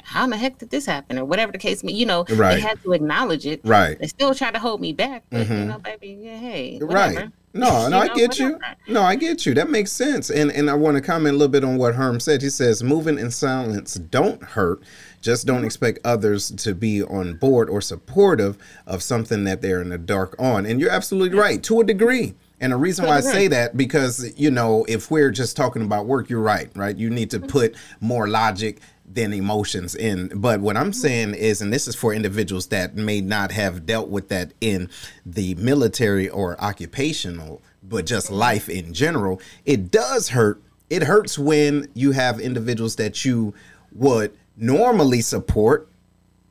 "How 0.02 0.24
in 0.24 0.30
the 0.30 0.36
heck 0.36 0.58
did 0.58 0.70
this 0.70 0.86
happen?" 0.86 1.18
or 1.18 1.24
whatever 1.24 1.52
the 1.52 1.58
case 1.58 1.84
may. 1.84 1.92
You 1.92 2.06
know, 2.06 2.24
Right. 2.30 2.54
they 2.54 2.60
had 2.60 2.82
to 2.82 2.92
acknowledge 2.92 3.46
it. 3.46 3.60
Right. 3.64 3.98
They 3.98 4.06
still 4.06 4.34
try 4.34 4.50
to 4.50 4.58
hold 4.58 4.80
me 4.80 4.92
back, 4.92 5.24
but 5.30 5.40
you 5.48 5.54
Mhm. 5.54 5.66
know, 5.66 5.78
baby, 5.78 6.18
yeah, 6.22 6.36
hey, 6.38 6.78
Right. 6.80 7.28
Whatever. 7.52 7.88
No, 7.88 7.88
no, 7.88 7.96
You 7.96 8.02
I 8.02 8.06
know, 8.08 8.14
get 8.14 8.38
you. 8.38 8.58
No, 8.88 9.02
I 9.02 9.14
get 9.16 9.46
you. 9.46 9.54
That 9.54 9.70
makes 9.70 9.92
sense. 9.92 10.30
And 10.30 10.50
and 10.52 10.68
I 10.70 10.74
want 10.74 10.96
to 10.96 11.00
comment 11.02 11.34
a 11.34 11.38
little 11.38 11.50
bit 11.52 11.64
on 11.64 11.76
what 11.78 11.94
Herm 11.94 12.20
said. 12.20 12.42
He 12.42 12.50
says 12.50 12.82
moving 12.82 13.18
in 13.18 13.30
silence 13.30 13.94
don't 13.94 14.42
hurt. 14.42 14.80
Just 15.20 15.46
Mm-hmm. 15.46 15.56
don't 15.56 15.64
expect 15.64 15.98
others 16.04 16.50
to 16.52 16.74
be 16.74 17.02
on 17.02 17.34
board 17.34 17.68
or 17.68 17.80
supportive 17.80 18.56
of 18.86 19.02
something 19.02 19.44
that 19.44 19.62
they're 19.62 19.82
in 19.82 19.88
the 19.88 19.98
dark 19.98 20.36
on. 20.38 20.64
And 20.64 20.80
you're 20.80 20.90
absolutely 20.92 21.36
right 21.38 21.60
to 21.64 21.80
a 21.80 21.84
degree. 21.84 22.34
And 22.60 22.72
the 22.72 22.76
reason 22.76 23.06
why 23.06 23.16
I 23.18 23.20
say 23.20 23.46
that 23.48 23.76
because 23.76 24.32
you 24.36 24.50
know 24.50 24.84
if 24.88 25.10
we're 25.10 25.30
just 25.30 25.56
talking 25.56 25.82
about 25.82 26.06
work, 26.06 26.28
you're 26.30 26.40
right, 26.40 26.70
right? 26.76 26.96
You 26.96 27.08
need 27.10 27.30
Mm-hmm. 27.30 27.46
to 27.46 27.52
put 27.52 27.74
more 28.00 28.28
logic 28.28 28.78
than 29.12 29.32
emotions 29.32 29.94
in. 29.94 30.28
But 30.34 30.60
what 30.60 30.76
I'm 30.76 30.92
saying 30.92 31.34
is, 31.34 31.60
and 31.60 31.72
this 31.72 31.88
is 31.88 31.94
for 31.94 32.12
individuals 32.12 32.68
that 32.68 32.94
may 32.96 33.20
not 33.20 33.52
have 33.52 33.86
dealt 33.86 34.08
with 34.08 34.28
that 34.28 34.52
in 34.60 34.88
the 35.24 35.54
military 35.56 36.28
or 36.28 36.60
occupational, 36.60 37.62
but 37.82 38.06
just 38.06 38.30
life 38.30 38.68
in 38.68 38.92
general, 38.92 39.40
it 39.64 39.90
does 39.90 40.30
hurt. 40.30 40.62
It 40.90 41.02
hurts 41.02 41.38
when 41.38 41.88
you 41.94 42.12
have 42.12 42.40
individuals 42.40 42.96
that 42.96 43.24
you 43.24 43.54
would 43.92 44.36
normally 44.56 45.20
support. 45.20 45.88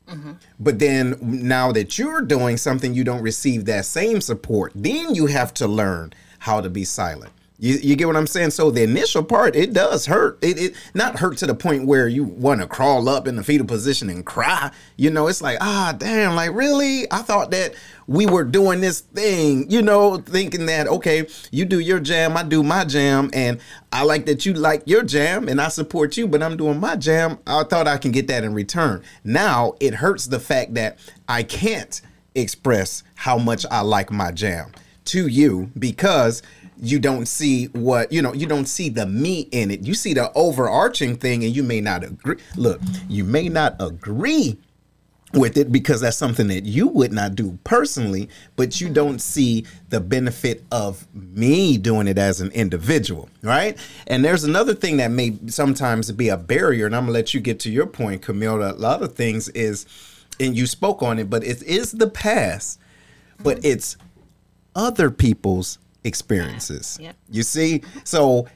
Mm-hmm. 0.08 0.32
But 0.58 0.78
then 0.78 1.18
now 1.20 1.72
that 1.72 1.98
you're 1.98 2.22
doing 2.22 2.56
something, 2.56 2.94
you 2.94 3.04
don't 3.04 3.22
receive 3.22 3.66
that 3.66 3.84
same 3.84 4.20
support. 4.20 4.72
Then 4.74 5.14
you 5.14 5.26
have 5.26 5.52
to 5.54 5.66
learn 5.66 6.12
how 6.38 6.60
to 6.60 6.70
be 6.70 6.84
silent. 6.84 7.32
You, 7.60 7.74
you 7.74 7.96
get 7.96 8.06
what 8.06 8.16
I'm 8.16 8.28
saying? 8.28 8.50
So 8.50 8.70
the 8.70 8.84
initial 8.84 9.24
part, 9.24 9.56
it 9.56 9.72
does 9.72 10.06
hurt. 10.06 10.38
It, 10.42 10.58
it 10.58 10.74
not 10.94 11.18
hurt 11.18 11.38
to 11.38 11.46
the 11.46 11.54
point 11.54 11.86
where 11.86 12.06
you 12.06 12.22
want 12.22 12.60
to 12.60 12.68
crawl 12.68 13.08
up 13.08 13.26
in 13.26 13.34
the 13.34 13.42
fetal 13.42 13.66
position 13.66 14.08
and 14.08 14.24
cry. 14.24 14.70
You 14.96 15.10
know, 15.10 15.26
it's 15.26 15.42
like, 15.42 15.58
ah, 15.60 15.92
damn, 15.98 16.36
like 16.36 16.52
really? 16.54 17.10
I 17.10 17.18
thought 17.22 17.50
that 17.50 17.74
we 18.06 18.26
were 18.26 18.44
doing 18.44 18.80
this 18.80 19.00
thing, 19.00 19.68
you 19.70 19.82
know, 19.82 20.18
thinking 20.18 20.66
that, 20.66 20.86
okay, 20.86 21.26
you 21.50 21.64
do 21.64 21.80
your 21.80 21.98
jam, 21.98 22.36
I 22.36 22.44
do 22.44 22.62
my 22.62 22.84
jam, 22.84 23.28
and 23.32 23.60
I 23.92 24.04
like 24.04 24.26
that 24.26 24.46
you 24.46 24.54
like 24.54 24.84
your 24.86 25.02
jam 25.02 25.48
and 25.48 25.60
I 25.60 25.68
support 25.68 26.16
you, 26.16 26.28
but 26.28 26.42
I'm 26.42 26.56
doing 26.56 26.78
my 26.78 26.94
jam. 26.94 27.38
I 27.44 27.64
thought 27.64 27.88
I 27.88 27.98
can 27.98 28.12
get 28.12 28.28
that 28.28 28.44
in 28.44 28.54
return. 28.54 29.02
Now 29.24 29.74
it 29.80 29.94
hurts 29.94 30.26
the 30.26 30.38
fact 30.38 30.74
that 30.74 30.98
I 31.28 31.42
can't 31.42 32.00
express 32.36 33.02
how 33.16 33.36
much 33.36 33.66
I 33.68 33.80
like 33.80 34.12
my 34.12 34.30
jam 34.30 34.72
to 35.06 35.26
you 35.26 35.70
because 35.78 36.42
you 36.80 36.98
don't 36.98 37.26
see 37.26 37.66
what 37.66 38.10
you 38.12 38.22
know 38.22 38.32
you 38.32 38.46
don't 38.46 38.66
see 38.66 38.88
the 38.88 39.06
me 39.06 39.48
in 39.52 39.70
it 39.70 39.82
you 39.82 39.94
see 39.94 40.14
the 40.14 40.32
overarching 40.34 41.16
thing 41.16 41.42
and 41.44 41.54
you 41.54 41.62
may 41.62 41.80
not 41.80 42.04
agree 42.04 42.36
look 42.56 42.80
you 43.08 43.24
may 43.24 43.48
not 43.48 43.74
agree 43.80 44.56
with 45.34 45.58
it 45.58 45.70
because 45.70 46.00
that's 46.00 46.16
something 46.16 46.48
that 46.48 46.64
you 46.64 46.88
would 46.88 47.12
not 47.12 47.34
do 47.34 47.58
personally, 47.64 48.28
but 48.56 48.80
you 48.80 48.88
don't 48.88 49.20
see 49.20 49.66
the 49.90 50.00
benefit 50.00 50.64
of 50.72 51.06
me 51.12 51.76
doing 51.76 52.08
it 52.08 52.16
as 52.16 52.40
an 52.40 52.50
individual, 52.52 53.28
right? 53.42 53.76
And 54.06 54.24
there's 54.24 54.44
another 54.44 54.74
thing 54.74 54.96
that 54.98 55.10
may 55.10 55.36
sometimes 55.46 56.10
be 56.12 56.28
a 56.28 56.36
barrier, 56.36 56.86
and 56.86 56.96
I'm 56.96 57.02
gonna 57.02 57.12
let 57.12 57.34
you 57.34 57.40
get 57.40 57.60
to 57.60 57.70
your 57.70 57.86
point, 57.86 58.22
Camille. 58.22 58.62
A 58.62 58.72
lot 58.72 59.02
of 59.02 59.14
things 59.14 59.48
is, 59.50 59.84
and 60.40 60.56
you 60.56 60.66
spoke 60.66 61.02
on 61.02 61.18
it, 61.18 61.28
but 61.28 61.44
it 61.44 61.62
is 61.62 61.92
the 61.92 62.08
past, 62.08 62.80
but 63.42 63.62
it's 63.62 63.96
other 64.74 65.10
people's 65.10 65.78
experiences. 66.08 66.98
Yep. 67.00 67.16
You 67.30 67.42
see? 67.44 67.82
So 68.02 68.48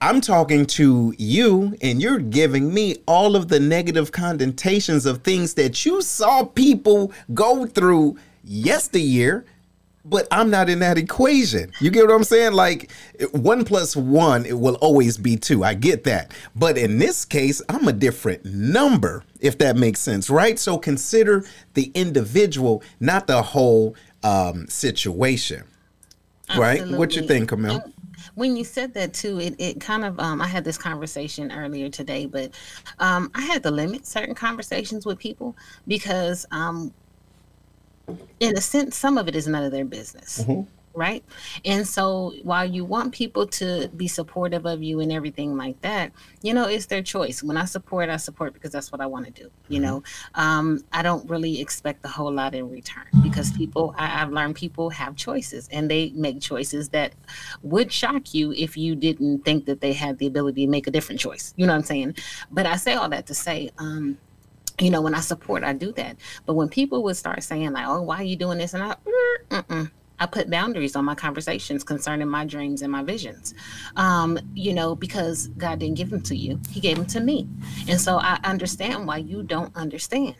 I'm 0.00 0.20
talking 0.20 0.66
to 0.66 1.14
you 1.16 1.74
and 1.80 2.02
you're 2.02 2.18
giving 2.18 2.74
me 2.74 2.96
all 3.06 3.34
of 3.34 3.48
the 3.48 3.58
negative 3.58 4.12
connotations 4.12 5.06
of 5.06 5.22
things 5.22 5.54
that 5.54 5.86
you 5.86 6.02
saw 6.02 6.44
people 6.44 7.12
go 7.32 7.66
through 7.66 8.18
yesteryear, 8.44 9.46
but 10.04 10.28
I'm 10.30 10.50
not 10.50 10.68
in 10.68 10.80
that 10.80 10.98
equation. 10.98 11.72
You 11.80 11.90
get 11.90 12.06
what 12.06 12.14
I'm 12.14 12.24
saying? 12.24 12.52
Like 12.52 12.92
one 13.32 13.64
plus 13.64 13.96
one, 13.96 14.44
it 14.44 14.58
will 14.58 14.76
always 14.76 15.16
be 15.16 15.36
two. 15.36 15.64
I 15.64 15.72
get 15.72 16.04
that. 16.04 16.32
But 16.54 16.76
in 16.76 16.98
this 16.98 17.24
case, 17.24 17.62
I'm 17.70 17.88
a 17.88 17.92
different 17.92 18.44
number, 18.44 19.24
if 19.40 19.56
that 19.58 19.76
makes 19.76 20.00
sense, 20.00 20.28
right? 20.28 20.58
So 20.58 20.76
consider 20.76 21.42
the 21.72 21.90
individual, 21.94 22.82
not 23.00 23.26
the 23.26 23.40
whole 23.40 23.96
um, 24.22 24.68
situation. 24.68 25.64
Right? 26.56 26.86
What 26.86 27.16
you 27.16 27.22
think, 27.22 27.48
Camille? 27.48 27.80
And 27.82 27.92
when 28.34 28.56
you 28.56 28.64
said 28.64 28.94
that 28.94 29.14
too, 29.14 29.40
it, 29.40 29.54
it 29.58 29.80
kind 29.80 30.04
of 30.04 30.18
um, 30.20 30.40
I 30.40 30.46
had 30.46 30.64
this 30.64 30.78
conversation 30.78 31.50
earlier 31.52 31.88
today, 31.88 32.26
but 32.26 32.52
um, 32.98 33.30
I 33.34 33.42
had 33.42 33.62
to 33.64 33.70
limit 33.70 34.06
certain 34.06 34.34
conversations 34.34 35.04
with 35.06 35.18
people 35.18 35.56
because 35.86 36.46
um, 36.50 36.92
in 38.40 38.56
a 38.56 38.60
sense, 38.60 38.96
some 38.96 39.18
of 39.18 39.28
it 39.28 39.34
is 39.36 39.46
none 39.48 39.64
of 39.64 39.72
their 39.72 39.84
business. 39.84 40.44
Right. 40.96 41.22
And 41.66 41.86
so 41.86 42.32
while 42.42 42.64
you 42.64 42.82
want 42.82 43.12
people 43.12 43.46
to 43.48 43.88
be 43.94 44.08
supportive 44.08 44.64
of 44.64 44.82
you 44.82 45.00
and 45.00 45.12
everything 45.12 45.54
like 45.54 45.78
that, 45.82 46.10
you 46.40 46.54
know, 46.54 46.66
it's 46.66 46.86
their 46.86 47.02
choice. 47.02 47.42
When 47.42 47.58
I 47.58 47.66
support, 47.66 48.08
I 48.08 48.16
support 48.16 48.54
because 48.54 48.72
that's 48.72 48.90
what 48.90 49.02
I 49.02 49.06
want 49.06 49.26
to 49.26 49.30
do. 49.30 49.50
You 49.68 49.80
know, 49.80 50.02
um, 50.36 50.82
I 50.94 51.02
don't 51.02 51.28
really 51.28 51.60
expect 51.60 52.02
a 52.06 52.08
whole 52.08 52.32
lot 52.32 52.54
in 52.54 52.70
return 52.70 53.04
because 53.22 53.52
people, 53.52 53.94
I, 53.98 54.22
I've 54.22 54.32
learned 54.32 54.56
people 54.56 54.88
have 54.88 55.16
choices 55.16 55.68
and 55.70 55.90
they 55.90 56.12
make 56.14 56.40
choices 56.40 56.88
that 56.88 57.12
would 57.62 57.92
shock 57.92 58.32
you 58.32 58.52
if 58.52 58.78
you 58.78 58.96
didn't 58.96 59.44
think 59.44 59.66
that 59.66 59.82
they 59.82 59.92
had 59.92 60.16
the 60.16 60.26
ability 60.26 60.64
to 60.64 60.70
make 60.70 60.86
a 60.86 60.90
different 60.90 61.20
choice. 61.20 61.52
You 61.58 61.66
know 61.66 61.74
what 61.74 61.80
I'm 61.80 61.84
saying? 61.84 62.16
But 62.50 62.64
I 62.64 62.76
say 62.76 62.94
all 62.94 63.10
that 63.10 63.26
to 63.26 63.34
say, 63.34 63.70
um, 63.76 64.16
you 64.80 64.90
know, 64.90 65.00
when 65.02 65.14
I 65.14 65.20
support, 65.20 65.62
I 65.62 65.72
do 65.72 65.92
that. 65.92 66.16
But 66.46 66.54
when 66.54 66.68
people 66.68 67.02
would 67.04 67.16
start 67.16 67.42
saying 67.42 67.72
like, 67.72 67.86
"Oh, 67.86 68.02
why 68.02 68.16
are 68.16 68.24
you 68.24 68.36
doing 68.36 68.58
this?" 68.58 68.74
and 68.74 68.82
I, 68.82 68.94
"Mm, 68.94 69.62
mm-mm. 69.62 69.90
I 70.18 70.26
put 70.26 70.50
boundaries 70.50 70.96
on 70.96 71.04
my 71.04 71.14
conversations 71.14 71.84
concerning 71.84 72.28
my 72.28 72.44
dreams 72.44 72.82
and 72.82 72.90
my 72.90 73.02
visions, 73.02 73.54
um, 73.96 74.38
you 74.54 74.72
know, 74.74 74.94
because 74.94 75.48
God 75.58 75.78
didn't 75.78 75.96
give 75.96 76.10
them 76.10 76.22
to 76.22 76.36
you; 76.36 76.60
He 76.70 76.80
gave 76.80 76.96
them 76.96 77.06
to 77.06 77.20
me, 77.20 77.48
and 77.88 78.00
so 78.00 78.18
I 78.18 78.38
understand 78.44 79.06
why 79.06 79.18
you 79.18 79.42
don't 79.42 79.74
understand, 79.76 80.36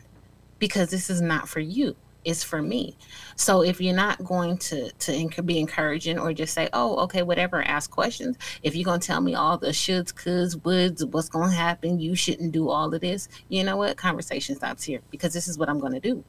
because 0.59 0.89
this 0.89 1.09
is 1.09 1.21
not 1.21 1.47
for 1.47 1.59
you; 1.59 1.95
it's 2.25 2.43
for 2.43 2.61
me. 2.61 2.97
So 3.37 3.61
if 3.63 3.79
you're 3.79 3.95
not 3.95 4.23
going 4.23 4.57
to 4.57 4.91
to 4.91 5.43
be 5.43 5.59
encouraging 5.59 6.19
or 6.19 6.33
just 6.33 6.53
say, 6.53 6.67
"Oh, 6.73 6.97
okay, 7.03 7.21
whatever," 7.21 7.61
ask 7.61 7.89
questions. 7.89 8.37
If 8.63 8.75
you're 8.75 8.83
gonna 8.85 8.99
tell 8.99 9.21
me 9.21 9.35
all 9.35 9.57
the 9.57 9.69
shoulds, 9.69 10.13
coulds, 10.13 10.55
woulds, 10.55 11.05
what's 11.05 11.29
gonna 11.29 11.53
happen, 11.53 11.99
you 11.99 12.15
shouldn't 12.15 12.51
do 12.51 12.69
all 12.69 12.93
of 12.93 12.99
this. 13.01 13.29
You 13.47 13.63
know 13.63 13.77
what? 13.77 13.95
Conversation 13.95 14.55
stops 14.55 14.83
here 14.83 15.01
because 15.09 15.33
this 15.33 15.47
is 15.47 15.57
what 15.57 15.69
I'm 15.69 15.79
gonna 15.79 16.01
do. 16.01 16.23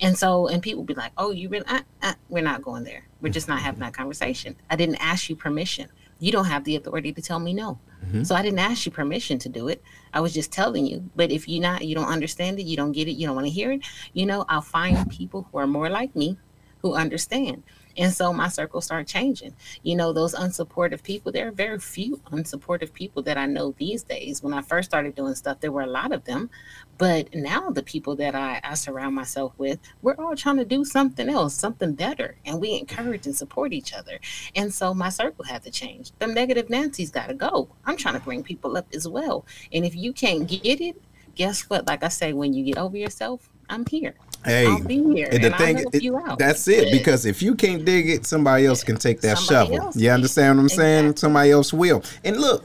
And 0.00 0.16
so, 0.18 0.48
and 0.48 0.62
people 0.62 0.84
be 0.84 0.94
like, 0.94 1.12
"Oh, 1.16 1.30
you 1.30 1.48
really? 1.48 1.66
Uh, 1.66 1.80
uh, 2.02 2.14
we're 2.28 2.42
not 2.42 2.62
going 2.62 2.84
there. 2.84 3.06
We're 3.20 3.32
just 3.32 3.48
not 3.48 3.60
having 3.60 3.80
that 3.80 3.94
conversation. 3.94 4.56
I 4.70 4.76
didn't 4.76 4.96
ask 4.96 5.28
you 5.28 5.36
permission. 5.36 5.88
You 6.18 6.32
don't 6.32 6.46
have 6.46 6.64
the 6.64 6.76
authority 6.76 7.12
to 7.12 7.22
tell 7.22 7.38
me 7.40 7.52
no. 7.52 7.78
So 8.22 8.34
I 8.34 8.42
didn't 8.42 8.58
ask 8.58 8.84
you 8.84 8.92
permission 8.92 9.38
to 9.40 9.48
do 9.48 9.68
it. 9.68 9.82
I 10.12 10.20
was 10.20 10.34
just 10.34 10.52
telling 10.52 10.86
you. 10.86 11.10
But 11.16 11.30
if 11.30 11.48
you 11.48 11.58
not, 11.60 11.86
you 11.86 11.94
don't 11.94 12.08
understand 12.08 12.58
it, 12.58 12.64
you 12.64 12.76
don't 12.76 12.92
get 12.92 13.08
it, 13.08 13.12
you 13.12 13.26
don't 13.26 13.34
want 13.34 13.46
to 13.46 13.52
hear 13.52 13.72
it. 13.72 13.82
You 14.12 14.26
know, 14.26 14.44
I'll 14.48 14.60
find 14.60 15.10
people 15.10 15.48
who 15.50 15.58
are 15.58 15.66
more 15.66 15.88
like 15.88 16.14
me, 16.14 16.36
who 16.82 16.94
understand. 16.94 17.62
And 17.96 18.12
so 18.12 18.32
my 18.32 18.48
circle 18.48 18.80
start 18.80 19.06
changing. 19.06 19.54
You 19.82 19.96
know, 19.96 20.12
those 20.12 20.34
unsupportive 20.34 21.02
people, 21.02 21.32
there 21.32 21.48
are 21.48 21.52
very 21.52 21.78
few 21.78 22.16
unsupportive 22.32 22.92
people 22.92 23.22
that 23.22 23.38
I 23.38 23.46
know 23.46 23.74
these 23.78 24.02
days. 24.02 24.42
When 24.42 24.52
I 24.52 24.62
first 24.62 24.90
started 24.90 25.14
doing 25.14 25.34
stuff, 25.34 25.60
there 25.60 25.72
were 25.72 25.82
a 25.82 25.86
lot 25.86 26.12
of 26.12 26.24
them. 26.24 26.50
But 26.98 27.34
now 27.34 27.70
the 27.70 27.82
people 27.82 28.14
that 28.16 28.34
I, 28.34 28.60
I 28.62 28.74
surround 28.74 29.14
myself 29.14 29.52
with, 29.58 29.78
we're 30.02 30.14
all 30.14 30.36
trying 30.36 30.56
to 30.58 30.64
do 30.64 30.84
something 30.84 31.28
else, 31.28 31.54
something 31.54 31.94
better. 31.94 32.36
And 32.44 32.60
we 32.60 32.78
encourage 32.78 33.26
and 33.26 33.34
support 33.36 33.72
each 33.72 33.92
other. 33.92 34.18
And 34.54 34.72
so 34.72 34.94
my 34.94 35.08
circle 35.08 35.44
had 35.44 35.62
to 35.64 35.70
change. 35.70 36.12
The 36.18 36.26
negative 36.26 36.70
Nancy's 36.70 37.10
got 37.10 37.28
to 37.28 37.34
go. 37.34 37.68
I'm 37.84 37.96
trying 37.96 38.14
to 38.14 38.20
bring 38.20 38.42
people 38.42 38.76
up 38.76 38.86
as 38.94 39.08
well. 39.08 39.44
And 39.72 39.84
if 39.84 39.96
you 39.96 40.12
can't 40.12 40.46
get 40.46 40.80
it, 40.80 41.00
guess 41.34 41.62
what? 41.62 41.86
Like 41.86 42.04
I 42.04 42.08
say, 42.08 42.32
when 42.32 42.52
you 42.54 42.64
get 42.64 42.78
over 42.78 42.96
yourself, 42.96 43.48
I'm 43.68 43.84
here. 43.86 44.14
Hey, 44.44 44.66
I'll 44.66 44.78
be 44.84 45.02
here. 45.02 45.28
and 45.32 45.42
the 45.42 45.50
thing, 45.50 45.76
I'll 45.76 45.82
help 45.82 45.94
it- 45.94 46.02
you 46.02 46.18
out. 46.18 46.38
that's 46.38 46.68
it. 46.68 46.92
Because 46.92 47.24
if 47.24 47.40
you 47.42 47.54
can't 47.54 47.84
dig 47.84 48.08
it, 48.10 48.26
somebody 48.26 48.66
else 48.66 48.84
can 48.84 48.96
take 48.96 49.20
that 49.22 49.38
Somebody 49.38 49.72
shovel. 49.72 49.86
else 49.86 49.96
You 49.96 50.10
understand 50.10 50.58
what 50.58 50.62
I'm 50.64 50.68
saying? 50.68 51.16
Somebody 51.16 51.50
else 51.50 51.72
will. 51.72 52.02
And 52.24 52.36
look, 52.36 52.64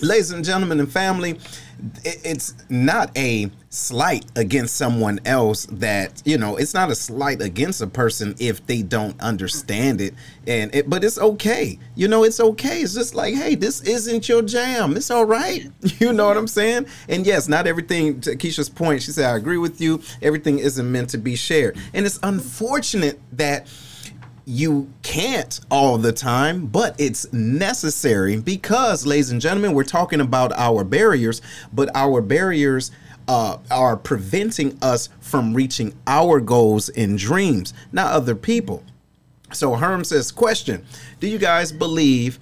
ladies 0.00 0.32
and 0.32 0.44
gentlemen 0.44 0.80
and 0.80 0.90
family, 0.90 1.38
it's 2.04 2.54
not 2.68 3.16
a 3.16 3.50
slight 3.68 4.24
against 4.36 4.76
someone 4.76 5.20
else 5.24 5.66
that 5.66 6.22
you 6.24 6.38
know. 6.38 6.56
It's 6.56 6.74
not 6.74 6.90
a 6.90 6.94
slight 6.94 7.42
against 7.42 7.82
a 7.82 7.86
person 7.86 8.34
if 8.38 8.66
they 8.66 8.82
don't 8.82 9.20
understand 9.20 10.00
it. 10.00 10.14
And 10.46 10.74
it, 10.74 10.88
but 10.88 11.04
it's 11.04 11.18
okay. 11.18 11.78
You 11.94 12.08
know, 12.08 12.24
it's 12.24 12.40
okay. 12.40 12.80
It's 12.80 12.94
just 12.94 13.14
like, 13.14 13.34
hey, 13.34 13.54
this 13.54 13.82
isn't 13.82 14.28
your 14.28 14.42
jam. 14.42 14.96
It's 14.96 15.10
all 15.10 15.24
right. 15.26 15.66
You 16.00 16.12
know 16.12 16.26
what 16.26 16.36
I'm 16.36 16.48
saying? 16.48 16.86
And 17.08 17.24
yes, 17.24 17.48
not 17.48 17.66
everything. 17.66 18.20
To 18.22 18.36
Keisha's 18.36 18.68
point, 18.68 19.00
she 19.00 19.12
said, 19.12 19.32
I 19.32 19.36
agree 19.36 19.58
with 19.58 19.80
you. 19.80 20.02
Everything 20.20 20.58
isn't 20.58 20.90
meant 20.90 21.08
to 21.10 21.18
be 21.18 21.36
shared, 21.36 21.78
and 21.94 22.04
it's 22.04 22.18
unfortunate 22.22 23.18
that 23.32 23.68
you 24.46 24.90
can't 25.02 25.60
all 25.70 25.96
the 25.98 26.12
time, 26.12 26.66
but 26.66 26.94
it's 26.98 27.32
necessary 27.32 28.38
because, 28.38 29.06
ladies 29.06 29.30
and 29.30 29.40
gentlemen, 29.40 29.72
we're 29.72 29.84
talking 29.84 30.20
about 30.20 30.52
our 30.52 30.84
barriers, 30.84 31.40
but 31.72 31.88
our 31.94 32.20
barriers 32.20 32.90
uh, 33.26 33.58
are 33.70 33.96
preventing 33.96 34.78
us 34.82 35.08
from 35.20 35.54
reaching 35.54 35.94
our 36.06 36.40
goals 36.40 36.88
and 36.90 37.18
dreams, 37.18 37.72
not 37.92 38.12
other 38.12 38.34
people. 38.34 38.82
So 39.52 39.74
Herm 39.74 40.04
says, 40.04 40.30
question, 40.30 40.84
do 41.20 41.26
you 41.26 41.38
guys 41.38 41.72
believe 41.72 42.38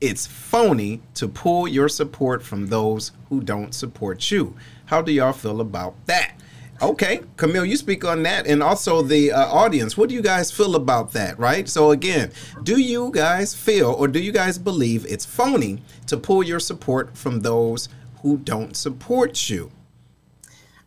it's 0.00 0.26
phony 0.26 1.00
to 1.14 1.28
pull 1.28 1.68
your 1.68 1.88
support 1.88 2.42
from 2.42 2.66
those 2.66 3.12
who 3.28 3.40
don't 3.40 3.74
support 3.74 4.30
you? 4.30 4.56
How 4.86 5.02
do 5.02 5.12
y'all 5.12 5.32
feel 5.32 5.60
about 5.60 5.94
that? 6.06 6.34
Okay, 6.82 7.20
Camille, 7.36 7.64
you 7.64 7.76
speak 7.76 8.04
on 8.04 8.22
that, 8.24 8.46
and 8.46 8.62
also 8.62 9.00
the 9.00 9.32
uh, 9.32 9.46
audience. 9.46 9.96
What 9.96 10.08
do 10.10 10.14
you 10.14 10.22
guys 10.22 10.50
feel 10.50 10.76
about 10.76 11.12
that? 11.12 11.38
Right. 11.38 11.68
So 11.68 11.90
again, 11.90 12.32
do 12.62 12.78
you 12.78 13.10
guys 13.12 13.54
feel, 13.54 13.92
or 13.92 14.08
do 14.08 14.20
you 14.20 14.32
guys 14.32 14.58
believe 14.58 15.06
it's 15.06 15.24
phony 15.24 15.80
to 16.06 16.16
pull 16.16 16.42
your 16.42 16.60
support 16.60 17.16
from 17.16 17.40
those 17.40 17.88
who 18.20 18.36
don't 18.38 18.76
support 18.76 19.48
you? 19.48 19.70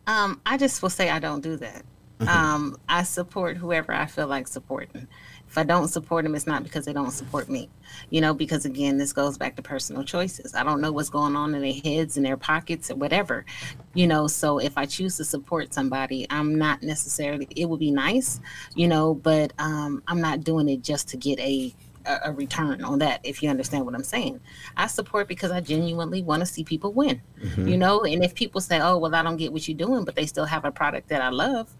Um, 0.06 0.40
I 0.46 0.56
just 0.56 0.82
will 0.82 0.90
say 0.90 1.10
I 1.10 1.18
don't 1.18 1.40
do 1.40 1.56
that. 1.56 1.84
Um, 2.20 2.76
I 2.88 3.02
support 3.02 3.56
whoever 3.56 3.92
I 3.92 4.06
feel 4.06 4.26
like 4.26 4.46
supporting. 4.46 5.08
If 5.50 5.58
I 5.58 5.64
don't 5.64 5.88
support 5.88 6.22
them, 6.22 6.36
it's 6.36 6.46
not 6.46 6.62
because 6.62 6.84
they 6.84 6.92
don't 6.92 7.10
support 7.10 7.48
me. 7.48 7.68
You 8.10 8.20
know, 8.20 8.32
because 8.32 8.64
again, 8.64 8.98
this 8.98 9.12
goes 9.12 9.36
back 9.36 9.56
to 9.56 9.62
personal 9.62 10.04
choices. 10.04 10.54
I 10.54 10.62
don't 10.62 10.80
know 10.80 10.92
what's 10.92 11.08
going 11.08 11.34
on 11.34 11.56
in 11.56 11.60
their 11.60 11.72
heads, 11.72 12.16
in 12.16 12.22
their 12.22 12.36
pockets, 12.36 12.88
or 12.88 12.94
whatever. 12.94 13.44
You 13.92 14.06
know, 14.06 14.28
so 14.28 14.60
if 14.60 14.78
I 14.78 14.86
choose 14.86 15.16
to 15.16 15.24
support 15.24 15.74
somebody, 15.74 16.24
I'm 16.30 16.54
not 16.56 16.84
necessarily. 16.84 17.48
It 17.56 17.68
would 17.68 17.80
be 17.80 17.90
nice, 17.90 18.40
you 18.76 18.86
know, 18.86 19.14
but 19.14 19.52
um, 19.58 20.04
I'm 20.06 20.20
not 20.20 20.44
doing 20.44 20.68
it 20.68 20.84
just 20.84 21.08
to 21.08 21.16
get 21.16 21.40
a 21.40 21.74
a 22.06 22.20
a 22.26 22.32
return 22.32 22.82
on 22.82 23.00
that 23.00 23.20
if 23.24 23.42
you 23.42 23.50
understand 23.50 23.84
what 23.84 23.94
i'm 23.94 24.02
saying 24.02 24.40
i 24.74 24.86
support 24.86 25.28
because 25.28 25.50
i 25.50 25.60
genuinely 25.60 26.22
want 26.22 26.40
to 26.40 26.46
see 26.46 26.64
people 26.64 26.94
win 26.94 27.20
you 27.68 27.76
know 27.76 28.04
and 28.04 28.24
if 28.24 28.34
people 28.34 28.58
say 28.58 28.80
oh 28.80 28.96
well 28.96 29.14
i 29.14 29.22
don't 29.22 29.36
get 29.36 29.52
what 29.52 29.68
you're 29.68 29.76
doing 29.76 30.02
but 30.02 30.16
they 30.16 30.24
still 30.24 30.46
have 30.46 30.64
a 30.64 30.72
product 30.72 31.10
that 31.10 31.20
i 31.20 31.28
love 31.28 31.76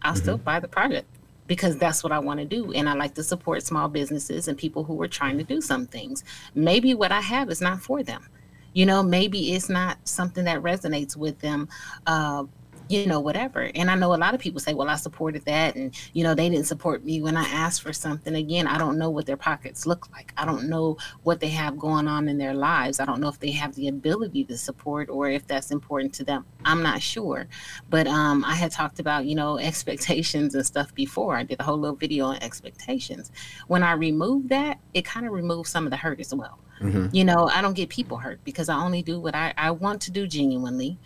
i'll 0.00 0.16
still 0.16 0.38
buy 0.38 0.58
the 0.58 0.66
product 0.66 1.17
because 1.48 1.76
that's 1.76 2.04
what 2.04 2.12
i 2.12 2.18
want 2.18 2.38
to 2.38 2.46
do 2.46 2.72
and 2.72 2.88
i 2.88 2.94
like 2.94 3.14
to 3.14 3.24
support 3.24 3.64
small 3.64 3.88
businesses 3.88 4.46
and 4.46 4.56
people 4.56 4.84
who 4.84 5.00
are 5.02 5.08
trying 5.08 5.36
to 5.38 5.44
do 5.44 5.60
some 5.60 5.86
things. 5.86 6.22
Maybe 6.54 6.94
what 6.94 7.10
i 7.10 7.20
have 7.20 7.50
is 7.50 7.60
not 7.60 7.80
for 7.80 8.04
them. 8.04 8.28
You 8.74 8.86
know 8.86 9.02
maybe 9.02 9.54
it's 9.54 9.68
not 9.68 9.98
something 10.06 10.44
that 10.44 10.62
resonates 10.62 11.16
with 11.16 11.40
them 11.40 11.68
uh, 12.06 12.44
you 12.88 13.06
know, 13.06 13.20
whatever. 13.20 13.70
And 13.74 13.90
I 13.90 13.94
know 13.94 14.14
a 14.14 14.16
lot 14.16 14.34
of 14.34 14.40
people 14.40 14.60
say, 14.60 14.74
well, 14.74 14.88
I 14.88 14.96
supported 14.96 15.44
that. 15.44 15.76
And, 15.76 15.94
you 16.12 16.24
know, 16.24 16.34
they 16.34 16.48
didn't 16.48 16.66
support 16.66 17.04
me 17.04 17.20
when 17.20 17.36
I 17.36 17.44
asked 17.44 17.82
for 17.82 17.92
something. 17.92 18.34
Again, 18.34 18.66
I 18.66 18.78
don't 18.78 18.98
know 18.98 19.10
what 19.10 19.26
their 19.26 19.36
pockets 19.36 19.86
look 19.86 20.10
like. 20.12 20.32
I 20.36 20.44
don't 20.44 20.68
know 20.68 20.96
what 21.22 21.40
they 21.40 21.48
have 21.48 21.78
going 21.78 22.08
on 22.08 22.28
in 22.28 22.38
their 22.38 22.54
lives. 22.54 23.00
I 23.00 23.04
don't 23.04 23.20
know 23.20 23.28
if 23.28 23.38
they 23.40 23.50
have 23.52 23.74
the 23.74 23.88
ability 23.88 24.44
to 24.44 24.56
support 24.56 25.08
or 25.10 25.28
if 25.28 25.46
that's 25.46 25.70
important 25.70 26.14
to 26.14 26.24
them. 26.24 26.46
I'm 26.64 26.82
not 26.82 27.02
sure. 27.02 27.46
But 27.90 28.06
um, 28.06 28.44
I 28.44 28.54
had 28.54 28.72
talked 28.72 29.00
about, 29.00 29.26
you 29.26 29.34
know, 29.34 29.58
expectations 29.68 30.54
and 30.54 30.64
stuff 30.64 30.94
before. 30.94 31.36
I 31.36 31.42
did 31.42 31.60
a 31.60 31.64
whole 31.64 31.78
little 31.78 31.96
video 31.96 32.26
on 32.26 32.42
expectations. 32.42 33.30
When 33.66 33.82
I 33.82 33.92
removed 33.92 34.48
that, 34.48 34.78
it 34.94 35.04
kind 35.04 35.26
of 35.26 35.32
removed 35.32 35.68
some 35.68 35.84
of 35.84 35.90
the 35.90 35.96
hurt 35.96 36.20
as 36.20 36.34
well. 36.34 36.58
Mm-hmm. 36.80 37.14
You 37.14 37.24
know, 37.24 37.48
I 37.52 37.60
don't 37.60 37.74
get 37.74 37.88
people 37.88 38.18
hurt 38.18 38.40
because 38.44 38.68
I 38.68 38.76
only 38.76 39.02
do 39.02 39.18
what 39.20 39.34
I, 39.34 39.52
I 39.56 39.72
want 39.72 40.00
to 40.02 40.10
do 40.10 40.26
genuinely 40.26 40.96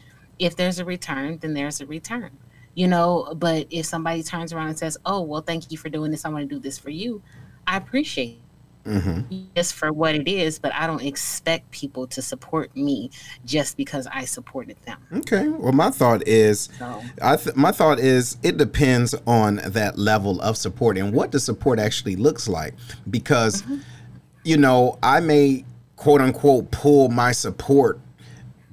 if 0.43 0.57
there's 0.57 0.79
a 0.79 0.85
return, 0.85 1.39
then 1.39 1.55
there's 1.55 1.81
a 1.81 1.87
return. 1.87 2.31
You 2.75 2.89
know, 2.89 3.35
but 3.37 3.67
if 3.71 3.85
somebody 3.87 4.23
turns 4.23 4.53
around 4.53 4.69
and 4.69 4.79
says, 4.79 4.97
"Oh, 5.05 5.21
well, 5.21 5.43
thank 5.43 5.71
you 5.71 5.77
for 5.79 5.89
doing 5.91 6.11
this. 6.11 6.25
I 6.25 6.31
want 6.31 6.49
to 6.49 6.55
do 6.55 6.61
this 6.61 6.79
for 6.79 6.91
you," 6.91 7.23
I 7.67 7.77
appreciate 7.77 8.41
mm-hmm. 8.85 9.45
just 9.55 9.75
for 9.75 9.93
what 9.93 10.15
it 10.15 10.29
is, 10.29 10.59
but 10.59 10.73
I 10.75 10.87
don't 10.87 11.03
expect 11.03 11.71
people 11.71 12.07
to 12.09 12.23
support 12.23 12.75
me 12.77 13.11
just 13.45 13.77
because 13.77 14.07
I 14.07 14.25
supported 14.25 14.77
them. 14.85 14.99
Okay. 15.13 15.49
Well, 15.49 15.73
my 15.73 15.91
thought 15.91 16.27
is, 16.27 16.69
so. 16.79 17.03
I 17.21 17.37
th- 17.37 17.57
my 17.57 17.73
thought 17.73 17.99
is, 17.99 18.37
it 18.43 18.57
depends 18.57 19.15
on 19.27 19.57
that 19.65 19.99
level 19.99 20.41
of 20.41 20.57
support 20.57 20.99
and 20.99 21.13
what 21.13 21.33
the 21.33 21.41
support 21.41 21.79
actually 21.79 22.17
looks 22.17 22.49
like, 22.49 22.75
because, 23.11 23.63
mm-hmm. 23.63 23.79
you 24.45 24.57
know, 24.57 24.99
I 25.03 25.21
may 25.21 25.65
quote 25.97 26.21
unquote 26.21 26.71
pull 26.71 27.09
my 27.09 27.33
support, 27.33 28.01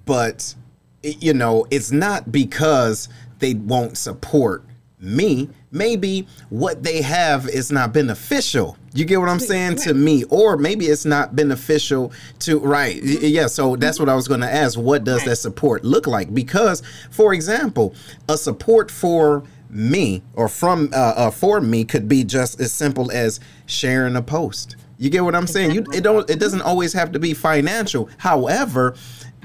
but 0.06 0.56
you 1.04 1.34
know, 1.34 1.66
it's 1.72 1.92
not 1.92 2.32
because 2.32 3.10
they 3.40 3.54
won't 3.54 3.98
support 3.98 4.64
me. 5.00 5.50
Maybe 5.72 6.28
what 6.50 6.84
they 6.84 7.02
have 7.02 7.48
is 7.48 7.72
not 7.72 7.94
beneficial. 7.94 8.76
You 8.94 9.06
get 9.06 9.20
what 9.20 9.30
I'm 9.30 9.40
saying 9.40 9.76
to 9.78 9.94
me, 9.94 10.24
or 10.26 10.58
maybe 10.58 10.88
it's 10.88 11.06
not 11.06 11.36
beneficial 11.36 12.12
to 12.40 12.60
right. 12.60 13.02
Yeah, 13.02 13.48
so 13.48 13.76
that's 13.76 14.00
what 14.00 14.10
I 14.10 14.16
was 14.16 14.28
going 14.28 14.42
to 14.42 14.52
ask. 14.52 14.78
What 14.78 15.04
does 15.04 15.24
that 15.26 15.36
support 15.38 15.84
look 15.84 16.08
like? 16.08 16.34
Because, 16.34 16.82
for 17.12 17.34
example, 17.34 17.94
a 18.28 18.38
support 18.38 18.90
for 18.90 19.44
me 19.70 20.24
or 20.34 20.48
from 20.48 20.90
uh, 20.92 21.14
uh, 21.16 21.32
for 21.32 21.62
me 21.62 21.86
could 21.86 22.08
be 22.08 22.24
just 22.24 22.60
as 22.60 22.72
simple 22.72 23.12
as 23.12 23.40
sharing 23.68 24.16
a 24.16 24.22
post. 24.22 24.76
You 24.98 25.10
get 25.10 25.24
what 25.24 25.36
I'm 25.36 25.48
saying? 25.48 25.72
You 25.72 25.86
it 25.94 26.02
don't 26.04 26.30
it 26.30 26.40
doesn't 26.40 26.64
always 26.64 26.92
have 26.94 27.12
to 27.12 27.20
be 27.20 27.34
financial. 27.34 28.10
However, 28.18 28.96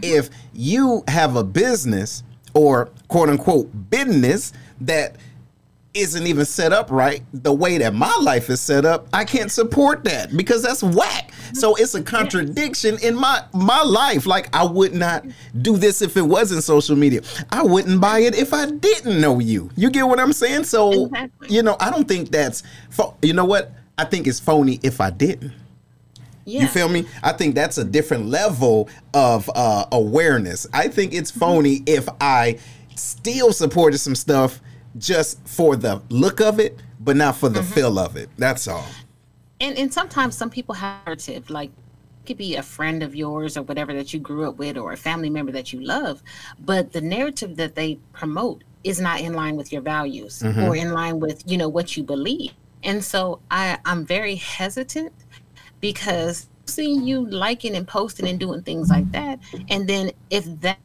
if 0.02 0.30
you 0.52 1.02
have 1.08 1.36
a 1.36 1.44
business 1.44 2.22
or 2.54 2.90
quote 3.08 3.28
unquote 3.28 3.70
business 3.90 4.52
that 4.80 5.16
isn't 5.94 6.26
even 6.26 6.44
set 6.44 6.72
up 6.72 6.90
right 6.90 7.22
the 7.32 7.52
way 7.52 7.78
that 7.78 7.94
my 7.94 8.12
life 8.20 8.50
is 8.50 8.60
set 8.60 8.84
up 8.84 9.06
i 9.12 9.24
can't 9.24 9.52
support 9.52 10.02
that 10.02 10.36
because 10.36 10.60
that's 10.62 10.82
whack. 10.82 11.30
So 11.52 11.76
it's 11.76 11.94
a 11.94 12.02
contradiction 12.02 12.98
in 13.02 13.14
my 13.14 13.44
my 13.52 13.82
life. 13.82 14.26
Like 14.26 14.54
i 14.54 14.64
would 14.64 14.92
not 14.92 15.24
do 15.62 15.76
this 15.76 16.02
if 16.02 16.16
it 16.16 16.22
wasn't 16.22 16.64
social 16.64 16.96
media. 16.96 17.20
I 17.50 17.62
wouldn't 17.62 18.00
buy 18.00 18.20
it 18.20 18.36
if 18.36 18.52
i 18.52 18.66
didn't 18.66 19.20
know 19.20 19.38
you. 19.38 19.70
You 19.76 19.90
get 19.90 20.08
what 20.08 20.18
i'm 20.18 20.32
saying? 20.32 20.64
So 20.64 21.06
exactly. 21.06 21.54
you 21.54 21.62
know 21.62 21.76
i 21.78 21.90
don't 21.90 22.08
think 22.08 22.30
that's 22.30 22.62
you 23.22 23.32
know 23.32 23.44
what? 23.44 23.72
I 23.96 24.04
think 24.04 24.26
it's 24.26 24.40
phony 24.40 24.80
if 24.82 25.00
i 25.00 25.10
didn't 25.10 25.52
yeah. 26.44 26.62
You 26.62 26.68
feel 26.68 26.88
me? 26.88 27.06
I 27.22 27.32
think 27.32 27.54
that's 27.54 27.78
a 27.78 27.84
different 27.84 28.26
level 28.26 28.88
of 29.14 29.50
uh, 29.54 29.86
awareness. 29.92 30.66
I 30.72 30.88
think 30.88 31.14
it's 31.14 31.30
phony 31.30 31.80
mm-hmm. 31.80 31.84
if 31.88 32.08
I 32.20 32.58
still 32.94 33.52
supported 33.52 33.98
some 33.98 34.14
stuff 34.14 34.60
just 34.98 35.46
for 35.46 35.76
the 35.76 36.02
look 36.08 36.40
of 36.40 36.60
it, 36.60 36.78
but 37.00 37.16
not 37.16 37.36
for 37.36 37.48
the 37.48 37.60
mm-hmm. 37.60 37.72
feel 37.72 37.98
of 37.98 38.16
it. 38.16 38.28
That's 38.36 38.68
all. 38.68 38.84
And 39.60 39.78
and 39.78 39.92
sometimes 39.92 40.36
some 40.36 40.50
people 40.50 40.74
have 40.74 41.04
narrative 41.06 41.48
like 41.48 41.70
could 42.26 42.36
be 42.36 42.56
a 42.56 42.62
friend 42.62 43.02
of 43.02 43.14
yours 43.14 43.56
or 43.56 43.62
whatever 43.62 43.92
that 43.94 44.14
you 44.14 44.20
grew 44.20 44.48
up 44.48 44.56
with 44.56 44.76
or 44.78 44.92
a 44.92 44.96
family 44.96 45.28
member 45.30 45.52
that 45.52 45.72
you 45.72 45.80
love, 45.80 46.22
but 46.58 46.92
the 46.92 47.00
narrative 47.00 47.56
that 47.56 47.74
they 47.74 47.98
promote 48.12 48.64
is 48.82 49.00
not 49.00 49.20
in 49.20 49.34
line 49.34 49.56
with 49.56 49.72
your 49.72 49.82
values 49.82 50.40
mm-hmm. 50.40 50.62
or 50.62 50.76
in 50.76 50.92
line 50.92 51.20
with, 51.20 51.42
you 51.46 51.58
know, 51.58 51.68
what 51.68 51.96
you 51.96 52.02
believe. 52.02 52.52
And 52.82 53.02
so 53.02 53.40
I 53.50 53.78
I'm 53.84 54.04
very 54.04 54.36
hesitant 54.36 55.12
because 55.84 56.48
seeing 56.64 57.06
you 57.06 57.26
liking 57.28 57.76
and 57.76 57.86
posting 57.86 58.26
and 58.26 58.40
doing 58.40 58.62
things 58.62 58.88
like 58.88 59.12
that 59.12 59.38
and 59.68 59.86
then 59.86 60.10
if 60.30 60.46
that 60.62 60.78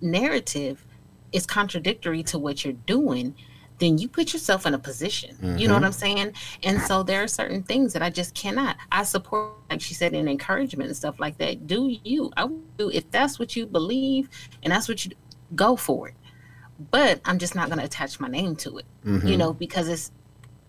narrative 0.00 0.84
is 1.30 1.46
contradictory 1.46 2.24
to 2.24 2.40
what 2.40 2.64
you're 2.64 2.74
doing 2.86 3.32
then 3.78 3.98
you 3.98 4.08
put 4.08 4.32
yourself 4.32 4.66
in 4.66 4.74
a 4.74 4.78
position 4.80 5.36
mm-hmm. 5.36 5.58
you 5.58 5.68
know 5.68 5.74
what 5.74 5.84
mm-hmm. 5.84 5.86
i'm 5.86 5.92
saying 5.92 6.32
and 6.64 6.82
so 6.82 7.04
there 7.04 7.22
are 7.22 7.28
certain 7.28 7.62
things 7.62 7.92
that 7.92 8.02
i 8.02 8.10
just 8.10 8.34
cannot 8.34 8.74
i 8.90 9.04
support 9.04 9.52
like 9.70 9.80
she 9.80 9.94
said 9.94 10.12
in 10.12 10.26
encouragement 10.26 10.88
and 10.88 10.96
stuff 10.96 11.20
like 11.20 11.38
that 11.38 11.68
do 11.68 11.96
you 12.02 12.28
i 12.36 12.44
do 12.76 12.90
if 12.90 13.08
that's 13.12 13.38
what 13.38 13.54
you 13.54 13.64
believe 13.64 14.28
and 14.64 14.72
that's 14.72 14.88
what 14.88 15.04
you 15.04 15.12
go 15.54 15.76
for 15.76 16.08
it 16.08 16.14
but 16.90 17.20
i'm 17.24 17.38
just 17.38 17.54
not 17.54 17.68
going 17.68 17.78
to 17.78 17.84
attach 17.84 18.18
my 18.18 18.26
name 18.26 18.56
to 18.56 18.78
it 18.78 18.86
mm-hmm. 19.06 19.24
you 19.24 19.36
know 19.36 19.52
because 19.52 19.86
it's 19.86 20.10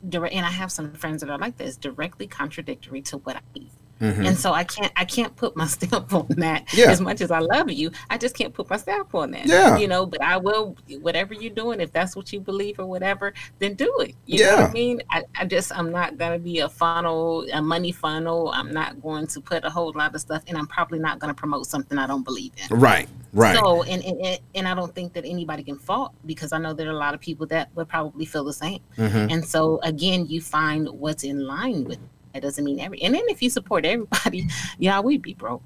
direct 0.08 0.34
and 0.34 0.46
I 0.46 0.50
have 0.50 0.72
some 0.72 0.94
friends 0.94 1.22
that 1.22 1.30
are 1.30 1.38
like 1.38 1.58
this, 1.58 1.78
directly 1.78 2.28
contradictory 2.28 3.02
to 3.04 3.18
what 3.18 3.38
I 3.38 3.42
eat. 3.56 3.72
Mm-hmm. 4.04 4.26
And 4.26 4.38
so 4.38 4.52
I 4.52 4.66
can't 4.66 4.92
I 4.98 5.06
can't 5.06 5.34
put 5.36 5.56
my 5.56 5.66
stamp 5.76 6.14
on 6.14 6.28
that 6.38 6.74
yeah. 6.74 6.92
as 6.92 7.00
much 7.00 7.22
as 7.22 7.32
I 7.32 7.40
love 7.40 7.72
you. 7.72 7.90
I 8.10 8.18
just 8.18 8.36
can't 8.36 8.54
put 8.54 8.70
my 8.70 8.76
stamp 8.76 9.16
on 9.16 9.32
that. 9.32 9.46
Yeah. 9.46 9.78
You 9.78 9.88
know, 9.88 10.06
but 10.06 10.22
I 10.22 10.36
will 10.36 10.76
whatever 11.00 11.34
you're 11.34 11.54
doing, 11.54 11.80
if 11.80 11.94
that's 11.94 12.16
what 12.16 12.34
you 12.34 12.42
believe 12.42 12.80
or 12.80 12.86
whatever, 12.86 13.34
then 13.60 13.76
do 13.76 13.96
it. 14.00 14.16
You 14.26 14.40
yeah. 14.40 14.46
know 14.46 14.62
what 14.64 14.70
I 14.70 14.74
mean? 14.74 15.02
I, 15.10 15.24
I 15.36 15.46
just 15.46 15.72
I'm 15.78 15.92
not 15.92 16.18
gonna 16.18 16.40
be 16.40 16.60
a 16.60 16.68
funnel, 16.68 17.48
a 17.54 17.62
money 17.62 17.94
funnel. 17.94 18.52
I'm 18.54 18.74
not 18.74 19.02
going 19.02 19.28
to 19.28 19.40
put 19.40 19.64
a 19.64 19.70
whole 19.70 19.94
lot 19.96 20.14
of 20.14 20.20
stuff 20.20 20.44
and 20.48 20.58
I'm 20.58 20.68
probably 20.68 21.00
not 21.00 21.20
gonna 21.20 21.34
promote 21.34 21.68
something 21.68 21.98
I 21.98 22.06
don't 22.06 22.24
believe 22.24 22.52
in. 22.58 22.78
Right. 22.78 23.08
Right. 23.32 23.56
So 23.56 23.84
and, 23.84 24.04
and 24.04 24.40
and 24.54 24.68
I 24.68 24.76
don't 24.76 24.94
think 24.94 25.14
that 25.14 25.26
anybody 25.26 25.64
can 25.64 25.78
fault 25.78 26.14
because 26.26 26.52
I 26.52 26.58
know 26.58 26.74
there 26.74 26.88
are 26.88 26.92
a 26.92 26.98
lot 26.98 27.14
of 27.14 27.20
people 27.20 27.48
that 27.48 27.70
would 27.76 27.88
probably 27.88 28.26
feel 28.26 28.44
the 28.44 28.54
same. 28.54 28.82
Mm-hmm. 28.98 29.32
And 29.32 29.46
so 29.46 29.80
again, 29.82 30.28
you 30.28 30.42
find 30.42 30.88
what's 30.90 31.24
in 31.24 31.40
line 31.40 31.86
with 31.86 32.00
that 32.34 32.42
doesn't 32.42 32.64
mean 32.64 32.80
every. 32.80 33.02
And 33.02 33.14
then 33.14 33.24
if 33.28 33.42
you 33.42 33.50
support 33.50 33.86
everybody, 33.86 34.48
yeah, 34.78 35.00
we'd 35.00 35.22
be 35.22 35.34
broke. 35.34 35.64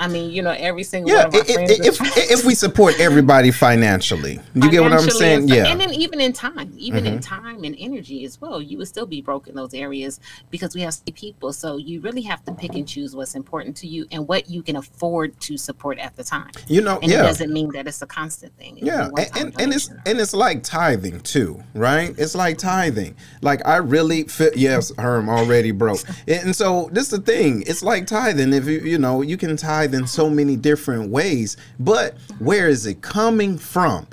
I 0.00 0.08
mean, 0.08 0.30
you 0.30 0.40
know, 0.42 0.52
every 0.52 0.82
single 0.82 1.10
yeah, 1.10 1.26
one 1.26 1.26
of 1.26 1.34
our 1.34 1.44
friends. 1.44 1.70
If, 1.72 2.00
if 2.16 2.44
we 2.46 2.54
support 2.54 2.98
everybody 2.98 3.50
financially, 3.50 4.40
you 4.54 4.70
get 4.70 4.80
what 4.80 4.94
I'm 4.94 5.10
saying? 5.10 5.46
Yeah. 5.46 5.66
And 5.66 5.78
then 5.78 5.92
even 5.92 6.22
in 6.22 6.32
time, 6.32 6.72
even 6.78 7.04
mm-hmm. 7.04 7.16
in 7.16 7.20
time 7.20 7.64
and 7.64 7.76
energy 7.78 8.24
as 8.24 8.40
well, 8.40 8.62
you 8.62 8.78
would 8.78 8.88
still 8.88 9.04
be 9.04 9.20
broke 9.20 9.46
in 9.46 9.54
those 9.54 9.74
areas 9.74 10.18
because 10.50 10.74
we 10.74 10.80
have 10.80 10.94
people. 11.14 11.52
So 11.52 11.76
you 11.76 12.00
really 12.00 12.22
have 12.22 12.42
to 12.46 12.52
pick 12.52 12.76
and 12.76 12.88
choose 12.88 13.14
what's 13.14 13.34
important 13.34 13.76
to 13.76 13.86
you 13.86 14.06
and 14.10 14.26
what 14.26 14.48
you 14.48 14.62
can 14.62 14.76
afford 14.76 15.38
to 15.40 15.58
support 15.58 15.98
at 15.98 16.16
the 16.16 16.24
time. 16.24 16.50
You 16.66 16.80
know, 16.80 16.98
and 17.02 17.10
yeah. 17.10 17.20
it 17.20 17.24
doesn't 17.24 17.52
mean 17.52 17.70
that 17.72 17.86
it's 17.86 18.00
a 18.00 18.06
constant 18.06 18.56
thing. 18.56 18.78
yeah, 18.78 19.10
and, 19.18 19.36
and, 19.36 19.60
and, 19.60 19.74
it's 19.74 19.90
and 20.06 20.18
it's 20.18 20.32
like 20.32 20.62
tithing 20.62 21.20
too, 21.20 21.62
right? 21.74 22.14
It's 22.16 22.34
like 22.34 22.56
tithing. 22.56 23.16
Like 23.42 23.66
I 23.66 23.76
really 23.76 24.22
feel 24.24 24.52
yes, 24.56 24.92
Herm 24.96 25.28
already 25.28 25.72
broke, 25.72 26.00
and 26.26 26.56
so 26.56 26.88
this 26.90 27.12
is 27.12 27.18
the 27.18 27.20
thing. 27.20 27.64
It's 27.66 27.82
like 27.82 28.06
tithing. 28.06 28.54
If 28.54 28.64
you 28.64 28.80
you 28.80 28.96
know 28.96 29.20
you 29.20 29.36
can 29.36 29.58
tithe 29.58 29.89
in 29.94 30.06
so 30.06 30.30
many 30.30 30.56
different 30.56 31.10
ways, 31.10 31.56
but 31.78 32.16
where 32.38 32.68
is 32.68 32.86
it 32.86 33.02
coming 33.02 33.58
from? 33.58 34.06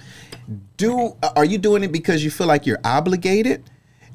Do 0.78 1.16
are 1.36 1.46
you 1.46 1.58
doing 1.58 1.84
it 1.84 1.92
because 1.92 2.24
you 2.24 2.32
feel 2.32 2.48
like 2.48 2.66
you're 2.66 2.80
obligated? 2.84 3.64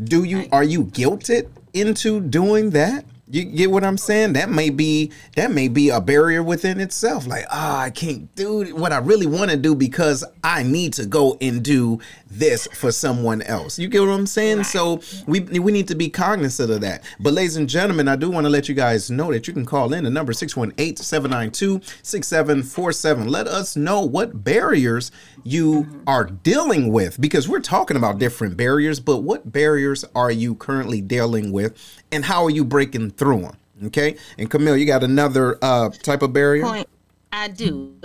Do 0.03 0.25
you 0.25 0.49
are 0.53 0.65
you 0.65 0.85
guilted 0.85 1.49
into 1.75 2.21
doing 2.21 2.71
that? 2.71 3.05
You 3.33 3.45
get 3.47 3.71
what 3.71 3.83
I'm 3.83 3.97
saying? 3.97 4.35
That 4.35 4.51
may 4.51 4.69
be 4.69 5.11
that 5.37 5.51
may 5.51 5.69
be 5.69 5.89
a 5.89 6.03
barrier 6.03 6.43
within 6.43 6.79
itself. 6.81 7.27
Like, 7.27 7.47
ah, 7.51 7.79
oh, 7.79 7.81
I 7.81 7.89
can't 7.89 8.33
do 8.35 8.77
what 8.77 8.93
I 8.93 8.99
really 8.99 9.25
want 9.25 9.51
to 9.51 9.57
do 9.57 9.75
because 9.75 10.23
I 10.45 10.63
need 10.63 10.93
to 10.95 11.07
go 11.07 11.39
and 11.41 11.63
do 11.63 11.99
this 12.31 12.67
for 12.75 12.93
someone 12.93 13.41
else. 13.43 13.79
You 13.79 13.89
get 13.89 14.01
what 14.01 14.11
I'm 14.11 14.27
saying? 14.27 14.65
So 14.65 15.01
we 15.27 15.41
we 15.41 15.73
need 15.73 15.89
to 15.89 15.95
be 15.95 16.11
cognizant 16.11 16.71
of 16.71 16.83
that. 16.83 17.05
But 17.21 17.33
ladies 17.33 17.57
and 17.57 17.71
gentlemen, 17.71 18.07
I 18.07 18.17
do 18.17 18.31
want 18.31 18.45
to 18.45 18.51
let 18.51 18.69
you 18.69 18.75
guys 18.75 19.11
know 19.11 19.33
that 19.33 19.49
you 19.49 19.55
can 19.55 19.65
call 19.65 19.95
in 19.95 20.05
the 20.05 20.11
number 20.11 20.35
618-792-6747. 20.35 23.31
Let 23.31 23.49
us 23.49 23.77
know 23.77 24.03
what 24.03 24.45
barriers 24.45 25.11
you 25.43 25.85
mm-hmm. 25.85 26.03
are 26.07 26.25
dealing 26.25 26.93
with 26.93 27.19
because 27.19 27.49
we're 27.49 27.61
talking 27.61 27.97
about 27.97 28.19
different 28.19 28.59
barriers, 28.59 29.01
but 29.01 29.23
what 29.23 29.51
barriers 29.51 30.05
are 30.15 30.31
you 30.31 30.55
currently 30.55 31.01
dealing 31.01 31.51
with 31.51 32.02
and 32.13 32.25
how 32.25 32.45
are 32.45 32.51
you 32.51 32.65
breaking 32.65 33.11
through 33.11 33.41
them? 33.41 33.57
Okay. 33.87 34.17
And 34.39 34.49
Camille, 34.49 34.77
you 34.77 34.87
got 34.87 35.03
another 35.03 35.59
uh, 35.63 35.89
type 35.91 36.23
of 36.23 36.33
barrier? 36.33 36.63
Point. 36.63 36.89
I 37.33 37.49
do. 37.49 37.97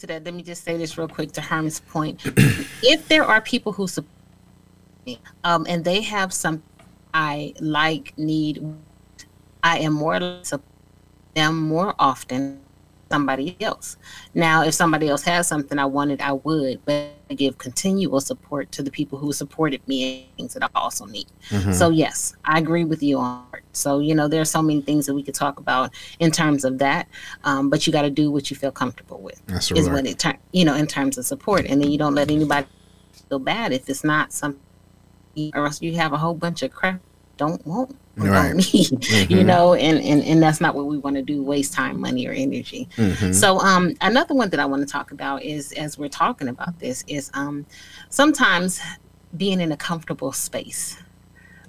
To 0.00 0.06
that, 0.06 0.24
let 0.24 0.34
me 0.34 0.42
just 0.42 0.62
say 0.62 0.76
this 0.76 0.96
real 0.98 1.08
quick 1.08 1.32
to 1.32 1.40
Herman's 1.40 1.80
point. 1.80 2.20
if 2.82 3.08
there 3.08 3.24
are 3.24 3.40
people 3.40 3.72
who 3.72 3.88
support 3.88 4.12
me, 5.06 5.18
um, 5.42 5.66
and 5.68 5.84
they 5.84 6.02
have 6.02 6.32
some 6.32 6.62
I 7.14 7.54
like, 7.60 8.16
need, 8.18 8.62
I 9.62 9.78
am 9.78 9.94
more 9.94 10.20
them 11.34 11.60
more 11.60 11.94
often 11.98 12.60
somebody 13.10 13.56
else. 13.60 13.96
Now, 14.34 14.64
if 14.64 14.74
somebody 14.74 15.08
else 15.08 15.22
has 15.22 15.46
something 15.46 15.78
I 15.78 15.86
wanted, 15.86 16.20
I 16.20 16.32
would, 16.32 16.84
but 16.84 17.10
I 17.30 17.34
give 17.34 17.58
continual 17.58 18.20
support 18.20 18.70
to 18.72 18.82
the 18.82 18.90
people 18.90 19.18
who 19.18 19.32
supported 19.32 19.86
me 19.88 20.26
and 20.26 20.36
things 20.36 20.54
that 20.54 20.62
I 20.62 20.68
also 20.74 21.06
need. 21.06 21.26
Mm-hmm. 21.50 21.72
So, 21.72 21.90
yes, 21.90 22.34
I 22.44 22.58
agree 22.58 22.84
with 22.84 23.02
you 23.02 23.18
on 23.18 23.46
it. 23.54 23.62
So, 23.72 24.00
you 24.00 24.14
know, 24.14 24.28
there 24.28 24.40
are 24.40 24.46
so 24.46 24.62
many 24.62 24.80
things 24.80 25.06
that 25.06 25.14
we 25.14 25.22
could 25.22 25.34
talk 25.34 25.58
about 25.58 25.94
in 26.18 26.30
terms 26.30 26.64
of 26.64 26.78
that, 26.78 27.08
um, 27.44 27.70
but 27.70 27.86
you 27.86 27.92
got 27.92 28.02
to 28.02 28.10
do 28.10 28.30
what 28.30 28.50
you 28.50 28.56
feel 28.56 28.72
comfortable 28.72 29.20
with. 29.20 29.40
That's 29.46 29.70
right. 29.70 29.80
is 29.80 29.88
what 29.88 30.06
it, 30.06 30.18
ter- 30.18 30.38
you 30.52 30.64
know, 30.64 30.74
in 30.74 30.86
terms 30.86 31.18
of 31.18 31.26
support. 31.26 31.66
And 31.66 31.82
then 31.82 31.90
you 31.90 31.98
don't 31.98 32.14
let 32.14 32.30
anybody 32.30 32.66
feel 33.28 33.38
bad 33.38 33.72
if 33.72 33.88
it's 33.88 34.04
not 34.04 34.32
something, 34.32 34.60
or 35.54 35.66
else 35.66 35.80
you 35.80 35.94
have 35.96 36.12
a 36.12 36.18
whole 36.18 36.34
bunch 36.34 36.62
of 36.62 36.72
crap 36.72 37.00
don't 37.38 37.64
want 37.64 37.96
right. 38.18 38.54
mm-hmm. 38.56 39.32
you 39.32 39.44
know, 39.44 39.74
and, 39.74 39.98
and 39.98 40.22
and 40.22 40.42
that's 40.42 40.60
not 40.60 40.74
what 40.74 40.86
we 40.86 40.98
want 40.98 41.16
to 41.16 41.22
do, 41.22 41.42
waste 41.42 41.72
time, 41.72 42.00
money, 42.00 42.26
or 42.26 42.32
energy. 42.32 42.88
Mm-hmm. 42.96 43.32
So 43.32 43.58
um 43.60 43.94
another 44.00 44.34
one 44.34 44.50
that 44.50 44.60
I 44.60 44.66
want 44.66 44.86
to 44.86 44.92
talk 44.92 45.12
about 45.12 45.42
is 45.42 45.72
as 45.72 45.98
we're 45.98 46.08
talking 46.08 46.48
about 46.48 46.78
this, 46.78 47.04
is 47.06 47.30
um 47.34 47.66
sometimes 48.08 48.80
being 49.36 49.60
in 49.60 49.72
a 49.72 49.76
comfortable 49.76 50.32
space 50.32 50.96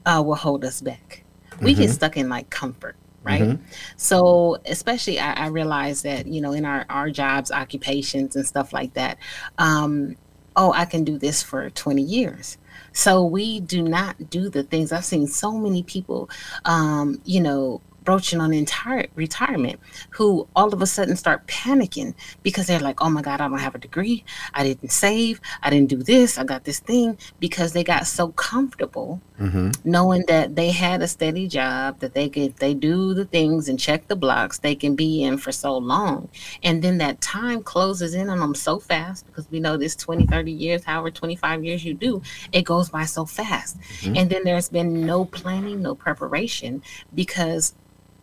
uh 0.06 0.22
will 0.26 0.36
hold 0.36 0.66
us 0.66 0.82
back. 0.82 1.24
We 1.62 1.74
mm-hmm. 1.74 1.82
get 1.82 1.92
stuck 1.92 2.18
in 2.18 2.30
like 2.30 2.50
comfort 2.50 2.96
right 3.22 3.42
mm-hmm. 3.42 3.64
so 3.98 4.58
especially 4.66 5.20
I, 5.20 5.34
I, 5.34 5.48
realize 5.48 6.04
that 6.04 6.26
you 6.26 6.40
know 6.40 6.54
in 6.54 6.64
our 6.64 6.86
our 6.90 7.10
jobs 7.10 7.52
occupations 7.52 8.38
and 8.38 8.48
stuff 8.48 8.72
like 8.72 8.94
that 8.94 9.18
um 9.58 10.16
oh 10.56 10.72
i 10.72 10.86
can 10.86 11.04
do 11.04 11.18
this 11.18 11.44
for 11.44 11.70
20 11.70 12.02
years 12.02 12.58
so 12.94 13.24
we 13.24 13.60
do 13.60 13.82
not 13.82 14.30
do 14.30 14.50
the 14.50 14.64
things. 14.64 14.92
I've 14.92 15.06
seen 15.06 15.28
so 15.28 15.52
many 15.52 15.84
people, 15.84 16.30
um, 16.66 17.22
you 17.26 17.42
know, 17.42 17.82
broaching 18.04 18.42
on 18.42 18.54
entire 18.54 19.08
retirement 19.16 19.80
who 20.10 20.48
all 20.56 20.74
of 20.74 20.82
a 20.82 20.88
sudden 20.88 21.16
start 21.16 21.46
panicking 21.48 22.16
because 22.44 22.68
they're 22.68 22.80
like, 22.80 23.02
oh 23.02 23.10
my 23.10 23.22
God, 23.22 23.42
I 23.42 23.48
don't 23.48 23.60
have 23.60 23.76
a 23.76 23.80
degree. 23.80 24.24
I 24.54 24.64
didn't 24.64 24.92
save. 24.92 25.40
I 25.62 25.70
didn't 25.70 25.90
do 25.90 26.02
this. 26.02 26.38
I 26.38 26.44
got 26.44 26.64
this 26.64 26.80
thing 26.80 27.18
because 27.40 27.74
they 27.74 27.84
got 27.84 28.08
so 28.08 28.30
comfortable 28.30 29.22
mm-hmm. 29.40 29.70
knowing 29.84 30.24
that 30.28 30.56
they 30.56 30.72
had 30.72 31.02
a 31.02 31.08
steady 31.08 31.48
job, 31.48 32.00
that 32.00 32.14
they 32.14 32.30
could, 32.30 32.56
they 32.58 32.74
do 32.74 33.14
the 33.14 33.26
things 33.26 33.70
and 33.70 33.80
check 33.80 34.08
the 34.08 34.16
blocks 34.16 34.60
they 34.60 34.76
can 34.76 34.96
be 34.96 35.24
in 35.24 35.38
for 35.38 35.52
so 35.52 35.78
long. 35.78 36.30
And 36.64 36.82
then 36.82 36.98
that 37.00 37.22
time 37.22 37.64
closes 37.64 38.14
in 38.14 38.30
on 38.30 38.40
them 38.40 38.56
so 38.56 38.80
fast 38.80 39.26
because 39.26 39.50
we 39.50 39.60
know 39.60 39.78
this 39.78 39.96
20, 39.96 40.28
30 40.28 40.52
years, 40.52 40.84
however, 40.84 41.12
25 41.12 41.64
years 41.64 41.84
you 41.84 41.94
do, 41.94 42.22
it 42.52 42.64
goes 42.64 42.90
by 42.90 43.06
so 43.06 43.26
fast. 43.26 43.80
Mm-hmm. 43.80 44.18
And 44.18 44.30
then 44.30 44.44
there's 44.44 44.70
been 44.70 45.06
no 45.06 45.26
planning, 45.26 45.82
no 45.82 45.96
preparation 45.96 46.84
because 47.16 47.74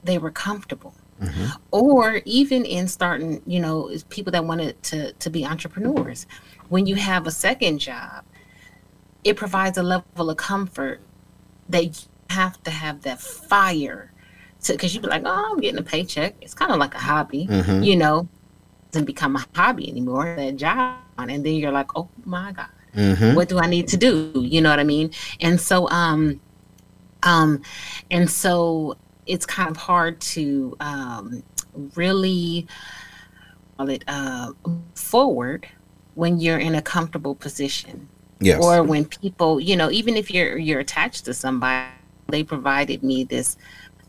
they 0.04 0.18
were 0.18 0.30
comfortable. 0.30 0.94
Mm-hmm. 1.20 1.46
Or 1.70 2.20
even 2.24 2.64
in 2.64 2.88
starting, 2.88 3.42
you 3.46 3.60
know, 3.60 3.90
people 4.10 4.32
that 4.32 4.44
wanted 4.44 4.82
to 4.84 5.12
to 5.12 5.30
be 5.30 5.46
entrepreneurs. 5.46 6.26
When 6.68 6.86
you 6.86 6.94
have 6.96 7.26
a 7.26 7.30
second 7.30 7.78
job, 7.78 8.24
it 9.24 9.36
provides 9.36 9.78
a 9.78 9.82
level 9.82 10.30
of 10.30 10.36
comfort 10.36 11.00
you 11.72 11.90
have 12.30 12.62
to 12.64 12.70
have 12.70 13.02
that 13.02 13.20
fire 13.20 14.12
to 14.62 14.72
because 14.72 14.94
you'd 14.94 15.02
be 15.02 15.08
like, 15.08 15.22
oh, 15.24 15.48
I'm 15.52 15.60
getting 15.60 15.78
a 15.78 15.82
paycheck. 15.82 16.34
It's 16.40 16.54
kind 16.54 16.72
of 16.72 16.78
like 16.78 16.94
a 16.94 16.98
hobby, 16.98 17.46
mm-hmm. 17.46 17.82
you 17.82 17.96
know, 17.96 18.28
doesn't 18.90 19.06
become 19.06 19.36
a 19.36 19.46
hobby 19.54 19.88
anymore. 19.88 20.34
That 20.36 20.56
job, 20.56 20.98
and 21.18 21.44
then 21.44 21.54
you're 21.54 21.72
like, 21.72 21.96
oh 21.96 22.08
my 22.24 22.52
god, 22.52 22.68
mm-hmm. 22.94 23.34
what 23.34 23.48
do 23.48 23.58
I 23.58 23.66
need 23.66 23.88
to 23.88 23.96
do? 23.96 24.32
You 24.34 24.60
know 24.60 24.70
what 24.70 24.80
I 24.80 24.84
mean? 24.84 25.10
And 25.40 25.60
so, 25.60 25.88
um, 25.90 26.40
um, 27.22 27.62
and 28.10 28.30
so 28.30 28.96
it's 29.26 29.46
kind 29.46 29.70
of 29.70 29.76
hard 29.76 30.20
to 30.20 30.76
um, 30.80 31.42
really 31.94 32.66
call 33.76 33.88
it 33.88 34.04
uh, 34.08 34.52
forward 34.94 35.68
when 36.14 36.38
you're 36.40 36.58
in 36.58 36.74
a 36.74 36.82
comfortable 36.82 37.34
position. 37.34 38.08
Yes. 38.40 38.62
Or 38.62 38.82
when 38.82 39.04
people, 39.06 39.60
you 39.60 39.76
know, 39.76 39.90
even 39.90 40.16
if 40.16 40.30
you're 40.30 40.58
you're 40.58 40.80
attached 40.80 41.24
to 41.24 41.34
somebody, 41.34 41.88
they 42.28 42.42
provided 42.42 43.02
me 43.02 43.24
this 43.24 43.56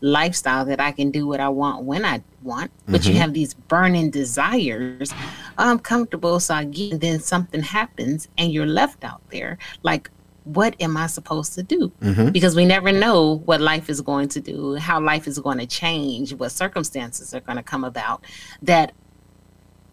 lifestyle 0.00 0.64
that 0.64 0.80
I 0.80 0.92
can 0.92 1.10
do 1.10 1.26
what 1.26 1.40
I 1.40 1.48
want 1.48 1.84
when 1.84 2.04
I 2.04 2.22
want. 2.42 2.70
But 2.86 3.00
mm-hmm. 3.00 3.10
you 3.12 3.18
have 3.18 3.32
these 3.32 3.54
burning 3.54 4.10
desires. 4.10 5.12
I'm 5.56 5.78
comfortable, 5.78 6.40
so 6.40 6.54
I 6.54 6.64
get. 6.64 6.92
And 6.92 7.00
then 7.00 7.20
something 7.20 7.62
happens, 7.62 8.28
and 8.36 8.52
you're 8.52 8.66
left 8.66 9.02
out 9.02 9.22
there. 9.30 9.58
Like, 9.82 10.10
what 10.44 10.74
am 10.80 10.96
I 10.96 11.06
supposed 11.08 11.54
to 11.54 11.62
do? 11.62 11.92
Mm-hmm. 12.00 12.30
Because 12.30 12.56
we 12.56 12.64
never 12.64 12.92
know 12.92 13.42
what 13.44 13.60
life 13.60 13.90
is 13.90 14.00
going 14.00 14.28
to 14.30 14.40
do, 14.40 14.74
how 14.76 15.00
life 15.00 15.26
is 15.26 15.38
going 15.38 15.58
to 15.58 15.66
change, 15.66 16.32
what 16.34 16.52
circumstances 16.52 17.34
are 17.34 17.40
going 17.40 17.56
to 17.56 17.62
come 17.62 17.84
about 17.84 18.24
that 18.62 18.92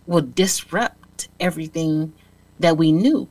will 0.07 0.21
disrupt 0.21 1.29
everything 1.39 2.13
that 2.59 2.77
we 2.77 2.91
knew, 2.91 3.27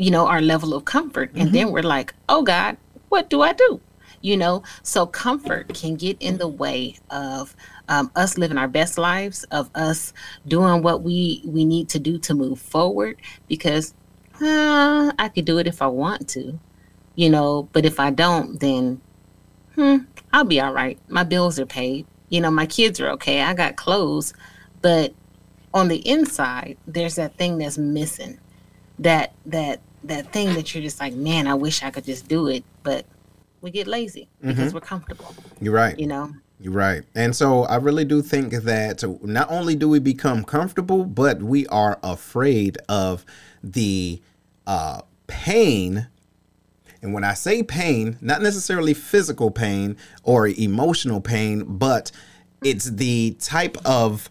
you 0.00 0.10
know, 0.10 0.26
our 0.26 0.40
level 0.40 0.72
of 0.72 0.86
comfort. 0.86 1.30
Mm-hmm. 1.30 1.40
And 1.40 1.52
then 1.52 1.70
we're 1.72 1.82
like, 1.82 2.14
oh 2.30 2.42
God, 2.42 2.78
what 3.10 3.28
do 3.28 3.42
I 3.42 3.52
do? 3.52 3.82
You 4.22 4.36
know, 4.38 4.62
so 4.82 5.06
comfort 5.06 5.74
can 5.74 5.94
get 5.96 6.16
in 6.20 6.38
the 6.38 6.48
way 6.48 6.96
of 7.10 7.54
um, 7.88 8.10
us 8.16 8.38
living 8.38 8.56
our 8.56 8.68
best 8.68 8.96
lives, 8.96 9.44
of 9.44 9.70
us 9.74 10.14
doing 10.48 10.82
what 10.82 11.02
we 11.02 11.42
we 11.44 11.66
need 11.66 11.90
to 11.90 11.98
do 11.98 12.18
to 12.20 12.34
move 12.34 12.58
forward. 12.58 13.20
Because 13.46 13.92
uh, 14.40 15.12
I 15.18 15.28
could 15.28 15.44
do 15.44 15.58
it 15.58 15.66
if 15.66 15.82
I 15.82 15.86
want 15.88 16.28
to, 16.30 16.58
you 17.14 17.28
know, 17.28 17.68
but 17.72 17.84
if 17.84 18.00
I 18.00 18.10
don't, 18.10 18.58
then 18.58 19.02
hmm, 19.74 19.98
I'll 20.32 20.44
be 20.44 20.62
all 20.62 20.72
right. 20.72 20.98
My 21.08 21.24
bills 21.24 21.60
are 21.60 21.66
paid. 21.66 22.06
You 22.30 22.40
know, 22.40 22.50
my 22.50 22.66
kids 22.66 23.00
are 23.00 23.10
okay. 23.10 23.42
I 23.42 23.52
got 23.52 23.76
clothes, 23.76 24.32
but 24.80 25.12
on 25.74 25.88
the 25.88 26.08
inside, 26.08 26.78
there's 26.86 27.16
that 27.16 27.36
thing 27.36 27.58
that's 27.58 27.76
missing. 27.76 28.38
That 28.98 29.32
that 29.46 29.80
that 30.04 30.32
thing 30.32 30.54
that 30.54 30.74
you're 30.74 30.82
just 30.82 31.00
like, 31.00 31.14
man, 31.14 31.46
I 31.46 31.54
wish 31.54 31.82
I 31.82 31.90
could 31.90 32.04
just 32.04 32.28
do 32.28 32.48
it, 32.48 32.64
but 32.82 33.04
we 33.60 33.70
get 33.70 33.86
lazy 33.86 34.28
because 34.40 34.56
mm-hmm. 34.56 34.74
we're 34.74 34.80
comfortable. 34.80 35.34
You're 35.60 35.74
right. 35.74 35.98
You 35.98 36.06
know. 36.06 36.32
You're 36.60 36.74
right. 36.74 37.02
And 37.14 37.34
so 37.34 37.64
I 37.64 37.76
really 37.76 38.04
do 38.04 38.20
think 38.20 38.52
that 38.52 39.02
not 39.22 39.50
only 39.50 39.74
do 39.74 39.88
we 39.88 39.98
become 39.98 40.44
comfortable, 40.44 41.04
but 41.04 41.42
we 41.42 41.66
are 41.68 41.98
afraid 42.02 42.76
of 42.86 43.24
the 43.62 44.20
uh, 44.66 45.00
pain. 45.26 46.08
And 47.00 47.14
when 47.14 47.24
I 47.24 47.32
say 47.32 47.62
pain, 47.62 48.18
not 48.20 48.42
necessarily 48.42 48.92
physical 48.92 49.50
pain 49.50 49.96
or 50.22 50.48
emotional 50.48 51.22
pain, 51.22 51.64
but 51.64 52.12
it's 52.62 52.90
the 52.90 53.36
type 53.40 53.78
of 53.86 54.28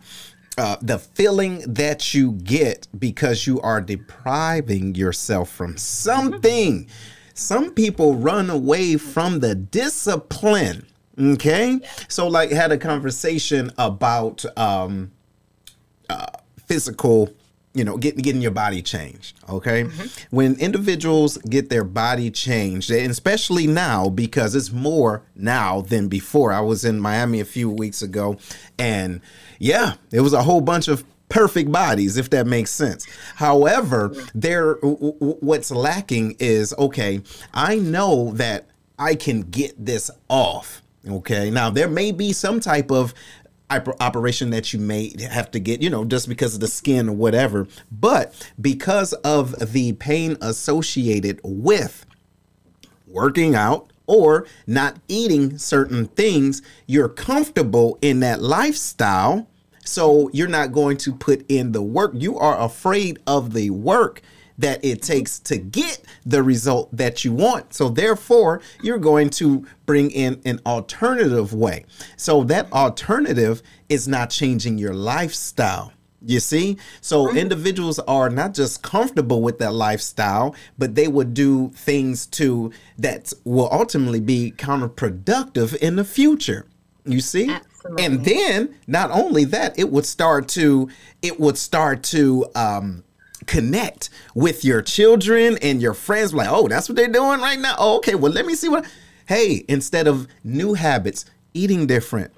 uh, 0.59 0.75
the 0.81 0.99
feeling 0.99 1.59
that 1.73 2.13
you 2.13 2.33
get 2.33 2.85
because 2.99 3.47
you 3.47 3.61
are 3.61 3.79
depriving 3.79 4.93
yourself 4.93 5.49
from 5.49 5.77
something. 5.77 6.85
Some 7.33 7.73
people 7.73 8.15
run 8.15 8.49
away 8.49 8.97
from 8.97 9.39
the 9.39 9.55
discipline. 9.55 10.85
Okay, 11.17 11.79
so 12.09 12.27
like 12.27 12.51
had 12.51 12.73
a 12.73 12.77
conversation 12.77 13.71
about 13.77 14.43
um, 14.57 15.11
uh, 16.09 16.27
physical 16.65 17.33
you 17.73 17.83
know, 17.83 17.97
getting 17.97 18.21
getting 18.21 18.41
your 18.41 18.51
body 18.51 18.81
changed. 18.81 19.39
Okay, 19.47 19.83
mm-hmm. 19.83 20.35
when 20.35 20.55
individuals 20.59 21.37
get 21.37 21.69
their 21.69 21.83
body 21.83 22.31
changed, 22.31 22.89
and 22.89 23.11
especially 23.11 23.67
now 23.67 24.09
because 24.09 24.55
it's 24.55 24.71
more 24.71 25.23
now 25.35 25.81
than 25.81 26.07
before. 26.07 26.51
I 26.51 26.61
was 26.61 26.83
in 26.83 26.99
Miami 26.99 27.39
a 27.39 27.45
few 27.45 27.69
weeks 27.69 28.01
ago, 28.01 28.37
and 28.77 29.21
yeah, 29.59 29.93
it 30.11 30.21
was 30.21 30.33
a 30.33 30.43
whole 30.43 30.61
bunch 30.61 30.87
of 30.87 31.03
perfect 31.29 31.71
bodies, 31.71 32.17
if 32.17 32.29
that 32.31 32.47
makes 32.47 32.71
sense. 32.71 33.05
However, 33.35 34.13
there 34.33 34.73
what's 34.73 35.71
lacking 35.71 36.35
is 36.39 36.73
okay. 36.77 37.21
I 37.53 37.77
know 37.77 38.31
that 38.33 38.67
I 38.97 39.15
can 39.15 39.41
get 39.41 39.73
this 39.83 40.11
off. 40.27 40.81
Okay, 41.07 41.49
now 41.49 41.69
there 41.69 41.87
may 41.87 42.11
be 42.11 42.33
some 42.33 42.59
type 42.59 42.91
of 42.91 43.13
operation 43.69 44.49
that 44.49 44.73
you 44.73 44.79
may 44.79 45.13
have 45.21 45.51
to 45.51 45.59
get, 45.59 45.81
you 45.81 45.89
know, 45.89 46.05
just 46.05 46.27
because 46.27 46.55
of 46.55 46.59
the 46.59 46.67
skin 46.67 47.09
or 47.09 47.15
whatever. 47.15 47.67
But 47.91 48.51
because 48.59 49.13
of 49.13 49.73
the 49.73 49.93
pain 49.93 50.37
associated 50.41 51.39
with 51.43 52.05
working 53.07 53.55
out 53.55 53.91
or 54.07 54.47
not 54.65 54.97
eating 55.07 55.57
certain 55.57 56.07
things, 56.07 56.61
you're 56.87 57.09
comfortable 57.09 57.97
in 58.01 58.19
that 58.21 58.41
lifestyle. 58.41 59.47
So 59.85 60.29
you're 60.33 60.47
not 60.47 60.71
going 60.71 60.97
to 60.97 61.13
put 61.13 61.45
in 61.49 61.71
the 61.71 61.81
work. 61.81 62.11
You 62.13 62.37
are 62.37 62.59
afraid 62.59 63.19
of 63.25 63.53
the 63.53 63.69
work 63.69 64.21
that 64.59 64.83
it 64.85 65.01
takes 65.01 65.39
to 65.39 65.57
get 65.57 66.01
the 66.25 66.43
result 66.43 66.95
that 66.95 67.25
you 67.25 67.33
want. 67.33 67.73
So, 67.73 67.89
therefore, 67.89 68.61
you're 68.81 68.99
going 68.99 69.29
to 69.31 69.65
bring 69.85 70.11
in 70.11 70.41
an 70.45 70.59
alternative 70.65 71.53
way. 71.53 71.85
So, 72.15 72.43
that 72.43 72.71
alternative 72.71 73.63
is 73.89 74.07
not 74.07 74.29
changing 74.29 74.77
your 74.77 74.93
lifestyle. 74.93 75.93
You 76.21 76.39
see? 76.39 76.77
So 77.01 77.33
individuals 77.33 77.97
are 77.99 78.29
not 78.29 78.53
just 78.53 78.83
comfortable 78.83 79.41
with 79.41 79.59
that 79.59 79.73
lifestyle, 79.73 80.53
but 80.77 80.95
they 80.95 81.07
would 81.07 81.33
do 81.33 81.71
things 81.75 82.25
to 82.27 82.73
that 82.97 83.31
will 83.45 83.69
ultimately 83.71 84.19
be 84.19 84.53
counterproductive 84.57 85.75
in 85.77 85.95
the 85.95 86.03
future. 86.03 86.65
You 87.05 87.21
see? 87.21 87.49
Absolutely. 87.49 88.05
And 88.05 88.25
then 88.25 88.75
not 88.85 89.11
only 89.11 89.45
that, 89.45 89.79
it 89.79 89.89
would 89.89 90.05
start 90.05 90.49
to 90.49 90.89
it 91.21 91.39
would 91.39 91.57
start 91.57 92.03
to 92.03 92.45
um 92.53 93.03
connect 93.49 94.09
with 94.35 94.63
your 94.63 94.81
children 94.81 95.57
and 95.61 95.81
your 95.81 95.93
friends 95.93 96.33
like, 96.33 96.47
"Oh, 96.49 96.67
that's 96.67 96.87
what 96.87 96.95
they're 96.95 97.07
doing 97.07 97.41
right 97.41 97.59
now." 97.59 97.75
Oh, 97.77 97.97
okay, 97.97 98.15
well, 98.15 98.31
let 98.31 98.45
me 98.45 98.55
see 98.55 98.69
what 98.69 98.85
Hey, 99.29 99.63
instead 99.67 100.07
of 100.07 100.27
new 100.43 100.73
habits, 100.73 101.23
eating 101.53 101.85
different, 101.85 102.31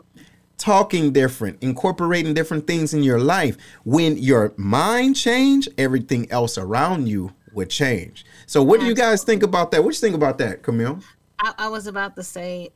talking 0.57 1.13
different, 1.13 1.57
incorporating 1.63 2.33
different 2.33 2.67
things 2.67 2.93
in 2.93 3.01
your 3.01 3.17
life, 3.17 3.55
when 3.85 4.17
your 4.17 4.53
mind 4.57 5.15
change, 5.15 5.69
everything 5.77 6.29
else 6.29 6.57
around 6.57 7.07
you 7.07 7.33
would 7.53 7.69
change. 7.69 8.25
So 8.45 8.61
what 8.61 8.81
do 8.81 8.87
you 8.87 8.93
guys 8.93 9.23
think 9.23 9.41
about 9.41 9.71
that? 9.71 9.85
What 9.85 9.91
do 9.91 9.95
you 9.95 10.01
think 10.01 10.15
about 10.15 10.37
that, 10.39 10.63
Camille? 10.63 10.99
I, 11.39 11.53
I 11.59 11.67
was 11.69 11.87
about 11.87 12.17
to 12.17 12.23
say 12.23 12.71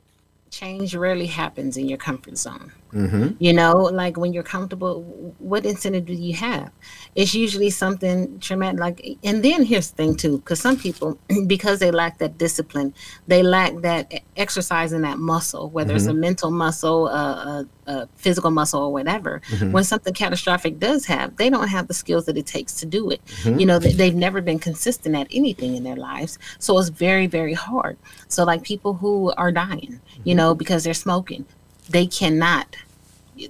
change 0.48 0.94
rarely 0.94 1.26
happens 1.26 1.76
in 1.76 1.86
your 1.86 1.98
comfort 1.98 2.38
zone. 2.38 2.72
Mm-hmm. 2.92 3.34
You 3.38 3.52
know, 3.52 3.72
like 3.74 4.16
when 4.16 4.32
you're 4.32 4.42
comfortable, 4.42 5.02
what 5.38 5.66
incentive 5.66 6.06
do 6.06 6.12
you 6.12 6.34
have? 6.34 6.70
It's 7.14 7.34
usually 7.34 7.70
something 7.70 8.38
traumatic. 8.40 8.80
Like, 8.80 9.18
and 9.24 9.42
then 9.42 9.64
here's 9.64 9.90
the 9.90 9.96
thing 9.96 10.16
too, 10.16 10.38
because 10.38 10.60
some 10.60 10.76
people, 10.76 11.18
because 11.46 11.80
they 11.80 11.90
lack 11.90 12.18
that 12.18 12.38
discipline, 12.38 12.94
they 13.26 13.42
lack 13.42 13.74
that 13.82 14.12
exercising 14.36 15.02
that 15.02 15.18
muscle, 15.18 15.68
whether 15.70 15.90
mm-hmm. 15.90 15.96
it's 15.96 16.06
a 16.06 16.10
mm-hmm. 16.10 16.20
mental 16.20 16.50
muscle, 16.50 17.08
a, 17.08 17.66
a, 17.86 17.92
a 17.92 18.08
physical 18.16 18.50
muscle, 18.50 18.82
or 18.82 18.92
whatever. 18.92 19.40
Mm-hmm. 19.48 19.72
When 19.72 19.84
something 19.84 20.14
catastrophic 20.14 20.78
does 20.78 21.06
have, 21.06 21.36
they 21.36 21.50
don't 21.50 21.68
have 21.68 21.88
the 21.88 21.94
skills 21.94 22.26
that 22.26 22.36
it 22.36 22.46
takes 22.46 22.74
to 22.80 22.86
do 22.86 23.10
it. 23.10 23.24
Mm-hmm. 23.24 23.58
You 23.58 23.66
know, 23.66 23.78
they, 23.78 23.92
they've 23.92 24.14
never 24.14 24.40
been 24.40 24.58
consistent 24.58 25.16
at 25.16 25.26
anything 25.30 25.76
in 25.76 25.84
their 25.84 25.96
lives, 25.96 26.38
so 26.58 26.78
it's 26.78 26.88
very, 26.88 27.26
very 27.26 27.54
hard. 27.54 27.96
So, 28.28 28.44
like 28.44 28.62
people 28.62 28.94
who 28.94 29.32
are 29.36 29.52
dying, 29.52 30.00
you 30.24 30.32
mm-hmm. 30.32 30.36
know, 30.36 30.54
because 30.54 30.84
they're 30.84 30.94
smoking, 30.94 31.44
they 31.88 32.06
cannot 32.06 32.76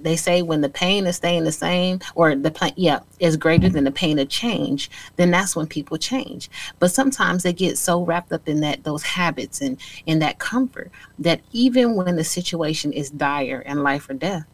they 0.01 0.17
say 0.17 0.41
when 0.41 0.59
the 0.59 0.69
pain 0.69 1.07
is 1.07 1.15
staying 1.15 1.45
the 1.45 1.51
same 1.51 1.99
or 2.15 2.35
the 2.35 2.51
pain 2.51 2.73
yeah 2.75 2.99
is 3.19 3.37
greater 3.37 3.69
than 3.69 3.85
the 3.85 3.91
pain 3.91 4.19
of 4.19 4.27
change 4.27 4.89
then 5.15 5.31
that's 5.31 5.55
when 5.55 5.65
people 5.65 5.97
change 5.97 6.49
but 6.79 6.91
sometimes 6.91 7.43
they 7.43 7.53
get 7.53 7.77
so 7.77 8.03
wrapped 8.03 8.33
up 8.33 8.47
in 8.49 8.59
that 8.59 8.83
those 8.83 9.03
habits 9.03 9.61
and 9.61 9.79
in 10.05 10.19
that 10.19 10.39
comfort 10.39 10.91
that 11.17 11.39
even 11.53 11.95
when 11.95 12.17
the 12.17 12.23
situation 12.23 12.91
is 12.91 13.09
dire 13.09 13.63
and 13.65 13.81
life 13.81 14.09
or 14.09 14.13
death 14.13 14.45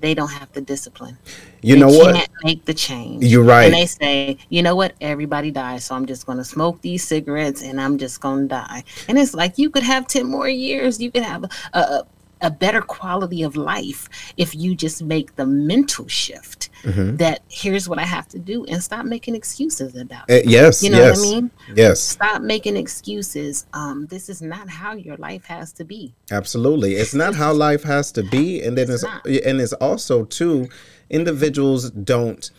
they 0.00 0.14
don't 0.14 0.30
have 0.30 0.52
the 0.52 0.60
discipline. 0.60 1.16
You 1.62 1.74
they 1.74 1.80
know 1.80 1.88
what? 1.88 2.14
Can't 2.14 2.30
make 2.44 2.64
the 2.64 2.74
change. 2.74 3.24
You're 3.24 3.42
right. 3.42 3.64
And 3.64 3.74
they 3.74 3.86
say, 3.86 4.38
you 4.48 4.62
know 4.62 4.76
what? 4.76 4.94
Everybody 5.00 5.50
dies, 5.50 5.86
so 5.86 5.94
I'm 5.94 6.06
just 6.06 6.26
going 6.26 6.38
to 6.38 6.44
smoke 6.44 6.80
these 6.82 7.06
cigarettes 7.06 7.62
and 7.62 7.80
I'm 7.80 7.96
just 7.98 8.20
going 8.20 8.42
to 8.42 8.48
die. 8.48 8.84
And 9.08 9.18
it's 9.18 9.34
like 9.34 9.58
you 9.58 9.70
could 9.70 9.82
have 9.82 10.06
ten 10.06 10.26
more 10.26 10.48
years. 10.48 11.00
You 11.00 11.10
could 11.10 11.22
have 11.22 11.44
a, 11.44 11.78
a, 11.78 12.06
a 12.40 12.50
better 12.50 12.82
quality 12.82 13.42
of 13.42 13.56
life 13.56 14.08
if 14.36 14.54
you 14.54 14.74
just 14.74 15.02
make 15.02 15.36
the 15.36 15.46
mental 15.46 16.06
shift 16.06 16.68
mm-hmm. 16.82 17.16
that 17.16 17.42
here's 17.48 17.88
what 17.88 17.98
I 17.98 18.04
have 18.04 18.28
to 18.28 18.38
do 18.38 18.64
and 18.66 18.82
stop 18.82 19.06
making 19.06 19.34
excuses 19.34 19.96
about 19.96 20.24
it. 20.28 20.46
Uh, 20.46 20.50
yes. 20.50 20.82
You 20.82 20.90
know 20.90 20.98
yes, 20.98 21.18
what 21.18 21.26
I 21.28 21.30
mean? 21.30 21.50
Yes. 21.74 22.00
Stop 22.00 22.42
making 22.42 22.76
excuses. 22.76 23.66
Um, 23.72 24.06
this 24.06 24.28
is 24.28 24.42
not 24.42 24.68
how 24.68 24.92
your 24.92 25.16
life 25.16 25.44
has 25.46 25.72
to 25.74 25.84
be. 25.84 26.14
Absolutely. 26.30 26.94
It's 26.94 27.14
not 27.14 27.34
how 27.34 27.52
life 27.52 27.82
has 27.84 28.12
to 28.12 28.22
be. 28.22 28.62
And 28.62 28.76
then 28.76 28.90
it's, 28.90 29.04
it's 29.24 29.46
and 29.46 29.60
it's 29.60 29.72
also 29.74 30.24
too, 30.24 30.68
individuals 31.10 31.90
don't 31.90 32.50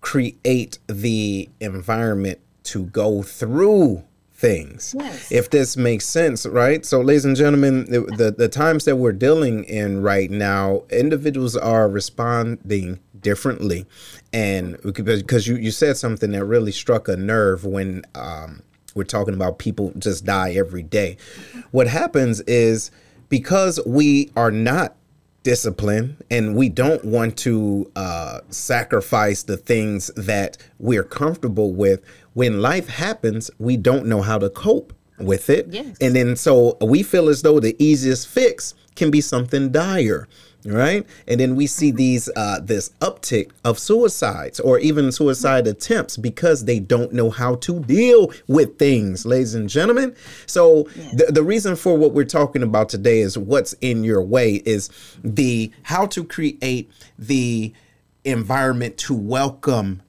create 0.00 0.78
the 0.86 1.48
environment 1.60 2.40
to 2.64 2.84
go 2.84 3.22
through 3.22 4.04
things. 4.44 4.94
Yes. 4.98 5.32
If 5.32 5.48
this 5.48 5.74
makes 5.74 6.04
sense, 6.04 6.44
right? 6.44 6.84
So, 6.84 7.00
ladies 7.00 7.24
and 7.24 7.34
gentlemen, 7.34 7.86
the, 7.86 8.00
the, 8.00 8.30
the 8.30 8.48
times 8.48 8.84
that 8.84 8.96
we're 8.96 9.12
dealing 9.12 9.64
in 9.64 10.02
right 10.02 10.30
now, 10.30 10.82
individuals 10.90 11.56
are 11.56 11.88
responding 11.88 13.00
differently, 13.18 13.86
and 14.34 14.76
because 14.82 15.48
you 15.48 15.56
you 15.56 15.70
said 15.70 15.96
something 15.96 16.32
that 16.32 16.44
really 16.44 16.72
struck 16.72 17.08
a 17.08 17.16
nerve 17.16 17.64
when 17.64 18.02
um, 18.14 18.62
we're 18.94 19.04
talking 19.04 19.32
about 19.32 19.58
people 19.58 19.92
just 19.98 20.26
die 20.26 20.52
every 20.52 20.82
day. 20.82 21.16
What 21.70 21.86
happens 21.86 22.42
is 22.42 22.90
because 23.30 23.80
we 23.86 24.30
are 24.36 24.50
not 24.50 24.94
discipline 25.44 26.16
and 26.30 26.56
we 26.56 26.68
don't 26.68 27.04
want 27.04 27.36
to 27.36 27.90
uh, 27.96 28.40
sacrifice 28.48 29.42
the 29.42 29.56
things 29.56 30.08
that 30.16 30.56
we're 30.78 31.04
comfortable 31.04 31.72
with 31.72 32.02
when 32.34 32.60
life 32.60 32.88
happens 32.88 33.50
we 33.58 33.76
don't 33.76 34.06
know 34.06 34.20
how 34.20 34.38
to 34.38 34.50
cope 34.50 34.92
with 35.18 35.48
it 35.48 35.66
yes. 35.70 35.96
and 36.00 36.14
then 36.14 36.36
so 36.36 36.76
we 36.80 37.02
feel 37.02 37.28
as 37.28 37.42
though 37.42 37.60
the 37.60 37.74
easiest 37.82 38.28
fix 38.28 38.74
can 38.96 39.10
be 39.10 39.20
something 39.20 39.70
dire 39.70 40.28
right 40.66 41.06
and 41.28 41.38
then 41.38 41.54
we 41.54 41.66
see 41.66 41.90
these 41.90 42.28
uh 42.36 42.58
this 42.60 42.90
uptick 43.00 43.50
of 43.64 43.78
suicides 43.78 44.58
or 44.60 44.78
even 44.78 45.12
suicide 45.12 45.66
attempts 45.66 46.16
because 46.16 46.64
they 46.64 46.80
don't 46.80 47.12
know 47.12 47.28
how 47.28 47.54
to 47.56 47.80
deal 47.80 48.32
with 48.48 48.78
things 48.78 49.26
ladies 49.26 49.54
and 49.54 49.68
gentlemen 49.68 50.14
so 50.46 50.88
yes. 50.96 51.14
the, 51.16 51.32
the 51.32 51.42
reason 51.42 51.76
for 51.76 51.96
what 51.96 52.12
we're 52.12 52.24
talking 52.24 52.62
about 52.62 52.88
today 52.88 53.20
is 53.20 53.36
what's 53.36 53.74
in 53.74 54.02
your 54.02 54.22
way 54.22 54.54
is 54.64 54.88
the 55.22 55.70
how 55.82 56.06
to 56.06 56.24
create 56.24 56.90
the 57.18 57.72
environment 58.24 58.96
to 58.96 59.14
welcome 59.14 60.00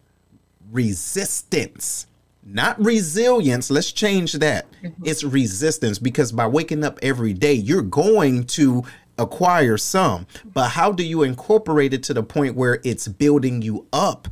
resistance 0.71 2.07
not 2.45 2.79
resilience. 2.83 3.71
Let's 3.71 3.91
change 3.91 4.33
that. 4.33 4.71
Mm-hmm. 4.83 5.03
It's 5.05 5.23
resistance 5.23 5.97
because 5.97 6.31
by 6.31 6.47
waking 6.47 6.83
up 6.83 6.99
every 7.01 7.33
day, 7.33 7.53
you're 7.53 7.81
going 7.81 8.45
to 8.45 8.83
acquire 9.17 9.77
some, 9.77 10.27
but 10.53 10.69
how 10.69 10.91
do 10.91 11.03
you 11.03 11.23
incorporate 11.23 11.93
it 11.93 12.03
to 12.03 12.13
the 12.13 12.23
point 12.23 12.55
where 12.55 12.79
it's 12.83 13.07
building 13.07 13.61
you 13.61 13.87
up 13.91 14.27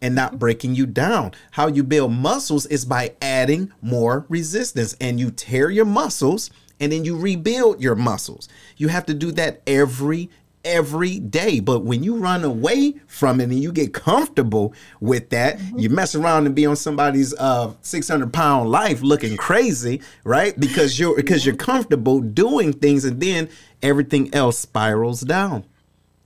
and 0.00 0.14
not 0.14 0.38
breaking 0.38 0.74
you 0.74 0.86
down? 0.86 1.32
How 1.52 1.68
you 1.68 1.84
build 1.84 2.12
muscles 2.12 2.66
is 2.66 2.84
by 2.84 3.14
adding 3.22 3.72
more 3.80 4.26
resistance 4.28 4.96
and 5.00 5.20
you 5.20 5.30
tear 5.30 5.70
your 5.70 5.84
muscles 5.84 6.50
and 6.80 6.90
then 6.90 7.04
you 7.04 7.16
rebuild 7.16 7.80
your 7.80 7.94
muscles. 7.94 8.48
You 8.76 8.88
have 8.88 9.06
to 9.06 9.14
do 9.14 9.30
that 9.32 9.62
every 9.68 10.30
every 10.64 11.18
day. 11.18 11.60
But 11.60 11.80
when 11.80 12.02
you 12.02 12.16
run 12.16 12.44
away 12.44 12.94
from 13.06 13.40
it 13.40 13.44
and 13.44 13.60
you 13.60 13.72
get 13.72 13.94
comfortable 13.94 14.74
with 15.00 15.30
that, 15.30 15.58
mm-hmm. 15.58 15.78
you 15.78 15.90
mess 15.90 16.14
around 16.14 16.46
and 16.46 16.54
be 16.54 16.66
on 16.66 16.76
somebody's 16.76 17.34
uh 17.34 17.72
600 17.82 18.32
pound 18.32 18.70
life 18.70 19.02
looking 19.02 19.36
crazy, 19.36 20.00
right? 20.24 20.58
Because 20.58 20.98
you're 20.98 21.16
because 21.16 21.44
you're 21.46 21.56
comfortable 21.56 22.20
doing 22.20 22.72
things 22.72 23.04
and 23.04 23.20
then 23.20 23.48
everything 23.82 24.32
else 24.34 24.58
spirals 24.58 25.20
down. 25.20 25.64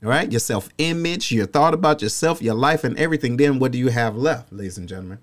Right? 0.03 0.30
Your 0.30 0.41
self 0.41 0.68
image, 0.78 1.32
your 1.32 1.47
thought 1.47 1.74
about 1.74 2.03
yourself, 2.03 2.41
your 2.43 2.55
life, 2.55 2.84
and 2.84 2.97
everything. 2.99 3.39
Then 3.39 3.59
what 3.59 3.72
do 3.72 3.78
you 3.78 3.89
have 3.89 4.16
left, 4.16 4.53
ladies 4.53 4.78
and 4.78 4.89
gentlemen? 4.89 5.18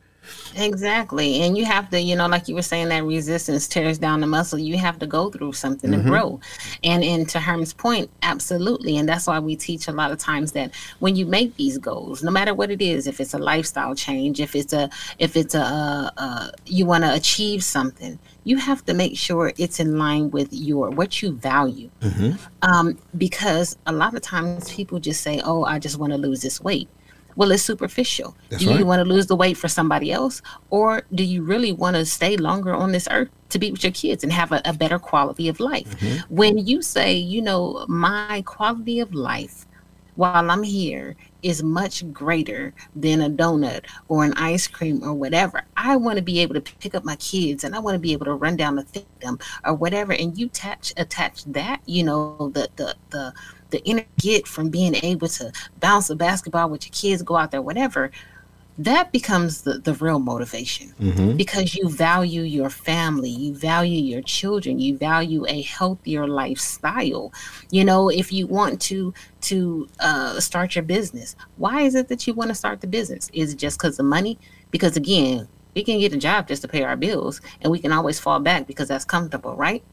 Exactly. 0.56 1.42
And 1.42 1.58
you 1.58 1.66
have 1.66 1.90
to, 1.90 2.00
you 2.00 2.16
know, 2.16 2.28
like 2.28 2.48
you 2.48 2.56
were 2.56 2.62
saying, 2.62 2.90
that 2.90 3.04
resistance 3.04 3.68
tears 3.68 3.98
down 3.98 4.22
the 4.22 4.28
muscle. 4.28 4.60
You 4.60 4.78
have 4.78 5.00
to 5.00 5.08
go 5.08 5.30
through 5.30 5.54
something 5.54 5.92
mm-hmm. 5.92 6.04
to 6.04 6.10
grow. 6.10 6.40
And 6.84 7.04
and 7.04 7.28
to 7.30 7.40
Herm's 7.40 7.74
point, 7.74 8.10
absolutely. 8.22 8.98
And 8.98 9.08
that's 9.08 9.28
why 9.28 9.40
we 9.40 9.56
teach 9.56 9.88
a 9.88 9.92
lot 9.92 10.12
of 10.12 10.18
times 10.18 10.52
that 10.54 10.74
when 11.00 11.16
you 11.16 11.26
make 11.26 11.56
these 11.58 11.78
goals, 11.78 12.24
no 12.24 12.32
matter 12.32 12.54
what 12.54 12.72
it 12.72 12.82
is, 12.82 13.08
if 13.08 13.20
it's 13.20 13.34
a 13.34 13.40
lifestyle 13.40 13.96
change, 13.96 14.40
if 14.40 14.56
it's 14.56 14.74
a 14.74 14.90
if 15.20 15.36
it's 15.36 15.56
a, 15.56 15.60
a, 15.60 16.14
a 16.18 16.52
you 16.66 16.86
want 16.86 17.04
to 17.04 17.14
achieve 17.14 17.64
something, 17.64 18.20
you 18.44 18.58
have 18.58 18.86
to 18.86 18.94
make 18.94 19.18
sure 19.18 19.54
it's 19.58 19.80
in 19.80 19.98
line 19.98 20.30
with 20.32 20.50
your 20.52 20.90
what 20.90 21.22
you 21.22 21.32
value. 21.34 21.90
Mm-hmm. 22.02 22.38
Um, 22.62 22.98
because 23.18 23.78
a 23.86 23.92
lot 23.92 24.14
of 24.14 24.22
times 24.22 24.72
people 24.74 25.00
just 25.00 25.22
say, 25.22 25.42
"Oh, 25.44 25.64
I 25.64 25.80
just 25.80 25.98
want 25.98 26.14
to 26.14 26.18
lose 26.18 26.42
this 26.42 26.62
weight." 26.62 26.90
Well, 27.36 27.52
it's 27.52 27.64
superficial. 27.64 28.36
That's 28.50 28.64
do 28.64 28.70
right. 28.70 28.80
you 28.80 28.86
want 28.86 29.00
to 29.00 29.06
lose 29.06 29.28
the 29.28 29.36
weight 29.36 29.58
for 29.58 29.68
somebody 29.68 30.12
else? 30.12 30.42
Or 30.70 31.04
do 31.14 31.24
you 31.24 31.44
really 31.44 31.72
want 31.72 31.96
to 31.96 32.06
stay 32.06 32.38
longer 32.38 32.74
on 32.74 32.92
this 32.92 33.08
earth 33.12 33.30
to 33.50 33.60
be 33.60 33.72
with 33.72 33.84
your 33.84 33.92
kids 33.92 34.24
and 34.24 34.32
have 34.32 34.52
a, 34.52 34.62
a 34.66 34.74
better 34.74 35.00
quality 35.00 35.48
of 35.48 35.60
life? 35.60 35.98
Mm-hmm. 36.00 36.36
When 36.36 36.58
you 36.58 36.82
say, 36.82 37.14
you 37.14 37.42
know, 37.42 37.86
my 37.88 38.44
quality 38.46 39.00
of 39.00 39.14
life 39.14 39.66
while 40.16 40.50
I'm 40.52 40.64
here 40.64 41.16
is 41.42 41.64
much 41.64 42.12
greater 42.12 42.74
than 42.96 43.22
a 43.22 43.30
donut 43.30 43.86
or 44.08 44.24
an 44.24 44.34
ice 44.34 44.68
cream 44.68 45.04
or 45.04 45.14
whatever. 45.14 45.64
I 45.76 45.98
want 45.98 46.18
to 46.18 46.24
be 46.24 46.40
able 46.40 46.54
to 46.54 46.62
pick 46.62 46.96
up 46.96 47.04
my 47.04 47.16
kids 47.18 47.64
and 47.64 47.76
I 47.76 47.80
want 47.80 47.96
to 47.96 48.00
be 48.00 48.14
able 48.14 48.26
to 48.26 48.34
run 48.34 48.56
down 48.56 48.76
the 48.76 49.04
them 49.22 49.40
or 49.66 49.74
whatever. 49.74 50.14
And 50.14 50.38
you 50.38 50.48
attach 50.48 50.94
attach 50.98 51.44
that, 51.46 51.82
you 51.86 52.04
know, 52.04 52.52
the 52.54 52.70
the 52.76 52.96
the 53.10 53.34
the 53.74 53.84
inner 53.84 54.06
get 54.20 54.48
from 54.48 54.70
being 54.70 54.96
able 55.04 55.28
to 55.28 55.52
bounce 55.80 56.10
a 56.10 56.16
basketball 56.16 56.70
with 56.70 56.86
your 56.86 56.94
kids, 56.94 57.24
go 57.24 57.36
out 57.36 57.52
there, 57.52 57.62
whatever, 57.62 58.12
that 58.78 59.12
becomes 59.12 59.64
the, 59.64 59.80
the 59.80 59.94
real 59.96 60.20
motivation 60.20 60.94
mm-hmm. 61.00 61.36
because 61.38 61.76
you 61.76 61.90
value 61.90 62.42
your 62.42 62.70
family, 62.70 63.30
you 63.30 63.54
value 63.56 64.02
your 64.02 64.22
children, 64.22 64.80
you 64.80 64.98
value 64.98 65.46
a 65.48 65.62
healthier 65.64 66.28
lifestyle. 66.28 67.32
You 67.70 67.84
know, 67.84 68.10
if 68.10 68.32
you 68.32 68.48
want 68.48 68.82
to 68.84 69.14
to 69.42 69.88
uh, 70.00 70.40
start 70.40 70.76
your 70.76 70.84
business, 70.84 71.36
why 71.58 71.82
is 71.82 71.96
it 71.96 72.08
that 72.08 72.26
you 72.26 72.34
want 72.34 72.50
to 72.50 72.56
start 72.56 72.82
the 72.82 72.88
business? 72.88 73.30
Is 73.34 73.54
it 73.54 73.58
just 73.58 73.78
because 73.78 74.00
of 74.00 74.06
money? 74.06 74.40
Because 74.72 74.96
again, 74.96 75.48
we 75.76 75.84
can 75.84 76.00
get 76.00 76.14
a 76.14 76.18
job 76.18 76.48
just 76.48 76.62
to 76.62 76.68
pay 76.68 76.84
our 76.84 76.96
bills 76.96 77.42
and 77.62 77.72
we 77.72 77.80
can 77.80 77.92
always 77.92 78.20
fall 78.20 78.40
back 78.40 78.66
because 78.68 78.88
that's 78.88 79.06
comfortable, 79.06 79.56
right? 79.56 79.84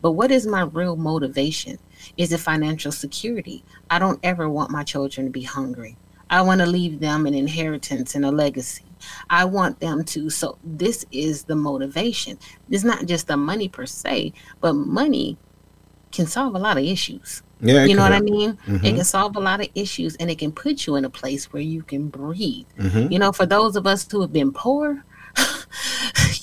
But 0.00 0.12
what 0.12 0.30
is 0.30 0.46
my 0.46 0.62
real 0.62 0.96
motivation? 0.96 1.78
Is 2.16 2.32
it 2.32 2.40
financial 2.40 2.92
security? 2.92 3.64
I 3.90 3.98
don't 3.98 4.20
ever 4.22 4.48
want 4.48 4.70
my 4.70 4.82
children 4.82 5.26
to 5.26 5.30
be 5.30 5.42
hungry. 5.42 5.96
I 6.30 6.42
want 6.42 6.60
to 6.60 6.66
leave 6.66 7.00
them 7.00 7.26
an 7.26 7.34
inheritance 7.34 8.14
and 8.14 8.24
a 8.24 8.30
legacy. 8.30 8.84
I 9.28 9.44
want 9.44 9.80
them 9.80 10.04
to. 10.04 10.30
So, 10.30 10.58
this 10.62 11.04
is 11.10 11.44
the 11.44 11.56
motivation. 11.56 12.38
It's 12.68 12.84
not 12.84 13.06
just 13.06 13.26
the 13.26 13.36
money 13.36 13.68
per 13.68 13.86
se, 13.86 14.32
but 14.60 14.74
money 14.74 15.38
can 16.12 16.26
solve 16.26 16.54
a 16.54 16.58
lot 16.58 16.76
of 16.76 16.84
issues. 16.84 17.42
Yeah, 17.60 17.84
you 17.84 17.94
know 17.94 18.02
what 18.02 18.12
I 18.12 18.20
mean? 18.20 18.54
Mm-hmm. 18.66 18.84
It 18.84 18.94
can 18.96 19.04
solve 19.04 19.36
a 19.36 19.40
lot 19.40 19.60
of 19.60 19.68
issues 19.74 20.16
and 20.16 20.30
it 20.30 20.38
can 20.38 20.50
put 20.50 20.86
you 20.86 20.96
in 20.96 21.04
a 21.04 21.10
place 21.10 21.52
where 21.52 21.62
you 21.62 21.82
can 21.82 22.08
breathe. 22.08 22.66
Mm-hmm. 22.78 23.12
You 23.12 23.18
know, 23.18 23.32
for 23.32 23.44
those 23.44 23.76
of 23.76 23.86
us 23.86 24.06
who 24.10 24.20
have 24.22 24.32
been 24.32 24.52
poor, 24.52 25.04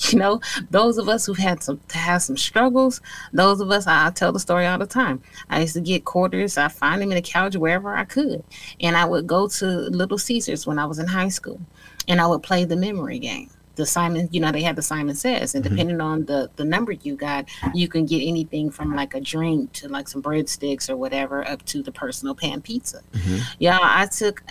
you 0.14 0.20
know, 0.20 0.42
those 0.70 0.98
of 0.98 1.10
us 1.10 1.26
who've 1.26 1.38
had 1.38 1.64
some 1.64 1.80
to 1.90 1.98
have 1.98 2.22
some 2.22 2.38
struggles, 2.38 3.02
those 3.34 3.60
of 3.60 3.72
us 3.72 3.88
I 3.88 4.10
tell 4.12 4.32
the 4.32 4.40
story 4.40 4.66
all 4.66 4.78
the 4.78 4.86
time. 4.86 5.22
I 5.50 5.62
used 5.62 5.74
to 5.74 5.82
get 5.82 6.06
quarters, 6.06 6.58
I 6.58 6.68
find 6.68 7.02
them 7.02 7.12
in 7.12 7.16
the 7.16 7.22
couch 7.22 7.56
wherever 7.56 7.96
I 7.96 8.06
could. 8.06 8.44
And 8.80 8.96
I 8.96 9.06
would 9.06 9.28
go 9.28 9.48
to 9.48 9.66
Little 9.66 10.18
Caesars 10.18 10.66
when 10.66 10.80
I 10.80 10.86
was 10.86 11.00
in 11.00 11.08
high 11.08 11.30
school 11.30 11.60
and 12.08 12.22
I 12.22 12.28
would 12.28 12.44
play 12.44 12.66
the 12.66 12.76
memory 12.76 13.20
game 13.20 13.50
the 13.78 13.86
Simon, 13.86 14.28
you 14.32 14.42
know, 14.42 14.52
they 14.52 14.62
had 14.62 14.76
the 14.76 14.82
Simon 14.82 15.16
Says, 15.16 15.56
and 15.56 15.64
mm-hmm. 15.64 15.76
depending 15.76 16.02
on 16.02 16.26
the 16.26 16.50
the 16.58 16.66
number 16.66 16.92
you 16.92 17.16
got, 17.16 17.46
you 17.74 17.88
can 17.88 18.06
get 18.06 18.22
anything 18.22 18.70
from 18.70 18.96
like 18.96 19.14
a 19.14 19.22
drink 19.22 19.72
to 19.74 19.88
like 19.88 20.08
some 20.08 20.22
breadsticks 20.22 20.90
or 20.90 20.98
whatever, 20.98 21.48
up 21.48 21.64
to 21.66 21.82
the 21.82 21.92
personal 21.92 22.36
pan 22.36 22.62
pizza. 22.62 23.02
Mm-hmm. 23.14 23.38
Yeah, 23.60 23.80
I 23.82 24.08
took 24.08 24.44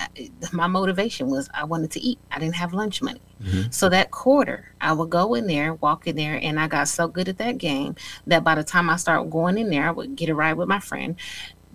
my 0.52 0.66
motivation 0.66 1.28
was 1.28 1.50
I 1.52 1.64
wanted 1.64 1.90
to 1.92 2.00
eat. 2.00 2.18
I 2.30 2.38
didn't 2.38 2.54
have 2.54 2.72
lunch 2.72 3.02
money, 3.02 3.20
mm-hmm. 3.42 3.70
so 3.70 3.88
that 3.88 4.10
quarter 4.10 4.72
I 4.80 4.92
would 4.92 5.10
go 5.10 5.34
in 5.34 5.46
there, 5.46 5.74
walk 5.74 6.06
in 6.06 6.16
there, 6.16 6.38
and 6.40 6.58
I 6.58 6.68
got 6.68 6.88
so 6.88 7.08
good 7.08 7.28
at 7.28 7.38
that 7.38 7.58
game 7.58 7.96
that 8.26 8.44
by 8.44 8.54
the 8.54 8.64
time 8.64 8.88
I 8.88 8.96
start 8.96 9.28
going 9.28 9.58
in 9.58 9.68
there, 9.70 9.88
I 9.88 9.90
would 9.90 10.16
get 10.16 10.28
a 10.28 10.34
ride 10.34 10.54
with 10.54 10.68
my 10.68 10.80
friend 10.80 11.16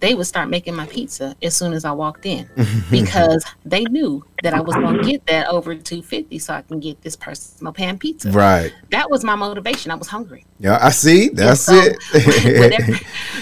they 0.01 0.15
would 0.15 0.25
start 0.25 0.49
making 0.49 0.75
my 0.75 0.87
pizza 0.87 1.35
as 1.41 1.55
soon 1.55 1.73
as 1.73 1.85
I 1.85 1.91
walked 1.91 2.25
in 2.25 2.49
because 2.91 3.45
they 3.63 3.83
knew 3.85 4.25
that 4.43 4.53
I 4.53 4.59
was 4.59 4.75
going 4.75 4.97
to 4.97 5.03
get 5.03 5.25
that 5.27 5.47
over 5.47 5.75
250 5.75 6.39
so 6.39 6.53
I 6.53 6.63
can 6.63 6.79
get 6.79 7.01
this 7.01 7.15
personal 7.15 7.71
pan 7.71 7.99
pizza. 7.99 8.31
Right. 8.31 8.73
That 8.89 9.09
was 9.09 9.23
my 9.23 9.35
motivation. 9.35 9.91
I 9.91 9.95
was 9.95 10.07
hungry. 10.07 10.45
Yeah, 10.59 10.79
I 10.81 10.89
see. 10.89 11.29
That's 11.29 11.61
so, 11.61 11.73
it. 11.75 11.97
whatever, 12.59 12.99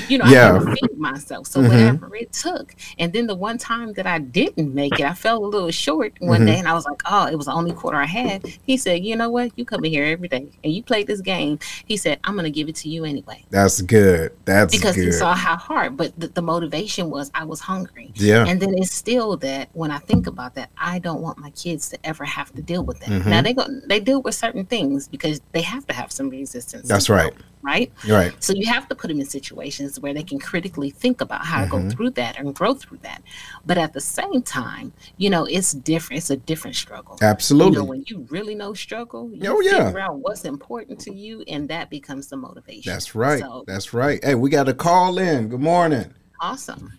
you 0.07 0.17
know, 0.17 0.25
yeah. 0.25 0.51
I 0.51 0.53
had 0.53 0.59
to 0.59 0.75
feed 0.75 0.97
myself. 0.97 1.47
So 1.47 1.61
mm-hmm. 1.61 1.69
whatever 1.69 2.15
it 2.15 2.33
took. 2.33 2.75
And 2.97 3.13
then 3.13 3.27
the 3.27 3.35
one 3.35 3.57
time 3.57 3.93
that 3.93 4.05
I 4.05 4.19
didn't 4.19 4.73
make 4.73 4.99
it, 4.99 5.05
I 5.05 5.13
fell 5.13 5.43
a 5.43 5.47
little 5.47 5.71
short 5.71 6.13
one 6.19 6.39
mm-hmm. 6.39 6.47
day 6.47 6.59
and 6.59 6.67
I 6.67 6.73
was 6.73 6.85
like, 6.85 7.01
oh, 7.05 7.27
it 7.27 7.35
was 7.35 7.45
the 7.45 7.53
only 7.53 7.71
quarter 7.71 7.97
I 7.97 8.05
had. 8.05 8.45
He 8.63 8.77
said, 8.77 9.03
you 9.03 9.15
know 9.15 9.29
what? 9.29 9.51
You 9.57 9.65
come 9.65 9.85
in 9.85 9.91
here 9.91 10.05
every 10.05 10.27
day 10.27 10.49
and 10.63 10.73
you 10.73 10.83
play 10.83 11.03
this 11.03 11.21
game. 11.21 11.59
He 11.85 11.95
said, 11.95 12.19
I'm 12.25 12.33
going 12.33 12.45
to 12.45 12.51
give 12.51 12.67
it 12.67 12.75
to 12.77 12.89
you 12.89 13.05
anyway. 13.05 13.45
That's 13.49 13.81
good. 13.81 14.33
That's 14.45 14.75
because 14.75 14.95
good. 14.95 15.05
he 15.05 15.11
saw 15.11 15.33
how 15.33 15.55
hard, 15.55 15.95
but 15.95 16.17
the, 16.19 16.27
the 16.27 16.41
motivation 16.49 17.11
was 17.11 17.29
I 17.35 17.43
was 17.45 17.59
hungry. 17.59 18.11
Yeah. 18.15 18.45
And 18.47 18.59
then 18.59 18.73
it's 18.75 18.91
still 18.91 19.37
that 19.37 19.69
when 19.73 19.91
I 19.91 19.99
think 19.99 20.25
about 20.25 20.55
that, 20.55 20.69
I 20.77 20.97
don't 20.97 21.21
want 21.21 21.37
my 21.37 21.51
kids 21.51 21.89
to 21.89 21.97
ever 22.03 22.25
have 22.25 22.51
to 22.55 22.61
deal 22.61 22.83
with 22.83 22.99
that. 23.01 23.09
Mm-hmm. 23.09 23.29
Now 23.29 23.41
they 23.41 23.53
go 23.53 23.65
they 23.85 23.99
deal 23.99 24.21
with 24.21 24.35
certain 24.35 24.65
things 24.65 25.07
because 25.07 25.41
they 25.51 25.61
have 25.61 25.85
to 25.87 25.93
have 25.93 26.11
some 26.11 26.29
resistance. 26.29 26.87
That's 26.87 27.09
right. 27.09 27.33
right? 27.61 27.91
Right. 28.07 28.33
So 28.43 28.53
you 28.53 28.65
have 28.65 28.87
to 28.89 28.95
put 28.95 29.09
them 29.09 29.19
in 29.19 29.27
situations 29.27 29.99
where 29.99 30.13
they 30.13 30.23
can 30.23 30.39
critically 30.39 30.89
think 30.89 31.21
about 31.21 31.45
how 31.45 31.57
mm-hmm. 31.57 31.65
to 31.65 31.69
go 31.69 31.77
mm-hmm. 31.77 31.89
through 31.89 32.09
that 32.21 32.39
and 32.39 32.55
grow 32.55 32.73
through 32.73 32.99
that. 33.09 33.21
But 33.65 33.77
at 33.77 33.93
the 33.93 34.01
same 34.01 34.41
time, 34.41 34.91
you 35.17 35.29
know, 35.29 35.45
it's 35.45 35.73
different. 35.73 36.17
It's 36.17 36.31
a 36.31 36.37
different 36.37 36.75
struggle. 36.75 37.17
Absolutely. 37.21 37.73
You 37.73 37.79
know, 37.79 37.85
when 37.85 38.03
you 38.07 38.25
really 38.29 38.55
know 38.55 38.73
struggle, 38.73 39.29
you 39.31 39.47
oh, 39.51 39.61
yeah. 39.61 39.85
figure 39.85 39.99
out 39.99 40.17
what's 40.17 40.45
important 40.45 40.99
to 41.01 41.13
you, 41.13 41.43
and 41.47 41.69
that 41.69 41.91
becomes 41.91 42.27
the 42.27 42.37
motivation. 42.37 42.91
That's 42.91 43.13
right. 43.13 43.41
So, 43.41 43.63
That's 43.67 43.93
right. 43.93 44.23
Hey, 44.23 44.35
we 44.35 44.49
got 44.49 44.67
a 44.67 44.73
call 44.73 45.19
in. 45.19 45.49
Good 45.49 45.61
morning. 45.61 46.13
Awesome. 46.39 46.93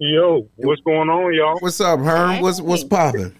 Yo, 0.00 0.48
what's 0.56 0.80
going 0.82 1.08
on, 1.08 1.34
y'all? 1.34 1.58
What's 1.58 1.80
up, 1.80 1.98
Herm? 2.00 2.40
What's 2.40 2.60
what's 2.60 2.84
popping? 2.84 3.34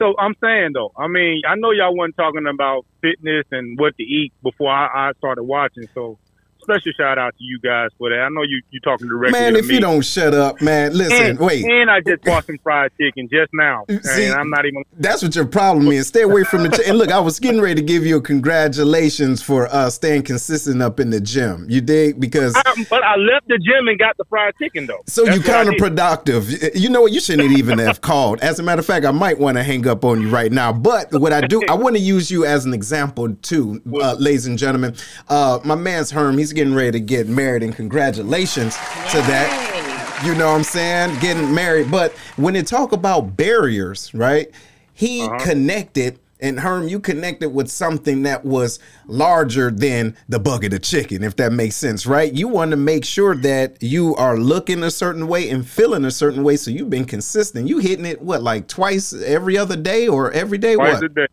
So 0.00 0.14
I'm 0.18 0.34
saying 0.42 0.72
though, 0.74 0.92
I 0.96 1.06
mean, 1.06 1.42
I 1.48 1.54
know 1.54 1.70
y'all 1.70 1.96
wasn't 1.96 2.16
talking 2.16 2.46
about 2.46 2.84
fitness 3.00 3.44
and 3.52 3.78
what 3.78 3.96
to 3.96 4.02
eat 4.02 4.32
before 4.42 4.70
I, 4.70 5.10
I 5.10 5.12
started 5.18 5.44
watching. 5.44 5.86
So 5.94 6.18
special 6.64 6.92
shout 6.96 7.18
out 7.18 7.36
to 7.36 7.44
you 7.44 7.58
guys 7.60 7.90
for 7.98 8.10
that. 8.10 8.18
I 8.18 8.28
know 8.30 8.42
you 8.42 8.62
you 8.70 8.80
talking 8.80 9.08
directly. 9.08 9.38
Man, 9.38 9.56
if 9.56 9.68
me. 9.68 9.74
you 9.74 9.80
don't 9.80 10.04
shut 10.04 10.34
up, 10.34 10.60
man, 10.60 10.96
listen, 10.96 11.26
and, 11.26 11.38
wait. 11.38 11.64
And 11.64 11.90
I 11.90 12.00
just 12.00 12.22
bought 12.24 12.46
some 12.46 12.58
fried 12.58 12.90
chicken 13.00 13.28
just 13.30 13.50
now, 13.52 13.84
See, 14.02 14.24
and 14.24 14.34
I'm 14.34 14.50
not 14.50 14.66
even. 14.66 14.82
That's 14.98 15.22
what 15.22 15.36
your 15.36 15.46
problem 15.46 15.88
is. 15.88 16.08
Stay 16.08 16.22
away 16.22 16.44
from 16.44 16.64
the. 16.64 16.70
Ch- 16.70 16.88
and 16.88 16.98
look, 16.98 17.10
I 17.10 17.20
was 17.20 17.38
getting 17.38 17.60
ready 17.60 17.76
to 17.76 17.86
give 17.86 18.04
you 18.04 18.16
a 18.16 18.20
congratulations 18.20 19.42
for 19.42 19.68
uh, 19.68 19.90
staying 19.90 20.22
consistent 20.22 20.82
up 20.82 20.98
in 21.00 21.10
the 21.10 21.20
gym. 21.20 21.66
You 21.68 21.80
dig 21.80 22.18
because. 22.18 22.54
I, 22.56 22.86
but 22.88 23.02
I 23.02 23.16
left 23.16 23.48
the 23.48 23.58
gym 23.58 23.88
and 23.88 23.98
got 23.98 24.16
the 24.16 24.24
fried 24.24 24.54
chicken 24.58 24.86
though. 24.86 25.02
So 25.06 25.24
That's 25.24 25.36
you 25.36 25.42
counterproductive. 25.42 26.74
You 26.74 26.88
know 26.88 27.02
what? 27.02 27.12
You 27.12 27.20
shouldn't 27.20 27.56
even 27.58 27.78
have 27.78 28.00
called. 28.00 28.40
As 28.40 28.58
a 28.58 28.62
matter 28.62 28.80
of 28.80 28.86
fact, 28.86 29.04
I 29.04 29.10
might 29.10 29.38
want 29.38 29.56
to 29.58 29.62
hang 29.62 29.86
up 29.86 30.04
on 30.04 30.22
you 30.22 30.30
right 30.30 30.50
now. 30.50 30.72
But 30.72 31.12
what 31.12 31.32
I 31.32 31.42
do, 31.42 31.62
I 31.68 31.74
want 31.74 31.96
to 31.96 32.02
use 32.02 32.30
you 32.30 32.44
as 32.44 32.64
an 32.64 32.72
example 32.74 33.34
too, 33.36 33.82
uh, 34.00 34.14
ladies 34.14 34.46
and 34.46 34.58
gentlemen. 34.58 34.96
Uh, 35.28 35.60
my 35.64 35.74
man's 35.74 36.10
Herm. 36.10 36.38
He's 36.38 36.52
getting 36.54 36.74
ready 36.74 36.92
to 36.92 37.00
get 37.00 37.28
married, 37.28 37.62
and 37.62 37.74
congratulations 37.74 38.76
Yay. 38.76 39.10
to 39.10 39.16
that. 39.28 40.22
You 40.24 40.34
know 40.34 40.50
what 40.50 40.58
I'm 40.58 40.64
saying? 40.64 41.18
Getting 41.20 41.54
married. 41.54 41.90
But 41.90 42.12
when 42.36 42.54
they 42.54 42.62
talk 42.62 42.92
about 42.92 43.36
barriers, 43.36 44.14
right? 44.14 44.50
He 44.94 45.22
uh-huh. 45.22 45.38
connected 45.40 46.18
and 46.40 46.60
Herm, 46.60 46.88
you 46.88 47.00
connected 47.00 47.50
with 47.50 47.70
something 47.70 48.24
that 48.24 48.44
was 48.44 48.78
larger 49.06 49.70
than 49.70 50.16
the 50.28 50.38
bucket 50.38 50.66
of 50.66 50.70
the 50.72 50.78
chicken, 50.80 51.22
if 51.22 51.36
that 51.36 51.52
makes 51.52 51.76
sense, 51.76 52.06
right? 52.06 52.32
You 52.32 52.48
want 52.48 52.72
to 52.72 52.76
make 52.76 53.04
sure 53.04 53.34
that 53.36 53.82
you 53.82 54.14
are 54.16 54.36
looking 54.36 54.82
a 54.82 54.90
certain 54.90 55.26
way 55.28 55.48
and 55.48 55.66
feeling 55.66 56.04
a 56.04 56.10
certain 56.10 56.42
way. 56.42 56.56
So 56.56 56.70
you've 56.70 56.90
been 56.90 57.04
consistent. 57.04 57.68
You 57.68 57.78
hitting 57.78 58.04
it 58.04 58.20
what, 58.20 58.42
like 58.42 58.68
twice 58.68 59.12
every 59.14 59.56
other 59.56 59.76
day 59.76 60.08
or 60.08 60.32
every 60.32 60.58
day? 60.58 60.74
Twice 60.74 60.94
what? 60.94 61.04
a 61.04 61.08
day. 61.08 61.26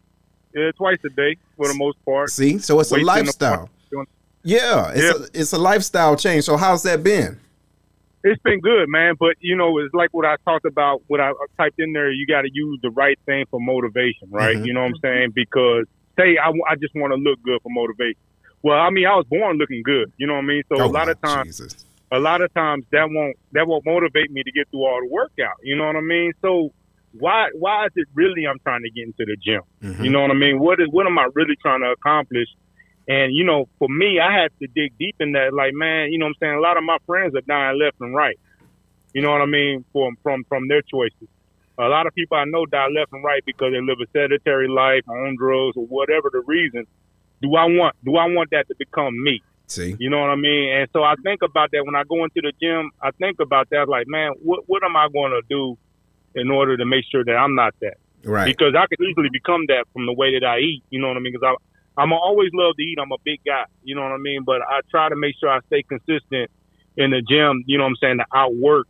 Yeah, 0.54 0.72
twice 0.78 1.00
a 1.04 1.10
day 1.10 1.38
for 1.58 1.68
the 1.68 1.76
most 1.76 1.98
part. 2.06 2.30
See, 2.30 2.60
so 2.60 2.80
it's 2.80 2.92
a 2.92 2.98
lifestyle. 2.98 3.70
Yeah, 4.44 4.92
it's 4.94 5.02
yeah. 5.02 5.26
a 5.26 5.42
it's 5.42 5.54
a 5.54 5.58
lifestyle 5.58 6.16
change. 6.16 6.46
So 6.46 6.58
how's 6.58 6.84
that 6.84 7.04
been? 7.04 7.40
It's 8.24 8.42
been 8.44 8.60
good, 8.60 8.88
man. 8.90 9.16
But 9.20 9.36
you 9.40 9.56
know, 9.56 9.78
it's 9.80 9.94
like 9.94 10.10
what 10.14 10.26
I 10.26 10.36
talked 10.46 10.66
about. 10.66 11.02
What 11.08 11.20
I 11.20 11.32
typed 11.58 11.80
in 11.80 11.94
there. 11.94 12.12
You 12.12 12.26
got 12.28 12.42
to 12.42 12.50
use 12.52 12.80
the 12.82 12.92
right 12.92 13.20
thing 13.26 13.46
for 13.50 13.60
motivation, 13.60 14.30
right? 14.30 14.56
Mm-hmm. 14.56 14.66
You 14.66 14.74
know 14.74 14.82
what 14.82 14.88
I'm 14.88 14.96
saying? 15.02 15.32
Because 15.36 15.86
say 16.18 16.38
I, 16.38 16.50
I 16.70 16.76
just 16.76 16.96
want 16.96 17.12
to 17.14 17.18
look 17.18 17.42
good 17.44 17.62
for 17.62 17.70
motivation. 17.70 18.20
Well, 18.64 18.78
I 18.78 18.90
mean, 18.92 19.08
I 19.08 19.16
was 19.16 19.26
born 19.30 19.58
looking 19.58 19.82
good. 19.84 20.12
You 20.18 20.28
know 20.28 20.34
what 20.34 20.44
I 20.44 20.48
mean? 20.48 20.64
So 20.70 20.82
oh, 20.82 20.86
a 20.86 20.88
lot 20.88 21.10
of 21.10 21.20
times, 21.22 21.58
Jesus. 21.58 21.86
a 22.12 22.20
lot 22.20 22.42
of 22.42 22.54
times 22.54 22.86
that 22.92 23.10
won't 23.10 23.38
that 23.54 23.68
won't 23.68 23.86
motivate 23.86 24.32
me 24.32 24.44
to 24.44 24.52
get 24.52 24.70
through 24.70 24.86
all 24.86 25.00
the 25.02 25.08
workout. 25.08 25.58
You 25.64 25.76
know 25.76 25.86
what 25.86 25.96
I 25.96 26.02
mean? 26.02 26.32
So 26.42 26.72
why 27.14 27.50
why 27.54 27.86
is 27.86 27.92
it 27.96 28.08
really 28.14 28.46
I'm 28.46 28.60
trying 28.60 28.84
to 28.84 28.90
get 28.92 29.06
into 29.06 29.26
the 29.26 29.38
gym? 29.44 29.62
Mm-hmm. 29.82 30.04
You 30.04 30.12
know 30.12 30.22
what 30.22 30.32
I 30.32 30.36
mean? 30.36 30.60
What 30.60 30.80
is 30.80 30.88
what 30.92 31.08
am 31.08 31.18
I 31.18 31.28
really 31.34 31.56
trying 31.62 31.82
to 31.82 31.92
accomplish? 31.92 32.48
And, 33.08 33.36
you 33.36 33.44
know, 33.44 33.68
for 33.80 33.90
me, 33.90 34.20
I 34.20 34.32
had 34.32 34.52
to 34.60 34.68
dig 34.68 34.98
deep 34.98 35.16
in 35.20 35.34
that. 35.34 35.54
Like, 35.54 35.74
man, 35.74 36.12
you 36.12 36.20
know 36.20 36.26
what 36.26 36.36
I'm 36.42 36.48
saying? 36.48 36.56
A 36.56 36.62
lot 36.62 36.78
of 36.78 36.84
my 36.84 36.98
friends 37.06 37.36
are 37.36 37.42
dying 37.42 37.80
left 37.80 37.98
and 38.00 38.16
right. 38.16 38.40
You 39.14 39.22
know 39.22 39.32
what 39.32 39.42
I 39.42 39.46
mean? 39.46 39.84
From, 39.92 40.18
from, 40.24 40.44
from 40.48 40.68
their 40.68 40.82
choices. 40.82 41.28
A 41.78 41.90
lot 41.90 42.06
of 42.06 42.14
people 42.14 42.38
I 42.38 42.46
know 42.46 42.66
die 42.66 42.88
left 42.96 43.12
and 43.12 43.24
right 43.24 43.44
because 43.46 43.72
they 43.74 43.82
live 43.82 43.98
a 44.02 44.08
sedentary 44.14 44.68
life, 44.68 45.04
on 45.10 45.36
drugs, 45.36 45.76
or 45.76 45.86
whatever 45.88 46.30
the 46.32 46.44
reason. 46.46 46.86
Do 47.42 47.56
I 47.56 47.66
want, 47.66 47.96
do 48.06 48.16
I 48.18 48.26
want 48.28 48.52
that 48.52 48.68
to 48.68 48.76
become 48.78 49.22
me? 49.24 49.42
See? 49.66 49.96
You 50.00 50.10
know 50.10 50.20
what 50.20 50.30
I 50.30 50.36
mean? 50.36 50.72
And 50.74 50.90
so 50.94 51.02
I 51.02 51.16
think 51.24 51.42
about 51.42 51.72
that 51.72 51.84
when 51.86 51.96
I 51.96 52.04
go 52.04 52.24
into 52.24 52.42
the 52.42 52.54
gym. 52.62 52.92
I 53.02 53.12
think 53.12 53.40
about 53.40 53.70
that 53.72 53.90
like, 53.90 54.06
man, 54.08 54.34
what, 54.44 54.64
what 54.68 54.84
am 54.84 54.96
I 54.96 55.08
going 55.12 55.32
to 55.32 55.42
do 55.50 55.78
in 56.36 56.52
order 56.52 56.78
to 56.78 56.86
make 56.86 57.06
sure 57.12 57.26
that 57.26 57.36
I'm 57.36 57.56
not 57.56 57.74
that? 57.82 57.96
Right. 58.24 58.46
Because 58.46 58.76
I 58.78 58.86
could 58.86 59.02
easily 59.02 59.30
become 59.32 59.66
that 59.70 59.86
from 59.92 60.06
the 60.06 60.14
way 60.14 60.38
that 60.38 60.46
I 60.46 60.60
eat. 60.60 60.84
You 60.92 61.02
know 61.02 61.08
what 61.08 61.18
I 61.18 61.20
mean? 61.20 61.34
Because 61.34 61.58
I'm 61.98 62.14
always 62.14 62.50
love 62.54 62.76
to 62.78 62.84
eat. 62.84 62.98
I'm 63.02 63.12
a 63.12 63.18
big 63.24 63.40
guy, 63.46 63.66
you 63.84 63.96
know 63.96 64.02
what 64.02 64.12
I 64.12 64.18
mean. 64.18 64.44
But 64.46 64.62
I 64.62 64.82
try 64.90 65.10
to 65.10 65.16
make 65.16 65.36
sure 65.40 65.50
I 65.50 65.60
stay 65.68 65.84
consistent 65.84 66.50
in 66.98 67.12
the 67.12 67.22
gym. 67.22 67.64
You 67.68 67.78
know 67.78 67.84
what 67.84 67.90
I'm 67.90 67.96
saying 68.02 68.18
to 68.18 68.26
outwork 68.34 68.88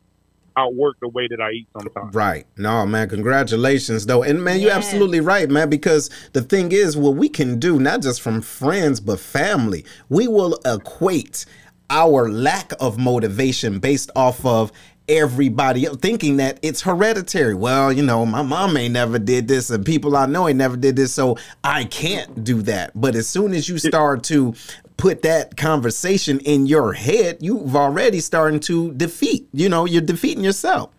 outwork 0.58 0.98
the 1.00 1.08
way 1.08 1.28
that 1.30 1.42
I 1.42 1.52
eat 1.52 1.68
sometimes. 1.74 2.14
Right. 2.14 2.46
No, 2.58 2.86
man, 2.86 3.10
congratulations 3.10 4.06
though. 4.06 4.24
And 4.24 4.44
man, 4.44 4.60
you're 4.60 4.72
absolutely 4.72 5.20
right, 5.20 5.50
man, 5.50 5.70
because 5.70 6.10
the 6.34 6.42
thing 6.42 6.72
is 6.72 6.98
what 6.98 7.16
we 7.16 7.30
can 7.30 7.60
do, 7.60 7.80
not 7.80 8.02
just 8.02 8.22
from 8.22 8.42
friends, 8.42 9.00
but 9.00 9.20
family, 9.20 9.86
we 10.10 10.28
will 10.28 10.60
equate 10.66 11.46
our 11.90 12.30
lack 12.30 12.72
of 12.80 12.98
motivation 12.98 13.80
based 13.80 14.10
off 14.16 14.46
of 14.46 14.72
everybody 15.08 15.86
thinking 15.86 16.38
that 16.38 16.60
it's 16.62 16.82
hereditary. 16.82 17.54
Well, 17.54 17.92
you 17.92 18.04
know, 18.04 18.26
my 18.26 18.42
mom 18.42 18.78
ain't 18.78 18.94
never 18.94 19.20
did 19.20 19.48
this, 19.48 19.70
and 19.70 19.86
people 19.86 20.16
I 20.16 20.26
know 20.26 20.48
ain't 20.48 20.58
never 20.58 20.78
did 20.78 20.96
this, 20.96 21.14
so 21.14 21.38
I 21.64 21.86
can't 21.86 22.44
do 22.44 22.62
that. 22.64 22.92
But 22.96 23.16
as 23.16 23.28
soon 23.28 23.54
as 23.54 23.68
you 23.68 23.78
start 23.78 24.24
to 24.26 24.54
put 24.98 25.24
that 25.24 25.58
conversation 25.58 26.40
in 26.42 26.68
your 26.68 26.94
head, 26.94 27.38
you've 27.42 27.76
already 27.76 28.20
starting 28.20 28.60
to 28.62 28.94
defeat. 28.94 29.48
You 29.52 29.68
know, 29.68 29.86
you're 29.86 30.02
defeating 30.02 30.44
yourself. 30.44 30.92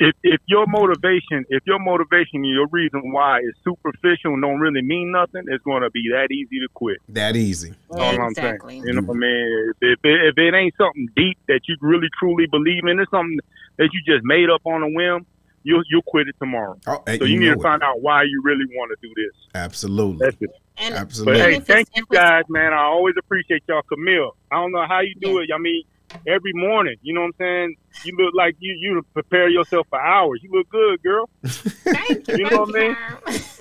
If 0.00 0.16
if 0.22 0.40
your 0.46 0.66
motivation, 0.66 1.44
if 1.50 1.62
your 1.66 1.78
motivation, 1.78 2.42
your 2.42 2.66
reason 2.68 3.12
why 3.12 3.40
is 3.40 3.52
superficial 3.62 4.32
and 4.32 4.42
don't 4.42 4.58
really 4.58 4.80
mean 4.80 5.12
nothing, 5.12 5.44
it's 5.46 5.62
going 5.62 5.82
to 5.82 5.90
be 5.90 6.08
that 6.12 6.32
easy 6.32 6.58
to 6.58 6.68
quit. 6.72 6.98
That 7.10 7.36
easy. 7.36 7.74
All 7.90 8.20
I'm 8.20 8.34
saying. 8.34 8.58
You 8.68 8.94
know 8.94 9.02
what 9.02 9.16
I 9.16 9.20
mean? 9.20 9.72
If, 9.82 9.98
if, 9.98 9.98
it, 10.02 10.20
if 10.24 10.38
it 10.38 10.54
ain't 10.54 10.74
something 10.78 11.06
deep 11.14 11.38
that 11.48 11.60
you 11.68 11.76
really 11.82 12.08
truly 12.18 12.46
believe 12.46 12.84
in, 12.86 12.98
it's 12.98 13.10
something 13.10 13.38
that 13.76 13.90
you 13.92 14.00
just 14.12 14.24
made 14.24 14.48
up 14.48 14.62
on 14.64 14.82
a 14.82 14.88
whim. 14.88 15.26
You'll 15.62 15.82
you'll 15.90 16.02
quit 16.06 16.26
it 16.26 16.36
tomorrow. 16.38 16.78
Oh, 16.86 17.02
so 17.06 17.12
you, 17.12 17.34
you 17.34 17.40
need 17.40 17.46
know 17.48 17.54
to 17.54 17.60
it. 17.60 17.62
find 17.62 17.82
out 17.82 18.00
why 18.00 18.22
you 18.22 18.40
really 18.42 18.64
want 18.70 18.98
to 18.98 19.06
do 19.06 19.12
this. 19.14 19.34
Absolutely. 19.54 20.24
That's 20.24 20.36
it. 20.40 20.50
And, 20.78 20.94
Absolutely. 20.94 21.40
But 21.40 21.50
hey, 21.50 21.56
if 21.56 21.66
thank 21.66 21.88
you 21.94 22.06
guys, 22.10 22.44
man. 22.48 22.72
I 22.72 22.84
always 22.84 23.16
appreciate 23.18 23.64
y'all, 23.68 23.82
Camille. 23.82 24.34
I 24.50 24.56
don't 24.56 24.72
know 24.72 24.86
how 24.88 25.00
you 25.00 25.14
do 25.20 25.40
it. 25.40 25.50
I 25.54 25.58
mean, 25.58 25.82
every 26.26 26.52
morning, 26.54 26.96
you 27.02 27.14
know 27.14 27.22
what 27.22 27.28
I'm 27.28 27.44
saying? 27.46 27.74
You 28.04 28.16
look 28.18 28.32
like 28.34 28.54
you 28.58 28.76
you 28.80 29.02
prepare 29.12 29.48
yourself 29.48 29.86
for 29.90 30.00
hours. 30.00 30.40
You 30.42 30.50
look 30.52 30.68
good, 30.70 31.02
girl. 31.02 31.28
Thank 31.44 32.28
you. 32.28 32.36
You 32.38 32.50
know 32.50 32.60
what 32.60 32.74
I 32.76 32.78
mean? 32.80 32.96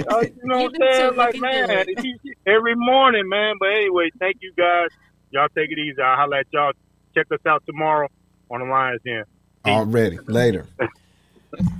Uh, 0.09 0.21
you 0.21 0.31
know 0.45 0.63
what 0.63 0.71
I'm 0.81 0.81
saying? 0.81 1.11
too, 1.11 1.17
Like, 1.17 1.35
man, 1.37 1.67
good. 1.67 1.87
you- 2.03 2.17
you- 2.23 2.33
every 2.47 2.73
morning, 2.75 3.27
man. 3.27 3.55
But 3.59 3.69
anyway, 3.69 4.09
thank 4.17 4.37
you 4.41 4.53
guys. 4.57 4.87
Y'all 5.29 5.47
take 5.55 5.69
it 5.71 5.77
easy. 5.77 6.01
I'll 6.01 6.15
holler 6.15 6.37
at 6.37 6.47
y'all. 6.51 6.71
Check 7.15 7.27
us 7.31 7.39
out 7.45 7.61
tomorrow 7.65 8.07
on 8.49 8.61
the 8.61 8.65
Lions 8.65 9.01
Den. 9.05 9.23
Already 9.67 10.17
later. 10.27 10.65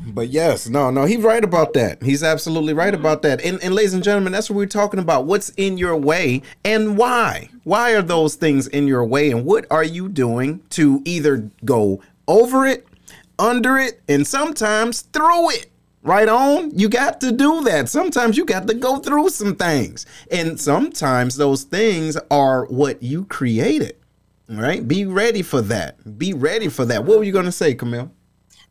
But 0.07 0.29
yes, 0.29 0.67
no, 0.67 0.89
no, 0.89 1.05
he's 1.05 1.19
right 1.19 1.43
about 1.43 1.73
that. 1.73 2.01
He's 2.01 2.23
absolutely 2.23 2.73
right 2.73 2.93
mm-hmm. 2.93 3.01
about 3.01 3.21
that. 3.21 3.41
And, 3.41 3.61
and 3.63 3.75
ladies 3.75 3.93
and 3.93 4.03
gentlemen, 4.03 4.33
that's 4.33 4.49
what 4.49 4.57
we're 4.57 4.65
talking 4.65 4.99
about. 4.99 5.25
What's 5.25 5.49
in 5.49 5.77
your 5.77 5.95
way 5.95 6.41
and 6.65 6.97
why? 6.97 7.49
Why 7.63 7.91
are 7.91 8.01
those 8.01 8.35
things 8.35 8.67
in 8.67 8.87
your 8.87 9.05
way? 9.05 9.29
And 9.31 9.45
what 9.45 9.65
are 9.69 9.83
you 9.83 10.09
doing 10.09 10.61
to 10.71 11.01
either 11.05 11.49
go 11.63 12.01
over 12.27 12.65
it, 12.65 12.87
under 13.37 13.77
it, 13.77 14.01
and 14.09 14.25
sometimes 14.25 15.01
through 15.01 15.51
it? 15.51 15.67
Right 16.01 16.29
on. 16.29 16.71
You 16.77 16.87
got 16.87 17.19
to 17.21 17.31
do 17.31 17.61
that. 17.65 17.89
Sometimes 17.89 18.37
you 18.37 18.45
got 18.45 18.67
to 18.67 18.73
go 18.73 18.99
through 18.99 19.29
some 19.29 19.55
things. 19.55 20.05
And 20.31 20.57
sometimes 20.59 21.35
those 21.35 21.63
things 21.63 22.17
are 22.31 22.65
what 22.67 23.03
you 23.03 23.25
created. 23.25 23.97
Right? 24.47 24.87
Be 24.87 25.05
ready 25.05 25.41
for 25.41 25.61
that. 25.63 26.17
Be 26.17 26.33
ready 26.33 26.69
for 26.69 26.85
that. 26.85 27.03
What 27.03 27.19
were 27.19 27.25
you 27.25 27.33
going 27.33 27.45
to 27.45 27.51
say, 27.51 27.75
Camille? 27.75 28.11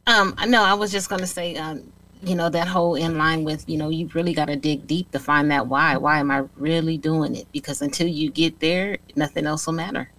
Um, 0.08 0.34
no, 0.48 0.62
I 0.64 0.72
was 0.72 0.90
just 0.90 1.10
gonna 1.10 1.26
say, 1.26 1.56
um, 1.56 1.92
you 2.22 2.34
know, 2.34 2.48
that 2.48 2.66
whole 2.66 2.94
in 2.94 3.18
line 3.18 3.44
with, 3.44 3.68
you 3.68 3.76
know, 3.76 3.90
you 3.90 4.08
really 4.14 4.32
got 4.32 4.46
to 4.46 4.56
dig 4.56 4.86
deep 4.86 5.10
to 5.12 5.18
find 5.18 5.50
that 5.50 5.66
why. 5.66 5.96
Why 5.96 6.18
am 6.18 6.30
I 6.30 6.44
really 6.56 6.98
doing 6.98 7.36
it? 7.36 7.46
Because 7.52 7.82
until 7.82 8.08
you 8.08 8.30
get 8.30 8.58
there, 8.60 8.98
nothing 9.16 9.46
else 9.46 9.66
will 9.66 9.74
matter. 9.74 10.10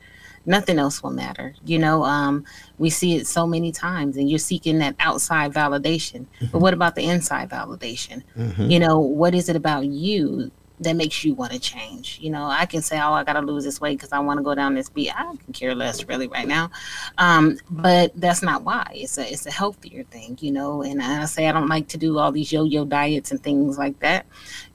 Nothing 0.45 0.79
else 0.79 1.03
will 1.03 1.11
matter. 1.11 1.55
You 1.65 1.79
know, 1.79 2.03
um, 2.03 2.45
we 2.77 2.89
see 2.89 3.15
it 3.15 3.27
so 3.27 3.45
many 3.45 3.71
times, 3.71 4.15
and 4.15 4.29
you're 4.29 4.39
seeking 4.39 4.77
that 4.79 4.95
outside 4.99 5.53
validation. 5.53 6.25
But 6.51 6.59
what 6.59 6.73
about 6.73 6.95
the 6.95 7.03
inside 7.03 7.49
validation? 7.49 8.23
Mm-hmm. 8.37 8.69
You 8.69 8.79
know, 8.79 8.99
what 8.99 9.35
is 9.35 9.49
it 9.49 9.55
about 9.55 9.85
you 9.85 10.51
that 10.81 10.95
makes 10.95 11.23
you 11.23 11.33
want 11.33 11.51
to 11.51 11.59
change? 11.59 12.19
You 12.21 12.29
know, 12.29 12.45
I 12.45 12.65
can 12.65 12.81
say, 12.81 12.99
oh, 12.99 13.13
I 13.13 13.23
got 13.23 13.33
to 13.33 13.41
lose 13.41 13.63
this 13.63 13.81
weight 13.81 13.97
because 13.97 14.11
I 14.11 14.19
want 14.19 14.37
to 14.37 14.43
go 14.43 14.55
down 14.55 14.75
this 14.75 14.89
beat. 14.89 15.11
I 15.17 15.23
can 15.23 15.53
care 15.53 15.75
less 15.75 16.05
really 16.05 16.27
right 16.27 16.47
now. 16.47 16.71
Um, 17.17 17.57
but 17.69 18.11
that's 18.15 18.41
not 18.41 18.63
why. 18.63 18.91
It's 18.93 19.17
a 19.17 19.31
it's 19.31 19.45
a 19.45 19.51
healthier 19.51 20.03
thing, 20.03 20.37
you 20.41 20.51
know. 20.51 20.83
And 20.83 21.01
I 21.01 21.25
say 21.25 21.47
I 21.47 21.51
don't 21.51 21.67
like 21.67 21.87
to 21.89 21.97
do 21.97 22.17
all 22.17 22.31
these 22.31 22.51
yo-yo 22.51 22.85
diets 22.85 23.31
and 23.31 23.41
things 23.41 23.77
like 23.77 23.99
that, 23.99 24.25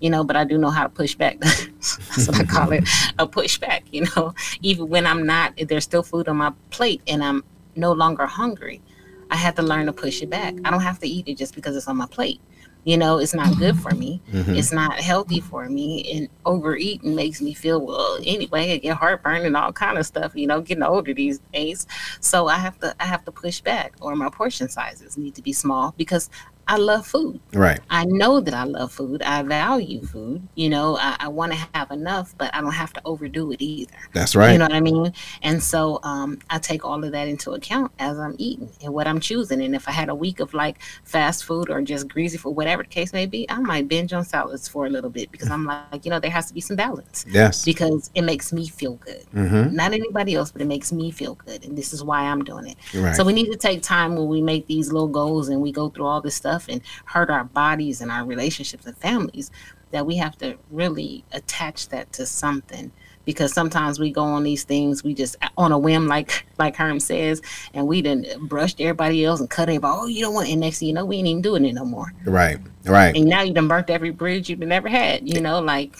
you 0.00 0.10
know. 0.10 0.24
But 0.24 0.36
I 0.36 0.44
do 0.44 0.58
know 0.58 0.70
how 0.70 0.82
to 0.82 0.88
push 0.88 1.14
back. 1.14 1.38
that's 1.40 2.28
what 2.28 2.40
I 2.40 2.44
call 2.44 2.72
it, 2.72 2.84
a 3.18 3.26
pushback. 3.26 3.82
You 3.90 4.06
know, 4.16 4.34
even 4.62 4.88
when 4.88 5.06
I'm 5.06 5.26
not, 5.26 5.54
there's 5.56 5.84
still 5.84 6.02
food 6.02 6.28
on 6.28 6.36
my 6.36 6.52
plate, 6.70 7.02
and 7.06 7.22
I'm 7.22 7.44
no 7.76 7.92
longer 7.92 8.26
hungry. 8.26 8.82
I 9.30 9.36
had 9.36 9.56
to 9.56 9.62
learn 9.62 9.86
to 9.86 9.92
push 9.92 10.22
it 10.22 10.30
back. 10.30 10.54
I 10.64 10.70
don't 10.70 10.82
have 10.82 10.98
to 11.00 11.08
eat 11.08 11.28
it 11.28 11.36
just 11.36 11.54
because 11.54 11.76
it's 11.76 11.88
on 11.88 11.96
my 11.96 12.06
plate. 12.06 12.40
You 12.84 12.96
know, 12.98 13.18
it's 13.18 13.34
not 13.34 13.56
good 13.58 13.78
for 13.78 13.90
me. 13.92 14.20
Mm-hmm. 14.30 14.54
It's 14.54 14.72
not 14.72 15.00
healthy 15.00 15.40
for 15.40 15.68
me. 15.68 16.10
And 16.14 16.28
overeating 16.44 17.14
makes 17.14 17.40
me 17.40 17.54
feel 17.54 17.84
well 17.84 18.18
anyway, 18.24 18.72
I 18.72 18.76
get 18.78 18.96
heartburn 18.96 19.46
and 19.46 19.56
all 19.56 19.72
kind 19.72 19.98
of 19.98 20.06
stuff, 20.06 20.32
you 20.34 20.46
know, 20.46 20.60
getting 20.60 20.82
older 20.82 21.14
these 21.14 21.40
days. 21.52 21.86
So 22.20 22.46
I 22.48 22.56
have 22.58 22.78
to 22.80 22.94
I 23.00 23.06
have 23.06 23.24
to 23.24 23.32
push 23.32 23.60
back 23.60 23.94
or 24.00 24.14
my 24.14 24.28
portion 24.28 24.68
sizes 24.68 25.16
need 25.16 25.34
to 25.34 25.42
be 25.42 25.52
small 25.52 25.94
because 25.96 26.28
I 26.66 26.76
love 26.76 27.06
food. 27.06 27.40
Right. 27.52 27.80
I 27.90 28.04
know 28.04 28.40
that 28.40 28.54
I 28.54 28.64
love 28.64 28.92
food. 28.92 29.22
I 29.22 29.42
value 29.42 30.02
food. 30.02 30.46
You 30.54 30.70
know, 30.70 30.96
I, 30.98 31.16
I 31.20 31.28
want 31.28 31.52
to 31.52 31.58
have 31.74 31.90
enough, 31.90 32.34
but 32.38 32.54
I 32.54 32.60
don't 32.60 32.72
have 32.72 32.92
to 32.94 33.02
overdo 33.04 33.52
it 33.52 33.60
either. 33.60 33.92
That's 34.12 34.34
right. 34.34 34.52
You 34.52 34.58
know 34.58 34.64
what 34.64 34.72
I 34.72 34.80
mean? 34.80 35.12
And 35.42 35.62
so 35.62 36.00
um, 36.02 36.38
I 36.50 36.58
take 36.58 36.84
all 36.84 37.02
of 37.04 37.12
that 37.12 37.28
into 37.28 37.52
account 37.52 37.92
as 37.98 38.18
I'm 38.18 38.34
eating 38.38 38.70
and 38.82 38.94
what 38.94 39.06
I'm 39.06 39.20
choosing. 39.20 39.60
And 39.62 39.74
if 39.74 39.88
I 39.88 39.92
had 39.92 40.08
a 40.08 40.14
week 40.14 40.40
of 40.40 40.54
like 40.54 40.80
fast 41.04 41.44
food 41.44 41.70
or 41.70 41.82
just 41.82 42.08
greasy 42.08 42.38
food, 42.38 42.52
whatever 42.52 42.82
the 42.82 42.88
case 42.88 43.12
may 43.12 43.26
be, 43.26 43.48
I 43.50 43.58
might 43.58 43.88
binge 43.88 44.12
on 44.12 44.24
salads 44.24 44.66
for 44.66 44.86
a 44.86 44.90
little 44.90 45.10
bit 45.10 45.30
because 45.30 45.50
I'm 45.50 45.64
like, 45.64 46.04
you 46.04 46.10
know, 46.10 46.20
there 46.20 46.30
has 46.30 46.46
to 46.46 46.54
be 46.54 46.60
some 46.60 46.76
balance 46.76 47.26
yes. 47.28 47.64
because 47.64 48.10
it 48.14 48.22
makes 48.22 48.52
me 48.52 48.68
feel 48.68 48.94
good. 48.94 49.24
Mm-hmm. 49.34 49.74
Not 49.74 49.92
anybody 49.92 50.34
else, 50.34 50.50
but 50.50 50.62
it 50.62 50.66
makes 50.66 50.92
me 50.92 51.10
feel 51.10 51.34
good. 51.34 51.64
And 51.64 51.76
this 51.76 51.92
is 51.92 52.02
why 52.02 52.22
I'm 52.22 52.42
doing 52.42 52.68
it. 52.68 52.76
Right. 52.94 53.14
So 53.14 53.24
we 53.24 53.32
need 53.32 53.50
to 53.50 53.58
take 53.58 53.82
time 53.82 54.16
when 54.16 54.28
we 54.28 54.40
make 54.40 54.66
these 54.66 54.90
little 54.92 55.08
goals 55.08 55.48
and 55.48 55.60
we 55.60 55.72
go 55.72 55.88
through 55.90 56.06
all 56.06 56.20
this 56.20 56.34
stuff 56.34 56.53
and 56.68 56.80
hurt 57.06 57.30
our 57.30 57.44
bodies 57.44 58.00
and 58.00 58.10
our 58.10 58.24
relationships 58.24 58.86
and 58.86 58.96
families 58.96 59.50
that 59.90 60.06
we 60.06 60.16
have 60.16 60.36
to 60.38 60.56
really 60.70 61.24
attach 61.32 61.88
that 61.88 62.12
to 62.12 62.26
something 62.26 62.90
because 63.24 63.52
sometimes 63.52 63.98
we 63.98 64.10
go 64.10 64.22
on 64.22 64.42
these 64.42 64.64
things 64.64 65.02
we 65.04 65.14
just 65.14 65.36
on 65.56 65.72
a 65.72 65.78
whim 65.78 66.06
like 66.08 66.44
like 66.58 66.76
Herm 66.76 66.98
says 67.00 67.40
and 67.72 67.86
we 67.86 68.02
didn't 68.02 68.48
brushed 68.48 68.80
everybody 68.80 69.24
else 69.24 69.40
and 69.40 69.48
cut 69.48 69.68
everybody 69.68 69.96
oh 69.96 70.06
you 70.06 70.20
don't 70.20 70.34
want 70.34 70.48
and 70.48 70.60
next 70.60 70.80
thing 70.80 70.88
you 70.88 70.94
know 70.94 71.04
we 71.04 71.16
ain't 71.16 71.28
even 71.28 71.42
doing 71.42 71.64
it 71.64 71.74
no 71.74 71.84
more 71.84 72.12
Right. 72.24 72.58
Right. 72.84 73.16
and 73.16 73.24
now 73.26 73.42
you 73.42 73.52
done 73.54 73.68
burnt 73.68 73.88
every 73.88 74.10
bridge 74.10 74.50
you've 74.50 74.62
ever 74.62 74.88
had 74.88 75.28
you 75.28 75.40
know 75.40 75.60
like 75.60 75.96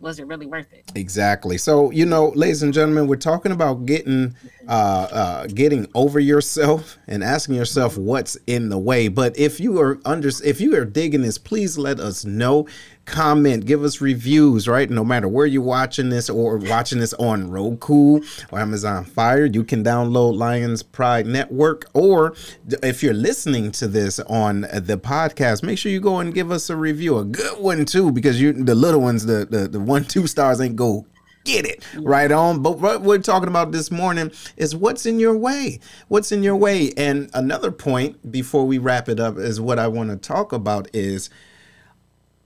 was 0.00 0.18
it 0.18 0.26
really 0.26 0.46
worth 0.46 0.72
it 0.72 0.80
Exactly. 0.94 1.56
So, 1.58 1.90
you 1.90 2.04
know, 2.06 2.30
ladies 2.30 2.62
and 2.62 2.72
gentlemen, 2.74 3.06
we're 3.06 3.16
talking 3.16 3.52
about 3.52 3.86
getting 3.86 4.34
uh, 4.70 5.08
uh, 5.10 5.46
getting 5.48 5.84
over 5.96 6.20
yourself 6.20 6.96
and 7.08 7.24
asking 7.24 7.56
yourself 7.56 7.98
what's 7.98 8.36
in 8.46 8.68
the 8.68 8.78
way. 8.78 9.08
But 9.08 9.36
if 9.36 9.58
you 9.58 9.80
are 9.80 10.00
under, 10.04 10.30
if 10.44 10.60
you 10.60 10.76
are 10.76 10.84
digging 10.84 11.22
this, 11.22 11.38
please 11.38 11.76
let 11.76 11.98
us 11.98 12.24
know. 12.24 12.68
Comment, 13.04 13.66
give 13.66 13.82
us 13.82 14.00
reviews, 14.00 14.68
right? 14.68 14.88
No 14.88 15.04
matter 15.04 15.26
where 15.26 15.46
you're 15.46 15.62
watching 15.62 16.10
this 16.10 16.30
or 16.30 16.58
watching 16.58 17.00
this 17.00 17.12
on 17.14 17.50
Roku 17.50 18.20
or 18.52 18.60
Amazon 18.60 19.04
Fire, 19.04 19.46
you 19.46 19.64
can 19.64 19.82
download 19.82 20.36
Lions 20.36 20.84
Pride 20.84 21.26
Network. 21.26 21.86
Or 21.92 22.36
if 22.84 23.02
you're 23.02 23.12
listening 23.12 23.72
to 23.72 23.88
this 23.88 24.20
on 24.20 24.60
the 24.60 25.00
podcast, 25.02 25.64
make 25.64 25.78
sure 25.78 25.90
you 25.90 25.98
go 25.98 26.20
and 26.20 26.32
give 26.32 26.52
us 26.52 26.70
a 26.70 26.76
review, 26.76 27.18
a 27.18 27.24
good 27.24 27.58
one 27.58 27.84
too, 27.84 28.12
because 28.12 28.40
you 28.40 28.52
the 28.52 28.76
little 28.76 29.00
ones, 29.00 29.26
the 29.26 29.44
the, 29.50 29.66
the 29.66 29.80
one 29.80 30.04
two 30.04 30.28
stars 30.28 30.60
ain't 30.60 30.76
go 30.76 31.06
get 31.44 31.64
it 31.66 31.86
right 31.96 32.30
on. 32.30 32.62
But 32.62 32.78
what 32.78 33.02
we're 33.02 33.18
talking 33.18 33.48
about 33.48 33.72
this 33.72 33.90
morning 33.90 34.30
is 34.56 34.76
what's 34.76 35.06
in 35.06 35.18
your 35.18 35.36
way 35.36 35.80
what's 36.08 36.32
in 36.32 36.42
your 36.42 36.56
way. 36.56 36.92
And 36.96 37.30
another 37.34 37.70
point 37.70 38.30
before 38.30 38.66
we 38.66 38.78
wrap 38.78 39.08
it 39.08 39.20
up 39.20 39.38
is 39.38 39.60
what 39.60 39.78
i 39.78 39.86
want 39.86 40.10
to 40.10 40.16
talk 40.16 40.52
about 40.52 40.88
is 40.92 41.30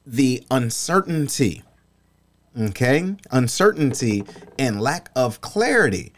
the 0.07 0.45
uncertainty 0.51 1.63
okay? 2.61 3.17
Uncertainty 3.31 4.25
and 4.59 4.81
lack 4.81 5.11
of 5.17 5.41
clarity 5.41 6.13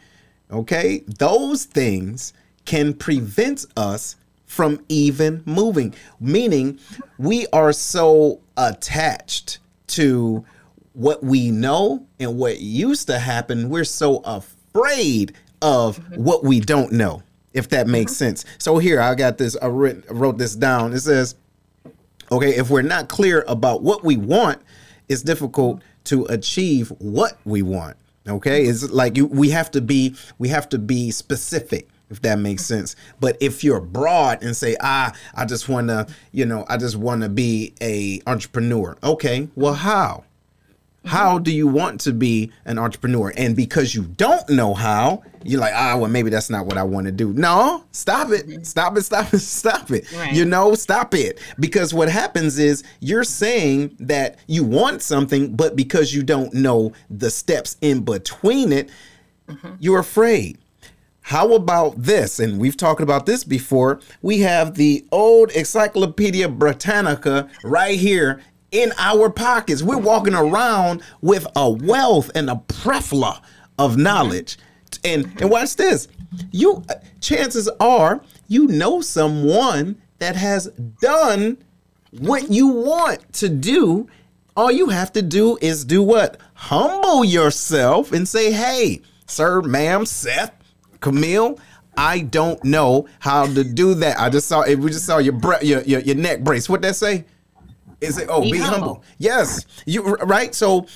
okay? 0.51 1.03
Those 1.07 1.65
things 1.65 2.33
can 2.65 2.93
prevent 2.93 3.65
us 3.75 4.17
from 4.45 4.83
even 4.87 5.43
moving 5.45 5.93
meaning 6.19 6.79
we 7.17 7.47
are 7.47 7.73
so 7.73 8.39
attached 8.55 9.59
to 9.87 10.45
what 10.97 11.23
we 11.23 11.51
know 11.51 12.03
and 12.19 12.37
what 12.37 12.59
used 12.59 13.05
to 13.05 13.19
happen 13.19 13.69
we're 13.69 13.83
so 13.83 14.17
afraid 14.25 15.33
of 15.61 15.99
mm-hmm. 15.99 16.23
what 16.23 16.43
we 16.43 16.59
don't 16.59 16.91
know 16.91 17.21
if 17.53 17.69
that 17.69 17.87
makes 17.87 18.13
mm-hmm. 18.13 18.25
sense. 18.25 18.45
So 18.57 18.79
here 18.79 18.99
i 18.99 19.13
got 19.13 19.37
this 19.37 19.55
i 19.61 19.67
writ- 19.67 20.05
wrote 20.09 20.39
this 20.39 20.55
down. 20.55 20.93
It 20.93 20.99
says 21.01 21.35
okay 22.31 22.55
if 22.55 22.71
we're 22.71 22.81
not 22.81 23.09
clear 23.09 23.45
about 23.47 23.83
what 23.83 24.03
we 24.03 24.17
want 24.17 24.59
it's 25.07 25.21
difficult 25.21 25.81
to 26.05 26.25
achieve 26.25 26.89
what 26.97 27.37
we 27.45 27.61
want 27.61 27.95
okay? 28.27 28.63
Mm-hmm. 28.63 28.71
It's 28.71 28.89
like 28.89 29.17
you 29.17 29.27
we 29.27 29.51
have 29.51 29.69
to 29.71 29.81
be 29.81 30.15
we 30.39 30.49
have 30.49 30.67
to 30.69 30.79
be 30.79 31.11
specific 31.11 31.87
if 32.09 32.21
that 32.21 32.39
makes 32.39 32.65
sense. 32.65 32.95
But 33.19 33.37
if 33.41 33.63
you're 33.63 33.81
broad 33.81 34.41
and 34.41 34.55
say 34.55 34.75
ah 34.81 35.13
i 35.35 35.45
just 35.45 35.69
want 35.69 35.89
to 35.89 36.07
you 36.31 36.45
know 36.45 36.65
i 36.69 36.77
just 36.77 36.95
want 36.95 37.21
to 37.21 37.29
be 37.29 37.73
a 37.81 38.21
entrepreneur 38.25 38.97
okay 39.03 39.47
well 39.55 39.73
how 39.73 40.23
how 41.05 41.39
do 41.39 41.51
you 41.51 41.67
want 41.67 42.01
to 42.01 42.11
be 42.11 42.51
an 42.65 42.77
entrepreneur? 42.77 43.31
And 43.37 43.55
because 43.55 43.95
you 43.95 44.03
don't 44.03 44.49
know 44.49 44.73
how 44.73 45.23
you're 45.43 45.61
like 45.61 45.73
ah 45.73 45.95
well 45.97 46.09
maybe 46.09 46.29
that's 46.29 46.49
not 46.49 46.65
what 46.65 46.77
i 46.77 46.83
want 46.83 47.05
to 47.05 47.11
do. 47.11 47.31
No 47.33 47.85
stop 47.91 48.31
it. 48.31 48.65
Stop 48.65 48.97
it 48.97 49.03
stop 49.03 49.33
it 49.33 49.39
stop 49.39 49.91
it. 49.91 50.11
Right. 50.11 50.33
you 50.33 50.43
know 50.45 50.75
stop 50.75 51.13
it. 51.13 51.39
Because 51.59 51.93
what 51.93 52.09
happens 52.09 52.59
is 52.59 52.83
you're 52.99 53.23
saying 53.23 53.95
that 53.99 54.39
you 54.47 54.63
want 54.63 55.01
something 55.01 55.55
but 55.55 55.75
because 55.75 56.13
you 56.13 56.23
don't 56.23 56.53
know 56.53 56.91
the 57.09 57.29
steps 57.29 57.77
in 57.81 58.03
between 58.03 58.71
it 58.71 58.89
you're 59.79 59.99
afraid. 59.99 60.57
How 61.21 61.53
about 61.53 62.01
this? 62.01 62.39
And 62.39 62.57
we've 62.59 62.77
talked 62.77 63.01
about 63.01 63.25
this 63.25 63.43
before. 63.43 63.99
We 64.21 64.39
have 64.39 64.75
the 64.75 65.05
old 65.11 65.51
Encyclopedia 65.51 66.47
Britannica 66.47 67.49
right 67.63 67.99
here 67.99 68.41
in 68.71 68.93
our 68.97 69.29
pockets. 69.29 69.81
We're 69.81 69.97
walking 69.97 70.33
around 70.33 71.01
with 71.21 71.47
a 71.55 71.69
wealth 71.69 72.29
and 72.35 72.49
a 72.49 72.55
plethora 72.55 73.41
of 73.77 73.97
knowledge. 73.97 74.57
And 75.03 75.39
and 75.41 75.49
watch 75.49 75.75
this. 75.75 76.07
You 76.51 76.83
uh, 76.89 76.95
chances 77.21 77.69
are 77.79 78.21
you 78.47 78.67
know 78.67 79.01
someone 79.01 80.01
that 80.19 80.35
has 80.35 80.67
done 81.01 81.57
what 82.11 82.49
you 82.49 82.67
want 82.67 83.33
to 83.33 83.49
do. 83.49 84.07
All 84.55 84.71
you 84.71 84.89
have 84.89 85.13
to 85.13 85.21
do 85.21 85.57
is 85.61 85.85
do 85.85 86.01
what? 86.01 86.37
Humble 86.55 87.23
yourself 87.23 88.11
and 88.11 88.27
say, 88.27 88.51
"Hey, 88.51 89.01
sir, 89.27 89.61
ma'am, 89.61 90.05
Seth, 90.05 90.53
Camille, 90.99 91.59
I 91.97 92.19
don't 92.19 92.63
know 92.63 93.07
how 93.19 93.45
to 93.45 93.63
do 93.63 93.93
that. 93.95 94.19
I 94.19 94.29
just 94.29 94.47
saw. 94.47 94.65
We 94.65 94.91
just 94.91 95.05
saw 95.05 95.17
your 95.17 95.33
bre- 95.33 95.63
your, 95.63 95.81
your 95.81 95.99
your 96.01 96.15
neck 96.15 96.41
brace. 96.41 96.69
What 96.69 96.81
that 96.83 96.95
say? 96.95 97.25
Is 98.01 98.17
it 98.17 98.27
oh 98.29 98.41
be, 98.41 98.53
be 98.53 98.57
humble. 98.59 98.77
humble. 98.77 99.03
Yes. 99.17 99.65
You 99.85 100.15
right? 100.15 100.53
So 100.53 100.87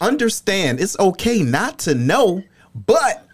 understand 0.00 0.80
it's 0.80 0.98
okay 0.98 1.42
not 1.42 1.78
to 1.80 1.94
know, 1.94 2.42
but 2.74 3.26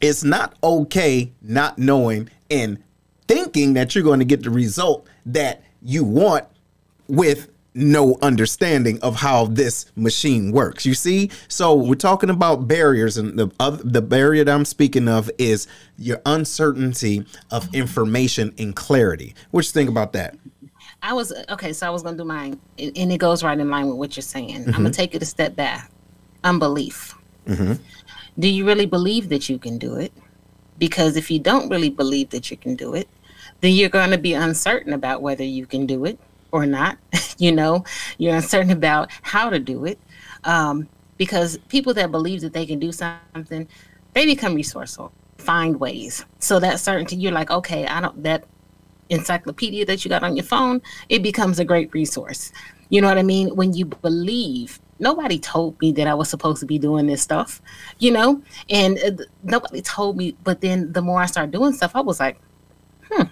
it's 0.00 0.24
not 0.24 0.54
okay 0.62 1.32
not 1.42 1.78
knowing 1.78 2.30
and 2.50 2.82
thinking 3.28 3.74
that 3.74 3.94
you're 3.94 4.04
going 4.04 4.18
to 4.18 4.24
get 4.24 4.42
the 4.42 4.50
result 4.50 5.06
that 5.26 5.62
you 5.82 6.04
want 6.04 6.46
with 7.08 7.48
no 7.74 8.18
understanding 8.20 9.00
of 9.00 9.16
how 9.16 9.46
this 9.46 9.86
machine 9.94 10.50
works. 10.50 10.84
You 10.84 10.94
see? 10.94 11.30
So 11.48 11.74
we're 11.74 11.94
talking 11.94 12.30
about 12.30 12.66
barriers 12.66 13.16
and 13.16 13.38
the 13.38 13.50
other, 13.60 13.82
the 13.84 14.02
barrier 14.02 14.44
that 14.44 14.52
I'm 14.52 14.64
speaking 14.64 15.08
of 15.08 15.30
is 15.38 15.68
your 15.96 16.20
uncertainty 16.26 17.24
of 17.50 17.72
information 17.74 18.54
and 18.58 18.74
clarity. 18.74 19.34
What 19.50 19.64
you 19.64 19.72
think 19.72 19.88
about 19.88 20.12
that? 20.14 20.36
I 21.02 21.12
was 21.12 21.32
okay, 21.48 21.72
so 21.72 21.86
I 21.86 21.90
was 21.90 22.02
gonna 22.02 22.16
do 22.16 22.24
mine, 22.24 22.60
and 22.78 23.12
it 23.12 23.18
goes 23.18 23.42
right 23.42 23.58
in 23.58 23.70
line 23.70 23.88
with 23.88 23.96
what 23.96 24.16
you're 24.16 24.22
saying. 24.22 24.60
Mm-hmm. 24.60 24.74
I'm 24.74 24.82
gonna 24.82 24.90
take 24.90 25.14
it 25.14 25.22
a 25.22 25.26
step 25.26 25.56
back. 25.56 25.90
Unbelief. 26.44 27.14
Mm-hmm. 27.46 27.74
Do 28.38 28.48
you 28.48 28.66
really 28.66 28.86
believe 28.86 29.28
that 29.28 29.48
you 29.48 29.58
can 29.58 29.78
do 29.78 29.96
it? 29.96 30.12
Because 30.78 31.16
if 31.16 31.30
you 31.30 31.38
don't 31.38 31.68
really 31.68 31.90
believe 31.90 32.30
that 32.30 32.50
you 32.50 32.56
can 32.56 32.74
do 32.74 32.94
it, 32.94 33.08
then 33.60 33.72
you're 33.72 33.90
going 33.90 34.10
to 34.10 34.18
be 34.18 34.34
uncertain 34.34 34.92
about 34.92 35.22
whether 35.22 35.44
you 35.44 35.66
can 35.66 35.86
do 35.86 36.04
it 36.04 36.18
or 36.52 36.66
not. 36.66 36.98
you 37.38 37.52
know, 37.52 37.84
you're 38.18 38.34
uncertain 38.34 38.70
about 38.70 39.10
how 39.22 39.50
to 39.50 39.58
do 39.58 39.84
it. 39.84 39.98
Um, 40.44 40.88
because 41.18 41.58
people 41.68 41.92
that 41.94 42.10
believe 42.10 42.40
that 42.40 42.54
they 42.54 42.64
can 42.64 42.78
do 42.78 42.92
something, 42.92 43.68
they 44.14 44.24
become 44.24 44.54
resourceful, 44.54 45.12
find 45.36 45.78
ways. 45.78 46.24
So 46.38 46.58
that 46.60 46.80
certainty, 46.80 47.16
you're 47.16 47.32
like, 47.32 47.50
okay, 47.50 47.86
I 47.86 48.00
don't, 48.00 48.22
that 48.22 48.44
encyclopedia 49.10 49.84
that 49.86 50.04
you 50.04 50.08
got 50.08 50.22
on 50.22 50.36
your 50.36 50.44
phone, 50.44 50.80
it 51.08 51.22
becomes 51.22 51.58
a 51.58 51.64
great 51.64 51.92
resource. 51.92 52.52
You 52.88 53.00
know 53.00 53.08
what 53.08 53.18
I 53.18 53.22
mean? 53.22 53.54
When 53.54 53.72
you 53.72 53.84
believe, 53.84 54.80
nobody 54.98 55.38
told 55.38 55.80
me 55.80 55.92
that 55.92 56.06
I 56.06 56.14
was 56.14 56.28
supposed 56.28 56.60
to 56.60 56.66
be 56.66 56.78
doing 56.78 57.06
this 57.06 57.22
stuff, 57.22 57.60
you 57.98 58.10
know, 58.10 58.42
and 58.68 58.98
uh, 58.98 59.24
nobody 59.42 59.82
told 59.82 60.16
me. 60.16 60.36
But 60.42 60.60
then 60.60 60.92
the 60.92 61.02
more 61.02 61.20
I 61.20 61.26
started 61.26 61.52
doing 61.52 61.72
stuff, 61.72 61.92
I 61.94 62.00
was 62.00 62.18
like, 62.20 62.40
hmm, 63.10 63.24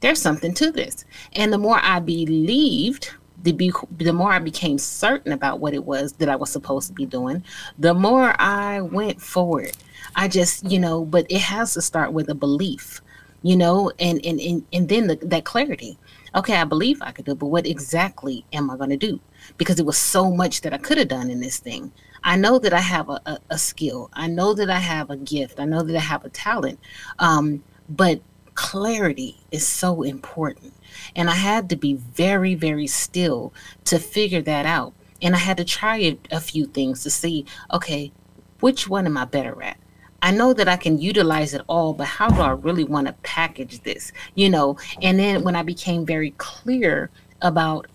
there's 0.00 0.20
something 0.20 0.52
to 0.54 0.70
this. 0.70 1.04
And 1.34 1.52
the 1.52 1.58
more 1.58 1.78
I 1.80 2.00
believed, 2.00 3.10
the, 3.42 3.52
be, 3.52 3.72
the 3.98 4.12
more 4.12 4.32
I 4.32 4.38
became 4.38 4.78
certain 4.78 5.32
about 5.32 5.60
what 5.60 5.74
it 5.74 5.84
was 5.84 6.12
that 6.14 6.28
I 6.28 6.36
was 6.36 6.50
supposed 6.50 6.88
to 6.88 6.94
be 6.94 7.06
doing, 7.06 7.42
the 7.78 7.94
more 7.94 8.34
I 8.40 8.80
went 8.80 9.20
forward. 9.20 9.72
I 10.14 10.28
just, 10.28 10.68
you 10.70 10.78
know, 10.78 11.04
but 11.04 11.26
it 11.30 11.40
has 11.40 11.74
to 11.74 11.82
start 11.82 12.12
with 12.12 12.28
a 12.28 12.34
belief, 12.34 13.00
you 13.42 13.56
know, 13.56 13.92
and 13.98 14.24
and 14.24 14.40
and, 14.40 14.64
and 14.72 14.88
then 14.88 15.06
the, 15.08 15.16
that 15.16 15.44
clarity. 15.44 15.98
Okay, 16.34 16.56
I 16.56 16.64
believe 16.64 17.02
I 17.02 17.12
could 17.12 17.26
do, 17.26 17.34
but 17.34 17.46
what 17.46 17.66
exactly 17.66 18.46
am 18.54 18.70
I 18.70 18.76
going 18.76 18.90
to 18.90 18.96
do? 18.96 19.20
Because 19.58 19.78
it 19.78 19.84
was 19.84 19.98
so 19.98 20.30
much 20.30 20.62
that 20.62 20.72
I 20.72 20.78
could 20.78 20.96
have 20.96 21.08
done 21.08 21.28
in 21.30 21.40
this 21.40 21.58
thing. 21.58 21.92
I 22.24 22.36
know 22.36 22.58
that 22.58 22.72
I 22.72 22.80
have 22.80 23.10
a, 23.10 23.20
a, 23.26 23.38
a, 23.50 23.58
skill. 23.58 24.08
I 24.14 24.28
know 24.28 24.54
that 24.54 24.70
I 24.70 24.78
have 24.78 25.10
a 25.10 25.16
gift. 25.16 25.60
I 25.60 25.66
know 25.66 25.82
that 25.82 25.94
I 25.94 26.00
have 26.00 26.24
a 26.24 26.30
talent. 26.30 26.78
Um, 27.18 27.62
but 27.88 28.22
clarity 28.54 29.38
is 29.50 29.66
so 29.66 30.02
important. 30.02 30.72
And 31.16 31.28
I 31.28 31.34
had 31.34 31.68
to 31.70 31.76
be 31.76 31.94
very, 31.94 32.54
very 32.54 32.86
still 32.86 33.52
to 33.84 33.98
figure 33.98 34.42
that 34.42 34.66
out. 34.66 34.94
And 35.20 35.34
I 35.34 35.38
had 35.38 35.56
to 35.58 35.64
try 35.64 35.98
a, 35.98 36.18
a 36.30 36.40
few 36.40 36.66
things 36.66 37.02
to 37.02 37.10
see 37.10 37.44
okay, 37.72 38.12
which 38.60 38.88
one 38.88 39.06
am 39.06 39.16
I 39.16 39.24
better 39.24 39.60
at? 39.62 39.76
I 40.22 40.30
know 40.30 40.52
that 40.54 40.68
I 40.68 40.76
can 40.76 40.98
utilize 40.98 41.52
it 41.52 41.62
all, 41.66 41.92
but 41.92 42.06
how 42.06 42.28
do 42.28 42.40
I 42.40 42.50
really 42.50 42.84
want 42.84 43.08
to 43.08 43.12
package 43.24 43.82
this? 43.82 44.12
You 44.34 44.48
know, 44.48 44.78
and 45.02 45.18
then 45.18 45.42
when 45.42 45.56
I 45.56 45.62
became 45.62 46.06
very 46.06 46.30
clear 46.38 47.10
about 47.42 47.88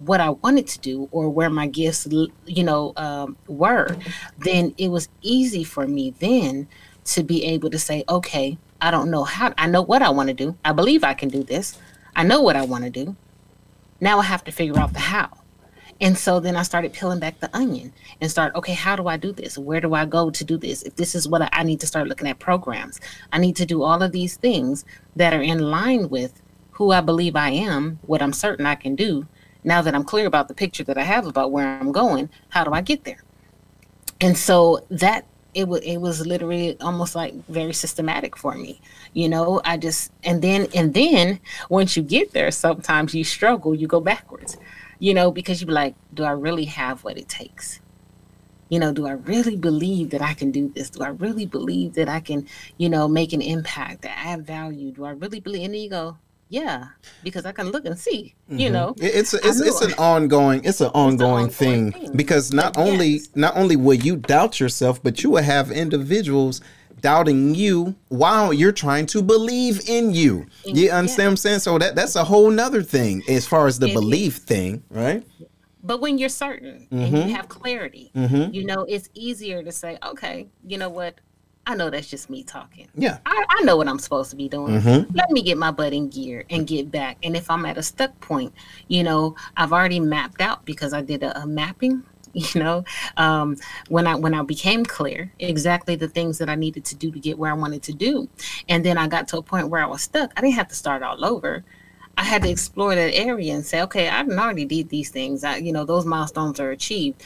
what 0.00 0.20
I 0.20 0.30
wanted 0.30 0.66
to 0.68 0.78
do 0.80 1.08
or 1.12 1.30
where 1.30 1.48
my 1.48 1.66
gifts, 1.66 2.06
you 2.44 2.64
know, 2.64 2.92
um, 2.96 3.36
were, 3.46 3.96
then 4.38 4.74
it 4.76 4.88
was 4.88 5.08
easy 5.22 5.64
for 5.64 5.86
me 5.86 6.10
then 6.20 6.68
to 7.06 7.22
be 7.22 7.44
able 7.44 7.70
to 7.70 7.78
say, 7.78 8.04
okay, 8.08 8.58
I 8.80 8.90
don't 8.90 9.10
know 9.10 9.24
how. 9.24 9.54
I 9.56 9.66
know 9.66 9.82
what 9.82 10.02
I 10.02 10.10
want 10.10 10.28
to 10.28 10.34
do. 10.34 10.56
I 10.64 10.72
believe 10.72 11.04
I 11.04 11.14
can 11.14 11.28
do 11.28 11.42
this. 11.42 11.78
I 12.14 12.24
know 12.24 12.42
what 12.42 12.56
I 12.56 12.64
want 12.64 12.84
to 12.84 12.90
do. 12.90 13.16
Now 14.00 14.18
I 14.18 14.24
have 14.24 14.44
to 14.44 14.52
figure 14.52 14.78
out 14.78 14.92
the 14.92 14.98
how. 15.00 15.30
And 16.02 16.18
so 16.18 16.40
then 16.40 16.56
I 16.56 16.64
started 16.64 16.92
peeling 16.92 17.20
back 17.20 17.38
the 17.38 17.56
onion 17.56 17.92
and 18.20 18.28
start, 18.28 18.56
okay, 18.56 18.72
how 18.72 18.96
do 18.96 19.06
I 19.06 19.16
do 19.16 19.30
this? 19.30 19.56
Where 19.56 19.80
do 19.80 19.94
I 19.94 20.04
go 20.04 20.30
to 20.30 20.44
do 20.44 20.58
this? 20.58 20.82
If 20.82 20.96
this 20.96 21.14
is 21.14 21.28
what 21.28 21.42
I, 21.42 21.48
I 21.52 21.62
need 21.62 21.78
to 21.78 21.86
start 21.86 22.08
looking 22.08 22.26
at 22.26 22.40
programs, 22.40 23.00
I 23.32 23.38
need 23.38 23.54
to 23.56 23.64
do 23.64 23.84
all 23.84 24.02
of 24.02 24.10
these 24.10 24.36
things 24.36 24.84
that 25.14 25.32
are 25.32 25.40
in 25.40 25.60
line 25.60 26.08
with 26.08 26.42
who 26.72 26.90
I 26.90 27.00
believe 27.00 27.36
I 27.36 27.50
am, 27.50 28.00
what 28.02 28.20
I'm 28.20 28.32
certain 28.32 28.66
I 28.66 28.74
can 28.74 28.96
do. 28.96 29.28
Now 29.62 29.80
that 29.80 29.94
I'm 29.94 30.02
clear 30.02 30.26
about 30.26 30.48
the 30.48 30.54
picture 30.54 30.82
that 30.84 30.98
I 30.98 31.04
have 31.04 31.24
about 31.24 31.52
where 31.52 31.78
I'm 31.78 31.92
going, 31.92 32.28
how 32.48 32.64
do 32.64 32.72
I 32.72 32.80
get 32.80 33.04
there? 33.04 33.22
And 34.20 34.36
so 34.36 34.84
that 34.90 35.24
it 35.54 35.68
was 35.68 35.80
it 35.82 35.98
was 35.98 36.26
literally 36.26 36.80
almost 36.80 37.14
like 37.14 37.34
very 37.48 37.74
systematic 37.74 38.36
for 38.36 38.54
me 38.54 38.80
you 39.12 39.28
know 39.28 39.60
i 39.64 39.76
just 39.76 40.10
and 40.24 40.40
then 40.40 40.66
and 40.74 40.94
then 40.94 41.38
once 41.68 41.94
you 41.94 42.02
get 42.02 42.32
there 42.32 42.50
sometimes 42.50 43.14
you 43.14 43.22
struggle 43.22 43.74
you 43.74 43.86
go 43.86 44.00
backwards 44.00 44.56
you 45.02 45.12
know 45.12 45.32
because 45.32 45.60
you 45.60 45.66
be 45.66 45.72
like 45.72 45.96
do 46.14 46.22
i 46.22 46.30
really 46.30 46.64
have 46.64 47.02
what 47.02 47.18
it 47.18 47.28
takes? 47.28 47.80
You 48.68 48.78
know 48.78 48.92
do 48.92 49.06
i 49.06 49.12
really 49.12 49.56
believe 49.56 50.10
that 50.10 50.22
i 50.22 50.32
can 50.32 50.52
do 50.52 50.70
this? 50.74 50.90
Do 50.90 51.02
i 51.02 51.08
really 51.08 51.44
believe 51.44 51.94
that 51.94 52.08
i 52.08 52.20
can 52.20 52.46
you 52.78 52.88
know 52.88 53.08
make 53.08 53.32
an 53.32 53.42
impact 53.42 54.02
that 54.02 54.16
add 54.16 54.46
value? 54.46 54.92
Do 54.92 55.04
i 55.04 55.10
really 55.10 55.40
believe 55.40 55.64
and 55.64 55.74
then 55.74 55.80
you 55.80 55.90
go 55.90 56.18
yeah 56.48 56.88
because 57.24 57.46
i 57.46 57.52
can 57.52 57.70
look 57.70 57.86
and 57.86 57.98
see 57.98 58.34
mm-hmm. 58.48 58.58
you 58.58 58.68
know 58.68 58.94
it's 58.98 59.32
a, 59.32 59.38
it's, 59.38 59.58
it's 59.60 59.80
an 59.80 59.94
ongoing 59.94 60.62
it's 60.64 60.82
an 60.82 60.90
ongoing, 60.94 61.46
it's 61.46 61.56
thing, 61.56 61.86
ongoing 61.86 62.08
thing, 62.08 62.16
because 62.16 62.52
not 62.52 62.76
only 62.76 63.20
not 63.34 63.56
only 63.56 63.74
will 63.74 63.94
you 63.94 64.16
doubt 64.16 64.60
yourself 64.60 65.02
but 65.02 65.22
you 65.22 65.30
will 65.30 65.42
have 65.42 65.70
individuals 65.70 66.60
doubting 67.00 67.54
you 67.54 67.94
while 68.08 68.52
you're 68.52 68.72
trying 68.72 69.06
to 69.06 69.22
believe 69.22 69.88
in 69.88 70.12
you 70.12 70.46
you 70.64 70.90
understand 70.90 71.26
what 71.26 71.30
i'm 71.32 71.36
saying 71.36 71.58
so 71.58 71.78
that 71.78 71.94
that's 71.94 72.16
a 72.16 72.24
whole 72.24 72.50
nother 72.50 72.82
thing 72.82 73.22
as 73.28 73.46
far 73.46 73.66
as 73.66 73.78
the 73.78 73.88
it, 73.88 73.94
belief 73.94 74.36
thing 74.36 74.82
right 74.90 75.26
but 75.84 76.00
when 76.00 76.18
you're 76.18 76.28
certain 76.28 76.86
mm-hmm. 76.86 76.98
and 76.98 77.16
you 77.16 77.22
mm-hmm. 77.22 77.30
have 77.30 77.48
clarity 77.48 78.10
mm-hmm. 78.14 78.52
you 78.52 78.64
know 78.64 78.82
it's 78.88 79.08
easier 79.14 79.62
to 79.62 79.72
say 79.72 79.98
okay 80.02 80.48
you 80.66 80.78
know 80.78 80.88
what 80.88 81.20
I 81.66 81.76
know 81.76 81.90
that's 81.90 82.08
just 82.08 82.28
me 82.28 82.42
talking. 82.42 82.88
Yeah. 82.94 83.18
I, 83.24 83.44
I 83.48 83.62
know 83.62 83.76
what 83.76 83.86
I'm 83.86 83.98
supposed 83.98 84.30
to 84.30 84.36
be 84.36 84.48
doing. 84.48 84.80
Mm-hmm. 84.80 85.14
Let 85.14 85.30
me 85.30 85.42
get 85.42 85.56
my 85.56 85.70
butt 85.70 85.92
in 85.92 86.08
gear 86.08 86.44
and 86.50 86.66
get 86.66 86.90
back. 86.90 87.18
And 87.22 87.36
if 87.36 87.48
I'm 87.50 87.64
at 87.66 87.78
a 87.78 87.82
stuck 87.82 88.18
point, 88.20 88.52
you 88.88 89.04
know, 89.04 89.36
I've 89.56 89.72
already 89.72 90.00
mapped 90.00 90.40
out 90.40 90.64
because 90.64 90.92
I 90.92 91.02
did 91.02 91.22
a, 91.22 91.40
a 91.40 91.46
mapping 91.46 92.02
you 92.54 92.60
know? 92.60 92.84
Um, 93.16 93.56
when 93.88 94.06
i 94.06 94.14
when 94.14 94.34
i 94.34 94.42
became 94.42 94.84
clear 94.84 95.32
exactly 95.38 95.96
the 95.96 96.08
things 96.08 96.38
that 96.38 96.48
i 96.48 96.54
needed 96.54 96.84
to 96.86 96.94
do 96.94 97.10
to 97.10 97.18
get 97.18 97.38
where 97.38 97.50
i 97.50 97.54
wanted 97.54 97.82
to 97.84 97.92
do. 97.92 98.28
And 98.68 98.84
then 98.84 98.98
i 98.98 99.06
got 99.06 99.28
to 99.28 99.38
a 99.38 99.42
point 99.42 99.68
where 99.68 99.82
i 99.82 99.86
was 99.86 100.02
stuck. 100.02 100.32
I 100.36 100.40
didn't 100.40 100.54
have 100.54 100.68
to 100.68 100.74
start 100.74 101.02
all 101.02 101.24
over. 101.24 101.64
I 102.16 102.24
had 102.24 102.42
to 102.42 102.50
explore 102.50 102.94
that 102.94 103.14
area 103.14 103.54
and 103.54 103.64
say 103.64 103.82
okay 103.82 104.08
I've 104.08 104.28
already 104.28 104.64
did 104.64 104.88
these 104.88 105.10
things. 105.10 105.44
I, 105.44 105.56
you 105.56 105.72
know 105.72 105.84
those 105.84 106.06
milestones 106.06 106.60
are 106.60 106.70
achieved. 106.70 107.22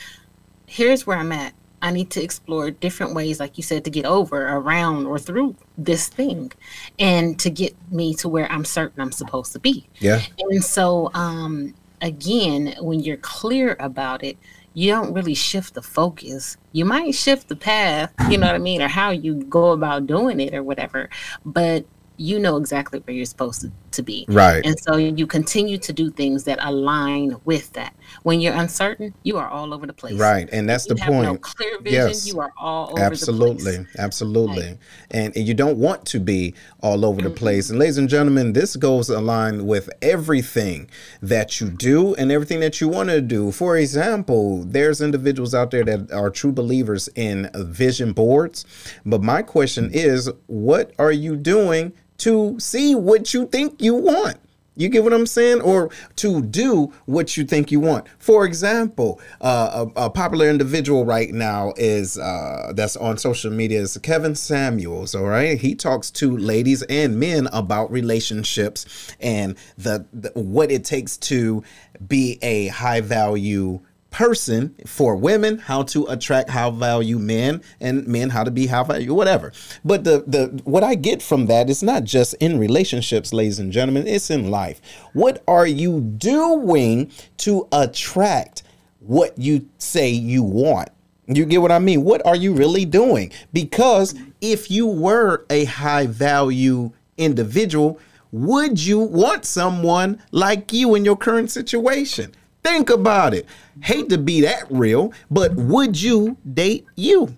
Here's 0.66 1.06
where 1.06 1.18
i'm 1.18 1.32
at. 1.32 1.54
I 1.82 1.90
need 1.90 2.10
to 2.12 2.22
explore 2.22 2.70
different 2.70 3.14
ways, 3.14 3.38
like 3.38 3.56
you 3.58 3.62
said, 3.62 3.84
to 3.84 3.90
get 3.90 4.06
over, 4.06 4.48
around, 4.48 5.06
or 5.06 5.18
through 5.18 5.56
this 5.76 6.08
thing, 6.08 6.52
and 6.98 7.38
to 7.38 7.50
get 7.50 7.76
me 7.92 8.14
to 8.14 8.28
where 8.28 8.50
I'm 8.50 8.64
certain 8.64 9.00
I'm 9.00 9.12
supposed 9.12 9.52
to 9.52 9.58
be. 9.58 9.86
Yeah. 9.98 10.22
And 10.38 10.64
so, 10.64 11.10
um, 11.14 11.74
again, 12.00 12.74
when 12.80 13.00
you're 13.00 13.18
clear 13.18 13.76
about 13.78 14.24
it, 14.24 14.38
you 14.76 14.92
don't 14.92 15.14
really 15.14 15.32
shift 15.32 15.72
the 15.72 15.80
focus. 15.80 16.58
You 16.72 16.84
might 16.84 17.14
shift 17.14 17.48
the 17.48 17.56
path, 17.56 18.12
you 18.28 18.36
know 18.36 18.44
what 18.44 18.54
I 18.54 18.58
mean, 18.58 18.82
or 18.82 18.88
how 18.88 19.08
you 19.08 19.42
go 19.44 19.70
about 19.70 20.06
doing 20.06 20.38
it 20.38 20.52
or 20.52 20.62
whatever, 20.62 21.08
but 21.46 21.86
you 22.18 22.38
know 22.38 22.58
exactly 22.58 22.98
where 23.00 23.16
you're 23.16 23.24
supposed 23.24 23.62
to, 23.62 23.72
to 23.96 24.02
be. 24.02 24.24
Right. 24.28 24.64
And 24.64 24.78
so 24.78 24.96
you 24.96 25.26
continue 25.26 25.78
to 25.78 25.92
do 25.92 26.10
things 26.10 26.44
that 26.44 26.58
align 26.62 27.36
with 27.44 27.72
that. 27.72 27.94
When 28.22 28.40
you're 28.40 28.54
uncertain, 28.54 29.12
you 29.22 29.36
are 29.36 29.48
all 29.48 29.74
over 29.74 29.86
the 29.86 29.92
place. 29.92 30.18
Right. 30.18 30.48
And 30.52 30.68
that's 30.68 30.86
you 30.88 30.94
the 30.94 31.02
have 31.02 31.12
point. 31.12 31.24
No 31.32 31.38
clear 31.38 31.80
vision, 31.80 32.08
Yes. 32.08 32.26
you 32.26 32.40
are 32.40 32.52
all 32.56 32.90
over 32.92 33.02
absolutely 33.02 33.86
absolutely 33.98 34.66
Right. 34.66 34.78
and, 35.10 35.36
and 35.36 35.46
you 35.46 35.54
don't 35.54 35.78
want 35.78 36.04
to 36.06 36.20
be 36.20 36.54
all 36.80 37.04
over 37.04 37.20
the 37.20 37.28
mm-hmm. 37.28 37.36
place 37.36 37.70
and 37.70 37.78
ladies 37.78 37.98
and 37.98 38.08
gentlemen 38.08 38.52
this 38.52 38.76
goes 38.76 39.08
aligned 39.08 39.66
with 39.66 39.90
everything 40.02 40.88
that 41.22 41.60
you 41.60 41.68
do 41.68 42.14
and 42.14 42.30
everything 42.30 42.60
that 42.60 42.80
you 42.80 42.88
want 42.88 43.08
to 43.08 43.20
do 43.20 43.50
for 43.50 43.76
example 43.76 44.64
there's 44.64 45.00
individuals 45.00 45.54
out 45.54 45.70
there 45.70 45.84
that 45.84 46.10
are 46.12 46.30
true 46.30 46.52
believers 46.52 47.08
in 47.14 47.50
vision 47.54 48.12
boards 48.12 48.64
but 49.04 49.22
my 49.22 49.42
question 49.42 49.90
is 49.92 50.30
what 50.46 50.92
are 50.98 51.12
you 51.12 51.36
doing 51.36 51.92
to 52.18 52.58
see 52.58 52.94
what 52.94 53.34
you 53.34 53.46
think 53.46 53.80
you 53.80 53.94
want 53.94 54.36
you 54.76 54.90
get 54.90 55.02
what 55.02 55.14
I'm 55.14 55.26
saying? 55.26 55.62
Or 55.62 55.90
to 56.16 56.42
do 56.42 56.92
what 57.06 57.36
you 57.36 57.44
think 57.44 57.72
you 57.72 57.80
want. 57.80 58.06
For 58.18 58.44
example, 58.44 59.20
uh, 59.40 59.86
a, 59.96 60.04
a 60.04 60.10
popular 60.10 60.48
individual 60.48 61.04
right 61.04 61.32
now 61.32 61.72
is 61.76 62.18
uh, 62.18 62.72
that's 62.74 62.96
on 62.96 63.16
social 63.16 63.50
media 63.50 63.80
is 63.80 63.96
Kevin 64.02 64.34
Samuels. 64.34 65.14
All 65.14 65.24
right, 65.24 65.58
he 65.58 65.74
talks 65.74 66.10
to 66.12 66.36
ladies 66.36 66.82
and 66.82 67.18
men 67.18 67.48
about 67.52 67.90
relationships 67.90 69.14
and 69.18 69.56
the, 69.78 70.04
the 70.12 70.30
what 70.34 70.70
it 70.70 70.84
takes 70.84 71.16
to 71.16 71.64
be 72.06 72.38
a 72.42 72.68
high 72.68 73.00
value 73.00 73.80
person 74.16 74.74
for 74.86 75.14
women 75.14 75.58
how 75.58 75.82
to 75.82 76.06
attract 76.06 76.48
high 76.48 76.70
value 76.70 77.18
men 77.18 77.60
and 77.82 78.06
men 78.06 78.30
how 78.30 78.42
to 78.42 78.50
be 78.50 78.66
high 78.66 78.82
value 78.82 79.12
whatever 79.12 79.52
but 79.84 80.04
the 80.04 80.24
the 80.26 80.46
what 80.64 80.82
i 80.82 80.94
get 80.94 81.20
from 81.20 81.44
that 81.44 81.68
is 81.68 81.82
not 81.82 82.02
just 82.02 82.32
in 82.40 82.58
relationships 82.58 83.34
ladies 83.34 83.58
and 83.58 83.70
gentlemen 83.72 84.06
it's 84.06 84.30
in 84.30 84.50
life 84.50 84.80
what 85.12 85.44
are 85.46 85.66
you 85.66 86.00
doing 86.00 87.12
to 87.36 87.68
attract 87.72 88.62
what 89.00 89.36
you 89.36 89.68
say 89.76 90.08
you 90.08 90.42
want 90.42 90.88
you 91.28 91.44
get 91.44 91.60
what 91.60 91.72
I 91.72 91.80
mean? 91.80 92.04
What 92.04 92.24
are 92.24 92.36
you 92.36 92.54
really 92.54 92.84
doing? 92.84 93.32
Because 93.52 94.14
if 94.40 94.70
you 94.70 94.86
were 94.86 95.44
a 95.50 95.64
high 95.64 96.06
value 96.06 96.92
individual, 97.18 97.98
would 98.30 98.78
you 98.80 99.00
want 99.00 99.44
someone 99.44 100.22
like 100.30 100.72
you 100.72 100.94
in 100.94 101.04
your 101.04 101.16
current 101.16 101.50
situation? 101.50 102.32
Think 102.66 102.90
about 102.90 103.32
it. 103.32 103.46
Hate 103.80 104.08
to 104.08 104.18
be 104.18 104.40
that 104.40 104.64
real, 104.70 105.12
but 105.30 105.54
would 105.54 106.02
you 106.02 106.36
date 106.52 106.84
you? 106.96 107.36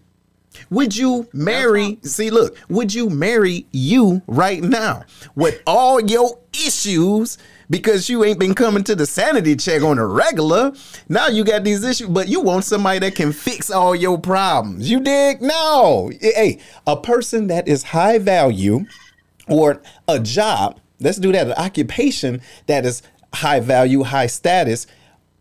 Would 0.70 0.96
you 0.96 1.28
marry? 1.34 1.98
See, 2.02 2.30
look, 2.30 2.56
would 2.70 2.94
you 2.94 3.10
marry 3.10 3.66
you 3.70 4.22
right 4.26 4.62
now 4.62 5.04
with 5.34 5.60
all 5.66 6.00
your 6.00 6.38
issues 6.54 7.36
because 7.68 8.08
you 8.08 8.24
ain't 8.24 8.38
been 8.38 8.54
coming 8.54 8.82
to 8.84 8.94
the 8.94 9.04
sanity 9.04 9.54
check 9.54 9.82
on 9.82 9.98
a 9.98 10.06
regular? 10.06 10.72
Now 11.10 11.28
you 11.28 11.44
got 11.44 11.62
these 11.62 11.84
issues, 11.84 12.08
but 12.08 12.28
you 12.28 12.40
want 12.40 12.64
somebody 12.64 13.00
that 13.00 13.14
can 13.14 13.32
fix 13.32 13.70
all 13.70 13.94
your 13.94 14.18
problems. 14.18 14.90
You 14.90 14.98
dig? 14.98 15.42
No. 15.42 16.10
Hey, 16.22 16.58
a 16.86 16.96
person 16.96 17.48
that 17.48 17.68
is 17.68 17.82
high 17.82 18.16
value 18.16 18.86
or 19.46 19.82
a 20.08 20.20
job, 20.20 20.80
let's 21.00 21.18
do 21.18 21.32
that, 21.32 21.48
an 21.48 21.52
occupation 21.52 22.40
that 22.66 22.86
is 22.86 23.02
high 23.34 23.60
value, 23.60 24.04
high 24.04 24.26
status 24.26 24.86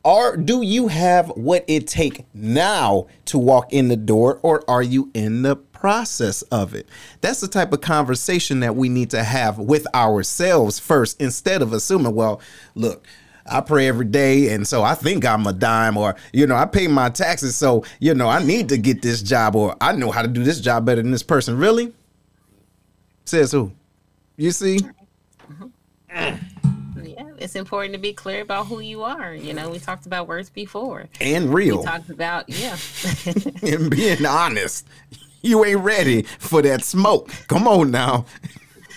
are 0.08 0.38
do 0.38 0.62
you 0.62 0.88
have 0.88 1.28
what 1.32 1.66
it 1.68 1.86
take 1.86 2.26
now 2.34 3.06
to 3.26 3.38
walk 3.38 3.74
in 3.74 3.90
the 3.90 3.98
door 3.98 4.40
or 4.42 4.64
are 4.70 4.82
you 4.82 5.12
in 5.14 5.42
the 5.42 5.56
process 5.56 6.44
of 6.44 6.74
it 6.74 6.88
that's 7.20 7.42
the 7.42 7.48
type 7.48 7.74
of 7.74 7.82
conversation 7.82 8.62
that 8.62 8.74
we 8.74 8.88
need 8.88 9.10
to 9.10 9.22
have 9.22 9.60
with 9.60 9.86
ourselves 9.94 10.80
first 10.80 11.22
instead 11.22 11.62
of 11.62 11.74
assuming 11.74 12.16
well 12.16 12.40
look 12.74 13.06
I 13.50 13.62
pray 13.62 13.88
every 13.88 14.06
day, 14.06 14.54
and 14.54 14.68
so 14.68 14.84
I 14.84 14.94
think 14.94 15.24
I'm 15.24 15.48
a 15.48 15.54
dime, 15.54 15.96
or 15.96 16.18
you 16.34 16.46
know, 16.48 16.58
I 16.58 16.66
pay 16.66 16.88
my 16.88 17.08
taxes, 17.08 17.56
so 17.56 17.86
you 18.02 18.14
know, 18.14 18.28
I 18.28 18.44
need 18.44 18.68
to 18.68 18.78
get 18.78 19.02
this 19.02 19.22
job, 19.22 19.56
or 19.56 19.74
I 19.80 19.94
know 19.94 20.12
how 20.12 20.22
to 20.22 20.28
do 20.28 20.44
this 20.44 20.60
job 20.60 20.86
better 20.86 21.02
than 21.02 21.12
this 21.12 21.24
person. 21.24 21.58
Really? 21.58 21.94
Says 23.24 23.54
who? 23.54 23.72
You 24.36 24.52
see? 24.52 24.80
Yeah, 26.10 26.38
mm-hmm. 26.38 26.46
it's 27.38 27.56
important 27.56 27.94
to 27.94 28.00
be 28.00 28.14
clear 28.14 28.42
about 28.42 28.68
who 28.68 28.80
you 28.80 29.04
are. 29.04 29.34
You 29.34 29.54
know, 29.54 29.70
we 29.70 29.80
talked 29.80 30.06
about 30.06 30.28
words 30.28 30.50
before. 30.50 31.06
And 31.22 31.54
real. 31.54 31.80
We 31.80 31.86
talked 31.86 32.10
about, 32.10 32.50
yeah. 32.50 32.78
and 33.62 33.90
being 33.90 34.26
honest. 34.26 34.88
You 35.42 35.64
ain't 35.64 35.80
ready 35.80 36.24
for 36.40 36.62
that 36.64 36.84
smoke. 36.84 37.32
Come 37.48 37.68
on 37.68 37.92
now. 37.92 38.26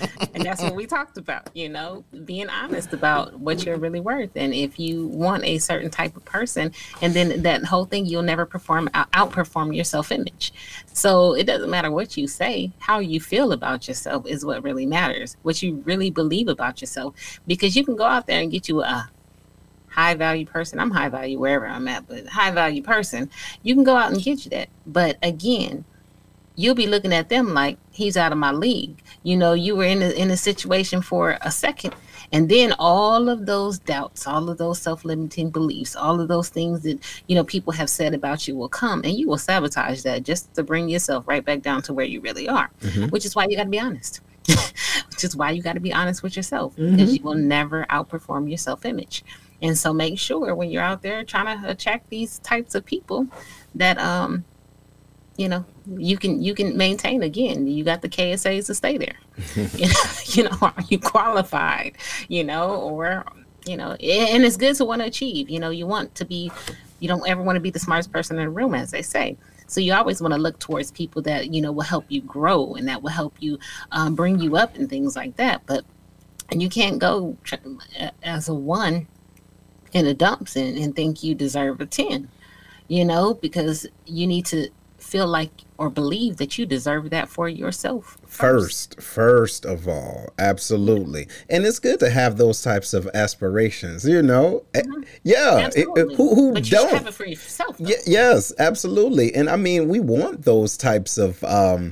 and 0.35 0.45
that's 0.45 0.63
what 0.63 0.75
we 0.75 0.87
talked 0.87 1.19
about, 1.19 1.51
you 1.55 1.69
know, 1.69 2.05
being 2.25 2.49
honest 2.49 2.93
about 2.93 3.39
what 3.39 3.65
you're 3.65 3.77
really 3.77 4.01
worth. 4.01 4.31
And 4.37 4.55
if 4.55 4.79
you 4.79 5.07
want 5.07 5.45
a 5.45 5.59
certain 5.59 5.91
type 5.91 6.17
of 6.17 6.25
person, 6.25 6.73
and 7.03 7.15
then 7.15 7.43
that 7.43 7.65
whole 7.65 7.85
thing, 7.85 8.07
you'll 8.07 8.23
never 8.23 8.47
perform, 8.47 8.89
outperform 8.89 9.75
your 9.75 9.85
self 9.85 10.13
image. 10.13 10.53
So 10.93 11.35
it 11.35 11.45
doesn't 11.47 11.71
matter 11.71 11.91
what 11.91 12.17
you 12.17 12.27
say, 12.27 12.73
how 12.79 12.99
you 12.99 13.21
feel 13.21 13.53
about 13.53 13.89
yourself 13.89 14.27
is 14.27 14.45
what 14.45 14.63
really 14.63 14.87
matters, 14.87 15.37
what 15.43 15.63
you 15.63 15.83
really 15.85 16.11
believe 16.11 16.49
about 16.49 16.81
yourself. 16.81 17.15
Because 17.47 17.77
you 17.77 17.85
can 17.85 17.97
go 17.97 18.05
out 18.05 18.27
there 18.27 18.41
and 18.41 18.51
get 18.51 18.69
you 18.69 18.83
a 18.83 19.11
high 19.91 20.15
value 20.15 20.47
person. 20.47 20.79
I'm 20.79 20.91
high 20.91 21.09
value 21.09 21.39
wherever 21.39 21.67
I'm 21.67 21.89
at, 21.89 22.07
but 22.09 22.27
high 22.27 22.51
value 22.51 22.83
person, 22.83 23.29
you 23.63 23.75
can 23.75 23.85
go 23.85 23.97
out 23.97 24.13
and 24.13 24.23
get 24.23 24.45
you 24.45 24.51
that. 24.51 24.69
But 24.87 25.19
again, 25.23 25.85
you'll 26.61 26.75
be 26.75 26.87
looking 26.87 27.13
at 27.13 27.31
them 27.31 27.55
like 27.55 27.79
he's 27.91 28.17
out 28.17 28.33
of 28.33 28.39
my 28.39 28.53
league. 28.53 29.03
You 29.23 29.37
know, 29.37 29.55
you 29.55 29.75
were 29.77 29.85
in 29.85 30.03
a, 30.03 30.11
in 30.11 30.31
a 30.31 30.37
situation 30.37 31.01
for 31.01 31.39
a 31.41 31.51
second, 31.51 31.95
and 32.33 32.49
then 32.49 32.75
all 32.79 33.29
of 33.29 33.47
those 33.47 33.79
doubts, 33.79 34.27
all 34.27 34.51
of 34.51 34.59
those 34.59 34.79
self-limiting 34.81 35.51
beliefs, 35.51 35.97
all 35.97 36.21
of 36.21 36.29
those 36.29 36.51
things 36.51 36.83
that 36.83 36.99
you 37.27 37.35
know 37.35 37.45
people 37.45 37.73
have 37.73 37.89
said 37.89 38.13
about 38.15 38.47
you 38.47 38.55
will 38.57 38.69
come, 38.69 39.03
and 39.05 39.15
you 39.15 39.27
will 39.27 39.39
sabotage 39.39 40.03
that 40.03 40.23
just 40.23 40.53
to 40.55 40.63
bring 40.63 40.89
yourself 40.89 41.27
right 41.27 41.45
back 41.45 41.63
down 41.63 41.81
to 41.83 41.95
where 41.95 42.07
you 42.07 42.21
really 42.21 42.49
are. 42.49 42.71
Which 43.09 43.25
is 43.25 43.35
why 43.35 43.47
you 43.49 43.57
got 43.57 43.65
to 43.65 43.71
be 43.71 43.81
honest. 43.81 44.21
which 45.11 45.23
is 45.23 45.37
why 45.37 45.51
you 45.51 45.63
got 45.63 45.75
to 45.75 45.81
be 45.81 45.93
honest 45.93 46.23
with 46.23 46.35
yourself 46.35 46.75
because 46.75 47.15
you 47.17 47.23
will 47.23 47.35
never 47.35 47.85
outperform 47.91 48.49
your 48.49 48.59
self-image. 48.59 49.23
And 49.63 49.77
so 49.77 49.93
make 49.93 50.19
sure 50.19 50.55
when 50.55 50.71
you're 50.71 50.83
out 50.83 51.03
there 51.03 51.23
trying 51.25 51.63
to 51.63 51.71
attract 51.71 52.09
these 52.09 52.39
types 52.41 52.75
of 52.75 52.85
people 52.85 53.27
that 53.75 53.99
um 53.99 54.45
you 55.41 55.49
know 55.49 55.65
you 55.97 56.19
can 56.19 56.43
you 56.43 56.55
can 56.55 56.77
maintain 56.77 57.23
again. 57.23 57.67
You 57.67 57.83
got 57.83 58.03
the 58.03 58.11
KSAs 58.11 58.67
to 58.67 58.75
stay 58.75 58.99
there. 58.99 59.17
You, 60.37 60.45
know, 60.45 60.57
are 60.61 60.75
you 60.89 60.99
qualified 60.99 61.97
you 62.29 62.45
know 62.45 62.77
or 62.77 63.25
you 63.67 63.77
know 63.77 63.93
and 63.93 64.45
it's 64.45 64.57
good 64.59 64.77
to 64.77 64.85
want 64.85 65.01
to 65.01 65.07
achieve. 65.09 65.49
You 65.49 65.59
know 65.59 65.71
you 65.71 65.87
want 65.87 66.15
to 66.17 66.27
be 66.27 66.53
you 67.01 67.09
don't 67.09 67.27
ever 67.27 67.43
want 67.43 67.57
to 67.57 67.61
be 67.61 67.71
the 67.71 67.79
smartest 67.79 68.13
person 68.13 68.39
in 68.39 68.45
the 68.45 68.51
room 68.51 68.75
as 68.75 68.91
they 68.91 69.01
say. 69.01 69.39
So 69.67 69.81
you 69.81 69.95
always 69.95 70.21
want 70.21 70.35
to 70.35 70.41
look 70.41 70.59
towards 70.59 70.91
people 70.91 71.23
that 71.23 71.55
you 71.55 71.63
know 71.63 71.73
will 71.73 71.91
help 71.95 72.05
you 72.09 72.21
grow 72.21 72.75
and 72.75 72.87
that 72.89 73.03
will 73.03 73.11
help 73.11 73.35
you 73.41 73.59
um, 73.93 74.15
bring 74.15 74.39
you 74.39 74.57
up 74.57 74.77
and 74.77 74.91
things 74.91 75.17
like 75.17 75.37
that. 75.37 75.63
But 75.65 75.85
and 76.51 76.63
you 76.63 76.69
can't 76.69 76.99
go 76.99 77.37
as 78.23 78.49
a 78.51 78.55
one 78.55 79.07
in 79.93 80.05
the 80.05 80.15
dumps 80.15 80.55
and, 80.55 80.77
and 80.77 80.95
think 80.95 81.25
you 81.25 81.35
deserve 81.35 81.81
a 81.81 81.87
10 81.87 82.29
you 82.87 83.05
know 83.05 83.35
because 83.35 83.87
you 84.07 84.25
need 84.27 84.47
to 84.47 84.69
feel 85.11 85.27
like 85.27 85.51
or 85.79 85.89
believe 85.91 86.37
that 86.37 86.57
you 86.59 86.65
deserve 86.67 87.11
that 87.11 87.29
for 87.29 87.49
yourself 87.49 88.17
First, 88.27 89.01
first 89.03 89.65
of 89.65 89.89
all, 89.89 90.29
absolutely. 90.39 91.27
And 91.49 91.67
it's 91.67 91.81
good 91.81 91.99
to 92.01 92.11
have 92.11 92.37
those 92.37 92.63
types 92.63 92.95
of 92.95 93.09
aspirations, 93.13 94.05
you 94.07 94.23
know? 94.23 94.63
Eh, 94.75 94.83
Yeah. 95.25 95.67
it- 95.67 95.77
it- 95.77 95.89
Absolutely. 95.89 96.15
who 96.17 96.49
you 96.51 96.55
have 96.55 96.69
don't? 96.71 97.07
it 97.09 97.15
for 97.15 97.27
yourself. 97.27 97.75
Ye- 97.81 97.97
yes, 98.07 98.53
absolutely. 98.59 99.35
And 99.35 99.51
I 99.51 99.57
mean, 99.57 99.89
we 99.89 99.99
want 100.01 100.45
those 100.45 100.77
types 100.77 101.19
of 101.19 101.43
um 101.45 101.83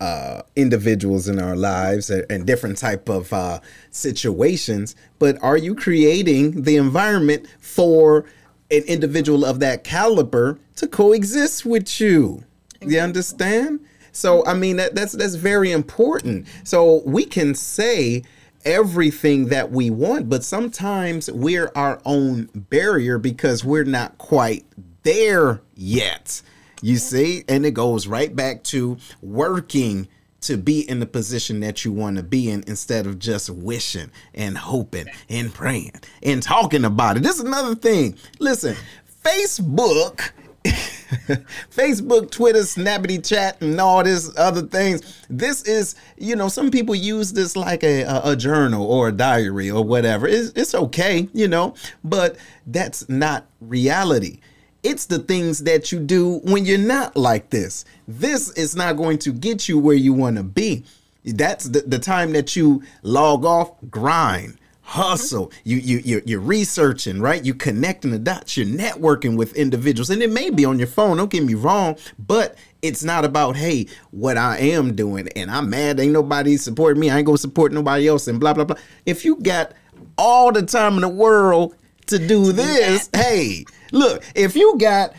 uh 0.00 0.42
individuals 0.56 1.26
in 1.28 1.38
our 1.38 1.56
lives 1.56 2.10
and, 2.10 2.24
and 2.30 2.46
different 2.46 2.78
type 2.78 3.08
of 3.08 3.32
uh 3.32 3.60
situations, 3.90 4.94
but 5.18 5.36
are 5.42 5.56
you 5.58 5.74
creating 5.74 6.62
the 6.62 6.76
environment 6.76 7.46
for 7.60 8.24
an 8.70 8.82
individual 8.86 9.44
of 9.44 9.60
that 9.60 9.84
caliber 9.84 10.58
to 10.76 10.86
coexist 10.88 11.64
with 11.66 12.00
you? 12.00 12.42
You 12.86 13.00
understand? 13.00 13.80
So 14.12 14.44
I 14.46 14.54
mean 14.54 14.76
that 14.76 14.94
that's 14.94 15.12
that's 15.12 15.34
very 15.34 15.72
important. 15.72 16.46
So 16.64 17.02
we 17.04 17.24
can 17.24 17.54
say 17.54 18.22
everything 18.64 19.46
that 19.46 19.70
we 19.70 19.90
want, 19.90 20.28
but 20.28 20.44
sometimes 20.44 21.30
we're 21.30 21.70
our 21.74 22.00
own 22.04 22.50
barrier 22.54 23.18
because 23.18 23.64
we're 23.64 23.84
not 23.84 24.18
quite 24.18 24.64
there 25.02 25.60
yet. 25.74 26.42
You 26.82 26.96
see? 26.96 27.44
And 27.48 27.64
it 27.64 27.72
goes 27.72 28.06
right 28.06 28.34
back 28.34 28.62
to 28.64 28.98
working 29.22 30.08
to 30.42 30.56
be 30.56 30.88
in 30.88 31.00
the 31.00 31.06
position 31.06 31.60
that 31.60 31.84
you 31.84 31.92
want 31.92 32.16
to 32.16 32.22
be 32.22 32.50
in 32.50 32.62
instead 32.66 33.06
of 33.06 33.18
just 33.18 33.48
wishing 33.50 34.10
and 34.34 34.56
hoping 34.56 35.06
and 35.28 35.52
praying 35.52 35.92
and 36.22 36.42
talking 36.42 36.84
about 36.84 37.16
it. 37.16 37.22
This 37.22 37.36
is 37.36 37.44
another 37.44 37.74
thing. 37.74 38.16
Listen, 38.38 38.76
Facebook 39.24 40.30
Facebook, 41.70 42.30
Twitter, 42.30 42.60
Snappity 42.60 43.24
Chat, 43.26 43.60
and 43.60 43.80
all 43.80 44.02
this 44.02 44.36
other 44.36 44.62
things. 44.62 45.24
This 45.30 45.62
is, 45.62 45.94
you 46.16 46.34
know, 46.34 46.48
some 46.48 46.70
people 46.70 46.94
use 46.94 47.32
this 47.32 47.56
like 47.56 47.84
a, 47.84 48.02
a, 48.02 48.32
a 48.32 48.36
journal 48.36 48.84
or 48.86 49.08
a 49.08 49.12
diary 49.12 49.70
or 49.70 49.84
whatever. 49.84 50.26
It's, 50.26 50.52
it's 50.56 50.74
okay, 50.74 51.28
you 51.32 51.48
know, 51.48 51.74
but 52.02 52.36
that's 52.66 53.08
not 53.08 53.46
reality. 53.60 54.40
It's 54.82 55.06
the 55.06 55.18
things 55.18 55.64
that 55.64 55.92
you 55.92 55.98
do 56.00 56.38
when 56.44 56.64
you're 56.64 56.78
not 56.78 57.16
like 57.16 57.50
this. 57.50 57.84
This 58.06 58.50
is 58.52 58.76
not 58.76 58.96
going 58.96 59.18
to 59.18 59.32
get 59.32 59.68
you 59.68 59.78
where 59.78 59.96
you 59.96 60.12
want 60.12 60.36
to 60.36 60.42
be. 60.42 60.84
That's 61.24 61.64
the, 61.64 61.80
the 61.80 61.98
time 61.98 62.32
that 62.32 62.54
you 62.54 62.82
log 63.02 63.44
off, 63.44 63.72
grind 63.90 64.58
hustle. 64.86 65.50
You 65.64 65.78
you 65.78 66.00
you're, 66.04 66.22
you're, 66.24 66.40
researching 66.40 67.20
right? 67.20 67.44
You 67.44 67.54
connecting 67.54 68.12
the 68.12 68.20
dots. 68.20 68.56
You're 68.56 68.66
networking 68.66 69.36
with 69.36 69.52
individuals. 69.56 70.10
And 70.10 70.22
it 70.22 70.30
may 70.30 70.48
be 70.48 70.64
on 70.64 70.78
your 70.78 70.86
phone 70.86 71.16
don't 71.16 71.30
get 71.30 71.42
me 71.42 71.54
wrong 71.54 71.96
but 72.18 72.56
it's 72.82 73.02
not 73.02 73.24
about 73.24 73.56
hey 73.56 73.86
what 74.12 74.36
i 74.36 74.56
am 74.58 74.94
doing. 74.94 75.28
And 75.34 75.50
i'm 75.50 75.68
mad. 75.68 75.98
Ain't 75.98 76.12
nobody 76.12 76.56
supporting 76.56 77.00
me. 77.00 77.10
I 77.10 77.18
ain't 77.18 77.26
gonna 77.26 77.36
support 77.36 77.72
nobody 77.72 78.06
else 78.06 78.28
and 78.28 78.38
blah 78.38 78.54
blah 78.54 78.64
blah. 78.64 78.76
If 79.04 79.24
you 79.24 79.36
got 79.36 79.72
all 80.16 80.52
the 80.52 80.62
time 80.62 80.94
in 80.94 81.00
the 81.00 81.08
world 81.08 81.74
to 82.06 82.18
do 82.18 82.52
this 82.52 83.10
hey 83.16 83.64
look 83.90 84.22
if 84.34 84.54
you 84.54 84.76
got 84.78 85.12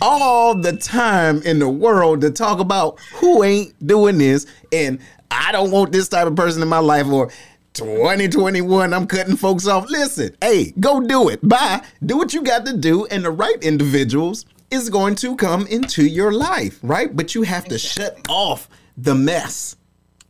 all 0.00 0.54
the 0.54 0.76
time 0.76 1.42
in 1.42 1.58
the 1.58 1.68
world 1.68 2.20
to 2.20 2.30
talk 2.30 2.60
about 2.60 2.98
who 3.14 3.42
ain't 3.42 3.74
doing 3.86 4.18
this 4.18 4.46
and 4.72 4.98
I 5.30 5.52
don't 5.52 5.70
want 5.70 5.92
this 5.92 6.08
type 6.08 6.26
of 6.26 6.36
person 6.36 6.62
in 6.62 6.68
my 6.68 6.78
life 6.78 7.06
or 7.06 7.30
2021, 7.78 8.92
I'm 8.92 9.06
cutting 9.06 9.36
folks 9.36 9.66
off. 9.66 9.88
Listen, 9.88 10.36
hey, 10.40 10.72
go 10.80 11.00
do 11.00 11.28
it. 11.28 11.46
Bye. 11.46 11.82
Do 12.04 12.16
what 12.16 12.34
you 12.34 12.42
got 12.42 12.66
to 12.66 12.76
do, 12.76 13.06
and 13.06 13.24
the 13.24 13.30
right 13.30 13.62
individuals 13.62 14.46
is 14.70 14.90
going 14.90 15.14
to 15.16 15.36
come 15.36 15.66
into 15.68 16.04
your 16.04 16.32
life, 16.32 16.78
right? 16.82 17.14
But 17.14 17.34
you 17.34 17.42
have 17.42 17.66
to 17.66 17.78
shut 17.78 18.18
off 18.28 18.68
the 18.96 19.14
mess. 19.14 19.76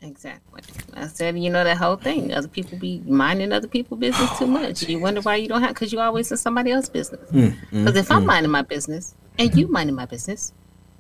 Exactly. 0.00 0.62
I 0.94 1.06
said, 1.06 1.38
you 1.38 1.50
know, 1.50 1.64
that 1.64 1.76
whole 1.76 1.96
thing. 1.96 2.32
Other 2.32 2.48
people 2.48 2.78
be 2.78 3.02
minding 3.06 3.52
other 3.52 3.66
people's 3.66 3.98
business 3.98 4.38
too 4.38 4.46
much. 4.46 4.82
You 4.82 5.00
wonder 5.00 5.20
why 5.22 5.36
you 5.36 5.48
don't 5.48 5.62
have, 5.62 5.70
because 5.70 5.92
you 5.92 6.00
always 6.00 6.30
in 6.30 6.36
somebody 6.36 6.70
else's 6.70 6.90
business. 6.90 7.30
Because 7.32 7.52
mm, 7.52 7.86
mm, 7.86 7.96
if 7.96 8.10
I'm 8.10 8.22
mm. 8.22 8.26
minding 8.26 8.52
my 8.52 8.62
business 8.62 9.14
and 9.38 9.52
you 9.56 9.68
minding 9.68 9.96
my 9.96 10.06
business, 10.06 10.52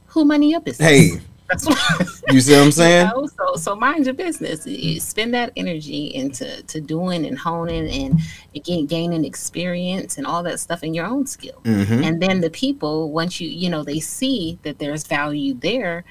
who 0.06 0.24
minding 0.24 0.50
your 0.50 0.60
business? 0.60 0.88
Hey, 0.88 1.20
you 2.30 2.40
see 2.40 2.52
what 2.52 2.64
I'm 2.64 2.72
saying? 2.72 3.08
You 3.08 3.14
know? 3.22 3.26
So 3.26 3.56
so 3.56 3.74
mind 3.74 4.04
your 4.04 4.14
business. 4.14 4.66
You 4.66 5.00
spend 5.00 5.32
that 5.34 5.52
energy 5.56 6.06
into 6.14 6.62
to 6.64 6.80
doing 6.80 7.24
and 7.24 7.38
honing 7.38 7.88
and 7.88 8.20
again 8.54 8.86
gaining 8.86 9.24
experience 9.24 10.18
and 10.18 10.26
all 10.26 10.42
that 10.42 10.60
stuff 10.60 10.82
in 10.82 10.92
your 10.92 11.06
own 11.06 11.26
skill. 11.26 11.60
Mm-hmm. 11.64 12.04
And 12.04 12.22
then 12.22 12.40
the 12.40 12.50
people, 12.50 13.12
once 13.12 13.40
you 13.40 13.48
you 13.48 13.70
know 13.70 13.82
they 13.82 14.00
see 14.00 14.58
that 14.62 14.78
there's 14.78 15.06
value 15.06 15.54
there, 15.54 16.04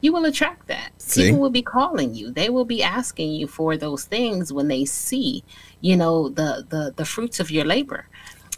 you 0.00 0.12
will 0.12 0.24
attract 0.24 0.66
that. 0.66 0.90
See? 1.00 1.24
People 1.24 1.40
will 1.40 1.50
be 1.50 1.62
calling 1.62 2.14
you. 2.14 2.32
They 2.32 2.50
will 2.50 2.64
be 2.64 2.82
asking 2.82 3.32
you 3.32 3.46
for 3.46 3.76
those 3.76 4.04
things 4.04 4.52
when 4.52 4.66
they 4.66 4.84
see, 4.84 5.44
you 5.80 5.96
know, 5.96 6.28
the 6.28 6.66
the 6.68 6.92
the 6.96 7.04
fruits 7.04 7.38
of 7.38 7.52
your 7.52 7.64
labor. 7.64 8.08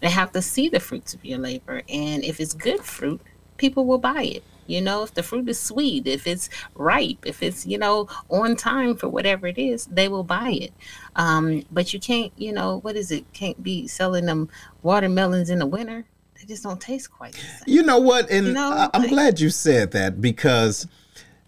They 0.01 0.11
have 0.11 0.33
to 0.33 0.41
see 0.41 0.69
the 0.71 0.81
fruits 0.81 1.13
of 1.13 1.23
your 1.25 1.39
labor, 1.39 1.83
and 1.89 2.25
if 2.25 2.41
it's 2.41 2.55
good 2.55 2.83
fruit, 2.83 3.21
people 3.59 3.85
will 3.85 3.99
buy 3.99 4.23
it 4.23 4.45
you 4.69 4.81
know, 4.81 5.03
if 5.03 5.15
the 5.15 5.23
fruit 5.23 5.49
is 5.49 5.59
sweet, 5.59 6.07
if 6.07 6.27
it's 6.27 6.49
ripe, 6.75 7.27
if 7.27 7.43
it's, 7.43 7.67
you 7.67 7.79
know, 7.79 8.09
on 8.29 8.55
time 8.55 8.95
for 8.97 9.09
whatever 9.09 9.47
it 9.47 9.59
is, 9.59 9.87
they 9.87 10.09
will 10.09 10.25
buy 10.25 10.51
it. 10.51 10.73
Um, 11.17 11.65
but 11.71 11.93
you 11.93 12.01
can't, 12.01 12.33
you 12.37 12.53
know, 12.53 12.79
what 12.81 12.95
is 12.95 13.11
it? 13.11 13.33
Can't 13.33 13.63
be 13.63 13.87
selling 13.87 14.27
them 14.27 14.49
watermelons 14.83 15.51
in 15.51 15.59
the 15.59 15.67
winter. 15.67 16.05
They 16.39 16.47
just 16.47 16.63
don't 16.63 16.81
taste 16.81 17.11
quite 17.11 17.33
the 17.33 17.39
same. 17.39 17.63
You 17.67 17.83
know 17.83 17.99
what? 17.99 18.31
And 18.31 18.49
you 18.49 18.53
know, 18.53 18.71
I, 18.71 18.91
am 18.95 19.03
like, 19.03 19.11
glad 19.11 19.41
you 19.41 19.51
said 19.51 19.91
that 19.93 20.21
because 20.21 20.87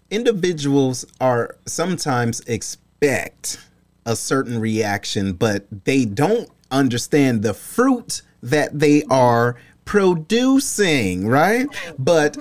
individuals 0.09 1.05
are 1.21 1.55
sometimes 1.65 2.41
expect 2.41 3.59
a 4.05 4.15
certain 4.15 4.59
reaction, 4.59 5.33
but 5.33 5.65
they 5.85 6.05
don't 6.05 6.49
understand 6.71 7.43
the 7.43 7.53
fruit 7.53 8.21
that 8.41 8.77
they 8.77 9.03
are 9.09 9.55
producing, 9.85 11.27
right? 11.27 11.67
But 11.97 12.37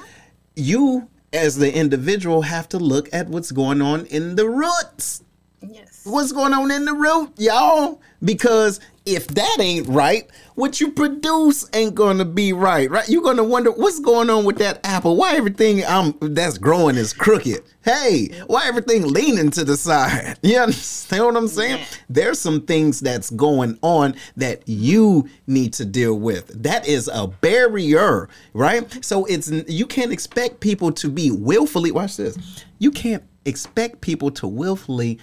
you 0.61 1.09
as 1.33 1.57
the 1.57 1.75
individual 1.75 2.43
have 2.43 2.69
to 2.71 2.79
look 2.79 3.09
at 3.13 3.29
what's 3.29 3.51
going 3.51 3.81
on 3.81 4.07
in 4.07 4.37
the 4.37 4.49
roots. 4.49 5.23
Yes. 5.63 6.03
What's 6.05 6.33
going 6.33 6.55
on 6.55 6.71
in 6.71 6.85
the 6.85 6.95
root, 6.95 7.33
y'all? 7.37 8.01
Because 8.23 8.81
if 9.07 9.29
that 9.29 9.57
ain't 9.61 9.89
right, 9.89 10.29
what 10.55 10.81
you 10.81 10.91
produce 10.91 11.69
ain't 11.73 11.95
gonna 11.95 12.25
be 12.25 12.53
right, 12.53 12.91
right? 12.91 13.09
You're 13.09 13.23
gonna 13.23 13.45
wonder 13.45 13.71
what's 13.71 13.99
going 13.99 14.29
on 14.29 14.45
with 14.45 14.59
that 14.59 14.81
apple. 14.85 15.17
Why 15.17 15.37
everything 15.37 15.85
um 15.87 16.17
that's 16.21 16.59
growing 16.59 16.97
is 16.97 17.13
crooked? 17.13 17.63
Hey, 17.83 18.29
why 18.47 18.67
everything 18.67 19.09
leaning 19.09 19.51
to 19.53 19.65
the 19.65 19.77
side? 19.77 20.39
You 20.51 20.59
understand 20.59 21.25
what 21.25 21.37
I'm 21.37 21.49
saying? 21.49 21.85
There's 22.09 22.39
some 22.39 22.63
things 22.63 23.01
that's 23.01 23.31
going 23.31 23.79
on 23.83 24.17
that 24.37 24.63
you 24.67 25.29
need 25.47 25.73
to 25.75 25.85
deal 25.85 26.19
with. 26.19 26.49
That 26.63 26.87
is 26.87 27.09
a 27.13 27.27
barrier, 27.27 28.29
right? 28.53 29.05
So 29.05 29.25
it's 29.27 29.51
you 29.51 29.87
can't 29.87 30.13
expect 30.13 30.61
people 30.61 30.93
to 30.93 31.09
be 31.09 31.31
willfully. 31.31 31.91
Watch 31.93 32.17
this. 32.17 32.37
You 32.79 32.91
can't 32.91 33.23
expect 33.45 34.01
people 34.01 34.31
to 34.33 34.47
willfully 34.47 35.19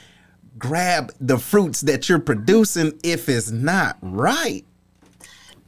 grab 0.58 1.14
the 1.20 1.38
fruits 1.38 1.82
that 1.82 2.10
you're 2.10 2.20
producing 2.20 3.00
if 3.04 3.30
it's 3.30 3.52
not 3.52 3.98
right. 4.02 4.66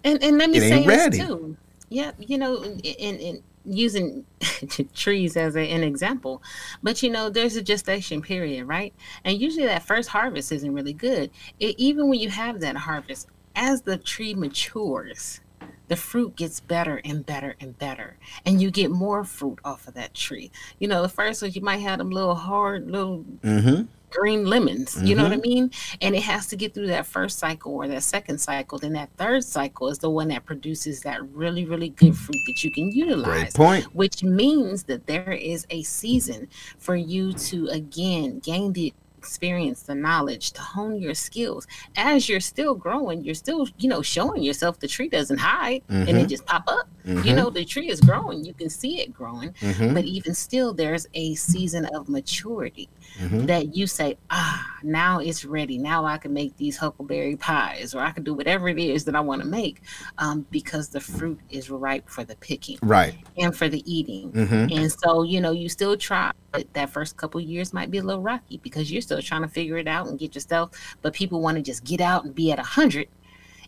And 0.04 0.24
and 0.24 0.38
let 0.38 0.50
me 0.50 0.60
say 0.60 0.86
ready. 0.86 1.18
this 1.18 1.28
too. 1.28 1.58
Yeah, 1.90 2.12
you 2.20 2.38
know, 2.38 2.64
in 2.64 3.42
using 3.66 4.26
trees 4.94 5.36
as 5.36 5.56
a, 5.56 5.62
an 5.62 5.84
example, 5.84 6.42
but 6.82 7.04
you 7.04 7.10
know, 7.10 7.30
there's 7.30 7.56
a 7.56 7.62
gestation 7.62 8.22
period, 8.22 8.66
right? 8.66 8.94
And 9.24 9.40
usually 9.40 9.66
that 9.66 9.84
first 9.84 10.10
harvest 10.10 10.52
isn't 10.52 10.74
really 10.74 10.94
good. 10.94 11.32
It, 11.60 11.76
even 11.78 12.08
when 12.08 12.20
you 12.20 12.30
have 12.30 12.60
that 12.62 12.78
harvest, 12.78 13.28
as 13.56 13.82
the 13.82 13.98
tree 13.98 14.34
matures, 14.34 15.42
the 15.88 15.96
fruit 15.96 16.36
gets 16.36 16.60
better 16.60 17.02
and 17.04 17.26
better 17.26 17.56
and 17.60 17.78
better 17.78 18.16
and 18.46 18.62
you 18.62 18.70
get 18.70 18.92
more 18.92 19.24
fruit 19.24 19.58
off 19.66 19.88
of 19.88 19.96
that 19.96 20.14
tree 20.14 20.52
you 20.78 20.88
know 20.88 21.02
the 21.02 21.10
first 21.10 21.42
one 21.42 21.52
you 21.52 21.62
might 21.62 21.78
have 21.78 21.98
them 21.98 22.12
little 22.12 22.36
hard 22.36 22.90
little 22.90 23.26
mm-hmm 23.44 23.86
green 24.12 24.46
lemons. 24.46 24.96
Mm-hmm. 24.96 25.06
You 25.06 25.16
know 25.16 25.24
what 25.24 25.32
I 25.32 25.36
mm-hmm. 25.36 25.50
mean? 25.50 25.72
And 26.02 26.16
it 26.16 26.24
has 26.24 26.48
to 26.48 26.56
get 26.56 26.74
through 26.74 26.88
that 26.88 27.06
first 27.06 27.40
cycle 27.40 27.74
or 27.74 27.88
that 27.88 28.04
second 28.04 28.40
cycle. 28.40 28.78
Then 28.78 28.94
that 28.94 29.10
third 29.18 29.44
cycle 29.44 29.90
is 29.90 30.00
the 30.00 30.10
one 30.10 30.30
that 30.30 30.46
produces 30.46 31.02
that 31.02 31.22
really, 31.30 31.66
really 31.66 31.90
good 31.90 32.16
fruit 32.16 32.42
that 32.48 32.64
you 32.64 32.72
can 32.72 32.92
utilize. 32.92 33.26
Great 33.26 33.54
point. 33.54 33.96
Which 33.96 34.24
means 34.24 34.84
that 34.84 35.08
there 35.08 35.32
is 35.32 35.66
a 35.70 35.84
season 35.84 36.48
for 36.78 36.96
you 36.96 37.34
to 37.34 37.68
again 37.68 38.40
gain 38.40 38.74
the 38.74 38.94
experience, 39.20 39.84
the 39.84 39.94
knowledge, 39.94 40.52
to 40.54 40.62
hone 40.62 41.00
your 41.00 41.14
skills. 41.14 41.68
As 41.98 42.30
you're 42.30 42.40
still 42.40 42.74
growing, 42.74 43.24
you're 43.24 43.36
still, 43.36 43.68
you 43.78 43.90
know, 43.90 44.02
showing 44.02 44.42
yourself 44.42 44.80
the 44.80 44.88
tree 44.88 45.10
doesn't 45.10 45.38
hide 45.38 45.84
mm-hmm. 45.88 46.08
and 46.08 46.10
it 46.10 46.14
mm-hmm. 46.14 46.28
just 46.28 46.46
pop 46.46 46.64
up. 46.68 46.88
Mm-hmm. 47.06 47.28
You 47.28 47.36
know, 47.36 47.50
the 47.50 47.66
tree 47.66 47.90
is 47.90 48.00
growing. 48.00 48.46
You 48.46 48.54
can 48.54 48.70
see 48.70 49.02
it 49.02 49.14
growing. 49.14 49.52
Mm-hmm. 49.60 49.94
But 49.94 50.06
even 50.06 50.34
still, 50.34 50.74
there's 50.74 51.06
a 51.14 51.36
season 51.36 51.86
of 51.94 52.08
maturity 52.08 52.90
mm-hmm. 53.20 53.46
that 53.46 53.76
you 53.76 53.88
say, 53.88 54.18
ah, 54.30 54.66
now 54.84 55.20
it's 55.20 55.46
ready. 55.46 55.78
Now 55.78 56.06
I 56.06 56.18
can 56.18 56.34
make 56.34 56.56
these 56.58 56.78
huckleberry 56.78 57.36
pies 57.36 57.94
or 57.94 58.02
I 58.02 58.12
can 58.12 58.24
do 58.24 58.34
whatever 58.34 58.70
it 58.70 58.80
is 58.80 59.06
that 59.06 59.16
I 59.16 59.20
want 59.20 59.42
to 59.42 59.48
make 59.48 59.82
um, 60.18 60.46
because 60.52 60.90
the 60.90 61.00
fruit 61.00 61.40
is 61.50 61.70
ripe 61.70 62.10
for 62.10 62.24
the 62.24 62.36
picking. 62.38 62.80
Right. 62.82 63.16
And 63.38 63.56
for 63.56 63.70
the 63.70 63.84
eating. 63.92 64.32
Mm-hmm. 64.32 64.78
And 64.78 64.92
so, 64.92 65.24
you 65.24 65.42
know, 65.42 65.52
you 65.52 65.70
still 65.70 65.98
try. 65.98 66.32
but 66.52 66.72
That 66.74 66.90
first 66.90 67.18
couple 67.18 67.42
years 67.42 67.74
might 67.74 67.92
be 67.92 67.98
a 67.98 68.04
little 68.04 68.22
rocky 68.22 68.58
because 68.58 68.92
you're 68.92 69.02
still 69.02 69.22
trying 69.22 69.42
to 69.42 69.48
figure 69.50 69.78
it 69.78 69.88
out 69.88 70.08
and 70.08 70.18
get 70.18 70.36
yourself. 70.36 70.72
But 71.02 71.14
people 71.14 71.42
want 71.42 71.58
to 71.58 71.64
just 71.64 71.84
get 71.84 72.02
out 72.02 72.26
and 72.26 72.34
be 72.34 72.52
at 72.52 72.60
a 72.60 72.64
hundred 72.64 73.08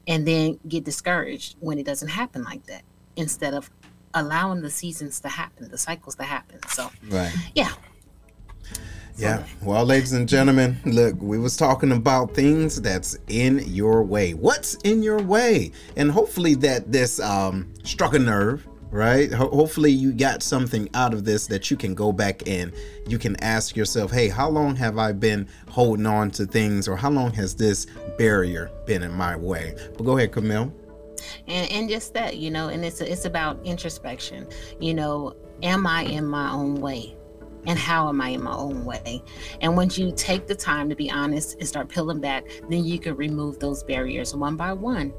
and 0.07 0.27
then 0.27 0.59
get 0.67 0.83
discouraged 0.83 1.55
when 1.59 1.77
it 1.77 1.85
doesn't 1.85 2.07
happen 2.07 2.43
like 2.43 2.65
that 2.65 2.83
instead 3.15 3.53
of 3.53 3.69
allowing 4.13 4.61
the 4.61 4.69
seasons 4.69 5.19
to 5.21 5.29
happen, 5.29 5.69
the 5.69 5.77
cycles 5.77 6.15
to 6.15 6.23
happen. 6.23 6.59
So, 6.67 6.89
right. 7.09 7.31
yeah, 7.55 7.71
yeah. 9.21 9.43
Well, 9.61 9.85
ladies 9.85 10.13
and 10.13 10.27
gentlemen, 10.27 10.77
look, 10.85 11.15
we 11.21 11.37
was 11.37 11.55
talking 11.55 11.91
about 11.91 12.33
things 12.33 12.81
that's 12.81 13.17
in 13.27 13.59
your 13.67 14.03
way. 14.03 14.33
What's 14.33 14.75
in 14.83 15.03
your 15.03 15.21
way? 15.21 15.71
And 15.95 16.11
hopefully 16.11 16.55
that 16.55 16.91
this 16.91 17.19
um 17.19 17.71
struck 17.83 18.15
a 18.15 18.19
nerve, 18.19 18.67
right? 18.89 19.31
Ho- 19.31 19.49
hopefully 19.49 19.91
you 19.91 20.11
got 20.11 20.41
something 20.41 20.89
out 20.95 21.13
of 21.13 21.23
this 21.23 21.47
that 21.47 21.69
you 21.69 21.77
can 21.77 21.93
go 21.93 22.11
back 22.11 22.47
and 22.47 22.73
you 23.07 23.19
can 23.19 23.35
ask 23.43 23.75
yourself, 23.75 24.11
"Hey, 24.11 24.27
how 24.27 24.49
long 24.49 24.75
have 24.77 24.97
I 24.97 25.11
been 25.11 25.47
holding 25.69 26.05
on 26.07 26.31
to 26.31 26.45
things 26.45 26.87
or 26.87 26.95
how 26.95 27.11
long 27.11 27.31
has 27.33 27.55
this 27.55 27.85
barrier 28.17 28.71
been 28.85 29.03
in 29.03 29.11
my 29.11 29.35
way?" 29.35 29.75
But 29.97 30.03
go 30.03 30.17
ahead, 30.17 30.31
Camille. 30.31 30.73
And 31.47 31.71
and 31.71 31.89
just 31.89 32.13
that, 32.15 32.37
you 32.37 32.49
know, 32.49 32.69
and 32.69 32.83
it's 32.83 33.01
it's 33.01 33.25
about 33.25 33.59
introspection. 33.63 34.47
You 34.79 34.95
know, 34.95 35.35
am 35.61 35.85
I 35.85 36.03
in 36.03 36.25
my 36.25 36.51
own 36.51 36.75
way? 36.75 37.15
And 37.67 37.77
how 37.77 38.09
am 38.09 38.21
I 38.21 38.29
in 38.29 38.43
my 38.43 38.53
own 38.53 38.85
way? 38.85 39.23
And 39.61 39.75
once 39.75 39.97
you 39.97 40.11
take 40.15 40.47
the 40.47 40.55
time 40.55 40.89
to 40.89 40.95
be 40.95 41.11
honest 41.11 41.57
and 41.59 41.67
start 41.67 41.89
peeling 41.89 42.19
back, 42.19 42.45
then 42.69 42.83
you 42.83 42.99
can 42.99 43.15
remove 43.15 43.59
those 43.59 43.83
barriers 43.83 44.35
one 44.35 44.55
by 44.55 44.73
one. 44.73 45.13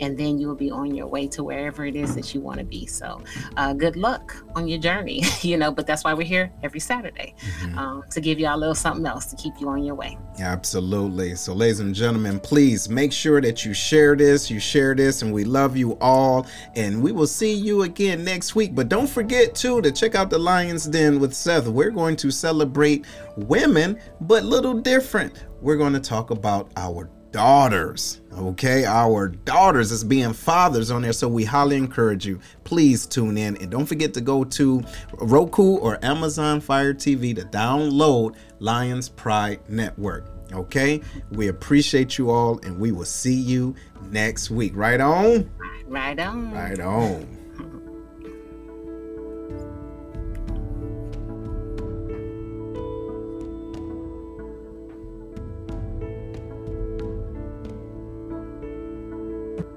And 0.00 0.16
then 0.16 0.38
you'll 0.38 0.54
be 0.54 0.70
on 0.70 0.94
your 0.94 1.06
way 1.06 1.26
to 1.28 1.42
wherever 1.42 1.84
it 1.84 1.96
is 1.96 2.14
that 2.14 2.34
you 2.34 2.40
want 2.40 2.58
to 2.58 2.64
be. 2.64 2.86
So, 2.86 3.20
uh, 3.56 3.72
good 3.72 3.96
luck 3.96 4.36
on 4.54 4.68
your 4.68 4.78
journey, 4.78 5.22
you 5.42 5.56
know, 5.56 5.70
but 5.70 5.86
that's 5.86 6.04
why 6.04 6.14
we're 6.14 6.26
here 6.26 6.52
every 6.62 6.80
Saturday 6.80 7.34
mm-hmm. 7.60 7.78
um, 7.78 8.04
to 8.10 8.20
give 8.20 8.38
you 8.38 8.48
a 8.48 8.56
little 8.56 8.74
something 8.74 9.06
else 9.06 9.26
to 9.26 9.36
keep 9.36 9.54
you 9.60 9.68
on 9.68 9.82
your 9.82 9.94
way. 9.94 10.16
Absolutely. 10.38 11.34
So, 11.34 11.52
ladies 11.52 11.80
and 11.80 11.94
gentlemen, 11.94 12.40
please 12.40 12.88
make 12.88 13.12
sure 13.12 13.40
that 13.40 13.64
you 13.64 13.74
share 13.74 14.14
this, 14.14 14.50
you 14.50 14.60
share 14.60 14.94
this, 14.94 15.22
and 15.22 15.32
we 15.32 15.44
love 15.44 15.76
you 15.76 15.98
all. 16.00 16.46
And 16.76 17.02
we 17.02 17.12
will 17.12 17.26
see 17.26 17.52
you 17.52 17.82
again 17.82 18.24
next 18.24 18.54
week. 18.54 18.74
But 18.74 18.88
don't 18.88 19.08
forget, 19.08 19.54
too, 19.54 19.80
to 19.82 19.90
check 19.90 20.14
out 20.14 20.30
the 20.30 20.38
Lions 20.38 20.84
Den 20.84 21.18
with 21.20 21.34
Seth. 21.34 21.66
We're 21.66 21.87
we're 21.88 21.94
going 21.94 22.16
to 22.16 22.30
celebrate 22.30 23.06
women, 23.36 23.98
but 24.20 24.44
little 24.44 24.74
different. 24.74 25.46
We're 25.62 25.78
going 25.78 25.94
to 25.94 26.00
talk 26.00 26.30
about 26.30 26.70
our 26.76 27.08
daughters. 27.32 28.20
Okay, 28.36 28.84
our 28.84 29.28
daughters 29.28 29.90
as 29.90 30.04
being 30.04 30.34
fathers 30.34 30.90
on 30.90 31.00
there. 31.00 31.14
So 31.14 31.28
we 31.28 31.44
highly 31.44 31.76
encourage 31.76 32.26
you. 32.26 32.40
Please 32.64 33.06
tune 33.06 33.38
in 33.38 33.56
and 33.56 33.70
don't 33.70 33.86
forget 33.86 34.12
to 34.14 34.20
go 34.20 34.44
to 34.44 34.84
Roku 35.14 35.76
or 35.76 35.98
Amazon 36.04 36.60
Fire 36.60 36.92
TV 36.92 37.34
to 37.36 37.42
download 37.42 38.36
Lions 38.58 39.08
Pride 39.08 39.60
Network. 39.68 40.26
Okay, 40.52 41.00
we 41.32 41.48
appreciate 41.48 42.18
you 42.18 42.30
all 42.30 42.58
and 42.64 42.78
we 42.78 42.92
will 42.92 43.04
see 43.06 43.34
you 43.34 43.74
next 44.10 44.50
week. 44.50 44.72
Right 44.74 45.00
on? 45.00 45.50
Right 45.86 46.18
on. 46.18 46.52
Right 46.52 46.80
on. 46.80 47.37